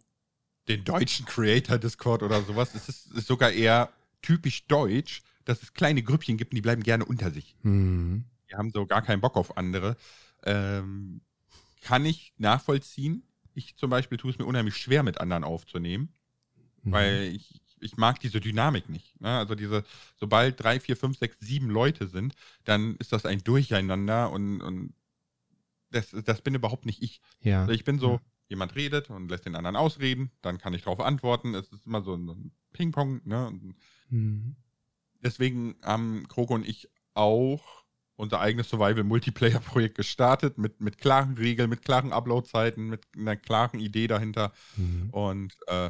den 0.67 0.83
deutschen 0.83 1.25
Creator 1.25 1.77
Discord 1.77 2.23
oder 2.23 2.41
sowas. 2.43 2.73
Es 2.75 2.89
ist, 2.89 3.11
ist 3.13 3.27
sogar 3.27 3.51
eher 3.51 3.91
typisch 4.21 4.65
deutsch, 4.67 5.21
dass 5.43 5.61
es 5.61 5.73
kleine 5.73 6.01
Grüppchen 6.01 6.37
gibt 6.37 6.51
und 6.51 6.55
die 6.55 6.61
bleiben 6.61 6.83
gerne 6.83 7.05
unter 7.05 7.31
sich. 7.31 7.55
Mhm. 7.61 8.25
Die 8.49 8.55
haben 8.55 8.71
so 8.71 8.85
gar 8.85 9.01
keinen 9.01 9.21
Bock 9.21 9.35
auf 9.35 9.57
andere. 9.57 9.95
Ähm, 10.43 11.21
kann 11.81 12.05
ich 12.05 12.33
nachvollziehen. 12.37 13.23
Ich 13.53 13.75
zum 13.75 13.89
Beispiel 13.89 14.17
tue 14.17 14.31
es 14.31 14.37
mir 14.37 14.45
unheimlich 14.45 14.77
schwer, 14.77 15.03
mit 15.03 15.19
anderen 15.19 15.43
aufzunehmen 15.43 16.09
Mhm. 16.85 16.91
weil 16.91 17.23
ich, 17.35 17.61
ich 17.79 17.97
mag 17.97 18.19
diese 18.19 18.39
Dynamik 18.39 18.89
nicht. 18.89 19.19
Ne? 19.19 19.37
Also 19.37 19.55
diese, 19.55 19.83
sobald 20.17 20.61
drei, 20.61 20.79
vier, 20.79 20.95
fünf, 20.95 21.17
sechs, 21.17 21.37
sieben 21.39 21.69
Leute 21.69 22.07
sind, 22.07 22.35
dann 22.63 22.95
ist 22.97 23.11
das 23.11 23.25
ein 23.25 23.43
Durcheinander 23.43 24.31
und, 24.31 24.61
und 24.61 24.93
das, 25.91 26.09
das 26.25 26.41
bin 26.41 26.55
überhaupt 26.55 26.85
nicht 26.85 27.01
ich. 27.01 27.21
ja. 27.41 27.61
Also 27.61 27.73
ich 27.73 27.83
bin 27.83 27.99
so, 27.99 28.13
Ja. 28.13 28.21
jemand 28.49 28.75
redet 28.75 29.09
und 29.09 29.29
lässt 29.29 29.45
den 29.45 29.55
anderen 29.55 29.75
ausreden, 29.75 30.31
dann 30.41 30.57
kann 30.57 30.73
ich 30.73 30.83
darauf 30.83 30.99
antworten. 30.99 31.55
Es 31.55 31.67
ist 31.71 31.85
immer 31.85 32.01
so 32.01 32.15
ein, 32.15 32.51
Ping-Pong. 32.73 33.21
Ne? 33.25 33.59
Mhm. 34.09 34.55
deswegen 35.23 35.75
haben 35.81 36.27
Kroko 36.27 36.53
und 36.55 36.67
ich 36.67 36.89
auch 37.13 37.63
unser 38.17 38.39
eigenes 38.39 38.69
Survival-Multiplayer-Projekt 38.69 39.95
gestartet, 39.95 40.57
mit, 40.57 40.79
mit 40.81 40.97
klaren 40.97 41.33
Regeln, 41.35 41.69
mit 41.69 41.83
klaren 41.83 42.13
Upload-Zeiten, 42.13 42.87
mit 42.87 43.05
einer 43.17 43.35
klaren 43.35 43.79
Idee 43.79 44.07
dahinter. 44.07 44.53
Mhm. 44.77 45.09
Und 45.11 45.53
äh, 45.67 45.89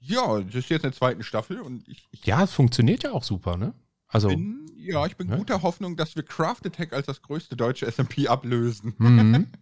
ja, 0.00 0.40
das 0.40 0.54
ist 0.54 0.68
jetzt 0.70 0.84
eine 0.84 0.92
zweite 0.94 1.22
Staffel 1.22 1.60
und 1.60 1.86
ich, 1.88 2.06
ich 2.10 2.24
Ja, 2.26 2.42
es 2.44 2.52
funktioniert 2.52 3.02
ja 3.04 3.12
auch 3.12 3.22
super, 3.24 3.56
ne? 3.56 3.74
Also. 4.08 4.28
bin, 4.28 4.70
ja, 4.76 5.06
ich 5.06 5.16
bin 5.16 5.28
Ja. 5.28 5.36
guter 5.36 5.62
Hoffnung, 5.62 5.96
dass 5.96 6.14
wir 6.16 6.22
Craft 6.22 6.60
Attack 6.66 6.92
als 6.92 7.06
das 7.06 7.22
größte 7.22 7.56
deutsche 7.56 7.86
SMP 7.90 8.28
ablösen. 8.28 8.94
Mhm. 8.98 9.46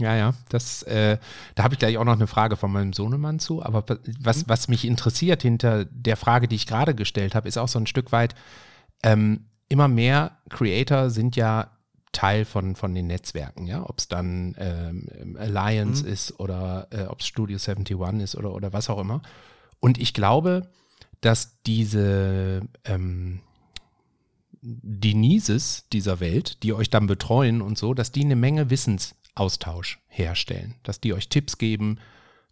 Ja, 0.00 0.14
ja, 0.14 0.32
das, 0.48 0.84
äh, 0.84 1.18
da 1.56 1.64
habe 1.64 1.74
ich 1.74 1.80
gleich 1.80 1.98
auch 1.98 2.04
noch 2.04 2.12
eine 2.12 2.28
Frage 2.28 2.54
von 2.56 2.70
meinem 2.70 2.92
Sohnemann 2.92 3.40
zu. 3.40 3.64
Aber 3.64 3.84
was, 4.20 4.42
Mhm. 4.42 4.44
was 4.46 4.68
mich 4.68 4.84
interessiert 4.84 5.42
hinter 5.42 5.86
der 5.86 6.16
Frage, 6.16 6.46
die 6.46 6.54
ich 6.54 6.68
gerade 6.68 6.94
gestellt 6.94 7.34
habe, 7.34 7.48
ist 7.48 7.58
auch 7.58 7.66
so 7.66 7.80
ein 7.80 7.88
Stück 7.88 8.12
weit, 8.12 8.36
ähm, 9.02 9.46
immer 9.68 9.88
mehr 9.88 10.38
Creator 10.50 11.10
sind 11.10 11.34
ja 11.34 11.72
Teil 12.12 12.44
von, 12.44 12.76
von 12.76 12.94
den 12.94 13.08
Netzwerken, 13.08 13.66
ja, 13.66 13.82
ob 13.84 13.98
es 13.98 14.06
dann 14.06 14.54
ähm, 14.60 15.36
Alliance 15.36 16.04
Mhm. 16.06 16.12
ist 16.12 16.38
oder 16.38 16.86
äh, 16.92 17.02
ob 17.06 17.18
es 17.18 17.26
Studio 17.26 17.58
71 17.58 18.22
ist 18.22 18.36
oder, 18.36 18.54
oder 18.54 18.72
was 18.72 18.88
auch 18.90 19.00
immer. 19.00 19.20
Und 19.80 19.98
ich 19.98 20.14
glaube, 20.14 20.70
dass 21.22 21.60
diese 21.64 22.60
ähm, 22.84 23.40
Denises 24.62 25.86
dieser 25.92 26.20
Welt, 26.20 26.62
die 26.62 26.72
euch 26.72 26.90
dann 26.90 27.06
betreuen 27.06 27.62
und 27.62 27.78
so, 27.78 27.94
dass 27.94 28.12
die 28.12 28.24
eine 28.24 28.36
Menge 28.36 28.70
Wissensaustausch 28.70 30.00
herstellen, 30.08 30.74
dass 30.82 31.00
die 31.00 31.12
euch 31.12 31.28
Tipps 31.28 31.58
geben, 31.58 31.98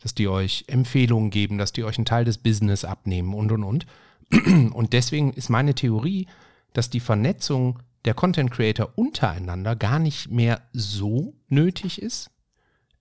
dass 0.01 0.15
die 0.15 0.29
euch 0.29 0.65
Empfehlungen 0.69 1.31
geben, 1.31 1.59
dass 1.59 1.73
die 1.73 1.85
euch 1.85 1.99
einen 1.99 2.05
Teil 2.05 2.25
des 2.25 2.39
Business 2.39 2.85
abnehmen 2.85 3.35
und 3.35 3.53
und 3.53 3.65
und. 3.65 3.87
Und 4.73 4.93
deswegen 4.93 5.33
ist 5.33 5.51
meine 5.51 5.77
Theorie, 5.77 6.27
dass 6.73 6.91
die 6.91 6.99
Vernetzung 6.99 7.79
der 8.05 8.15
Content 8.15 8.51
Creator 8.51 8.93
untereinander 8.97 9.77
gar 9.77 10.01
nicht 10.01 10.31
mehr 10.31 10.63
so 10.73 11.35
nötig 11.49 12.03
ist, 12.03 12.31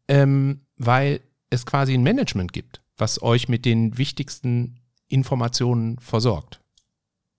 ähm, 0.08 0.62
weil 0.78 1.22
es 1.50 1.66
quasi 1.66 1.94
ein 1.94 2.04
Management 2.04 2.54
gibt, 2.54 2.82
was 2.96 3.24
euch 3.24 3.50
mit 3.50 3.66
den 3.66 3.98
wichtigsten 3.98 4.82
Informationen 5.08 5.98
versorgt. 6.00 6.62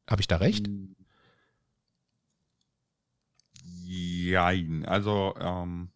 Habe 0.08 0.20
ich 0.20 0.28
da 0.28 0.36
recht? 0.36 0.68
Jein. 4.30 4.84
Also, 4.84 5.34
ähm, 5.38 5.90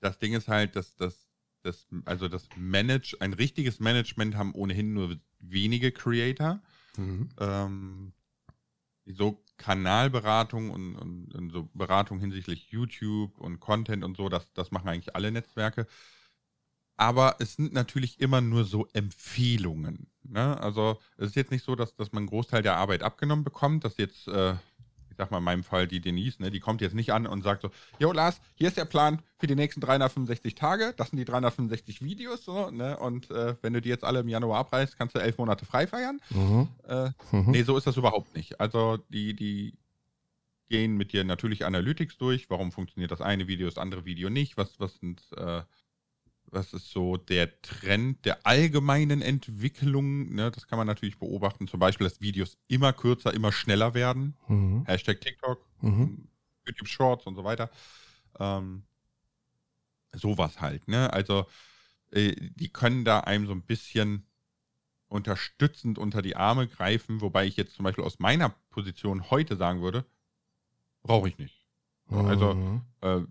das 0.00 0.18
Ding 0.18 0.34
ist 0.34 0.48
halt, 0.48 0.76
dass, 0.76 0.96
dass 0.96 1.28
das, 1.62 1.86
also 2.04 2.28
das 2.28 2.48
Manage, 2.56 3.16
ein 3.20 3.32
richtiges 3.32 3.80
Management 3.80 4.36
haben 4.36 4.54
ohnehin 4.54 4.92
nur 4.92 5.16
wenige 5.38 5.92
Creator. 5.92 6.60
Mhm. 6.96 7.28
Ähm, 7.38 8.12
so 9.06 9.42
Kanalberatung 9.56 10.70
und, 10.70 10.96
und, 10.96 11.34
und, 11.34 11.50
so 11.50 11.68
Beratung 11.74 12.18
hinsichtlich 12.18 12.70
YouTube 12.70 13.38
und 13.38 13.60
Content 13.60 14.04
und 14.04 14.16
so, 14.16 14.28
das, 14.28 14.50
das 14.54 14.70
machen 14.70 14.88
eigentlich 14.88 15.14
alle 15.14 15.30
Netzwerke. 15.30 15.86
Aber 16.96 17.36
es 17.40 17.56
sind 17.56 17.72
natürlich 17.72 18.20
immer 18.20 18.40
nur 18.40 18.64
so 18.64 18.86
Empfehlungen. 18.92 20.06
Ne? 20.22 20.58
Also 20.60 21.00
es 21.16 21.28
ist 21.28 21.36
jetzt 21.36 21.50
nicht 21.50 21.64
so, 21.64 21.74
dass, 21.74 21.96
dass 21.96 22.12
man 22.12 22.22
einen 22.22 22.28
Großteil 22.28 22.62
der 22.62 22.76
Arbeit 22.76 23.02
abgenommen 23.02 23.44
bekommt, 23.44 23.84
dass 23.84 23.96
jetzt 23.96 24.28
äh, 24.28 24.54
ich 25.14 25.18
sag 25.18 25.30
mal 25.30 25.38
in 25.38 25.44
meinem 25.44 25.62
Fall 25.62 25.86
die 25.86 26.00
Denise, 26.00 26.42
ne, 26.42 26.50
die 26.50 26.58
kommt 26.58 26.80
jetzt 26.80 26.94
nicht 26.94 27.12
an 27.12 27.26
und 27.26 27.42
sagt 27.42 27.62
so, 27.62 27.70
Jo 28.00 28.10
Lars, 28.10 28.40
hier 28.56 28.66
ist 28.66 28.76
der 28.76 28.84
Plan 28.84 29.22
für 29.38 29.46
die 29.46 29.54
nächsten 29.54 29.80
365 29.80 30.56
Tage, 30.56 30.92
das 30.96 31.10
sind 31.10 31.18
die 31.18 31.24
365 31.24 32.02
Videos, 32.02 32.44
so, 32.44 32.70
ne, 32.70 32.98
und 32.98 33.30
äh, 33.30 33.54
wenn 33.62 33.72
du 33.72 33.80
die 33.80 33.88
jetzt 33.88 34.02
alle 34.02 34.20
im 34.20 34.28
Januar 34.28 34.58
abreißt, 34.58 34.98
kannst 34.98 35.14
du 35.14 35.20
elf 35.20 35.38
Monate 35.38 35.64
frei 35.66 35.86
feiern. 35.86 36.20
Mhm. 36.30 36.68
Äh, 36.88 37.10
mhm. 37.30 37.50
Nee, 37.52 37.62
so 37.62 37.76
ist 37.76 37.86
das 37.86 37.96
überhaupt 37.96 38.34
nicht. 38.34 38.60
Also 38.60 38.98
die, 39.08 39.34
die 39.34 39.78
gehen 40.68 40.96
mit 40.96 41.12
dir 41.12 41.22
natürlich 41.22 41.64
Analytics 41.64 42.18
durch, 42.18 42.50
warum 42.50 42.72
funktioniert 42.72 43.12
das 43.12 43.20
eine 43.20 43.46
Video, 43.46 43.68
das 43.68 43.78
andere 43.78 44.04
Video 44.04 44.30
nicht, 44.30 44.56
was, 44.56 44.80
was 44.80 44.96
sind 44.96 45.22
äh, 45.36 45.62
was 46.54 46.72
ist 46.72 46.90
so 46.90 47.16
der 47.16 47.60
Trend 47.62 48.24
der 48.24 48.46
allgemeinen 48.46 49.20
Entwicklung? 49.20 50.34
Ne? 50.34 50.50
Das 50.50 50.66
kann 50.66 50.78
man 50.78 50.86
natürlich 50.86 51.18
beobachten. 51.18 51.68
Zum 51.68 51.80
Beispiel, 51.80 52.06
dass 52.06 52.20
Videos 52.20 52.56
immer 52.68 52.92
kürzer, 52.92 53.34
immer 53.34 53.52
schneller 53.52 53.94
werden. 53.94 54.36
Mhm. 54.48 54.84
Hashtag 54.86 55.20
TikTok, 55.20 55.60
mhm. 55.80 56.28
YouTube 56.66 56.88
Shorts 56.88 57.26
und 57.26 57.34
so 57.34 57.44
weiter. 57.44 57.70
Ähm, 58.38 58.84
sowas 60.12 60.60
halt. 60.60 60.86
Ne? 60.88 61.12
Also, 61.12 61.46
äh, 62.12 62.34
die 62.54 62.72
können 62.72 63.04
da 63.04 63.20
einem 63.20 63.46
so 63.46 63.52
ein 63.52 63.62
bisschen 63.62 64.26
unterstützend 65.08 65.98
unter 65.98 66.22
die 66.22 66.36
Arme 66.36 66.66
greifen, 66.68 67.20
wobei 67.20 67.46
ich 67.46 67.56
jetzt 67.56 67.74
zum 67.74 67.84
Beispiel 67.84 68.04
aus 68.04 68.18
meiner 68.18 68.54
Position 68.70 69.30
heute 69.30 69.56
sagen 69.56 69.82
würde, 69.82 70.04
brauche 71.02 71.28
ich 71.28 71.38
nicht. 71.38 71.64
Also, 72.10 72.54
mhm. 72.54 72.82
äh, 73.00 73.20
nö, 73.20 73.26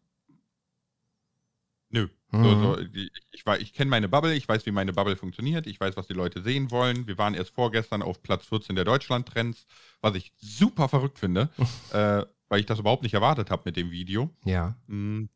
Mhm. 2.34 2.44
So, 2.44 2.62
so, 2.62 2.80
ich, 2.80 3.12
ich, 3.32 3.46
ich 3.60 3.74
kenne 3.74 3.92
meine 3.92 4.10
Bubble, 4.10 4.34
ich 4.34 4.48
weiß, 4.48 4.66
wie 4.66 4.72
meine 4.72 4.92
Bubble 4.92 5.16
funktioniert, 5.16 5.68
ich 5.68 5.80
weiß, 5.80 5.96
was 5.96 6.08
die 6.08 6.14
Leute 6.14 6.42
sehen 6.42 6.72
wollen. 6.72 7.06
Wir 7.06 7.18
waren 7.20 7.36
erst 7.36 7.52
vorgestern 7.52 8.02
auf 8.02 8.24
Platz 8.24 8.48
14 8.48 8.76
der 8.76 8.86
Deutschland-Trends, 8.86 9.68
was 10.02 10.16
ich 10.16 10.34
super 10.38 10.90
verrückt 10.90 11.20
finde, 11.20 11.50
äh, 11.94 12.24
weil 12.50 12.60
ich 12.60 12.66
das 12.66 12.80
überhaupt 12.80 13.04
nicht 13.04 13.14
erwartet 13.14 13.52
habe 13.52 13.62
mit 13.66 13.78
dem 13.78 13.92
Video. 13.92 14.32
Ja. 14.46 14.76
Mhm. 14.88 15.30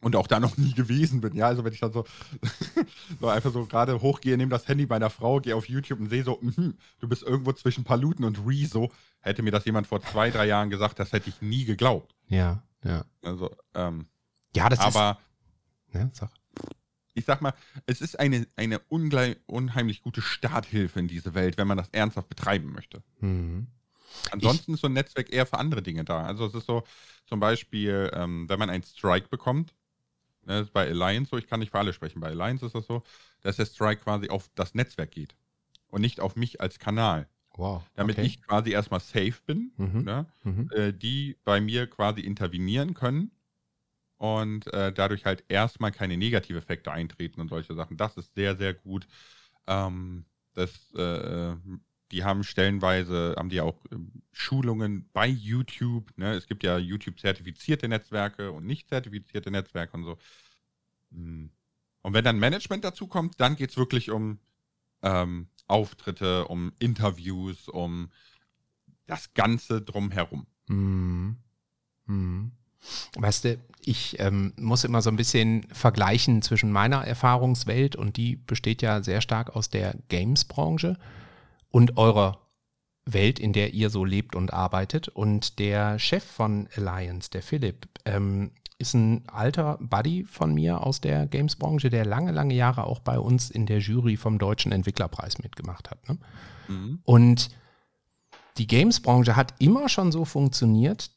Und 0.00 0.14
auch 0.14 0.28
da 0.28 0.38
noch 0.38 0.56
nie 0.56 0.74
gewesen 0.74 1.20
bin. 1.22 1.34
Ja, 1.34 1.48
also 1.48 1.64
wenn 1.64 1.72
ich 1.72 1.80
dann 1.80 1.92
so, 1.92 2.04
so 3.20 3.26
einfach 3.26 3.50
so 3.50 3.66
gerade 3.66 4.00
hochgehe, 4.00 4.36
nehme 4.36 4.50
das 4.50 4.68
Handy 4.68 4.86
meiner 4.86 5.10
Frau, 5.10 5.40
gehe 5.40 5.56
auf 5.56 5.68
YouTube 5.68 5.98
und 5.98 6.08
sehe 6.08 6.22
so, 6.22 6.38
mh, 6.40 6.74
du 7.00 7.08
bist 7.08 7.24
irgendwo 7.24 7.52
zwischen 7.52 7.82
Paluten 7.82 8.24
und 8.24 8.38
Rezo. 8.46 8.92
Hätte 9.20 9.42
mir 9.42 9.50
das 9.50 9.64
jemand 9.64 9.88
vor 9.88 10.00
zwei, 10.02 10.30
drei 10.30 10.46
Jahren 10.46 10.70
gesagt, 10.70 11.00
das 11.00 11.10
hätte 11.10 11.30
ich 11.30 11.42
nie 11.42 11.64
geglaubt. 11.64 12.14
Ja, 12.28 12.62
ja. 12.84 13.04
Also, 13.22 13.50
ähm, 13.74 14.06
ja, 14.54 14.68
das 14.68 14.78
aber, 14.78 15.18
ist 15.18 15.26
ja, 15.98 16.10
sag. 16.12 16.30
Ich 17.14 17.24
sag 17.24 17.40
mal, 17.40 17.54
es 17.86 18.02
ist 18.02 18.20
eine, 18.20 18.46
eine 18.56 18.78
unheimlich 18.88 20.02
gute 20.02 20.20
Starthilfe 20.20 21.00
in 21.00 21.08
diese 21.08 21.34
Welt, 21.34 21.56
wenn 21.56 21.66
man 21.66 21.78
das 21.78 21.88
ernsthaft 21.90 22.28
betreiben 22.28 22.72
möchte. 22.72 23.02
Mhm. 23.20 23.68
Ansonsten 24.30 24.72
ich, 24.72 24.74
ist 24.74 24.80
so 24.82 24.88
ein 24.88 24.92
Netzwerk 24.92 25.32
eher 25.32 25.46
für 25.46 25.58
andere 25.58 25.82
Dinge 25.82 26.04
da. 26.04 26.24
Also 26.24 26.46
es 26.46 26.54
ist 26.54 26.66
so, 26.66 26.84
zum 27.26 27.40
Beispiel, 27.40 28.10
ähm, 28.12 28.48
wenn 28.48 28.58
man 28.58 28.70
einen 28.70 28.82
Strike 28.82 29.28
bekommt, 29.28 29.74
ne, 30.44 30.60
ist 30.60 30.72
bei 30.72 30.86
Alliance 30.86 31.30
so, 31.30 31.38
ich 31.38 31.46
kann 31.46 31.60
nicht 31.60 31.70
für 31.70 31.78
alle 31.78 31.92
sprechen, 31.92 32.20
bei 32.20 32.28
Alliance 32.28 32.66
ist 32.66 32.74
das 32.74 32.86
so, 32.86 33.02
dass 33.42 33.56
der 33.56 33.66
Strike 33.66 34.02
quasi 34.02 34.28
auf 34.28 34.50
das 34.54 34.74
Netzwerk 34.74 35.10
geht 35.10 35.34
und 35.88 36.00
nicht 36.00 36.20
auf 36.20 36.36
mich 36.36 36.60
als 36.60 36.78
Kanal. 36.78 37.28
Wow. 37.56 37.82
Damit 37.94 38.18
okay. 38.18 38.26
ich 38.26 38.42
quasi 38.42 38.70
erstmal 38.70 39.00
safe 39.00 39.36
bin, 39.46 39.72
mhm. 39.76 40.02
Ne, 40.04 40.26
mhm. 40.44 40.70
Äh, 40.72 40.92
die 40.92 41.36
bei 41.44 41.60
mir 41.60 41.86
quasi 41.86 42.20
intervenieren 42.20 42.94
können 42.94 43.30
und 44.18 44.72
äh, 44.72 44.92
dadurch 44.92 45.24
halt 45.24 45.44
erstmal 45.48 45.92
keine 45.92 46.16
Negativeffekte 46.16 46.90
eintreten 46.90 47.40
und 47.40 47.48
solche 47.48 47.74
Sachen. 47.74 47.96
Das 47.96 48.16
ist 48.16 48.34
sehr, 48.34 48.56
sehr 48.56 48.74
gut. 48.74 49.06
Ähm, 49.66 50.24
das, 50.54 50.92
äh, 50.94 51.54
die 52.12 52.24
haben 52.24 52.44
stellenweise, 52.44 53.34
haben 53.36 53.50
die 53.50 53.60
auch 53.60 53.84
äh, 53.86 53.96
Schulungen 54.32 55.08
bei 55.12 55.26
YouTube. 55.26 56.16
Ne? 56.16 56.34
Es 56.34 56.46
gibt 56.46 56.62
ja 56.62 56.78
YouTube-zertifizierte 56.78 57.88
Netzwerke 57.88 58.52
und 58.52 58.64
nicht 58.64 58.88
zertifizierte 58.88 59.50
Netzwerke 59.50 59.96
und 59.96 60.04
so. 60.04 60.18
Hm. 61.12 61.50
Und 62.02 62.12
wenn 62.14 62.24
dann 62.24 62.38
Management 62.38 62.84
dazu 62.84 63.08
kommt, 63.08 63.40
dann 63.40 63.56
geht 63.56 63.70
es 63.70 63.76
wirklich 63.76 64.10
um 64.10 64.38
ähm, 65.02 65.48
Auftritte, 65.66 66.46
um 66.46 66.72
Interviews, 66.78 67.68
um 67.68 68.10
das 69.06 69.34
Ganze 69.34 69.82
drumherum. 69.82 70.46
Mhm. 70.68 71.36
Mhm. 72.06 72.52
Weißt 73.16 73.44
du, 73.44 73.58
ich 73.84 74.18
ähm, 74.18 74.52
muss 74.56 74.84
immer 74.84 75.00
so 75.00 75.10
ein 75.10 75.16
bisschen 75.16 75.66
vergleichen 75.72 76.42
zwischen 76.42 76.72
meiner 76.72 77.06
Erfahrungswelt 77.06 77.94
und 77.96 78.16
die 78.16 78.36
besteht 78.36 78.82
ja 78.82 79.02
sehr 79.02 79.20
stark 79.20 79.54
aus 79.54 79.70
der 79.70 79.94
Games-Branche 80.08 80.96
und 81.70 81.96
eurer 81.96 82.40
Welt, 83.04 83.38
in 83.38 83.52
der 83.52 83.74
ihr 83.74 83.90
so 83.90 84.04
lebt 84.04 84.34
und 84.34 84.52
arbeitet. 84.52 85.08
Und 85.08 85.58
der 85.58 85.98
Chef 85.98 86.24
von 86.24 86.68
Alliance, 86.76 87.30
der 87.30 87.42
Philipp, 87.42 87.88
ähm, 88.04 88.50
ist 88.78 88.94
ein 88.94 89.22
alter 89.28 89.78
Buddy 89.80 90.24
von 90.24 90.52
mir 90.52 90.82
aus 90.82 91.00
der 91.00 91.26
Games-Branche, 91.26 91.88
der 91.88 92.04
lange, 92.04 92.32
lange 92.32 92.54
Jahre 92.54 92.84
auch 92.84 93.00
bei 93.00 93.18
uns 93.18 93.50
in 93.50 93.66
der 93.66 93.78
Jury 93.78 94.16
vom 94.16 94.38
Deutschen 94.38 94.72
Entwicklerpreis 94.72 95.38
mitgemacht 95.38 95.90
hat. 95.90 96.06
Ne? 96.08 96.18
Mhm. 96.68 96.98
Und 97.04 97.50
die 98.58 98.66
Games-Branche 98.66 99.36
hat 99.36 99.54
immer 99.58 99.88
schon 99.88 100.12
so 100.12 100.24
funktioniert, 100.24 101.10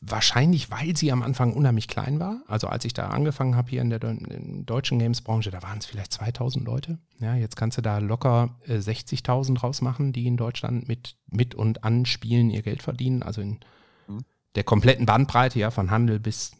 Wahrscheinlich, 0.00 0.70
weil 0.70 0.96
sie 0.96 1.10
am 1.10 1.22
Anfang 1.22 1.52
unheimlich 1.54 1.88
klein 1.88 2.20
war. 2.20 2.42
Also 2.46 2.68
als 2.68 2.84
ich 2.84 2.94
da 2.94 3.08
angefangen 3.08 3.56
habe 3.56 3.70
hier 3.70 3.82
in 3.82 3.90
der 3.90 4.02
in 4.02 4.64
deutschen 4.64 4.98
Games-Branche, 4.98 5.50
da 5.50 5.62
waren 5.62 5.78
es 5.78 5.86
vielleicht 5.86 6.12
2000 6.12 6.64
Leute. 6.64 6.98
Ja, 7.18 7.34
jetzt 7.34 7.56
kannst 7.56 7.78
du 7.78 7.82
da 7.82 7.98
locker 7.98 8.56
äh, 8.66 8.76
60.000 8.76 9.58
draus 9.58 9.80
machen, 9.80 10.12
die 10.12 10.26
in 10.26 10.36
Deutschland 10.36 10.86
mit, 10.86 11.16
mit 11.26 11.54
und 11.54 11.84
an 11.84 12.06
Spielen 12.06 12.50
ihr 12.50 12.62
Geld 12.62 12.82
verdienen. 12.82 13.22
Also 13.22 13.40
in 13.40 13.58
mhm. 14.06 14.24
der 14.54 14.64
kompletten 14.64 15.06
Bandbreite, 15.06 15.58
ja, 15.58 15.70
von 15.70 15.90
Handel 15.90 16.20
bis 16.20 16.52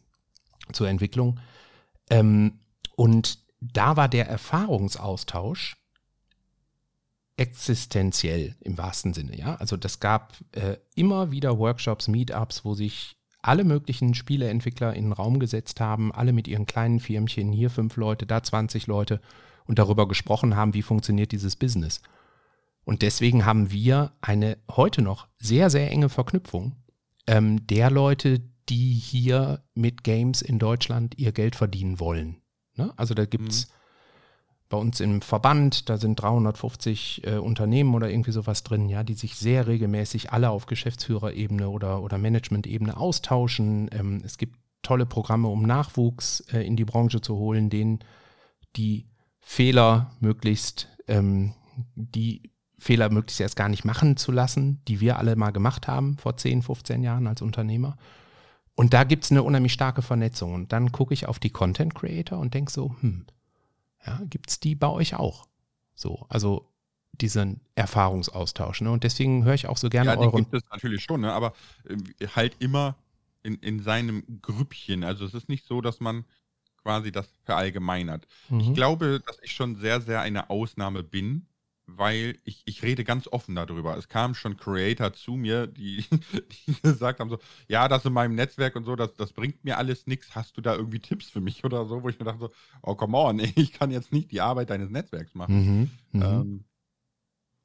zur 0.73 0.89
Entwicklung. 0.89 1.39
Ähm, 2.11 2.61
und 2.97 3.39
da 3.61 3.97
war 3.97 4.09
der 4.09 4.29
Erfahrungsaustausch 4.29 5.77
existenziell 7.37 8.57
im 8.61 8.77
wahrsten 8.79 9.15
Sinne, 9.15 9.39
ja. 9.39 9.55
Also 9.57 9.77
das 9.77 10.01
gab 10.01 10.37
äh, 10.53 10.77
immer 10.97 11.31
wieder 11.31 11.59
Workshops, 11.59 12.09
Meetups, 12.09 12.65
wo 12.65 12.75
sich 12.75 13.18
alle 13.49 13.65
möglichen 13.65 14.15
Spieleentwickler 14.15 14.95
in 14.95 15.05
den 15.05 15.13
Raum 15.13 15.39
gesetzt 15.39 15.81
haben, 15.81 16.13
alle 16.13 16.35
mit 16.35 16.47
ihren 16.47 16.67
kleinen 16.67 17.01
Firmchen, 17.01 17.51
hier 17.51 17.71
fünf 17.71 17.97
Leute, 17.97 18.27
da 18.27 18.43
20 18.43 18.87
Leute 18.87 19.21
und 19.65 19.79
darüber 19.79 20.07
gesprochen 20.07 20.55
haben, 20.55 20.75
wie 20.75 20.83
funktioniert 20.83 21.33
dieses 21.33 21.57
Business. 21.57 22.03
Und 22.85 23.01
deswegen 23.01 23.47
haben 23.47 23.71
wir 23.71 24.13
eine 24.21 24.59
heute 24.71 25.01
noch 25.01 25.29
sehr, 25.39 25.71
sehr 25.71 25.91
enge 25.91 26.11
Verknüpfung 26.11 26.77
ähm, 27.27 27.67
der 27.67 27.91
Leute, 27.91 28.43
die 28.69 28.93
hier 28.93 29.63
mit 29.75 30.05
Games 30.05 30.43
in 30.43 30.59
Deutschland 30.59 31.19
ihr 31.19 31.33
Geld 31.33 31.57
verdienen 31.57 32.01
wollen. 32.01 32.43
Ne? 32.77 32.93
Also 32.99 33.15
da 33.15 33.25
gibt 33.25 33.49
es 33.49 33.69
mhm 33.69 33.78
bei 34.69 34.77
uns 34.77 35.01
im 35.01 35.23
Verband, 35.23 35.89
da 35.89 35.97
sind 35.97 36.21
350 36.21 37.27
äh, 37.27 37.37
Unternehmen 37.37 37.95
oder 37.95 38.11
irgendwie 38.11 38.33
sowas 38.33 38.63
drin, 38.63 38.89
ja, 38.89 39.03
die 39.03 39.15
sich 39.15 39.37
sehr 39.37 39.67
regelmäßig 39.67 40.33
alle 40.33 40.51
auf 40.51 40.67
Geschäftsführerebene 40.67 41.69
oder, 41.69 42.03
oder 42.03 42.19
Managementebene 42.19 42.97
austauschen. 42.97 43.89
Ähm, 43.93 44.21
es 44.25 44.37
gibt 44.37 44.57
tolle 44.83 45.07
Programme, 45.07 45.49
um 45.49 45.63
Nachwuchs 45.63 46.41
äh, 46.53 46.61
in 46.61 46.77
die 46.77 46.85
Branche 46.85 47.21
zu 47.21 47.37
holen, 47.37 47.71
denen 47.71 48.01
die 48.77 49.07
Fehler 49.41 50.13
möglichst, 50.21 50.89
ähm, 51.07 51.55
die 51.95 52.53
Fehler 52.79 53.11
möglichst 53.11 53.41
erst 53.41 53.57
gar 53.57 53.71
nicht 53.71 53.85
machen 53.85 54.17
zu 54.17 54.33
lassen, 54.33 54.83
die 54.87 55.01
wir 55.01 55.19
alle 55.19 55.35
mal 55.35 55.51
gemacht 55.51 55.89
haben 55.89 56.19
vor 56.19 56.37
10, 56.37 56.63
15 56.63 57.03
Jahren 57.03 57.27
als 57.27 57.41
Unternehmer. 57.41 57.97
Und 58.75 58.95
da 58.95 59.03
gibt 59.05 59.25
es 59.25 59.31
eine 59.31 59.43
unheimlich 59.43 59.73
starke 59.73 60.03
Vernetzung. 60.03 60.55
Und 60.55 60.73
dann 60.73 60.93
gucke 60.93 61.13
ich 61.13 61.27
auf 61.27 61.39
die 61.39 61.51
Content 61.51 61.95
Creator 61.95 62.39
und 62.39 62.55
denke 62.55 62.71
so, 62.71 62.95
hm, 63.01 63.27
ja, 64.09 64.21
Gibt 64.27 64.51
es 64.51 64.61
die 64.61 64.75
bei 64.75 64.89
euch 64.89 65.15
auch? 65.15 65.47
So, 65.95 66.27
also 66.29 66.69
diesen 67.13 67.61
Erfahrungsaustausch. 67.75 68.81
Ne? 68.81 68.91
Und 68.91 69.05
deswegen 69.05 69.45
höre 69.45 69.55
ich 69.55 69.67
auch 69.67 69.77
so 69.77 69.89
gerne 69.89 70.13
ja, 70.13 70.19
euren. 70.19 70.45
gibt 70.45 70.55
es 70.55 70.63
natürlich 70.71 71.03
schon, 71.03 71.23
ne? 71.23 71.33
aber 71.33 71.53
äh, 71.89 72.27
halt 72.29 72.57
immer 72.61 72.97
in, 73.43 73.57
in 73.57 73.81
seinem 73.81 74.41
Grüppchen. 74.41 75.05
Also 75.05 75.25
es 75.25 75.35
ist 75.35 75.49
nicht 75.49 75.67
so, 75.67 75.81
dass 75.81 76.01
man 76.01 76.25
quasi 76.83 77.11
das 77.13 77.29
verallgemeinert. 77.45 78.27
Mhm. 78.49 78.61
Ich 78.61 78.75
glaube, 78.75 79.21
dass 79.27 79.39
ich 79.43 79.53
schon 79.53 79.77
sehr, 79.77 80.01
sehr 80.01 80.21
eine 80.21 80.51
Ausnahme 80.51 81.03
bin, 81.03 81.47
weil 81.91 82.39
ich, 82.45 82.63
ich 82.67 82.83
rede 82.83 83.03
ganz 83.03 83.27
offen 83.29 83.55
darüber. 83.55 83.97
Es 83.97 84.09
kamen 84.09 84.35
schon 84.35 84.59
Creator 84.59 85.15
zu 85.15 85.33
mir, 85.33 85.67
die, 85.67 86.05
die 86.67 86.83
gesagt 86.83 87.19
haben 87.19 87.31
so, 87.31 87.39
ja, 87.67 87.89
das 87.89 88.05
in 88.05 88.13
meinem 88.13 88.35
Netzwerk 88.35 88.77
und 88.77 88.85
so, 88.85 88.95
das, 88.95 89.15
das 89.15 89.33
bringt 89.33 89.65
mir 89.65 89.79
alles 89.79 90.07
nichts. 90.07 90.35
Hast 90.35 90.57
du 90.59 90.61
da 90.61 90.75
irgendwie 90.75 91.01
Tipps 91.01 91.31
für 91.31 91.41
mich 91.41 91.65
oder 91.65 91.87
so? 91.87 92.03
Wo 92.03 92.09
ich 92.11 92.19
mir 92.19 92.27
dachte 92.27 92.41
so, 92.41 92.51
oh, 92.83 92.95
come 92.95 93.17
on, 93.17 93.39
ich 93.39 93.73
kann 93.73 93.91
jetzt 93.91 94.13
nicht 94.13 94.31
die 94.31 94.43
Arbeit 94.43 94.69
deines 94.69 94.91
Netzwerks 94.91 95.35
machen. 95.35 95.55
Mhm, 95.55 95.91
mhm. 96.13 96.23
ähm, 96.23 96.65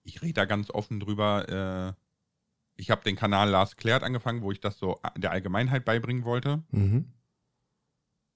ich 0.04 0.22
rede 0.22 0.34
da 0.34 0.46
ganz 0.46 0.70
offen 0.70 1.02
drüber. 1.02 1.96
Äh, 1.98 2.02
ich 2.76 2.92
habe 2.92 3.04
den 3.04 3.18
Kanal 3.18 3.50
Last 3.50 3.78
Klärt 3.78 4.04
angefangen, 4.04 4.42
wo 4.42 4.52
ich 4.52 4.62
das 4.62 4.80
so 4.80 5.00
der 5.18 5.32
Allgemeinheit 5.32 5.84
beibringen 5.84 6.24
wollte. 6.24 6.64
Mhm. 6.72 7.12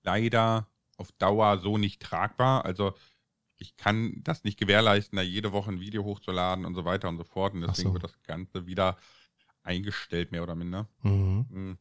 Leider 0.04 0.68
auf 0.98 1.12
Dauer 1.14 1.60
so 1.60 1.78
nicht 1.78 2.02
tragbar. 2.02 2.66
Also 2.66 2.94
ich 3.58 3.76
kann 3.76 4.22
das 4.24 4.44
nicht 4.44 4.60
gewährleisten, 4.60 5.18
da 5.18 5.24
jede 5.24 5.52
Woche 5.52 5.72
ein 5.72 5.80
Video 5.80 6.04
hochzuladen 6.04 6.66
und 6.66 6.76
so 6.76 6.86
weiter 6.86 7.10
und 7.10 7.18
so 7.18 7.24
fort. 7.24 7.54
Und 7.54 7.62
deswegen 7.62 7.90
so. 7.90 7.94
wird 7.94 8.04
das 8.04 8.22
Ganze 8.24 8.66
wieder 8.68 8.98
eingestellt, 9.64 10.32
mehr 10.32 10.44
oder 10.44 10.56
minder. 10.56 10.88
Mhm. 11.02 11.46
mhm. 11.50 11.78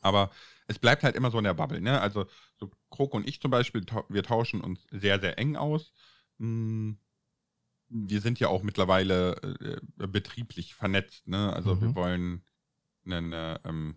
Aber 0.00 0.30
es 0.68 0.78
bleibt 0.78 1.02
halt 1.02 1.16
immer 1.16 1.32
so 1.32 1.38
in 1.38 1.44
der 1.44 1.54
Bubble. 1.54 1.80
Ne? 1.80 2.00
Also 2.00 2.26
so 2.60 2.70
Krok 2.90 3.14
und 3.14 3.26
ich 3.26 3.40
zum 3.40 3.50
Beispiel, 3.50 3.84
wir 4.08 4.22
tauschen 4.22 4.60
uns 4.60 4.86
sehr, 4.90 5.18
sehr 5.18 5.38
eng 5.38 5.56
aus. 5.56 5.92
Mhm. 6.38 6.98
Wir 7.88 8.20
sind 8.20 8.38
ja 8.38 8.48
auch 8.48 8.62
mittlerweile 8.62 9.34
äh, 9.98 10.06
betrieblich 10.06 10.74
vernetzt. 10.74 11.26
Ne? 11.26 11.52
Also 11.52 11.74
mhm. 11.74 11.80
wir 11.80 11.94
wollen 11.96 12.44
eine, 13.04 13.60
ähm, 13.64 13.96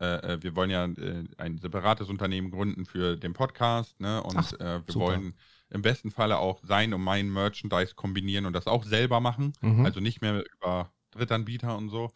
äh, 0.00 0.34
äh, 0.34 0.42
wir 0.42 0.54
wollen 0.56 0.70
ja 0.70 0.84
äh, 0.84 1.24
ein 1.38 1.58
separates 1.58 2.08
Unternehmen 2.08 2.50
gründen 2.50 2.84
für 2.84 3.16
den 3.16 3.32
Podcast, 3.32 3.98
ne? 4.00 4.22
Und 4.22 4.36
Ach, 4.36 4.52
äh, 4.54 4.86
wir 4.86 4.92
super. 4.92 5.06
wollen 5.06 5.34
im 5.70 5.82
besten 5.82 6.10
Falle 6.10 6.38
auch 6.38 6.60
sein 6.64 6.94
und 6.94 7.02
mein 7.02 7.30
Merchandise 7.30 7.94
kombinieren 7.94 8.46
und 8.46 8.52
das 8.52 8.66
auch 8.66 8.84
selber 8.84 9.20
machen. 9.20 9.52
Mhm. 9.60 9.84
Also 9.84 10.00
nicht 10.00 10.20
mehr 10.20 10.44
über 10.54 10.92
Drittanbieter 11.10 11.76
und 11.76 11.88
so. 11.88 12.10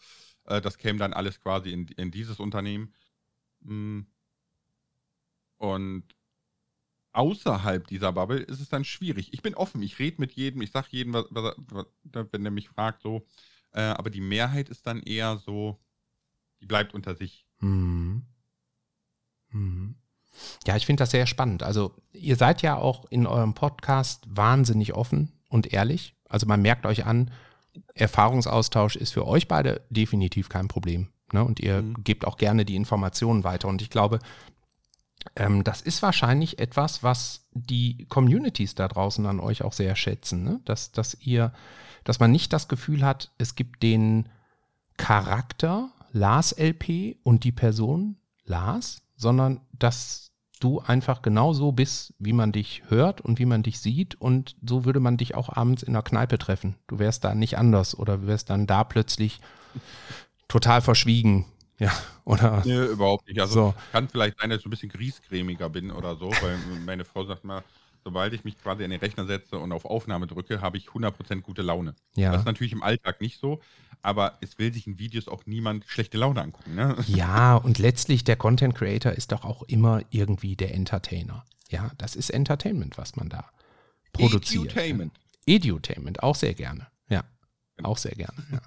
Äh, 0.44 0.60
das 0.60 0.78
käme 0.78 0.98
dann 0.98 1.12
alles 1.12 1.40
quasi 1.40 1.70
in, 1.70 1.86
in 1.88 2.10
dieses 2.10 2.40
Unternehmen. 2.40 2.94
Mm. 3.60 4.00
Und 5.58 6.04
außerhalb 7.12 7.86
dieser 7.86 8.12
Bubble 8.12 8.40
ist 8.40 8.60
es 8.60 8.68
dann 8.68 8.84
schwierig. 8.84 9.32
Ich 9.32 9.42
bin 9.42 9.54
offen, 9.54 9.82
ich 9.82 9.98
rede 9.98 10.20
mit 10.20 10.32
jedem, 10.32 10.62
ich 10.62 10.70
sage 10.70 10.88
jedem, 10.90 11.12
was, 11.12 11.26
was, 11.30 11.54
was, 12.04 12.32
wenn 12.32 12.42
der 12.42 12.50
mich 12.50 12.68
fragt, 12.68 13.02
so. 13.02 13.26
Äh, 13.72 13.82
aber 13.82 14.10
die 14.10 14.20
Mehrheit 14.20 14.68
ist 14.68 14.86
dann 14.86 15.02
eher 15.02 15.36
so, 15.38 15.78
die 16.60 16.66
bleibt 16.66 16.94
unter 16.94 17.14
sich. 17.14 17.46
Mhm. 17.60 18.22
Mhm. 19.50 19.94
Ja, 20.66 20.76
ich 20.76 20.86
finde 20.86 21.02
das 21.02 21.10
sehr 21.10 21.26
spannend. 21.26 21.62
Also 21.62 21.94
ihr 22.12 22.36
seid 22.36 22.62
ja 22.62 22.76
auch 22.76 23.04
in 23.10 23.26
eurem 23.26 23.54
Podcast 23.54 24.24
wahnsinnig 24.28 24.94
offen 24.94 25.32
und 25.48 25.72
ehrlich. 25.72 26.14
Also 26.28 26.46
man 26.46 26.62
merkt 26.62 26.86
euch 26.86 27.06
an, 27.06 27.30
Erfahrungsaustausch 27.94 28.96
ist 28.96 29.12
für 29.12 29.26
euch 29.26 29.48
beide 29.48 29.82
definitiv 29.90 30.48
kein 30.48 30.68
Problem. 30.68 31.08
Ne? 31.32 31.44
Und 31.44 31.60
ihr 31.60 31.82
mhm. 31.82 32.02
gebt 32.04 32.24
auch 32.24 32.36
gerne 32.36 32.64
die 32.64 32.76
Informationen 32.76 33.44
weiter. 33.44 33.68
Und 33.68 33.82
ich 33.82 33.90
glaube, 33.90 34.18
ähm, 35.36 35.64
das 35.64 35.80
ist 35.80 36.02
wahrscheinlich 36.02 36.58
etwas, 36.58 37.02
was 37.02 37.48
die 37.52 38.06
Communities 38.08 38.74
da 38.74 38.88
draußen 38.88 39.26
an 39.26 39.40
euch 39.40 39.62
auch 39.62 39.72
sehr 39.72 39.96
schätzen. 39.96 40.44
Ne? 40.44 40.60
Dass, 40.64 40.92
dass 40.92 41.14
ihr, 41.20 41.52
dass 42.04 42.20
man 42.20 42.30
nicht 42.30 42.52
das 42.52 42.68
Gefühl 42.68 43.04
hat, 43.04 43.32
es 43.38 43.54
gibt 43.54 43.82
den 43.82 44.28
Charakter 44.96 45.92
Lars 46.12 46.52
LP 46.52 47.16
und 47.22 47.44
die 47.44 47.52
Person 47.52 48.16
Lars, 48.44 49.02
sondern 49.16 49.60
dass 49.72 50.30
du 50.60 50.80
einfach 50.80 51.22
genau 51.22 51.52
so 51.52 51.72
bist, 51.72 52.14
wie 52.18 52.32
man 52.32 52.52
dich 52.52 52.82
hört 52.88 53.20
und 53.20 53.38
wie 53.38 53.46
man 53.46 53.62
dich 53.62 53.80
sieht 53.80 54.20
und 54.20 54.56
so 54.66 54.84
würde 54.84 55.00
man 55.00 55.16
dich 55.16 55.34
auch 55.34 55.48
abends 55.56 55.82
in 55.82 55.94
der 55.94 56.02
Kneipe 56.02 56.38
treffen. 56.38 56.76
Du 56.86 56.98
wärst 56.98 57.24
da 57.24 57.34
nicht 57.34 57.56
anders 57.56 57.98
oder 57.98 58.18
du 58.18 58.26
wärst 58.26 58.50
dann 58.50 58.66
da 58.66 58.84
plötzlich 58.84 59.40
total 60.48 60.82
verschwiegen. 60.82 61.46
Ja, 61.78 61.92
oder? 62.26 62.62
Nee, 62.66 62.84
überhaupt 62.86 63.26
nicht. 63.26 63.40
Also 63.40 63.54
so. 63.54 63.74
kann 63.90 64.06
vielleicht 64.08 64.38
sein, 64.38 64.50
dass 64.50 64.60
ich 64.60 64.66
ein 64.66 64.70
bisschen 64.70 64.90
griesgrämiger 64.90 65.70
bin 65.70 65.90
oder 65.90 66.14
so, 66.14 66.30
weil 66.42 66.58
meine 66.84 67.06
Frau 67.06 67.24
sagt 67.24 67.42
mal, 67.42 67.64
sobald 68.04 68.32
ich 68.32 68.44
mich 68.44 68.60
quasi 68.60 68.84
in 68.84 68.90
den 68.90 69.00
Rechner 69.00 69.26
setze 69.26 69.58
und 69.58 69.72
auf 69.72 69.84
Aufnahme 69.84 70.26
drücke, 70.26 70.60
habe 70.60 70.76
ich 70.76 70.88
100% 70.88 71.40
gute 71.40 71.62
Laune. 71.62 71.94
Ja. 72.14 72.32
Das 72.32 72.42
ist 72.42 72.46
natürlich 72.46 72.72
im 72.72 72.82
Alltag 72.82 73.20
nicht 73.20 73.40
so, 73.40 73.60
aber 74.02 74.38
es 74.40 74.58
will 74.58 74.72
sich 74.72 74.86
in 74.86 74.98
Videos 74.98 75.28
auch 75.28 75.46
niemand 75.46 75.84
schlechte 75.86 76.18
Laune 76.18 76.42
angucken. 76.42 76.74
Ne? 76.74 76.96
Ja, 77.06 77.56
und 77.56 77.78
letztlich 77.78 78.24
der 78.24 78.36
Content 78.36 78.74
Creator 78.74 79.12
ist 79.12 79.32
doch 79.32 79.44
auch 79.44 79.62
immer 79.64 80.02
irgendwie 80.10 80.56
der 80.56 80.74
Entertainer. 80.74 81.44
Ja, 81.68 81.90
das 81.98 82.16
ist 82.16 82.30
Entertainment, 82.30 82.98
was 82.98 83.16
man 83.16 83.28
da 83.28 83.50
produziert. 84.12 84.66
Edutainment. 84.66 85.12
Edutainment, 85.46 86.22
auch 86.22 86.34
sehr 86.34 86.54
gerne. 86.54 86.86
Auch 87.84 87.98
sehr 87.98 88.14
gerne. 88.14 88.34
Ja. 88.52 88.60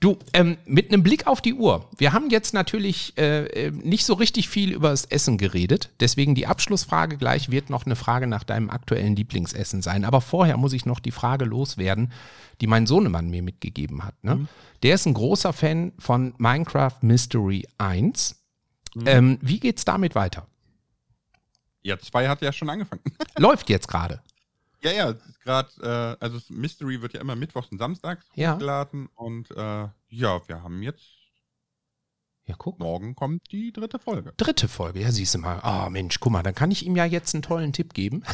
Du, 0.00 0.18
ähm, 0.32 0.56
mit 0.66 0.92
einem 0.92 1.02
Blick 1.02 1.26
auf 1.26 1.40
die 1.40 1.54
Uhr. 1.54 1.88
Wir 1.96 2.12
haben 2.12 2.30
jetzt 2.30 2.54
natürlich 2.54 3.16
äh, 3.16 3.44
äh, 3.46 3.70
nicht 3.70 4.04
so 4.04 4.14
richtig 4.14 4.48
viel 4.48 4.72
über 4.72 4.90
das 4.90 5.04
Essen 5.04 5.38
geredet. 5.38 5.90
Deswegen 6.00 6.34
die 6.34 6.46
Abschlussfrage 6.46 7.16
gleich 7.16 7.50
wird 7.50 7.70
noch 7.70 7.86
eine 7.86 7.96
Frage 7.96 8.26
nach 8.26 8.44
deinem 8.44 8.70
aktuellen 8.70 9.16
Lieblingsessen 9.16 9.82
sein. 9.82 10.04
Aber 10.04 10.20
vorher 10.20 10.56
muss 10.56 10.72
ich 10.72 10.86
noch 10.86 11.00
die 11.00 11.10
Frage 11.10 11.44
loswerden, 11.44 12.12
die 12.60 12.66
mein 12.66 12.86
Sohnemann 12.86 13.30
mir 13.30 13.42
mitgegeben 13.42 14.04
hat. 14.04 14.22
Ne? 14.22 14.36
Mhm. 14.36 14.48
Der 14.82 14.94
ist 14.94 15.06
ein 15.06 15.14
großer 15.14 15.52
Fan 15.52 15.92
von 15.98 16.34
Minecraft 16.38 16.96
Mystery 17.02 17.66
1. 17.78 18.36
Mhm. 18.94 19.02
Ähm, 19.06 19.38
wie 19.40 19.60
geht's 19.60 19.84
damit 19.84 20.14
weiter? 20.14 20.46
Ja, 21.82 21.98
zwei 21.98 22.28
hat 22.28 22.42
ja 22.42 22.52
schon 22.52 22.70
angefangen. 22.70 23.02
Läuft 23.38 23.68
jetzt 23.68 23.88
gerade. 23.88 24.20
Ja, 24.82 24.90
ja, 24.90 25.14
gerade, 25.44 25.70
äh, 26.20 26.24
also 26.24 26.38
Mystery 26.48 27.00
wird 27.00 27.14
ja 27.14 27.20
immer 27.20 27.36
mittwochs 27.36 27.68
und 27.70 27.78
samstags 27.78 28.26
ja. 28.34 28.54
hochgeladen 28.54 29.08
und 29.14 29.50
äh, 29.52 29.88
ja, 30.08 30.48
wir 30.48 30.62
haben 30.62 30.82
jetzt. 30.82 31.08
Ja, 32.46 32.56
guck. 32.58 32.80
Morgen 32.80 33.14
kommt 33.14 33.52
die 33.52 33.72
dritte 33.72 34.00
Folge. 34.00 34.32
Dritte 34.36 34.66
Folge, 34.66 35.00
ja, 35.00 35.12
siehst 35.12 35.34
du 35.34 35.38
mal. 35.38 35.60
Ah, 35.62 35.86
oh, 35.86 35.90
Mensch, 35.90 36.18
guck 36.18 36.32
mal, 36.32 36.42
dann 36.42 36.56
kann 36.56 36.72
ich 36.72 36.84
ihm 36.84 36.96
ja 36.96 37.04
jetzt 37.04 37.34
einen 37.34 37.42
tollen 37.42 37.72
Tipp 37.72 37.94
geben. 37.94 38.24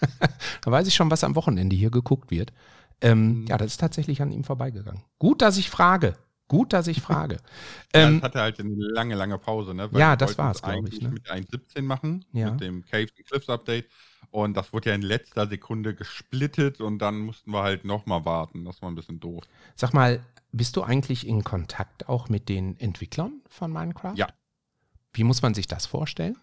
da 0.62 0.70
weiß 0.70 0.88
ich 0.88 0.94
schon, 0.94 1.10
was 1.12 1.22
am 1.22 1.36
Wochenende 1.36 1.76
hier 1.76 1.90
geguckt 1.90 2.32
wird. 2.32 2.52
Ähm, 3.00 3.42
mhm. 3.42 3.46
Ja, 3.46 3.56
das 3.56 3.72
ist 3.72 3.80
tatsächlich 3.80 4.20
an 4.20 4.32
ihm 4.32 4.42
vorbeigegangen. 4.42 5.04
Gut, 5.18 5.42
dass 5.42 5.56
ich 5.56 5.70
frage. 5.70 6.16
Gut, 6.48 6.72
dass 6.72 6.88
ich 6.88 7.00
frage. 7.00 7.36
ja, 7.94 8.08
ähm, 8.08 8.22
hatte 8.22 8.40
halt 8.40 8.58
eine 8.58 8.74
lange, 8.74 9.14
lange 9.14 9.38
Pause, 9.38 9.74
ne? 9.74 9.90
Weil 9.92 10.00
ja, 10.00 10.16
das 10.16 10.36
war 10.36 10.50
es, 10.50 10.60
glaube 10.60 10.88
ich. 10.88 11.00
Ne? 11.00 11.10
mit 11.10 11.30
1.17 11.30 11.82
machen, 11.82 12.24
ja. 12.32 12.50
mit 12.50 12.60
dem 12.60 12.84
Caves 12.84 13.12
and 13.16 13.26
Cliffs 13.26 13.48
Update. 13.48 13.86
Und 14.34 14.56
das 14.56 14.72
wurde 14.72 14.88
ja 14.90 14.96
in 14.96 15.02
letzter 15.02 15.46
Sekunde 15.46 15.94
gesplittet 15.94 16.80
und 16.80 16.98
dann 16.98 17.20
mussten 17.20 17.52
wir 17.52 17.62
halt 17.62 17.84
nochmal 17.84 18.24
warten. 18.24 18.64
Das 18.64 18.82
war 18.82 18.90
ein 18.90 18.96
bisschen 18.96 19.20
doof. 19.20 19.44
Sag 19.76 19.94
mal, 19.94 20.26
bist 20.50 20.74
du 20.74 20.82
eigentlich 20.82 21.24
in 21.24 21.44
Kontakt 21.44 22.08
auch 22.08 22.28
mit 22.28 22.48
den 22.48 22.76
Entwicklern 22.80 23.42
von 23.48 23.72
Minecraft? 23.72 24.16
Ja. 24.16 24.26
Wie 25.12 25.22
muss 25.22 25.40
man 25.42 25.54
sich 25.54 25.68
das 25.68 25.86
vorstellen? 25.86 26.36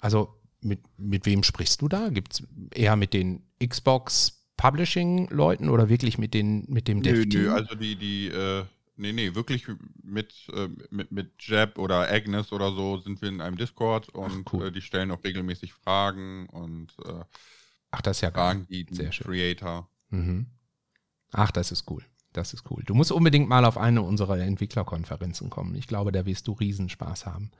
Also 0.00 0.32
mit, 0.62 0.80
mit 0.96 1.26
wem 1.26 1.42
sprichst 1.42 1.82
du 1.82 1.88
da? 1.88 2.08
Gibt 2.08 2.32
es 2.32 2.46
eher 2.72 2.96
mit 2.96 3.12
den 3.12 3.42
Xbox 3.62 4.48
Publishing-Leuten 4.56 5.68
oder 5.68 5.90
wirklich 5.90 6.16
mit, 6.16 6.32
den, 6.32 6.64
mit 6.68 6.88
dem 6.88 7.02
Dev-Team? 7.02 7.42
Nö, 7.42 7.48
nö, 7.48 7.54
also 7.54 7.74
die, 7.74 7.96
die 7.96 8.28
äh, 8.28 8.64
Nee, 8.96 9.12
nee, 9.12 9.34
wirklich 9.34 9.66
mit, 10.02 10.34
äh, 10.52 10.68
mit, 10.90 11.10
mit 11.10 11.32
Jeb 11.40 11.78
oder 11.78 12.08
Agnes 12.10 12.52
oder 12.52 12.72
so 12.72 12.98
sind 12.98 13.20
wir 13.22 13.28
in 13.28 13.40
einem 13.40 13.56
Discord 13.56 14.08
und 14.10 14.52
cool. 14.52 14.68
äh, 14.68 14.72
die 14.72 14.82
stellen 14.82 15.10
auch 15.10 15.24
regelmäßig 15.24 15.72
Fragen 15.72 16.48
und 16.48 16.94
äh, 17.04 17.24
Ach, 17.90 18.02
das 18.02 18.18
ist 18.18 18.20
ja 18.22 18.30
Fragen 18.30 18.66
die 18.68 18.86
Sehr 18.90 19.12
schön. 19.12 19.26
Creator. 19.26 19.88
Mhm. 20.10 20.46
Ach, 21.32 21.50
das 21.50 21.72
ist 21.72 21.90
cool. 21.90 22.04
Das 22.32 22.52
ist 22.52 22.68
cool. 22.70 22.82
Du 22.84 22.94
musst 22.94 23.12
unbedingt 23.12 23.48
mal 23.48 23.64
auf 23.64 23.78
eine 23.78 24.02
unserer 24.02 24.38
Entwicklerkonferenzen 24.38 25.50
kommen. 25.50 25.74
Ich 25.76 25.86
glaube, 25.86 26.10
da 26.10 26.26
wirst 26.26 26.48
du 26.48 26.52
Riesenspaß 26.52 27.26
haben. 27.26 27.52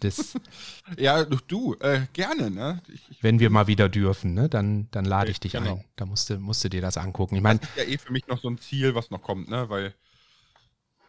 Das, 0.00 0.34
ja, 0.98 1.24
du, 1.24 1.74
äh, 1.80 2.06
gerne, 2.12 2.50
ne? 2.50 2.82
Ich, 2.88 3.10
ich, 3.10 3.22
wenn 3.22 3.40
wir 3.40 3.48
mal 3.50 3.66
wieder 3.66 3.88
dürfen, 3.88 4.34
ne? 4.34 4.48
Dann, 4.48 4.88
dann 4.90 5.04
lade 5.04 5.30
ich 5.30 5.40
dich 5.40 5.52
genau. 5.52 5.76
ein. 5.76 5.84
Da 5.96 6.06
musst 6.06 6.28
du, 6.28 6.38
musst 6.38 6.64
du 6.64 6.68
dir 6.68 6.80
das 6.80 6.96
angucken. 6.96 7.36
Ich 7.36 7.42
meine, 7.42 7.60
das 7.60 7.70
ist 7.70 7.76
ja 7.76 7.84
eh 7.84 7.98
für 7.98 8.12
mich 8.12 8.26
noch 8.26 8.40
so 8.40 8.48
ein 8.48 8.58
Ziel, 8.58 8.94
was 8.94 9.10
noch 9.10 9.22
kommt, 9.22 9.48
ne? 9.48 9.68
Weil 9.68 9.94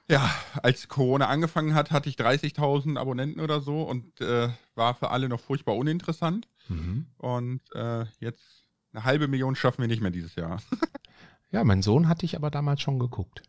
ja, 0.10 0.30
als 0.62 0.88
Corona 0.90 1.28
angefangen 1.28 1.74
hat, 1.74 1.92
hatte 1.92 2.10
ich 2.10 2.16
30.000 2.16 2.98
Abonnenten 2.98 3.40
oder 3.40 3.62
so 3.62 3.84
und 3.84 4.20
äh, 4.22 4.50
war 4.76 4.96
für 4.96 5.12
alle 5.12 5.30
noch 5.30 5.40
furchtbar 5.40 5.76
uninteressant. 5.76 6.48
Mhm. 6.68 7.08
Und 7.18 7.62
äh, 7.74 8.06
jetzt 8.20 8.68
eine 8.92 9.06
halbe 9.06 9.28
Million 9.28 9.56
schaffen 9.56 9.82
wir 9.82 9.88
nicht 9.88 10.02
mehr 10.02 10.12
dieses 10.12 10.36
Jahr. 10.36 10.62
ja, 11.52 11.64
mein 11.64 11.82
Sohn 11.82 12.08
hatte 12.08 12.26
ich 12.26 12.36
aber 12.36 12.52
damals 12.52 12.82
schon 12.82 13.00
geguckt. 13.00 13.44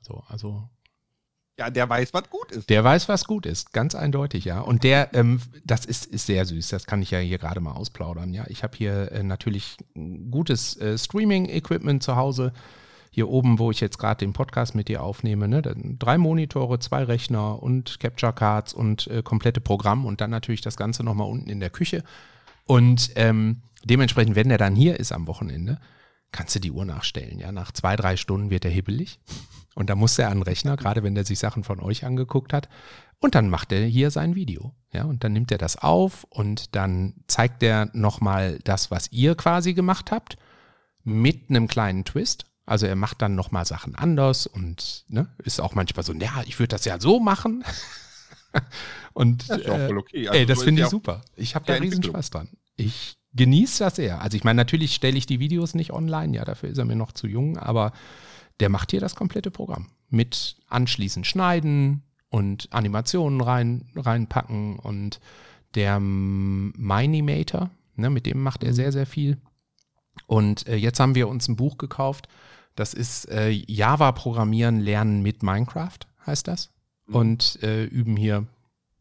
So, 0.00 0.22
also. 0.28 0.68
Ja, 1.58 1.70
der 1.70 1.88
weiß, 1.88 2.12
was 2.12 2.28
gut 2.28 2.52
ist. 2.52 2.68
Der 2.68 2.84
weiß, 2.84 3.08
was 3.08 3.24
gut 3.24 3.46
ist, 3.46 3.72
ganz 3.72 3.94
eindeutig, 3.94 4.44
ja. 4.44 4.60
Und 4.60 4.84
der, 4.84 5.14
ähm, 5.14 5.40
das 5.64 5.86
ist, 5.86 6.04
ist 6.04 6.26
sehr 6.26 6.44
süß, 6.44 6.68
das 6.68 6.86
kann 6.86 7.00
ich 7.00 7.12
ja 7.12 7.18
hier 7.18 7.38
gerade 7.38 7.60
mal 7.60 7.72
ausplaudern, 7.72 8.34
ja. 8.34 8.44
Ich 8.48 8.62
habe 8.62 8.76
hier 8.76 9.10
äh, 9.12 9.22
natürlich 9.22 9.78
gutes 10.30 10.76
äh, 10.76 10.98
Streaming-Equipment 10.98 12.02
zu 12.02 12.16
Hause 12.16 12.52
hier 13.16 13.30
oben, 13.30 13.58
wo 13.58 13.70
ich 13.70 13.80
jetzt 13.80 13.98
gerade 13.98 14.18
den 14.18 14.34
Podcast 14.34 14.74
mit 14.74 14.88
dir 14.88 15.02
aufnehme, 15.02 15.48
ne, 15.48 15.62
drei 15.62 16.18
Monitore, 16.18 16.78
zwei 16.80 17.02
Rechner 17.02 17.62
und 17.62 17.98
Capture 17.98 18.34
Cards 18.34 18.74
und 18.74 19.06
äh, 19.06 19.22
komplette 19.22 19.62
Programm 19.62 20.04
und 20.04 20.20
dann 20.20 20.28
natürlich 20.28 20.60
das 20.60 20.76
Ganze 20.76 21.02
nochmal 21.02 21.26
unten 21.26 21.48
in 21.48 21.58
der 21.58 21.70
Küche. 21.70 22.04
Und 22.66 23.12
ähm, 23.14 23.62
dementsprechend, 23.84 24.36
wenn 24.36 24.50
der 24.50 24.58
dann 24.58 24.74
hier 24.76 25.00
ist 25.00 25.12
am 25.12 25.26
Wochenende, 25.28 25.80
kannst 26.30 26.56
du 26.56 26.60
die 26.60 26.70
Uhr 26.70 26.84
nachstellen. 26.84 27.38
Ja, 27.38 27.52
nach 27.52 27.72
zwei, 27.72 27.96
drei 27.96 28.18
Stunden 28.18 28.50
wird 28.50 28.66
er 28.66 28.70
hibbelig. 28.70 29.18
Und 29.74 29.88
da 29.88 29.94
muss 29.94 30.18
er 30.18 30.28
an 30.28 30.40
den 30.40 30.42
Rechner, 30.42 30.76
gerade 30.76 31.02
wenn 31.02 31.16
er 31.16 31.24
sich 31.24 31.38
Sachen 31.38 31.64
von 31.64 31.80
euch 31.80 32.04
angeguckt 32.04 32.52
hat. 32.52 32.68
Und 33.18 33.34
dann 33.34 33.48
macht 33.48 33.72
er 33.72 33.86
hier 33.86 34.10
sein 34.10 34.34
Video. 34.34 34.74
Ja, 34.92 35.04
und 35.04 35.24
dann 35.24 35.32
nimmt 35.32 35.50
er 35.50 35.58
das 35.58 35.76
auf 35.76 36.24
und 36.24 36.74
dann 36.74 37.14
zeigt 37.28 37.62
er 37.62 37.88
nochmal 37.94 38.58
das, 38.64 38.90
was 38.90 39.10
ihr 39.10 39.34
quasi 39.34 39.72
gemacht 39.72 40.10
habt, 40.10 40.36
mit 41.02 41.48
einem 41.48 41.66
kleinen 41.66 42.04
Twist. 42.04 42.46
Also 42.66 42.86
er 42.86 42.96
macht 42.96 43.22
dann 43.22 43.36
nochmal 43.36 43.64
Sachen 43.64 43.94
anders 43.94 44.46
und 44.46 45.04
ne, 45.08 45.28
ist 45.44 45.60
auch 45.60 45.74
manchmal 45.74 46.04
so, 46.04 46.12
ja, 46.12 46.42
ich 46.46 46.58
würde 46.58 46.68
das 46.68 46.84
ja 46.84 47.00
so 47.00 47.20
machen. 47.20 47.64
und 49.12 49.48
Das 49.48 49.58
ist 49.58 49.68
auch 49.68 49.78
äh, 49.78 49.86
voll 49.86 49.98
okay. 49.98 50.28
Also 50.28 50.40
ey, 50.40 50.46
das 50.46 50.58
so 50.58 50.64
finde 50.64 50.82
ich 50.82 50.88
super. 50.88 51.22
Ich 51.36 51.54
habe 51.54 51.64
da 51.64 51.74
riesen. 51.74 52.02
Spaß 52.02 52.30
dran. 52.30 52.48
Ich 52.76 53.16
genieße 53.34 53.84
das 53.84 53.96
sehr. 53.96 54.20
Also 54.20 54.36
ich 54.36 54.42
meine, 54.42 54.56
natürlich 54.56 54.94
stelle 54.94 55.16
ich 55.16 55.26
die 55.26 55.38
Videos 55.38 55.74
nicht 55.74 55.92
online, 55.92 56.36
ja, 56.36 56.44
dafür 56.44 56.68
ist 56.68 56.78
er 56.78 56.84
mir 56.84 56.96
noch 56.96 57.12
zu 57.12 57.28
jung, 57.28 57.56
aber 57.56 57.92
der 58.58 58.68
macht 58.68 58.90
hier 58.90 59.00
das 59.00 59.14
komplette 59.14 59.52
Programm. 59.52 59.90
Mit 60.08 60.56
anschließend 60.66 61.26
schneiden 61.26 62.02
und 62.30 62.68
Animationen 62.72 63.40
rein, 63.40 63.90
reinpacken 63.94 64.78
und 64.78 65.20
der 65.74 66.00
Minimator, 66.00 67.70
ne, 67.94 68.10
mit 68.10 68.26
dem 68.26 68.42
macht 68.42 68.64
er 68.64 68.72
sehr, 68.72 68.90
sehr 68.90 69.06
viel. 69.06 69.36
Und 70.26 70.66
äh, 70.66 70.76
jetzt 70.76 70.98
haben 70.98 71.14
wir 71.14 71.28
uns 71.28 71.46
ein 71.48 71.56
Buch 71.56 71.78
gekauft. 71.78 72.28
Das 72.76 72.94
ist 72.94 73.28
äh, 73.30 73.48
Java 73.50 74.12
Programmieren 74.12 74.80
lernen 74.80 75.22
mit 75.22 75.42
Minecraft, 75.42 75.98
heißt 76.26 76.46
das. 76.46 76.70
Und 77.08 77.60
äh, 77.62 77.84
üben 77.84 78.16
hier 78.16 78.46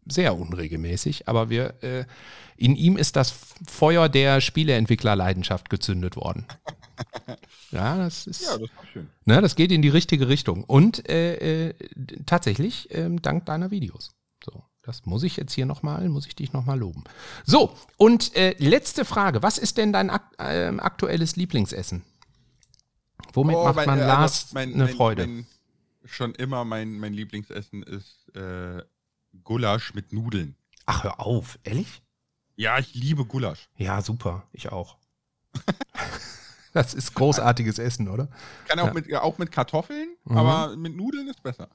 sehr 0.08 0.38
unregelmäßig, 0.38 1.28
aber 1.28 1.50
wir, 1.50 1.84
äh, 1.84 2.06
in 2.58 2.76
ihm 2.76 2.96
ist 2.98 3.16
das 3.16 3.34
Feuer 3.68 4.08
der 4.08 4.40
Spieleentwicklerleidenschaft 4.42 5.70
gezündet 5.70 6.16
worden. 6.16 6.46
ja, 7.72 7.98
das 7.98 8.28
ist, 8.28 8.44
Ja, 8.44 8.58
das 8.58 8.70
war 8.76 8.86
schön. 8.94 9.10
ne, 9.26 9.42
das 9.42 9.56
geht 9.56 9.72
in 9.72 9.82
die 9.82 9.90
richtige 9.90 10.28
Richtung. 10.28 10.64
Und 10.64 11.10
äh, 11.10 11.70
äh, 11.70 11.74
tatsächlich 12.26 12.88
ähm, 12.92 13.22
dank 13.22 13.46
deiner 13.48 13.72
Videos. 13.72 14.12
So, 14.44 14.64
das 14.84 15.06
muss 15.06 15.24
ich 15.24 15.38
jetzt 15.38 15.54
hier 15.54 15.66
nochmal, 15.66 16.08
muss 16.08 16.28
ich 16.28 16.36
dich 16.36 16.54
nochmal 16.54 16.78
loben. 16.78 17.04
So, 17.44 17.76
und 17.98 18.36
äh, 18.36 18.56
letzte 18.60 19.04
Frage. 19.04 19.42
Was 19.42 19.58
ist 19.58 19.78
denn 19.78 19.92
dein 19.92 20.12
ak 20.12 20.24
ähm, 20.38 20.80
aktuelles 20.80 21.36
Lieblingsessen? 21.36 22.04
Womit 23.34 23.56
Oh, 23.56 23.64
macht 23.66 23.76
mein- 23.76 23.86
man 23.88 24.00
äh, 24.00 24.06
Lars 24.08 24.44
also 24.44 24.54
mein- 24.54 24.74
eine 24.74 24.86
mein- 24.86 24.96
Freude? 24.96 25.46
Schon 26.06 26.36
immer 26.36 26.66
mein, 26.66 27.00
mein 27.00 27.14
Lieblingsessen 27.14 27.82
ist 27.84 28.34
äh, 28.36 28.84
Gulasch 29.44 29.94
mit 29.94 30.14
Nudeln. 30.14 30.56
Ach, 30.86 31.04
hör 31.04 31.20
auf, 31.20 31.58
ehrlich? 31.64 32.02
Ja, 32.56 32.78
ich 32.80 32.94
liebe 32.94 33.26
Gulasch. 33.26 33.70
Ja, 33.78 34.02
super, 34.02 34.44
ich 34.54 34.72
auch. 34.72 34.98
das 36.74 36.94
ist 36.94 37.14
großartiges 37.16 37.80
Essen, 37.80 38.08
oder? 38.08 38.28
Kann 38.68 38.80
auch, 38.80 38.88
Ja. 38.88 38.94
mit, 38.94 39.14
auch 39.16 39.38
mit 39.38 39.52
Kartoffeln, 39.52 40.10
Mhm. 40.26 40.38
aber 40.38 40.76
mit 40.76 40.96
Nudeln 40.96 41.28
ist 41.28 41.42
besser. 41.42 41.70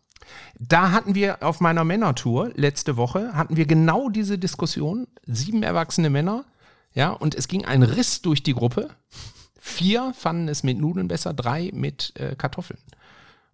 Da 0.59 0.93
hatten 0.93 1.15
wir 1.15 1.43
auf 1.43 1.61
meiner 1.61 1.85
Männertour 1.85 2.51
letzte 2.55 2.97
Woche, 2.97 3.33
hatten 3.35 3.57
wir 3.57 3.67
genau 3.67 4.11
diese 4.11 4.39
Diskussion. 4.39 5.07
Sieben 5.27 5.63
erwachsene 5.63 6.11
Männer, 6.11 6.45
ja, 6.93 7.11
und 7.11 7.35
es 7.35 7.49
ging 7.49 7.65
ein 7.65 7.83
Riss 7.83 8.23
durch 8.23 8.43
die 8.43 8.55
Gruppe. 8.55 8.91
Vier 9.63 10.13
fanden 10.17 10.49
es 10.49 10.63
mit 10.63 10.79
Nudeln 10.79 11.07
besser, 11.09 11.35
drei 11.35 11.71
mit 11.73 12.13
äh, 12.19 12.35
Kartoffeln. 12.35 12.81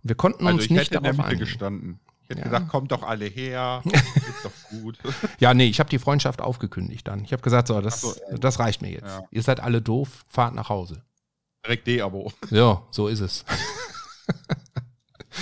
Wir 0.03 0.15
konnten 0.15 0.47
Also 0.47 0.55
uns 0.57 0.65
ich 0.67 0.71
nicht 0.71 0.81
hätte 0.83 0.97
in 0.99 1.03
der 1.03 1.13
darauf 1.13 1.27
Mitte 1.31 1.39
gestanden. 1.41 1.99
Ich 2.23 2.31
hätte 2.31 2.41
Ja. 2.41 2.45
gesagt, 2.45 2.69
kommt 2.69 2.93
doch 2.93 3.03
alle 3.03 3.25
her, 3.27 3.83
ist 3.85 4.45
doch 4.45 4.53
gut. 4.71 4.99
Ja, 5.41 5.53
nee, 5.53 5.67
ich 5.67 5.81
habe 5.81 5.91
die 5.91 5.99
Freundschaft 5.99 6.41
aufgekündigt 6.41 7.07
dann. 7.09 7.25
Ich 7.25 7.33
habe 7.33 7.43
gesagt, 7.43 7.69
so, 7.69 7.81
das, 7.81 8.01
so, 8.01 8.15
ja. 8.31 8.39
das 8.39 8.59
reicht 8.61 8.83
mir 8.83 8.91
jetzt. 8.91 9.07
Ja. 9.07 9.25
Ihr 9.31 9.43
seid 9.43 9.59
alle 9.61 9.83
doof, 9.83 10.25
fahrt 10.29 10.55
nach 10.55 10.69
Hause. 10.69 11.03
Direkt 11.65 11.87
D-Abo. 11.89 12.33
Ja, 12.51 12.83
so 12.93 13.09
ist 13.09 13.21
es. 13.21 13.45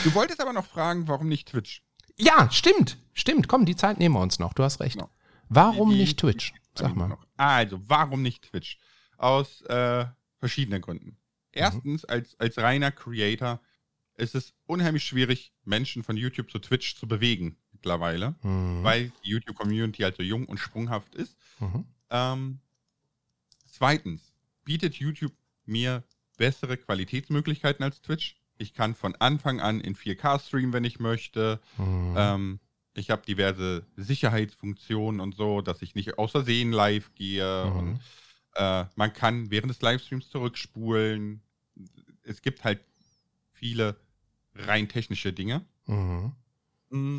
Du 0.02 0.14
wolltest 0.14 0.40
aber 0.40 0.52
noch 0.52 0.66
fragen, 0.66 1.06
warum 1.08 1.28
nicht 1.28 1.48
Twitch? 1.48 1.82
Ja, 2.16 2.50
stimmt, 2.50 2.98
stimmt. 3.12 3.48
Komm, 3.48 3.64
die 3.64 3.76
Zeit 3.76 3.98
nehmen 3.98 4.14
wir 4.14 4.20
uns 4.20 4.38
noch. 4.38 4.52
Du 4.54 4.62
hast 4.62 4.80
recht. 4.80 4.94
Genau. 4.96 5.10
Warum 5.48 5.90
Die- 5.90 5.96
die- 5.96 6.00
nicht 6.02 6.18
Twitch? 6.18 6.52
Sag 6.76 6.96
mal. 6.96 7.16
Also, 7.36 7.78
warum 7.86 8.22
nicht 8.22 8.50
Twitch? 8.50 8.78
Aus 9.16 9.62
äh, 9.62 10.06
verschiedenen 10.44 10.82
Gründen. 10.82 11.16
Erstens, 11.52 12.04
als, 12.04 12.38
als 12.38 12.58
reiner 12.58 12.92
Creator 12.92 13.60
ist 14.16 14.34
es 14.34 14.52
unheimlich 14.66 15.04
schwierig, 15.04 15.54
Menschen 15.64 16.02
von 16.02 16.18
YouTube 16.18 16.50
zu 16.50 16.58
Twitch 16.58 16.96
zu 16.96 17.08
bewegen 17.08 17.56
mittlerweile, 17.72 18.34
Mhm. 18.42 18.82
weil 18.82 19.10
die 19.24 19.30
YouTube-Community 19.30 20.02
halt 20.02 20.16
so 20.16 20.22
jung 20.22 20.44
und 20.44 20.58
sprunghaft 20.58 21.14
ist. 21.14 21.34
Mhm. 21.60 21.86
Ähm, 22.10 22.58
zweitens, 23.66 24.34
bietet 24.64 24.96
YouTube 24.96 25.32
mir 25.64 26.02
bessere 26.36 26.76
Qualitätsmöglichkeiten 26.76 27.82
als 27.82 28.02
Twitch. 28.02 28.36
Ich 28.58 28.74
kann 28.74 28.94
von 28.94 29.14
Anfang 29.16 29.60
an 29.60 29.80
in 29.80 29.94
4K 29.96 30.38
streamen, 30.40 30.74
wenn 30.74 30.84
ich 30.84 31.00
möchte. 31.00 31.58
Mhm. 31.78 32.14
Ähm, 32.18 32.60
ich 32.92 33.08
habe 33.10 33.22
diverse 33.24 33.86
Sicherheitsfunktionen 33.96 35.20
und 35.20 35.34
so, 35.34 35.62
dass 35.62 35.80
ich 35.80 35.94
nicht 35.94 36.18
aus 36.18 36.32
Versehen 36.32 36.70
live 36.70 37.14
gehe. 37.14 37.64
Mhm. 37.70 37.76
Und 37.78 38.00
äh, 38.55 38.85
man 38.94 39.12
kann 39.12 39.51
während 39.51 39.70
des 39.70 39.82
Livestreams 39.82 40.28
zurückspulen. 40.31 41.43
Es 42.22 42.43
gibt 42.43 42.64
halt 42.64 42.81
viele 43.52 43.97
rein 44.55 44.89
technische 44.89 45.32
Dinge. 45.32 45.64
Mhm. 45.86 46.32
Mm. 46.90 47.18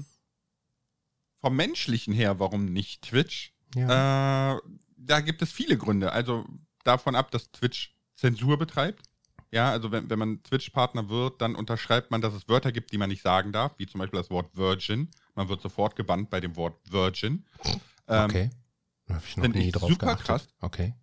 Vom 1.41 1.55
menschlichen 1.55 2.13
her, 2.13 2.39
warum 2.39 2.65
nicht 2.65 3.03
Twitch? 3.03 3.53
Ja. 3.75 4.55
Äh, 4.55 4.61
da 4.97 5.19
gibt 5.19 5.41
es 5.41 5.51
viele 5.51 5.77
Gründe. 5.77 6.11
Also 6.11 6.45
davon 6.83 7.15
ab, 7.15 7.31
dass 7.31 7.51
Twitch 7.51 7.95
Zensur 8.15 8.57
betreibt. 8.57 9.03
Ja, 9.51 9.71
also 9.71 9.91
wenn, 9.91 10.09
wenn 10.09 10.19
man 10.19 10.43
Twitch-Partner 10.43 11.09
wird, 11.09 11.41
dann 11.41 11.55
unterschreibt 11.55 12.11
man, 12.11 12.21
dass 12.21 12.33
es 12.33 12.47
Wörter 12.49 12.71
gibt, 12.71 12.91
die 12.91 12.97
man 12.97 13.09
nicht 13.09 13.21
sagen 13.21 13.51
darf, 13.51 13.73
wie 13.77 13.85
zum 13.85 13.99
Beispiel 13.99 14.19
das 14.19 14.29
Wort 14.29 14.55
Virgin. 14.55 15.09
Man 15.35 15.47
wird 15.49 15.61
sofort 15.61 15.95
gebannt 15.95 16.29
bei 16.29 16.39
dem 16.39 16.55
Wort 16.55 16.77
Virgin. 16.89 17.45
Ähm, 18.07 18.25
okay. 18.25 18.49
Da 19.05 19.15
habe 19.15 19.25
ich 19.25 19.37
noch 19.37 19.47
nie 19.47 19.67
ich 19.67 19.71
drauf 19.71 19.89
super 19.89 20.07
geachtet. 20.07 20.25
krass. 20.25 20.47
Okay. 20.61 20.93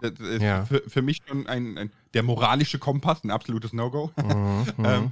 Das 0.00 0.12
ist 0.18 0.42
Ja. 0.42 0.64
für, 0.64 0.82
für 0.88 1.02
mich 1.02 1.18
schon 1.26 1.46
ein, 1.46 1.76
ein, 1.78 1.92
der 2.14 2.22
moralische 2.22 2.78
Kompass, 2.78 3.24
ein 3.24 3.30
absolutes 3.30 3.72
No-Go. 3.72 4.12
Mhm. 4.16 4.66
Mhm. 4.76 4.84
Ähm, 4.84 5.10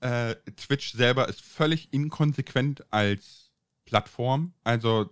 äh, 0.00 0.34
Twitch 0.56 0.92
selber 0.92 1.28
ist 1.28 1.40
völlig 1.40 1.92
inkonsequent 1.92 2.84
als 2.92 3.50
Plattform. 3.84 4.52
Also 4.62 5.10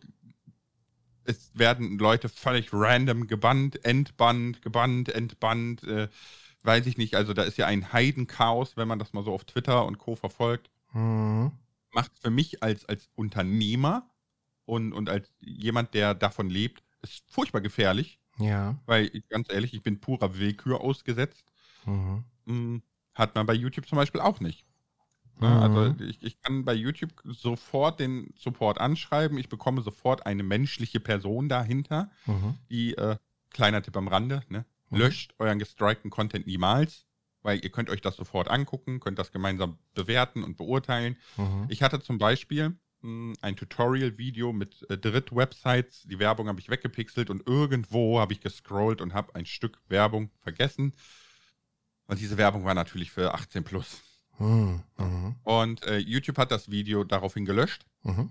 es 1.25 1.51
werden 1.55 1.99
Leute 1.99 2.29
völlig 2.29 2.69
random 2.73 3.27
gebannt, 3.27 3.85
entbannt, 3.85 4.63
gebannt, 4.63 5.09
entbannt. 5.09 5.83
Äh, 5.83 6.09
weiß 6.63 6.87
ich 6.87 6.99
nicht. 6.99 7.15
Also 7.17 7.33
da 7.33 7.43
ist 7.43 7.59
ja 7.59 7.67
ein 7.67 7.93
Heidenchaos, 7.93 8.77
wenn 8.77 8.89
man 8.89 8.99
das 8.99 9.13
mal 9.13 9.25
so 9.25 9.33
auf 9.33 9.45
Twitter 9.45 9.85
und 9.87 9.99
Co. 9.99 10.15
verfolgt. 10.17 10.71
Mhm. 10.93 11.53
Macht 11.93 12.13
für 12.21 12.31
mich 12.31 12.63
als, 12.63 12.85
als 12.85 13.09
Unternehmer 13.15 14.09
und, 14.67 14.93
und 14.93 15.09
als 15.09 15.33
jemand, 15.41 15.95
der 15.95 16.15
davon 16.15 16.51
lebt, 16.51 16.83
ist 17.03 17.25
furchtbar 17.31 17.61
gefährlich. 17.61 18.21
Ja. 18.39 18.77
Weil, 18.87 19.11
ich, 19.13 19.29
ganz 19.29 19.51
ehrlich, 19.51 19.75
ich 19.75 19.83
bin 19.83 20.01
purer 20.01 20.39
Willkür 20.39 20.81
ausgesetzt. 20.81 21.45
Mhm. 21.85 22.25
Hm, 22.47 22.83
Hat 23.15 23.35
man 23.35 23.47
bei 23.47 23.55
YouTube 23.55 23.87
zum 23.89 23.97
Beispiel 23.97 24.21
auch 24.21 24.41
nicht. 24.41 24.67
Ne? 25.41 25.49
Mhm. 25.49 25.57
Also 25.57 26.05
ich, 26.05 26.23
ich 26.23 26.41
kann 26.41 26.65
bei 26.65 26.75
YouTube 26.75 27.13
sofort 27.25 28.01
den 28.01 28.33
Support 28.39 28.79
anschreiben. 28.79 29.39
Ich 29.39 29.49
bekomme 29.49 29.83
sofort 29.83 30.27
eine 30.27 30.43
menschliche 30.43 31.01
Person 31.01 31.49
dahinter, 31.49 32.11
Mhm. 32.27 32.55
die, 32.71 32.95
äh, 32.97 33.17
kleiner 33.51 33.83
Tipp 33.83 33.97
am 33.97 34.09
Rande, 34.09 34.43
ne? 34.49 34.65
Mhm. 34.91 34.99
löscht 34.99 35.35
euren 35.39 35.59
gestrikten 35.59 36.11
Content 36.11 36.47
niemals, 36.47 37.07
weil 37.43 37.63
ihr 37.65 37.71
könnt 37.71 37.91
euch 37.91 38.01
das 38.03 38.17
sofort 38.17 38.49
angucken, 38.49 39.01
könnt 39.01 39.19
das 39.19 39.33
gemeinsam 39.33 39.79
bewerten 39.95 40.45
und 40.45 40.57
beurteilen. 40.57 41.17
Mhm. 41.37 41.67
Ich 41.69 41.83
hatte 41.83 42.01
zum 42.01 42.19
Beispiel 42.19 42.77
ein 43.41 43.57
Tutorial-Video 43.57 44.53
mit 44.53 44.89
äh, 44.91 44.99
Dritt-Websites. 44.99 46.03
Die 46.05 46.19
Werbung 46.19 46.49
habe 46.49 46.61
ich 46.61 46.69
weggepixelt 46.69 47.31
und 47.31 47.47
irgendwo 47.47 48.21
habe 48.21 48.33
ich 48.33 48.41
gescrollt 48.41 49.01
und 49.01 49.15
habe 49.15 49.35
ein 49.35 49.47
Stück 49.47 49.81
Werbung 49.89 50.31
vergessen. 50.41 50.93
Und 52.07 52.21
diese 52.21 52.37
Werbung 52.37 52.65
war 52.65 52.75
natürlich 52.75 53.11
für 53.11 53.35
18 53.35 53.65
plus. 53.65 54.03
Mhm. 54.39 54.83
Und 55.45 55.83
äh, 55.85 55.99
YouTube 55.99 56.39
hat 56.39 56.51
das 56.51 56.71
Video 56.71 57.05
daraufhin 57.05 57.45
gelöscht, 57.45 57.87
Mhm. 58.03 58.31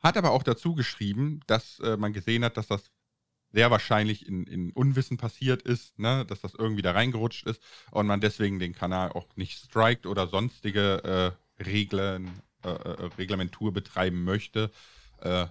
hat 0.00 0.16
aber 0.16 0.30
auch 0.32 0.42
dazu 0.42 0.74
geschrieben, 0.74 1.40
dass 1.46 1.78
äh, 1.80 1.96
man 1.96 2.12
gesehen 2.12 2.44
hat, 2.44 2.56
dass 2.56 2.66
das 2.68 2.90
sehr 3.52 3.70
wahrscheinlich 3.70 4.26
in, 4.26 4.44
in 4.46 4.72
Unwissen 4.72 5.16
passiert 5.16 5.62
ist, 5.62 5.98
ne? 5.98 6.24
dass 6.26 6.40
das 6.40 6.54
irgendwie 6.54 6.82
da 6.82 6.92
reingerutscht 6.92 7.46
ist 7.46 7.62
und 7.90 8.06
man 8.06 8.20
deswegen 8.20 8.58
den 8.58 8.74
Kanal 8.74 9.10
auch 9.12 9.26
nicht 9.36 9.58
strikt 9.58 10.06
oder 10.06 10.26
sonstige 10.26 11.36
äh, 11.58 11.62
Regeln, 11.62 12.42
äh, 12.64 12.68
äh, 12.70 13.04
Reglementur 13.18 13.72
betreiben 13.72 14.24
möchte, 14.24 14.70
äh, 15.20 15.46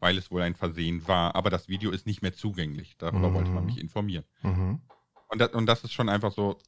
weil 0.00 0.16
es 0.18 0.30
wohl 0.30 0.42
ein 0.42 0.54
Versehen 0.54 1.06
war. 1.08 1.34
Aber 1.34 1.50
das 1.50 1.68
Video 1.68 1.90
ist 1.90 2.06
nicht 2.06 2.22
mehr 2.22 2.34
zugänglich. 2.34 2.96
Darüber 2.98 3.30
Mhm. 3.30 3.34
wollte 3.34 3.50
man 3.50 3.66
mich 3.66 3.78
informieren. 3.78 4.24
Mhm. 4.42 4.80
Und 5.28 5.38
das, 5.40 5.52
und 5.52 5.66
das 5.66 5.84
ist 5.84 5.92
schon 5.92 6.08
einfach 6.08 6.32
so. 6.32 6.58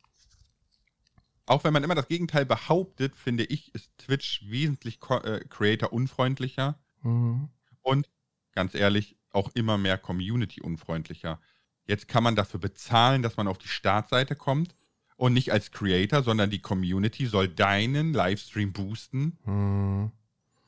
Auch 1.46 1.64
wenn 1.64 1.72
man 1.72 1.82
immer 1.84 1.94
das 1.94 2.08
Gegenteil 2.08 2.44
behauptet, 2.44 3.16
finde 3.16 3.44
ich, 3.44 3.74
ist 3.74 3.96
Twitch 3.98 4.42
wesentlich 4.46 4.98
äh, 5.08 5.40
Creator-unfreundlicher 5.48 6.78
Mhm. 7.02 7.48
und 7.82 8.08
ganz 8.52 8.74
ehrlich 8.74 9.16
auch 9.30 9.50
immer 9.54 9.78
mehr 9.78 9.96
Community-unfreundlicher. 9.98 11.40
Jetzt 11.86 12.08
kann 12.08 12.22
man 12.24 12.36
dafür 12.36 12.60
bezahlen, 12.60 13.22
dass 13.22 13.36
man 13.36 13.48
auf 13.48 13.56
die 13.58 13.68
Startseite 13.68 14.36
kommt 14.36 14.74
und 15.18 15.34
nicht 15.34 15.52
als 15.52 15.70
Creator, 15.72 16.22
sondern 16.22 16.48
die 16.48 16.60
Community 16.60 17.26
soll 17.26 17.48
deinen 17.48 18.14
Livestream 18.14 18.72
boosten. 18.72 19.36
Mhm. 19.44 20.12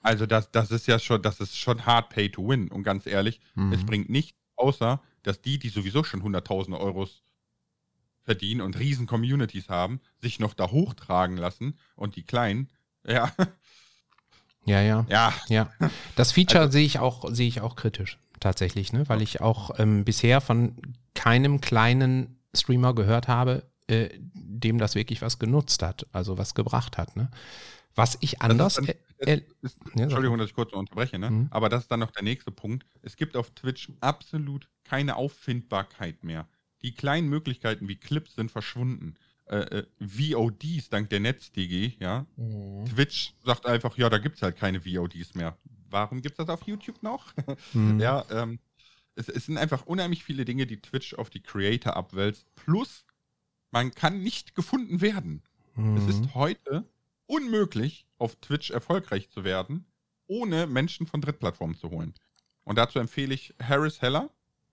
Also 0.02 0.26
das, 0.26 0.50
das 0.50 0.70
ist 0.70 0.86
ja 0.86 0.98
schon, 0.98 1.22
das 1.22 1.40
ist 1.40 1.56
schon 1.56 1.86
hard 1.86 2.10
pay 2.10 2.28
to 2.30 2.46
win. 2.48 2.68
Und 2.68 2.82
ganz 2.82 3.06
ehrlich, 3.06 3.40
Mhm. 3.54 3.72
es 3.72 3.86
bringt 3.86 4.10
nichts, 4.10 4.36
außer 4.56 5.00
dass 5.22 5.40
die, 5.40 5.58
die 5.58 5.68
sowieso 5.68 6.02
schon 6.04 6.22
100.000 6.22 6.78
Euros 6.78 7.22
verdienen 8.24 8.60
und 8.60 8.78
riesen 8.78 9.06
Communities 9.06 9.68
haben, 9.68 10.00
sich 10.20 10.40
noch 10.40 10.54
da 10.54 10.70
hochtragen 10.70 11.36
lassen 11.36 11.78
und 11.96 12.16
die 12.16 12.22
Kleinen, 12.22 12.68
ja, 13.06 13.32
Ja, 14.66 14.80
ja. 14.82 15.06
ja, 15.08 15.32
Ja, 15.48 15.70
das 16.16 16.32
Feature 16.32 16.70
sehe 16.72 16.84
ich 16.84 16.98
auch 16.98 17.30
sehe 17.32 17.48
ich 17.48 17.60
auch 17.60 17.76
kritisch 17.76 18.18
tatsächlich, 18.40 18.92
ne? 18.92 19.08
weil 19.08 19.22
ich 19.22 19.40
auch 19.40 19.78
ähm, 19.78 20.04
bisher 20.04 20.40
von 20.40 20.76
keinem 21.14 21.60
kleinen 21.60 22.38
Streamer 22.54 22.94
gehört 22.94 23.28
habe, 23.28 23.69
äh, 23.90 24.10
dem 24.34 24.78
das 24.78 24.94
wirklich 24.94 25.20
was 25.22 25.38
genutzt 25.38 25.82
hat, 25.82 26.06
also 26.12 26.38
was 26.38 26.54
gebracht 26.54 26.98
hat. 26.98 27.16
Ne? 27.16 27.30
Was 27.94 28.16
ich 28.20 28.40
anders, 28.40 28.74
dann- 28.74 28.86
äh, 28.86 28.94
das 29.18 29.28
äh, 29.28 29.42
ist, 29.62 29.76
ja, 29.94 30.04
Entschuldigung, 30.04 30.38
dass 30.38 30.48
ich 30.48 30.54
kurz 30.54 30.72
unterbreche, 30.72 31.18
ne? 31.18 31.30
Mhm. 31.30 31.48
aber 31.50 31.68
das 31.68 31.82
ist 31.82 31.90
dann 31.90 32.00
noch 32.00 32.10
der 32.10 32.22
nächste 32.22 32.50
Punkt. 32.50 32.86
Es 33.02 33.16
gibt 33.16 33.36
auf 33.36 33.50
Twitch 33.50 33.90
absolut 34.00 34.68
keine 34.84 35.16
Auffindbarkeit 35.16 36.24
mehr. 36.24 36.48
Die 36.82 36.94
kleinen 36.94 37.28
Möglichkeiten 37.28 37.88
wie 37.88 37.96
Clips 37.96 38.36
sind 38.36 38.50
verschwunden. 38.50 39.16
Äh, 39.46 39.80
äh, 39.80 39.86
VODs 39.98 40.88
dank 40.88 41.10
der 41.10 41.20
NetzDG, 41.20 41.94
ja. 41.98 42.24
Mhm. 42.36 42.86
Twitch 42.86 43.34
sagt 43.44 43.66
einfach, 43.66 43.98
ja, 43.98 44.08
da 44.08 44.18
gibt 44.18 44.36
es 44.36 44.42
halt 44.42 44.56
keine 44.56 44.84
VODs 44.86 45.34
mehr. 45.34 45.58
Warum 45.90 46.22
gibt 46.22 46.38
es 46.38 46.46
das 46.46 46.48
auf 46.54 46.66
YouTube 46.66 47.02
noch? 47.02 47.32
Mhm. 47.74 47.98
Ja, 48.00 48.24
ähm, 48.30 48.60
es, 49.16 49.28
es 49.28 49.46
sind 49.46 49.58
einfach 49.58 49.84
unheimlich 49.86 50.22
viele 50.24 50.44
Dinge, 50.44 50.66
die 50.66 50.80
Twitch 50.80 51.14
auf 51.14 51.28
die 51.30 51.42
Creator 51.42 51.96
abwälzt. 51.96 52.46
Plus, 52.54 53.04
man 53.70 53.92
kann 53.94 54.22
nicht 54.22 54.54
gefunden 54.54 55.00
werden. 55.00 55.42
Es 55.76 55.82
Mhm. 56.04 56.08
ist 56.08 56.34
heute 56.34 56.84
unmöglich, 57.26 58.06
auf 58.18 58.36
Twitch 58.36 58.70
erfolgreich 58.70 59.30
zu 59.30 59.44
werden, 59.44 59.86
ohne 60.26 60.66
Menschen 60.66 61.06
von 61.06 61.20
Drittplattformen 61.20 61.76
zu 61.76 61.90
holen. 61.90 62.14
Und 62.64 62.76
dazu 62.76 62.98
empfehle 62.98 63.34
ich 63.34 63.54
Harris 63.62 64.02
Heller, 64.02 64.30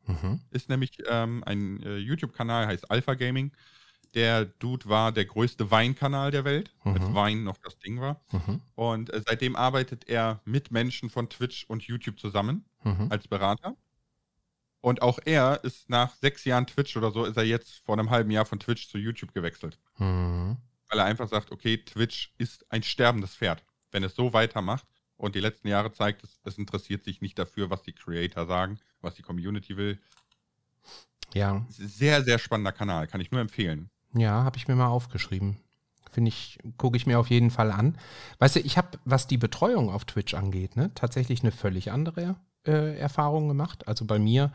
Mhm. 0.08 0.42
ist 0.52 0.70
nämlich 0.70 0.98
ähm, 1.08 1.44
ein 1.46 1.82
äh, 1.84 1.98
YouTube-Kanal, 1.98 2.68
heißt 2.68 2.90
Alpha 2.92 3.14
Gaming. 3.14 3.52
Der 4.14 4.46
Dude 4.46 4.88
war 4.88 5.12
der 5.12 5.26
größte 5.26 5.70
Weinkanal 5.70 6.32
der 6.32 6.46
Welt, 6.46 6.74
als 6.84 7.08
Mhm. 7.10 7.14
Wein 7.14 7.44
noch 7.44 7.58
das 7.58 7.78
Ding 7.80 8.00
war. 8.00 8.22
Mhm. 8.32 8.62
Und 8.76 9.14
äh, 9.14 9.22
seitdem 9.28 9.56
arbeitet 9.56 10.08
er 10.08 10.42
mit 10.46 10.72
Menschen 10.72 11.10
von 11.10 11.30
Twitch 11.30 11.66
und 11.68 11.84
YouTube 11.84 12.20
zusammen 12.20 12.66
Mhm. 12.84 13.08
als 13.12 13.28
Berater. 13.28 13.76
Und 14.88 15.02
auch 15.02 15.20
er 15.26 15.62
ist 15.66 15.90
nach 15.90 16.16
sechs 16.16 16.46
Jahren 16.46 16.66
Twitch 16.66 16.96
oder 16.96 17.12
so, 17.12 17.26
ist 17.26 17.36
er 17.36 17.44
jetzt 17.44 17.80
vor 17.84 18.00
einem 18.00 18.10
halben 18.10 18.32
Jahr 18.32 18.46
von 18.46 18.58
Twitch 18.58 18.88
zu 18.88 18.98
YouTube 18.98 19.34
gewechselt. 19.34 19.78
Mhm. 19.98 20.56
Weil 20.88 21.00
er 21.00 21.04
einfach 21.04 21.28
sagt, 21.28 21.52
okay, 21.52 21.76
Twitch 21.76 22.34
ist 22.38 22.66
ein 22.72 22.84
sterbendes 22.84 23.36
Pferd. 23.36 23.66
Wenn 23.92 24.06
es 24.06 24.16
so 24.16 24.32
weitermacht 24.32 24.88
und 25.18 25.36
die 25.36 25.42
letzten 25.42 25.68
Jahre 25.68 25.92
zeigt, 25.92 26.24
es, 26.24 26.40
es 26.46 26.58
interessiert 26.58 27.04
sich 27.04 27.20
nicht 27.20 27.38
dafür, 27.38 27.70
was 27.70 27.84
die 27.84 27.92
Creator 27.92 28.46
sagen, 28.46 28.80
was 29.02 29.16
die 29.16 29.24
Community 29.24 29.76
will. 29.76 30.00
Ja, 31.34 31.66
sehr, 31.68 32.24
sehr 32.24 32.40
spannender 32.40 32.72
Kanal, 32.72 33.08
kann 33.08 33.20
ich 33.20 33.30
nur 33.30 33.42
empfehlen. 33.42 33.90
ja, 34.14 34.46
habe 34.46 34.56
ich 34.56 34.70
mir 34.70 34.76
mal 34.76 34.88
aufgeschrieben. 34.88 35.58
Finde 36.10 36.30
ich, 36.30 36.60
gucke 36.78 36.96
ich 36.96 37.06
mir 37.06 37.20
auf 37.20 37.30
jeden 37.30 37.52
Fall 37.52 37.74
an. 37.74 37.98
Weißt 38.40 38.56
du, 38.56 38.62
ich 38.62 38.78
habe, 38.78 38.98
was 39.04 39.28
die 39.28 39.38
Betreuung 39.38 39.90
auf 39.90 40.06
Twitch 40.06 40.34
angeht, 40.34 40.78
ne, 40.78 40.94
tatsächlich 40.96 41.42
eine 41.42 41.52
völlig 41.52 41.92
andere 41.92 42.38
äh, 42.66 42.98
Erfahrung 42.98 43.50
gemacht. 43.50 43.86
Also 43.90 44.06
bei 44.06 44.18
mir 44.18 44.54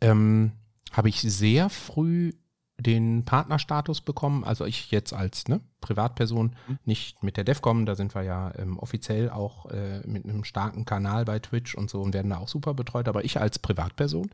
ähm, 0.00 0.52
habe 0.92 1.08
ich 1.08 1.20
sehr 1.20 1.68
früh 1.70 2.32
den 2.80 3.24
Partnerstatus 3.24 4.00
bekommen. 4.00 4.44
Also 4.44 4.64
ich 4.64 4.90
jetzt 4.92 5.12
als 5.12 5.48
ne, 5.48 5.60
Privatperson, 5.80 6.54
Mhm. 6.68 6.78
nicht 6.84 7.22
mit 7.24 7.36
der 7.36 7.44
DEFCOM, 7.44 7.86
da 7.86 7.96
sind 7.96 8.14
wir 8.14 8.22
ja 8.22 8.52
ähm, 8.56 8.78
offiziell 8.78 9.30
auch 9.30 9.66
äh, 9.66 10.00
mit 10.06 10.24
einem 10.24 10.44
starken 10.44 10.84
Kanal 10.84 11.24
bei 11.24 11.40
Twitch 11.40 11.74
und 11.74 11.90
so 11.90 12.00
und 12.00 12.14
werden 12.14 12.30
da 12.30 12.38
auch 12.38 12.48
super 12.48 12.74
betreut. 12.74 13.08
Aber 13.08 13.24
ich 13.24 13.40
als 13.40 13.58
Privatperson, 13.58 14.30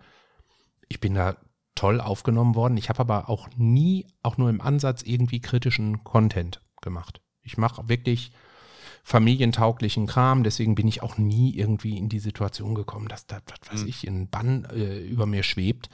ich 0.89 1.01
bin 1.01 1.15
da 1.15 1.37
toll 1.75 2.01
aufgenommen 2.01 2.55
worden. 2.55 2.77
Ich 2.77 2.89
habe 2.89 3.01
aber 3.01 3.29
auch 3.31 3.49
nie, 3.57 4.07
auch 4.23 4.37
nur 4.37 4.51
im 4.51 4.61
Ansatz, 4.61 5.03
irgendwie 5.03 5.41
kritischen 5.41 6.05
Content 6.05 6.61
gemacht. 6.83 7.21
Ich 7.43 7.57
mache 7.57 7.89
wirklich 7.89 8.33
familientauglichen 9.05 10.07
Kram, 10.07 10.43
deswegen 10.43 10.75
bin 10.75 10.89
ich 10.89 11.03
auch 11.03 11.19
nie 11.19 11.55
irgendwie 11.55 11.97
in 11.99 12.09
die 12.09 12.19
Situation 12.19 12.75
gekommen, 12.75 13.07
dass 13.07 13.27
da, 13.27 13.39
was 13.47 13.71
weiß 13.73 13.83
Mhm. 13.83 13.89
ich, 13.89 14.05
ein 14.09 14.29
Bann 14.29 14.65
äh, 14.65 14.99
über 15.01 15.27
mir 15.27 15.43
schwebt. 15.43 15.91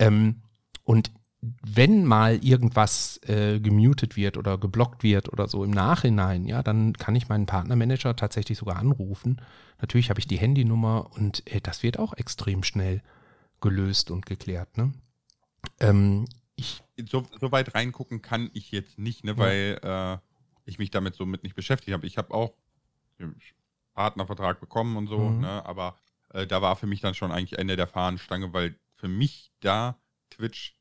Ähm, 0.00 0.42
und 0.84 1.12
wenn 1.40 2.04
mal 2.04 2.44
irgendwas 2.44 3.20
äh, 3.28 3.60
gemutet 3.60 4.16
wird 4.16 4.36
oder 4.36 4.58
geblockt 4.58 5.04
wird 5.04 5.32
oder 5.32 5.46
so 5.46 5.62
im 5.62 5.70
Nachhinein, 5.70 6.46
ja, 6.46 6.64
dann 6.64 6.94
kann 6.94 7.14
ich 7.14 7.28
meinen 7.28 7.46
Partnermanager 7.46 8.16
tatsächlich 8.16 8.58
sogar 8.58 8.76
anrufen. 8.76 9.40
Natürlich 9.80 10.10
habe 10.10 10.18
ich 10.18 10.26
die 10.26 10.38
Handynummer 10.38 11.10
und 11.14 11.46
äh, 11.46 11.60
das 11.60 11.84
wird 11.84 11.98
auch 12.00 12.12
extrem 12.14 12.64
schnell 12.64 13.02
gelöst 13.60 14.10
und 14.10 14.26
geklärt. 14.26 14.76
Ne? 14.76 14.92
Ähm, 15.78 16.24
ich, 16.56 16.82
So, 17.08 17.24
so 17.40 17.52
weit 17.52 17.72
reingucken 17.76 18.20
kann 18.20 18.50
ich 18.52 18.72
jetzt 18.72 18.98
nicht, 18.98 19.22
ne, 19.22 19.30
Ja. 19.32 19.38
weil 19.38 19.78
äh, 19.80 20.18
ich 20.68 20.78
mich 20.78 20.90
damit 20.90 21.14
somit 21.14 21.42
nicht 21.42 21.56
beschäftigt 21.56 21.92
habe. 21.94 22.06
Ich 22.06 22.18
habe 22.18 22.32
auch 22.34 22.54
einen 23.18 23.34
Partnervertrag 23.94 24.60
bekommen 24.60 24.96
und 24.96 25.08
so, 25.08 25.30
Mhm. 25.30 25.40
ne, 25.40 25.66
aber 25.66 25.96
äh, 26.32 26.46
da 26.46 26.62
war 26.62 26.76
für 26.76 26.86
mich 26.86 27.00
dann 27.00 27.14
schon 27.14 27.32
eigentlich 27.32 27.58
Ende 27.58 27.76
der 27.76 27.86
Fahnenstange, 27.86 28.52
weil 28.52 28.78
für 28.94 29.08
mich 29.08 29.50
da 29.60 29.96
Twitch 30.30 30.76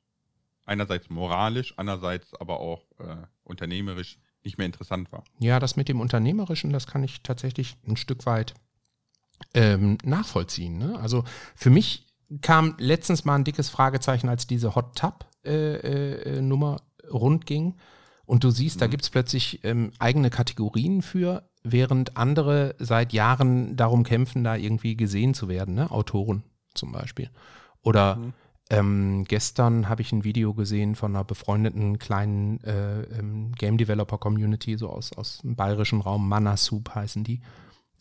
einerseits 0.66 1.10
moralisch, 1.10 1.74
andererseits 1.78 2.34
aber 2.36 2.60
auch 2.60 2.84
äh, 3.00 3.16
unternehmerisch 3.44 4.20
nicht 4.44 4.58
mehr 4.58 4.66
interessant 4.66 5.12
war. 5.12 5.24
ja, 5.40 5.60
das 5.60 5.76
mit 5.76 5.90
dem 5.90 6.00
Unternehmerischen, 6.00 6.72
das 6.72 6.88
kann 6.88 7.04
ich 7.04 7.22
tatsächlich 7.24 7.76
ein 7.88 7.98
Stück 7.98 8.26
weit 8.26 8.54
ähm, 9.54 9.98
nachvollziehen. 10.04 10.78
Ne? 10.78 10.98
Also 11.00 11.24
für 11.56 11.70
mich 11.70 12.06
kam 12.42 12.76
letztens 12.78 13.26
mal 13.26 13.36
ein 13.36 13.44
dickes 13.44 13.70
Fragezeichen, 13.70 14.30
als 14.30 14.48
diese 14.48 14.76
Hot 14.76 14.98
Tub 14.98 15.26
äh, 15.46 15.76
äh, 15.76 16.42
Nummer 16.42 16.82
rund 17.12 17.46
ging. 17.46 17.76
Und 18.28 18.44
du 18.44 18.52
siehst, 18.52 18.82
da 18.82 18.86
Mhm. 18.88 18.92
gibt 18.92 19.04
es 19.04 19.10
plötzlich 19.10 19.62
ähm, 19.64 19.92
eigene 19.98 20.30
Kategorien 20.30 21.02
für, 21.02 21.50
während 21.64 22.16
andere 22.18 22.76
seit 22.78 23.12
Jahren 23.14 23.76
darum 23.76 24.04
kämpfen, 24.04 24.44
da 24.44 24.56
irgendwie 24.56 24.96
gesehen 24.96 25.34
zu 25.34 25.48
werden, 25.48 25.74
ne? 25.74 25.90
Autoren 25.90 26.44
zum 26.76 26.92
Beispiel. 26.92 27.30
Oder 27.82 28.18
Mhm. 28.18 28.34
ähm, 28.70 29.24
gestern 29.28 29.88
habe 29.90 30.02
ich 30.02 30.12
ein 30.12 30.24
Video 30.26 30.54
gesehen 30.54 30.96
von 30.96 31.16
einer 31.16 31.24
befreundeten 31.24 32.00
kleinen 32.00 32.62
äh, 32.66 33.02
ähm, 33.18 33.54
Game 33.54 33.78
Developer 33.78 34.18
Community, 34.18 34.78
so 34.78 34.90
aus, 34.90 35.14
aus 35.14 35.40
dem 35.40 35.56
bayerischen 35.56 36.02
Raum, 36.02 36.28
Mana 36.28 36.58
Soup 36.58 36.94
heißen 36.94 37.24
die, 37.24 37.40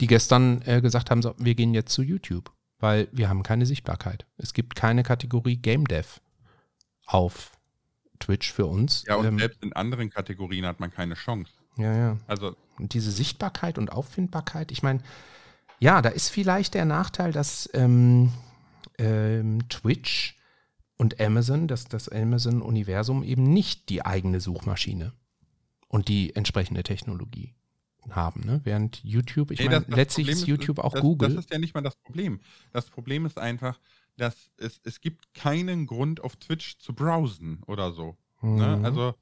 die 0.01 0.09
gestern 0.09 0.61
äh, 0.67 0.81
gesagt 0.83 1.11
haben, 1.11 1.23
so, 1.23 1.35
wir 1.39 1.55
gehen 1.55 1.73
jetzt 1.73 1.93
zu 1.93 2.03
YouTube, 2.03 2.53
weil 2.81 3.09
wir 3.13 3.29
haben 3.29 3.45
keine 3.45 3.65
Sichtbarkeit. 3.65 4.27
Es 4.39 4.53
gibt 4.53 4.75
keine 4.75 5.05
Kategorie 5.05 5.57
Game 5.57 5.87
Dev 5.87 6.21
auf 7.07 7.53
Twitch 8.19 8.53
für 8.53 8.67
uns. 8.67 9.05
Ja, 9.07 9.17
und 9.17 9.27
Ähm, 9.27 9.39
selbst 9.39 9.63
in 9.63 9.73
anderen 9.73 10.11
Kategorien 10.11 10.67
hat 10.67 10.81
man 10.81 10.91
keine 10.91 11.15
Chance. 11.15 11.53
ja, 11.77 11.97
ja. 11.97 12.17
Also, 12.27 12.57
Und 12.79 12.95
diese 12.95 13.11
Sichtbarkeit 13.11 13.79
und 13.79 13.93
Auffindbarkeit, 13.93 14.71
ich 14.73 14.83
meine, 14.83 15.01
ja, 15.79 16.01
da 16.03 16.09
ist 16.09 16.31
vielleicht 16.31 16.75
der 16.75 16.85
Nachteil, 16.87 17.33
dass 17.33 17.69
ähm, 17.75 18.33
ähm, 18.99 19.69
Twitch 19.69 20.37
und 20.97 21.21
Amazon, 21.21 21.69
dass 21.69 21.85
das 21.85 22.09
Amazon-Universum 22.09 23.23
eben 23.23 23.43
nicht 23.43 23.91
die 23.91 24.05
eigene 24.05 24.41
Suchmaschine 24.41 25.13
und 25.89 26.09
die 26.09 26.35
entsprechende 26.35 26.83
Technologie 26.83 27.55
haben. 28.11 28.41
Ne? 28.45 28.61
Während 28.65 29.03
YouTube, 29.05 29.51
ich 29.51 29.59
Nee, 29.61 29.67
meine, 29.67 29.85
letztlich 29.89 30.29
ist 30.29 30.47
YouTube 30.47 30.79
auch 30.79 30.93
das, 30.93 31.03
Google. 31.03 31.35
Das 31.35 31.45
ist 31.45 31.53
ja 31.53 31.59
nicht 31.59 31.75
mal 31.75 31.83
das 31.83 31.97
Problem. 31.97 32.41
Das 32.73 32.87
Problem 32.89 33.27
ist 33.27 33.39
einfach, 33.39 33.79
dass 34.17 34.51
es, 34.57 34.81
es 34.85 35.01
gibt 35.01 35.35
keinen 35.35 35.87
Grund, 35.87 36.23
auf 36.23 36.37
Twitch 36.37 36.79
zu 36.79 36.95
browsen 36.95 37.63
oder 37.67 37.93
so. 37.93 38.17
Ne? 38.43 38.77
Mhm. 38.79 38.85
Also 38.85 39.15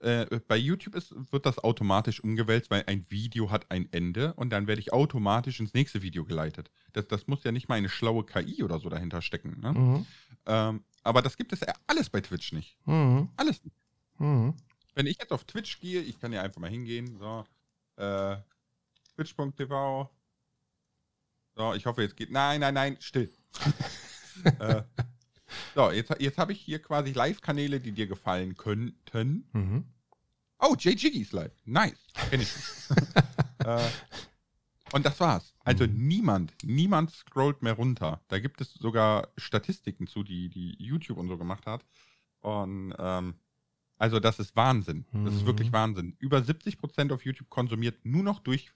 äh, 0.00 0.40
bei 0.48 0.56
YouTube 0.56 0.94
ist, 0.94 1.14
wird 1.32 1.46
das 1.46 1.58
automatisch 1.58 2.22
umgewälzt, 2.22 2.70
weil 2.70 2.84
ein 2.86 3.04
Video 3.10 3.50
hat 3.50 3.70
ein 3.70 3.88
Ende 3.92 4.32
und 4.34 4.50
dann 4.50 4.66
werde 4.66 4.80
ich 4.80 4.92
automatisch 4.92 5.60
ins 5.60 5.74
nächste 5.74 6.02
Video 6.02 6.24
geleitet. 6.24 6.70
Das, 6.92 7.06
das 7.06 7.26
muss 7.26 7.44
ja 7.44 7.52
nicht 7.52 7.68
mal 7.68 7.76
eine 7.76 7.88
schlaue 7.88 8.24
KI 8.24 8.62
oder 8.62 8.80
so 8.80 8.88
dahinter 8.88 9.22
stecken. 9.22 9.60
Ne? 9.60 9.72
Mhm. 9.72 10.06
Ähm, 10.46 10.84
aber 11.02 11.22
das 11.22 11.36
gibt 11.36 11.52
es 11.52 11.60
alles 11.86 12.08
bei 12.10 12.20
Twitch 12.20 12.52
nicht. 12.52 12.76
Mhm. 12.86 13.28
Alles 13.36 13.62
nicht. 13.62 13.76
Mhm. 14.18 14.54
Wenn 14.94 15.06
ich 15.06 15.18
jetzt 15.18 15.32
auf 15.32 15.44
Twitch 15.44 15.80
gehe, 15.80 16.00
ich 16.00 16.18
kann 16.18 16.32
ja 16.32 16.42
einfach 16.42 16.60
mal 16.60 16.70
hingehen, 16.70 17.18
so, 17.18 17.44
äh, 17.96 18.36
twitch.tv. 19.14 20.10
So, 21.56 21.74
ich 21.74 21.84
hoffe, 21.84 22.02
jetzt 22.02 22.16
geht. 22.16 22.30
Nein, 22.30 22.60
nein, 22.60 22.74
nein, 22.74 22.96
still. 23.00 23.30
äh, 24.58 24.82
so, 25.74 25.90
jetzt, 25.90 26.14
jetzt 26.20 26.38
habe 26.38 26.52
ich 26.52 26.60
hier 26.60 26.80
quasi 26.80 27.12
Live-Kanäle, 27.12 27.80
die 27.80 27.92
dir 27.92 28.06
gefallen 28.06 28.56
könnten. 28.56 29.48
Mhm. 29.52 29.84
Oh, 30.58 30.76
Jay 30.78 30.94
Jiggy 30.94 31.20
ist 31.22 31.32
live. 31.32 31.52
Nice. 31.64 31.98
Kenn 32.28 32.40
ich. 32.40 32.52
äh, 33.64 33.88
Und 34.92 35.06
das 35.06 35.18
war's. 35.20 35.54
Also 35.64 35.86
Mhm. 35.86 36.08
niemand, 36.08 36.52
niemand 36.64 37.10
scrollt 37.12 37.62
mehr 37.62 37.72
runter. 37.74 38.20
Da 38.28 38.38
gibt 38.40 38.60
es 38.60 38.74
sogar 38.74 39.28
Statistiken 39.38 40.06
zu, 40.06 40.22
die, 40.22 40.48
die 40.48 40.76
YouTube 40.82 41.16
und 41.18 41.28
so 41.28 41.38
gemacht 41.38 41.66
hat. 41.66 41.84
Und 42.40 42.94
ähm, 42.98 43.34
also 43.98 44.18
das 44.18 44.38
ist 44.38 44.56
Wahnsinn. 44.56 45.04
Das 45.24 45.34
ist 45.34 45.42
Mhm. 45.42 45.46
wirklich 45.46 45.72
Wahnsinn. 45.72 46.16
Über 46.18 46.38
70% 46.38 47.12
auf 47.12 47.24
YouTube 47.24 47.48
konsumiert 47.50 48.04
nur 48.04 48.22
noch 48.22 48.40
durch 48.40 48.70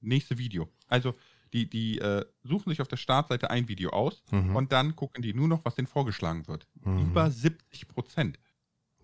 nächste 0.00 0.38
Video. 0.38 0.68
Also 0.88 1.14
die, 1.52 1.68
die 1.68 1.98
äh, 1.98 2.24
suchen 2.44 2.70
sich 2.70 2.80
auf 2.80 2.88
der 2.88 2.96
Startseite 2.96 3.50
ein 3.50 3.68
Video 3.68 3.90
aus 3.90 4.22
Mhm. 4.30 4.56
und 4.56 4.72
dann 4.72 4.94
gucken 4.96 5.22
die 5.22 5.34
nur 5.34 5.48
noch, 5.48 5.64
was 5.64 5.74
denen 5.74 5.86
vorgeschlagen 5.88 6.46
wird. 6.48 6.66
Mhm. 6.84 7.10
Über 7.10 7.26
70%. 7.30 8.34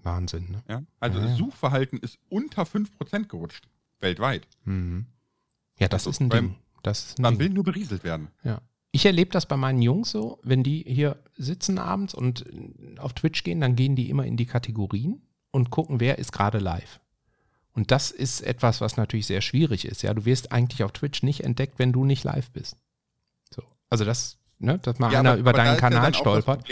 Wahnsinn, 0.03 0.51
ne? 0.51 0.63
Ja? 0.69 0.83
Also 1.01 1.19
Ja, 1.19 1.27
das 1.27 1.37
Suchverhalten 1.37 1.99
ist 1.99 2.19
unter 2.29 2.65
5% 2.65 3.29
gerutscht. 3.29 3.69
Weltweit. 4.01 4.47
Mhm. 4.65 5.07
Ja, 5.79 5.89
das 5.89 6.03
Also 6.07 6.11
ist 6.11 6.21
ein 6.21 6.29
beim- 6.29 6.49
Ding. 6.51 6.57
Das 6.83 7.05
ist 7.07 7.19
ein 7.19 7.23
Man 7.23 7.35
Ding. 7.35 7.41
will 7.41 7.51
nur 7.55 7.65
berieselt 7.65 8.05
werden. 8.05 8.29
Ja. 8.45 8.61
Ich 8.93 9.05
erlebe 9.05 9.31
das 9.31 9.47
bei 9.47 9.57
meinen 9.57 9.83
Jungs 9.83 10.11
so, 10.11 10.39
wenn 10.43 10.63
die 10.63 10.85
hier 10.87 11.21
sitzen 11.37 11.79
abends 11.79 12.15
und 12.15 12.45
auf 12.99 13.13
Twitch 13.15 13.43
gehen, 13.43 13.61
dann 13.61 13.75
gehen 13.77 13.97
die 13.97 14.09
immer 14.09 14.25
in 14.25 14.37
die 14.37 14.47
Kategorien 14.47 15.21
und 15.51 15.71
gucken, 15.71 15.99
wer 16.01 16.19
ist 16.19 16.33
gerade 16.33 16.59
live. 16.59 17.01
Und 17.77 17.91
das 17.91 18.11
ist 18.11 18.41
etwas, 18.41 18.81
was 18.81 18.97
natürlich 18.97 19.27
sehr 19.27 19.41
schwierig 19.43 19.85
ist. 19.85 20.03
Ja, 20.03 20.13
du 20.15 20.25
wirst 20.25 20.51
eigentlich 20.51 20.83
auf 20.83 20.93
Twitch 20.93 21.23
nicht 21.23 21.45
entdeckt, 21.45 21.79
wenn 21.79 21.93
du 21.93 22.05
nicht 22.05 22.25
live 22.25 22.51
bist. 22.51 22.77
So. 23.55 23.63
Also 23.91 24.05
das, 24.05 24.39
ne, 24.59 24.79
dass 24.79 24.99
mal 24.99 25.13
Ja, 25.13 25.21
einer 25.21 25.33
aber- 25.33 25.39
über 25.41 25.51
aber 25.51 25.59
deinen 25.59 25.75
ja 25.75 25.81
Kanal 25.81 26.11
das 26.11 26.19
stolpert. 26.21 26.67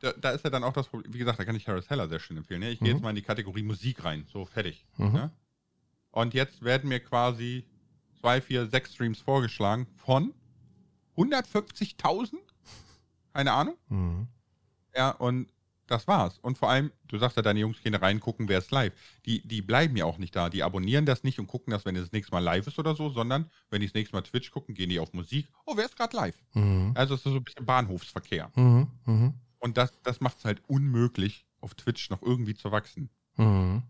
Da, 0.00 0.12
da 0.12 0.30
ist 0.30 0.44
ja 0.44 0.50
dann 0.50 0.64
auch 0.64 0.72
das 0.72 0.88
Problem, 0.88 1.14
wie 1.14 1.18
gesagt, 1.18 1.38
da 1.40 1.44
kann 1.44 1.56
ich 1.56 1.66
Harris 1.66 1.88
Heller 1.88 2.08
sehr 2.08 2.20
schön 2.20 2.36
empfehlen. 2.36 2.60
Ne? 2.60 2.70
Ich 2.70 2.78
gehe 2.80 2.88
Mhm. 2.88 2.94
jetzt 2.96 3.02
mal 3.02 3.10
in 3.10 3.16
die 3.16 3.22
Kategorie 3.22 3.62
Musik 3.62 4.04
rein, 4.04 4.26
so 4.32 4.44
fertig. 4.44 4.84
Mhm. 4.98 5.12
Ne? 5.12 5.30
Und 6.10 6.34
jetzt 6.34 6.62
werden 6.62 6.88
mir 6.88 7.00
quasi 7.00 7.64
zwei, 8.20 8.40
vier, 8.40 8.66
sechs 8.66 8.92
Streams 8.94 9.18
vorgeschlagen 9.20 9.86
von 10.04 10.34
150.000? 11.16 12.34
Keine 13.32 13.52
Ahnung. 13.52 13.76
Mhm. 13.88 14.26
Ja, 14.94 15.10
und 15.12 15.48
das 15.86 16.08
war's. 16.08 16.38
Und 16.38 16.58
vor 16.58 16.70
allem, 16.70 16.92
du 17.08 17.18
sagst 17.18 17.36
ja, 17.36 17.42
deine 17.42 17.60
Jungs 17.60 17.82
gehen 17.82 17.94
rein, 17.94 18.20
gucken, 18.20 18.48
wer 18.48 18.58
ist 18.58 18.70
live. 18.70 18.92
Die, 19.26 19.46
die 19.46 19.62
bleiben 19.62 19.96
ja 19.96 20.04
auch 20.04 20.18
nicht 20.18 20.34
da. 20.34 20.48
Die 20.48 20.62
abonnieren 20.62 21.06
das 21.06 21.24
nicht 21.24 21.38
und 21.38 21.46
gucken 21.46 21.72
das, 21.72 21.84
wenn 21.84 21.96
es 21.96 22.02
das 22.02 22.12
nächste 22.12 22.32
Mal 22.32 22.40
live 22.40 22.66
ist 22.66 22.78
oder 22.78 22.94
so, 22.94 23.10
sondern 23.10 23.50
wenn 23.70 23.80
die 23.80 23.86
das 23.86 23.94
nächste 23.94 24.16
Mal 24.16 24.22
Twitch 24.22 24.50
gucken, 24.50 24.74
gehen 24.74 24.90
die 24.90 24.98
auf 24.98 25.12
Musik. 25.12 25.48
Oh, 25.66 25.76
wer 25.76 25.84
ist 25.84 25.96
gerade 25.96 26.16
live? 26.16 26.36
Mhm. 26.54 26.92
Also 26.94 27.14
es 27.14 27.20
ist 27.20 27.32
so 27.32 27.36
ein 27.36 27.44
bisschen 27.44 27.66
Bahnhofsverkehr. 27.66 28.50
Mhm. 28.54 28.90
Mhm. 29.04 29.34
Und 29.58 29.76
das, 29.76 29.92
das 30.02 30.20
macht 30.20 30.38
es 30.38 30.44
halt 30.44 30.62
unmöglich, 30.66 31.46
auf 31.60 31.74
Twitch 31.74 32.10
noch 32.10 32.22
irgendwie 32.22 32.54
zu 32.54 32.72
wachsen. 32.72 33.10
Mhm. 33.36 33.82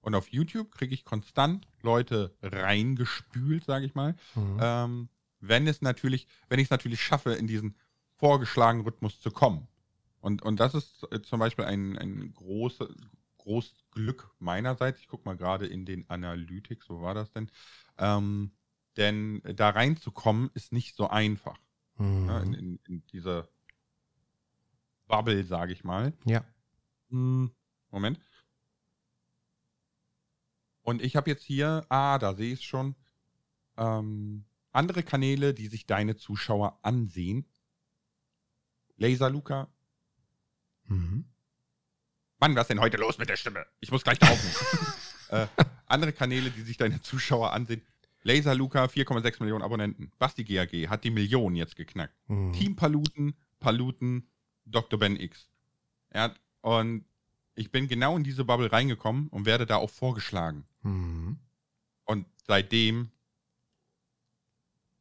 Und 0.00 0.14
auf 0.14 0.28
YouTube 0.28 0.70
kriege 0.70 0.94
ich 0.94 1.04
konstant 1.04 1.66
Leute 1.82 2.36
reingespült, 2.42 3.64
sage 3.64 3.86
ich 3.86 3.94
mal. 3.94 4.14
Mhm. 4.34 4.58
Ähm, 4.60 5.08
wenn 5.40 5.66
es 5.66 5.82
natürlich, 5.82 6.26
wenn 6.48 6.58
ich 6.58 6.66
es 6.66 6.70
natürlich 6.70 7.02
schaffe, 7.02 7.34
in 7.34 7.46
diesen 7.46 7.74
vorgeschlagenen 8.16 8.86
Rhythmus 8.86 9.20
zu 9.20 9.30
kommen. 9.30 9.66
Und, 10.24 10.40
und 10.40 10.58
das 10.58 10.72
ist 10.72 11.06
zum 11.24 11.38
Beispiel 11.38 11.66
ein, 11.66 11.98
ein 11.98 12.32
großes 12.32 12.88
groß 13.36 13.74
Glück 13.90 14.34
meinerseits. 14.38 14.98
Ich 15.00 15.08
gucke 15.08 15.28
mal 15.28 15.36
gerade 15.36 15.66
in 15.66 15.84
den 15.84 16.08
Analytics, 16.08 16.88
wo 16.88 17.02
war 17.02 17.12
das 17.12 17.30
denn? 17.32 17.50
Ähm, 17.98 18.52
denn 18.96 19.42
da 19.44 19.68
reinzukommen 19.68 20.50
ist 20.54 20.72
nicht 20.72 20.96
so 20.96 21.08
einfach. 21.08 21.58
Mhm. 21.98 22.24
Ne? 22.24 22.42
In, 22.42 22.54
in, 22.54 22.80
in 22.86 23.06
diese 23.12 23.50
Bubble, 25.08 25.44
sage 25.44 25.74
ich 25.74 25.84
mal. 25.84 26.14
Ja. 26.24 26.42
Hm, 27.10 27.50
Moment. 27.90 28.18
Und 30.80 31.02
ich 31.02 31.16
habe 31.16 31.28
jetzt 31.28 31.44
hier, 31.44 31.84
ah, 31.90 32.18
da 32.18 32.34
sehe 32.34 32.54
ich 32.54 32.60
es 32.60 32.64
schon, 32.64 32.94
ähm, 33.76 34.46
andere 34.72 35.02
Kanäle, 35.02 35.52
die 35.52 35.66
sich 35.66 35.84
deine 35.84 36.16
Zuschauer 36.16 36.78
ansehen. 36.80 37.46
Laser 38.96 39.28
Luca. 39.28 39.68
Mhm. 40.86 41.24
Mann, 42.38 42.54
was 42.54 42.62
ist 42.62 42.70
denn 42.70 42.80
heute 42.80 42.96
los 42.96 43.18
mit 43.18 43.28
der 43.28 43.36
Stimme? 43.36 43.66
Ich 43.80 43.90
muss 43.90 44.04
gleich 44.04 44.20
laufen. 44.20 44.48
äh, 45.30 45.46
andere 45.86 46.12
Kanäle, 46.12 46.50
die 46.50 46.62
sich 46.62 46.76
deine 46.76 47.00
Zuschauer 47.02 47.52
ansehen. 47.52 47.82
Laser 48.22 48.54
Luca, 48.54 48.84
4,6 48.84 49.40
Millionen 49.40 49.62
Abonnenten. 49.62 50.10
Basti 50.18 50.44
GAG 50.44 50.88
hat 50.88 51.04
die 51.04 51.10
Million 51.10 51.54
jetzt 51.54 51.76
geknackt. 51.76 52.14
Mhm. 52.28 52.52
Team 52.54 52.76
Paluten, 52.76 53.34
Paluten, 53.60 54.28
Dr. 54.64 54.98
Ben 54.98 55.18
X. 55.18 55.48
Er 56.10 56.22
hat, 56.22 56.40
und 56.62 57.04
ich 57.54 57.70
bin 57.70 57.86
genau 57.86 58.16
in 58.16 58.24
diese 58.24 58.44
Bubble 58.44 58.72
reingekommen 58.72 59.28
und 59.28 59.46
werde 59.46 59.66
da 59.66 59.76
auch 59.76 59.90
vorgeschlagen. 59.90 60.64
Mhm. 60.82 61.38
Und 62.04 62.26
seitdem 62.46 63.10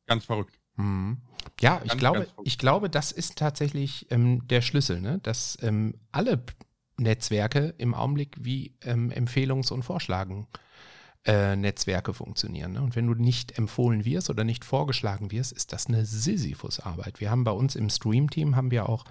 ganz 0.05 0.25
verrückt. 0.25 0.59
Mhm. 0.75 1.17
Ja, 1.59 1.81
ich 1.83 1.89
Ganz, 1.89 1.99
glaube, 1.99 2.19
ganz 2.19 2.31
ich 2.43 2.57
glaube, 2.57 2.89
das 2.89 3.11
ist 3.11 3.37
tatsächlich 3.37 4.07
ähm, 4.09 4.47
der 4.47 4.61
Schlüssel, 4.61 5.01
ne? 5.01 5.19
dass 5.23 5.57
ähm, 5.61 5.95
alle 6.11 6.43
Netzwerke 6.97 7.73
im 7.77 7.93
Augenblick 7.93 8.37
wie 8.39 8.75
ähm, 8.81 9.11
Empfehlungs- 9.11 9.71
und 9.71 9.83
Vorschlagen 9.83 10.47
äh, 11.25 11.55
Netzwerke 11.55 12.13
funktionieren. 12.13 12.73
Ne? 12.73 12.81
Und 12.81 12.95
wenn 12.95 13.07
du 13.07 13.13
nicht 13.13 13.57
empfohlen 13.57 14.05
wirst 14.05 14.29
oder 14.29 14.43
nicht 14.43 14.65
vorgeschlagen 14.65 15.31
wirst, 15.31 15.51
ist 15.51 15.73
das 15.73 15.87
eine 15.87 16.05
Sisyphus-Arbeit. 16.05 17.19
Wir 17.19 17.31
haben 17.31 17.43
bei 17.43 17.51
uns 17.51 17.75
im 17.75 17.89
Stream-Team 17.89 18.55
haben 18.55 18.71
wir 18.71 18.89
auch 18.89 19.05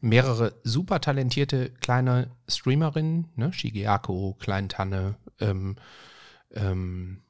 mehrere 0.00 0.54
super 0.62 1.00
talentierte 1.00 1.70
kleine 1.70 2.30
Streamerinnen, 2.48 3.28
ne? 3.36 3.52
Shigeako, 3.52 4.36
Kleintanne, 4.38 5.16
ähm, 5.40 5.76
ähm, 6.54 7.22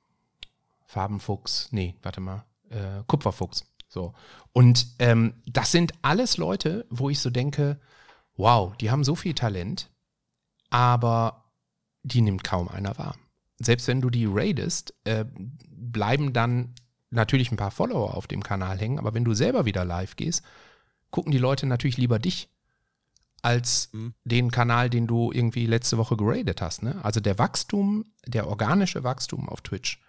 Farbenfuchs, 0.84 1.68
nee, 1.70 1.94
warte 2.02 2.20
mal, 2.20 2.44
äh, 2.70 3.02
Kupferfuchs. 3.06 3.64
So. 3.88 4.14
Und 4.52 4.86
ähm, 4.98 5.34
das 5.46 5.72
sind 5.72 5.92
alles 6.02 6.36
Leute, 6.36 6.86
wo 6.90 7.10
ich 7.10 7.20
so 7.20 7.30
denke, 7.30 7.80
wow, 8.36 8.76
die 8.76 8.90
haben 8.90 9.04
so 9.04 9.14
viel 9.14 9.34
Talent, 9.34 9.90
aber 10.70 11.44
die 12.02 12.20
nimmt 12.20 12.44
kaum 12.44 12.68
einer 12.68 12.96
wahr. 12.98 13.16
Selbst 13.58 13.88
wenn 13.88 14.00
du 14.00 14.10
die 14.10 14.26
raidest, 14.28 14.94
äh, 15.04 15.24
bleiben 15.70 16.32
dann 16.32 16.74
natürlich 17.10 17.50
ein 17.50 17.56
paar 17.56 17.70
Follower 17.70 18.14
auf 18.14 18.26
dem 18.26 18.42
Kanal 18.42 18.78
hängen, 18.78 18.98
aber 18.98 19.14
wenn 19.14 19.24
du 19.24 19.34
selber 19.34 19.64
wieder 19.64 19.84
live 19.84 20.16
gehst, 20.16 20.42
gucken 21.10 21.32
die 21.32 21.38
Leute 21.38 21.66
natürlich 21.66 21.96
lieber 21.96 22.18
dich 22.18 22.50
als 23.42 23.90
Mhm. 23.92 24.14
den 24.24 24.50
Kanal, 24.50 24.90
den 24.90 25.06
du 25.06 25.30
irgendwie 25.32 25.66
letzte 25.66 25.98
Woche 25.98 26.16
geradet 26.16 26.60
hast. 26.60 26.82
Ne? 26.82 27.02
Also 27.04 27.20
der 27.20 27.38
Wachstum, 27.38 28.04
der 28.26 28.48
organische 28.48 29.04
Wachstum 29.04 29.48
auf 29.48 29.60
Twitch, 29.60 30.02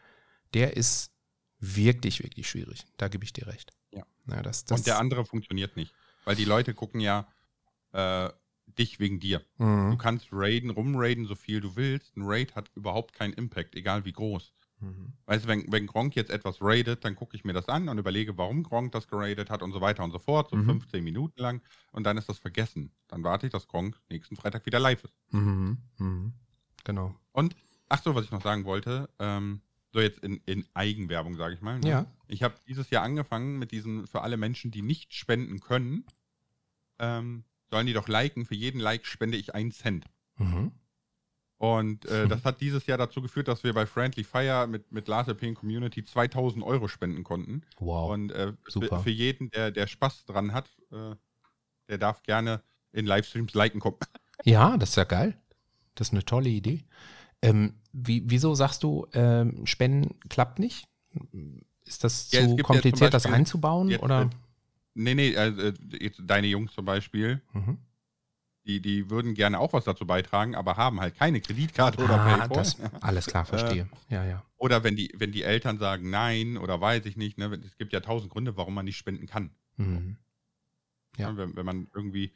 der 0.53 0.75
ist 0.75 1.11
wirklich, 1.59 2.21
wirklich 2.23 2.49
schwierig. 2.49 2.85
Da 2.97 3.07
gebe 3.07 3.23
ich 3.23 3.33
dir 3.33 3.47
recht. 3.47 3.71
Ja. 3.91 4.03
ja 4.27 4.41
das, 4.41 4.65
das, 4.65 4.79
und 4.79 4.87
der 4.87 4.99
andere 4.99 5.25
funktioniert 5.25 5.75
nicht. 5.75 5.93
Weil 6.25 6.35
die 6.35 6.45
Leute 6.45 6.73
gucken 6.73 6.99
ja 6.99 7.27
äh, 7.93 8.29
dich 8.77 8.99
wegen 8.99 9.19
dir. 9.19 9.41
Du 9.57 9.63
Mhm. 9.63 9.97
kannst 9.97 10.27
raiden, 10.31 10.69
rumraiden, 10.69 11.25
so 11.25 11.35
viel 11.35 11.61
du 11.61 11.75
willst. 11.75 12.15
Ein 12.17 12.23
Raid 12.25 12.55
hat 12.55 12.69
überhaupt 12.75 13.13
keinen 13.13 13.33
Impact, 13.33 13.75
egal 13.75 14.03
wie 14.05 14.11
groß. 14.11 14.53
Mhm. 14.79 15.13
Weißt 15.25 15.45
du, 15.45 15.47
wenn, 15.47 15.71
wenn 15.71 15.87
Gronk 15.87 16.15
jetzt 16.15 16.29
etwas 16.29 16.61
raidet, 16.61 17.03
dann 17.03 17.15
gucke 17.15 17.35
ich 17.35 17.43
mir 17.43 17.53
das 17.53 17.67
an 17.69 17.89
und 17.89 17.97
überlege, 17.97 18.37
warum 18.37 18.61
Gronk 18.61 18.91
das 18.91 19.07
geradet 19.07 19.49
hat 19.49 19.63
und 19.63 19.71
so 19.71 19.81
weiter 19.81 20.03
und 20.03 20.11
so 20.11 20.19
fort, 20.19 20.49
so 20.51 20.55
Mhm. 20.57 20.65
15 20.81 21.03
Minuten 21.03 21.39
lang. 21.41 21.61
Und 21.91 22.03
dann 22.03 22.17
ist 22.17 22.29
das 22.29 22.37
vergessen. 22.37 22.91
Dann 23.07 23.23
warte 23.23 23.47
ich, 23.47 23.51
dass 23.53 23.67
Gronk 23.67 23.99
nächsten 24.09 24.35
Freitag 24.35 24.65
wieder 24.67 24.79
live 24.79 25.03
ist. 25.05 25.15
Mhm. 25.31 25.77
Mhm. 25.97 26.33
Genau. 26.83 27.15
Und, 27.31 27.55
ach 27.89 28.03
so, 28.03 28.13
was 28.13 28.25
ich 28.25 28.31
noch 28.31 28.43
sagen 28.43 28.65
wollte, 28.65 29.09
ähm, 29.17 29.61
so 29.93 29.99
jetzt 30.01 30.19
in, 30.19 30.41
in 30.45 30.65
Eigenwerbung, 30.73 31.35
sage 31.35 31.53
ich 31.55 31.61
mal. 31.61 31.79
Ne? 31.79 31.89
Ja. 31.89 32.05
Ich 32.27 32.43
habe 32.43 32.55
dieses 32.67 32.89
Jahr 32.89 33.03
angefangen 33.03 33.57
mit 33.57 33.71
diesen, 33.71 34.05
für 34.07 34.21
alle 34.21 34.37
Menschen, 34.37 34.71
die 34.71 34.81
nicht 34.81 35.13
spenden 35.13 35.59
können, 35.59 36.05
ähm, 36.99 37.43
sollen 37.69 37.87
die 37.87 37.93
doch 37.93 38.07
liken. 38.07 38.45
Für 38.45 38.55
jeden 38.55 38.79
Like 38.79 39.05
spende 39.05 39.37
ich 39.37 39.55
einen 39.55 39.71
Cent. 39.71 40.05
Mhm. 40.37 40.71
Und 41.57 42.05
äh, 42.05 42.25
Mhm. 42.25 42.29
das 42.29 42.43
hat 42.45 42.61
dieses 42.61 42.85
Jahr 42.85 42.97
dazu 42.99 43.21
geführt, 43.21 43.47
dass 43.47 43.63
wir 43.63 43.73
bei 43.73 43.85
Friendly 43.87 44.23
Fire 44.23 44.67
mit, 44.67 44.91
mit 44.91 45.07
Lars 45.07 45.27
LP 45.27 45.55
Community 45.55 46.03
2000 46.03 46.63
Euro 46.63 46.87
spenden 46.87 47.23
konnten. 47.23 47.63
Wow. 47.79 48.11
Und 48.11 48.31
äh, 48.31 48.53
super. 48.67 48.97
Für, 48.97 49.03
für 49.05 49.09
jeden, 49.09 49.49
der, 49.49 49.71
der 49.71 49.87
Spaß 49.87 50.25
dran 50.25 50.53
hat, 50.53 50.69
äh, 50.91 51.15
der 51.89 51.97
darf 51.97 52.21
gerne 52.23 52.61
in 52.91 53.05
Livestreams 53.05 53.53
liken 53.53 53.79
kommen. 53.79 53.97
Ja, 54.43 54.77
das 54.77 54.89
ist 54.89 54.95
ja 54.97 55.03
geil. 55.05 55.35
Das 55.95 56.09
ist 56.09 56.13
eine 56.13 56.23
tolle 56.25 56.49
Idee. 56.49 56.83
Ähm, 57.41 57.73
wie, 57.93 58.23
wieso 58.25 58.55
sagst 58.55 58.83
du, 58.83 59.07
ähm, 59.13 59.65
Spenden 59.65 60.19
klappt 60.29 60.59
nicht? 60.59 60.87
Ist 61.85 62.03
das 62.03 62.31
Ja, 62.31 62.41
zu 62.41 62.47
gibt 62.47 62.57
ja 62.59 62.63
kompliziert, 62.63 62.99
zum 62.99 63.11
das 63.11 63.23
Beispiel 63.23 63.35
einzubauen? 63.39 63.89
jetzt, 63.89 64.03
oder? 64.03 64.21
äh, 64.23 64.29
Nee, 64.99 65.13
nee, 65.13 65.37
also, 65.37 65.71
deine 66.23 66.47
Jungs 66.47 66.73
zum 66.73 66.85
Beispiel, 66.85 67.41
Mhm. 67.53 67.77
die, 68.65 68.81
die 68.81 69.09
würden 69.11 69.35
gerne 69.35 69.59
auch 69.59 69.71
was 69.73 69.85
dazu 69.85 70.07
beitragen, 70.07 70.55
aber 70.55 70.75
haben 70.75 70.99
halt 70.99 71.15
keine 71.15 71.39
Kreditkarte 71.39 72.01
oder 72.01 72.15
Ah, 72.19 72.47
PayPal. 72.47 72.63
das, 72.63 72.77
alles 73.01 73.27
klar, 73.27 73.45
verstehe. 73.45 73.87
ja, 74.09 74.25
ja. 74.25 74.43
Oder 74.57 74.83
wenn 74.83 74.95
die, 74.95 75.13
wenn 75.15 75.31
die 75.31 75.43
Eltern 75.43 75.77
sagen 75.77 76.09
nein 76.09 76.57
oder 76.57 76.81
weiß 76.81 77.05
ich 77.05 77.15
nicht, 77.15 77.37
ne, 77.37 77.45
es 77.63 77.77
gibt 77.77 77.93
ja 77.93 77.99
tausend 77.99 78.31
Gründe, 78.31 78.57
warum 78.57 78.73
man 78.73 78.85
nicht 78.85 78.97
spenden 78.97 79.27
kann. 79.27 79.51
Mhm. 79.77 80.17
Ja. 81.17 81.31
Ne, 81.31 81.37
Wenn, 81.37 81.55
wenn 81.55 81.65
man 81.65 81.87
irgendwie 81.93 82.33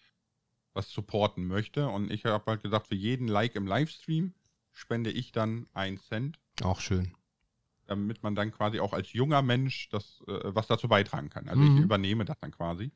was 0.74 0.90
supporten 0.90 1.48
möchte. 1.48 1.88
Und 1.88 2.12
ich 2.12 2.26
habe 2.26 2.46
halt 2.50 2.62
gesagt, 2.62 2.88
für 2.88 2.96
jeden 2.96 3.28
Like 3.28 3.56
im 3.56 3.66
Livestream 3.68 4.34
spende 4.74 5.12
ich 5.12 5.32
dann 5.32 5.68
einen 5.74 5.98
Cent. 6.00 6.40
Auch 6.64 6.80
schön. 6.80 7.14
damit 7.88 8.24
man 8.24 8.36
dann 8.36 8.52
quasi 8.54 8.80
auch 8.80 8.94
als 8.94 9.12
junger 9.12 9.42
Mensch 9.42 9.90
das, 9.90 10.24
äh, 10.26 10.40
was 10.56 10.68
dazu 10.68 10.88
beitragen 10.88 11.30
kann. 11.30 11.50
Also 11.50 11.62
ich 11.62 11.72
Mhm. 11.72 11.84
übernehme 11.84 12.24
das 12.24 12.40
dann 12.40 12.52
quasi. 12.52 12.94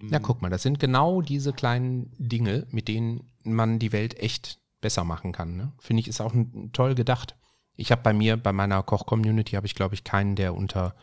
Ja, 0.00 0.18
Mhm. 0.18 0.22
guck 0.22 0.40
mal, 0.40 0.48
das 0.48 0.62
sind 0.62 0.78
genau 0.80 1.20
diese 1.20 1.52
kleinen 1.52 2.10
Dinge, 2.16 2.66
mit 2.70 2.88
denen 2.88 3.30
man 3.42 3.78
die 3.78 3.92
Welt 3.92 4.18
echt 4.18 4.60
besser 4.80 5.04
machen 5.04 5.32
kann. 5.32 5.56
Ne? 5.58 5.72
Finde 5.78 6.00
ich, 6.00 6.08
ist 6.08 6.22
auch 6.22 6.32
n- 6.32 6.70
toll 6.72 6.94
gedacht. 6.94 7.36
Ich 7.74 7.92
habe 7.92 8.00
bei 8.00 8.14
mir, 8.14 8.38
bei 8.38 8.52
meiner 8.52 8.82
Koch-Community, 8.82 9.56
habe 9.56 9.66
ich, 9.66 9.74
glaube 9.74 9.94
ich, 9.94 10.04
keinen, 10.04 10.36
der 10.36 10.54
unter 10.54 10.94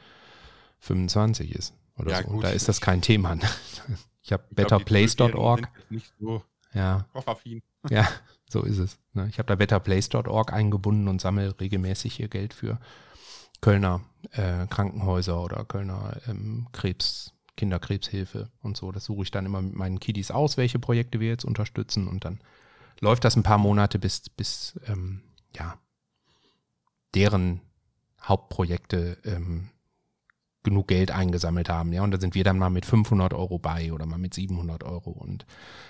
25 0.79 1.53
ist 1.53 1.75
oder 1.97 2.11
Ja, 2.11 2.23
so. 2.23 2.29
gut. 2.29 2.43
Da 2.43 2.49
ist 2.49 2.67
das 2.67 2.81
kein 2.81 3.01
Thema. 3.01 3.35
Ne? 3.35 3.41
Ich 4.25 4.31
habe 4.31 4.45
Ich 4.49 4.55
betterplace.org. 4.55 5.69
So 6.19 6.43
Ja, 6.73 7.05
kochaffin. 7.11 7.61
Ja, 7.89 8.07
so 8.49 8.63
ist 8.63 8.77
es. 8.77 8.99
Ne? 9.13 9.27
Ich 9.29 9.39
habe 9.39 9.47
da 9.47 9.55
betterplace.org 9.55 10.53
eingebunden 10.53 11.07
und 11.07 11.21
sammle 11.21 11.59
regelmäßig 11.59 12.15
hier 12.15 12.27
Geld 12.27 12.53
für 12.53 12.79
Kölner 13.61 14.01
äh, 14.31 14.67
Krankenhäuser 14.67 15.41
oder 15.41 15.65
Kölner 15.65 16.17
ähm, 16.27 16.67
Krebs, 16.71 17.33
Kinderkrebshilfe 17.55 18.49
und 18.61 18.77
so. 18.77 18.91
Das 18.91 19.05
suche 19.05 19.23
ich 19.23 19.31
dann 19.31 19.45
immer 19.45 19.61
mit 19.61 19.75
meinen 19.75 19.99
Kiddies 19.99 20.31
aus, 20.31 20.57
welche 20.57 20.79
Projekte 20.79 21.19
wir 21.19 21.29
jetzt 21.29 21.45
unterstützen 21.45 22.07
und 22.07 22.25
dann 22.25 22.39
läuft 22.99 23.25
das 23.25 23.35
ein 23.35 23.43
paar 23.43 23.57
Monate, 23.57 23.99
bis, 23.99 24.29
bis 24.29 24.79
ähm, 24.87 25.21
ja, 25.55 25.77
deren 27.13 27.61
Hauptprojekte 28.21 29.17
ähm, 29.25 29.69
genug 30.63 30.87
Geld 30.87 31.11
eingesammelt 31.11 31.69
haben. 31.69 31.91
Ja, 31.93 32.03
und 32.03 32.11
da 32.11 32.19
sind 32.19 32.35
wir 32.35 32.43
dann 32.43 32.57
mal 32.57 32.69
mit 32.69 32.85
500 32.85 33.33
Euro 33.33 33.59
bei 33.59 33.91
oder 33.93 34.05
mal 34.05 34.17
mit 34.17 34.33
700 34.33 34.83
Euro. 34.83 35.11
Und 35.11 35.45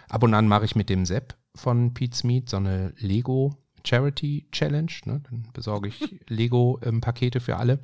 ab 0.09 0.23
und 0.23 0.33
an 0.33 0.47
mache 0.47 0.65
ich 0.65 0.75
mit 0.75 0.89
dem 0.89 1.05
Sepp 1.05 1.35
von 1.55 1.93
Pete's 1.93 2.23
Meat 2.23 2.49
so 2.49 2.57
eine 2.57 2.93
Lego 2.97 3.55
Charity 3.85 4.47
Challenge. 4.51 4.91
Ne? 5.05 5.21
Dann 5.29 5.47
besorge 5.53 5.89
ich 5.89 6.19
Lego-Pakete 6.27 7.39
für 7.39 7.57
alle. 7.57 7.79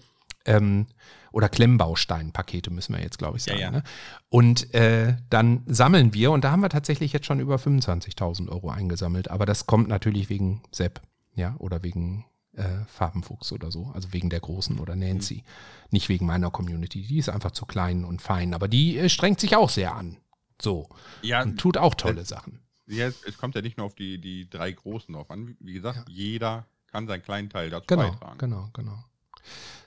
Ähm, 0.45 0.87
oder 1.31 1.49
Klemmbaustein-Pakete 1.49 2.71
müssen 2.71 2.95
wir 2.95 3.01
jetzt, 3.03 3.19
glaube 3.19 3.37
ich, 3.37 3.45
Ja, 3.45 3.51
sagen. 3.53 3.61
ja. 3.61 3.71
Ne? 3.71 3.83
Und 4.29 4.73
äh, 4.73 5.17
dann 5.29 5.63
sammeln 5.67 6.13
wir 6.13 6.31
und 6.31 6.43
da 6.43 6.51
haben 6.51 6.61
wir 6.61 6.69
tatsächlich 6.69 7.13
jetzt 7.13 7.25
schon 7.25 7.39
über 7.39 7.57
25.000 7.57 8.49
Euro 8.49 8.69
eingesammelt. 8.69 9.29
Aber 9.29 9.45
das 9.45 9.67
kommt 9.67 9.89
natürlich 9.89 10.29
wegen 10.29 10.61
Sepp, 10.71 11.01
ja, 11.35 11.55
oder 11.59 11.83
wegen 11.83 12.25
äh, 12.59 12.85
Farbenfuchs 12.87 13.51
oder 13.51 13.71
so, 13.71 13.91
also 13.93 14.13
wegen 14.13 14.29
der 14.29 14.39
Großen 14.39 14.79
oder 14.79 14.95
Nancy. 14.95 15.43
Nicht 15.89 16.09
wegen 16.09 16.25
meiner 16.25 16.51
Community. 16.51 17.01
Die 17.07 17.17
ist 17.17 17.29
einfach 17.29 17.51
zu 17.51 17.65
klein 17.65 18.03
und 18.05 18.21
fein, 18.21 18.53
aber 18.53 18.67
die 18.67 18.97
äh, 18.97 19.09
strengt 19.09 19.39
sich 19.39 19.55
auch 19.55 19.69
sehr 19.69 19.95
an. 19.95 20.17
So. 20.61 20.87
Ja, 21.21 21.41
Und 21.41 21.59
tut 21.59 21.77
auch 21.77 21.95
tolle 21.95 22.25
Sachen. 22.25 22.59
ja, 22.87 23.07
es, 23.07 23.23
es 23.23 23.37
kommt 23.37 23.55
ja 23.55 23.61
nicht 23.61 23.77
nur 23.77 23.85
auf 23.87 23.95
die, 23.95 24.19
die 24.19 24.49
drei 24.49 24.71
Großen 24.71 25.13
drauf 25.15 25.31
an. 25.31 25.55
Wie- 25.59 25.73
gesagt, 25.73 26.07
jeder 26.09 26.65
kann 26.91 27.07
seinen 27.07 27.23
kleinen 27.23 27.49
Teil 27.49 27.69
dazu 27.69 27.85
Genau, 27.87 28.11
beitragen. 28.11 28.37
genau, 28.37 28.69
genau. 28.73 29.03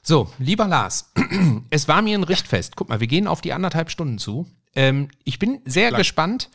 So, 0.02 0.32
lieber 0.38 0.66
Lars, 0.66 1.12
es 1.70 1.86
war 1.88 2.02
mir 2.02 2.16
ein 2.18 2.24
Richtfest. 2.24 2.74
Guck 2.76 2.88
mal, 2.88 3.00
wir 3.00 3.06
gehen 3.06 3.26
auf 3.28 3.40
die 3.40 3.52
anderthalb 3.52 3.90
Stunden 3.90 4.18
zu. 4.18 4.46
Ähm, 4.74 5.08
ich 5.24 5.38
bin 5.38 5.60
sehr 5.64 5.88
Klar. 5.88 5.98
gespannt, 5.98 6.48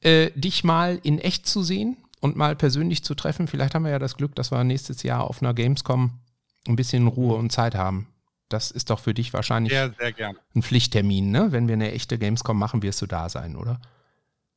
äh, 0.00 0.30
dich 0.32 0.62
mal 0.64 1.00
in 1.02 1.18
echt 1.18 1.46
zu 1.46 1.62
sehen 1.62 1.96
und 2.24 2.36
mal 2.36 2.56
persönlich 2.56 3.04
zu 3.04 3.14
treffen. 3.14 3.46
Vielleicht 3.46 3.74
haben 3.74 3.84
wir 3.84 3.90
ja 3.90 3.98
das 3.98 4.16
Glück, 4.16 4.34
dass 4.34 4.50
wir 4.50 4.64
nächstes 4.64 5.02
Jahr 5.02 5.24
auf 5.24 5.42
einer 5.42 5.52
Gamescom 5.52 6.20
ein 6.66 6.74
bisschen 6.74 7.06
Ruhe 7.06 7.36
und 7.36 7.52
Zeit 7.52 7.74
haben. 7.74 8.08
Das 8.48 8.70
ist 8.70 8.88
doch 8.88 8.98
für 8.98 9.12
dich 9.12 9.34
wahrscheinlich 9.34 9.74
Sehr, 9.74 9.92
sehr 9.98 10.34
ein 10.54 10.62
Pflichttermin, 10.62 11.30
ne? 11.30 11.52
Wenn 11.52 11.68
wir 11.68 11.74
eine 11.74 11.92
echte 11.92 12.16
Gamescom 12.16 12.58
machen, 12.58 12.82
wirst 12.82 13.02
du 13.02 13.06
da 13.06 13.28
sein, 13.28 13.56
oder? 13.56 13.78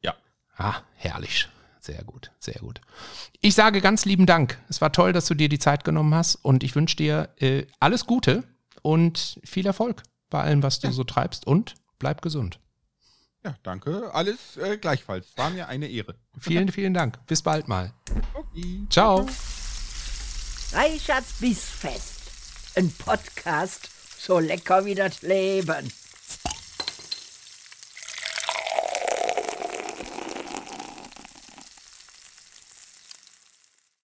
Ja. 0.01 0.15
Ah, 0.55 0.75
herrlich. 0.95 1.49
Sehr 1.81 2.05
gut, 2.05 2.31
sehr 2.39 2.61
gut. 2.61 2.79
Ich 3.41 3.53
sage 3.53 3.81
ganz 3.81 4.05
lieben 4.05 4.25
Dank. 4.25 4.57
Es 4.69 4.79
war 4.79 4.93
toll, 4.93 5.11
dass 5.11 5.25
du 5.25 5.33
dir 5.33 5.49
die 5.49 5.59
Zeit 5.59 5.83
genommen 5.83 6.15
hast 6.15 6.35
und 6.35 6.63
ich 6.63 6.73
wünsche 6.73 6.95
dir 6.95 7.29
äh, 7.35 7.65
alles 7.81 8.05
Gute 8.05 8.45
und 8.81 9.41
viel 9.43 9.65
Erfolg 9.65 10.03
bei 10.29 10.41
allem, 10.41 10.63
was 10.63 10.79
du 10.79 10.89
so 10.93 11.03
treibst 11.03 11.45
und 11.45 11.75
bleib 11.99 12.21
gesund. 12.21 12.59
Ja, 13.47 13.55
danke. 13.63 14.13
Alles 14.13 14.57
äh, 14.57 14.77
gleichfalls. 14.77 15.27
War 15.37 15.49
mir 15.49 15.69
eine 15.69 15.87
Ehre. 15.87 16.15
Vielen, 16.37 16.69
vielen 16.69 16.93
Dank. 16.93 17.25
Bis 17.27 17.41
bald 17.41 17.69
mal. 17.69 17.93
Okay. 18.33 18.81
Ciao. 18.89 19.25
Reichards 20.73 21.31
Bissfest. 21.39 22.75
Ein 22.75 22.91
Podcast 22.91 23.89
so 24.19 24.39
lecker 24.39 24.83
wie 24.83 24.95
das 24.95 25.21
Leben. 25.21 25.89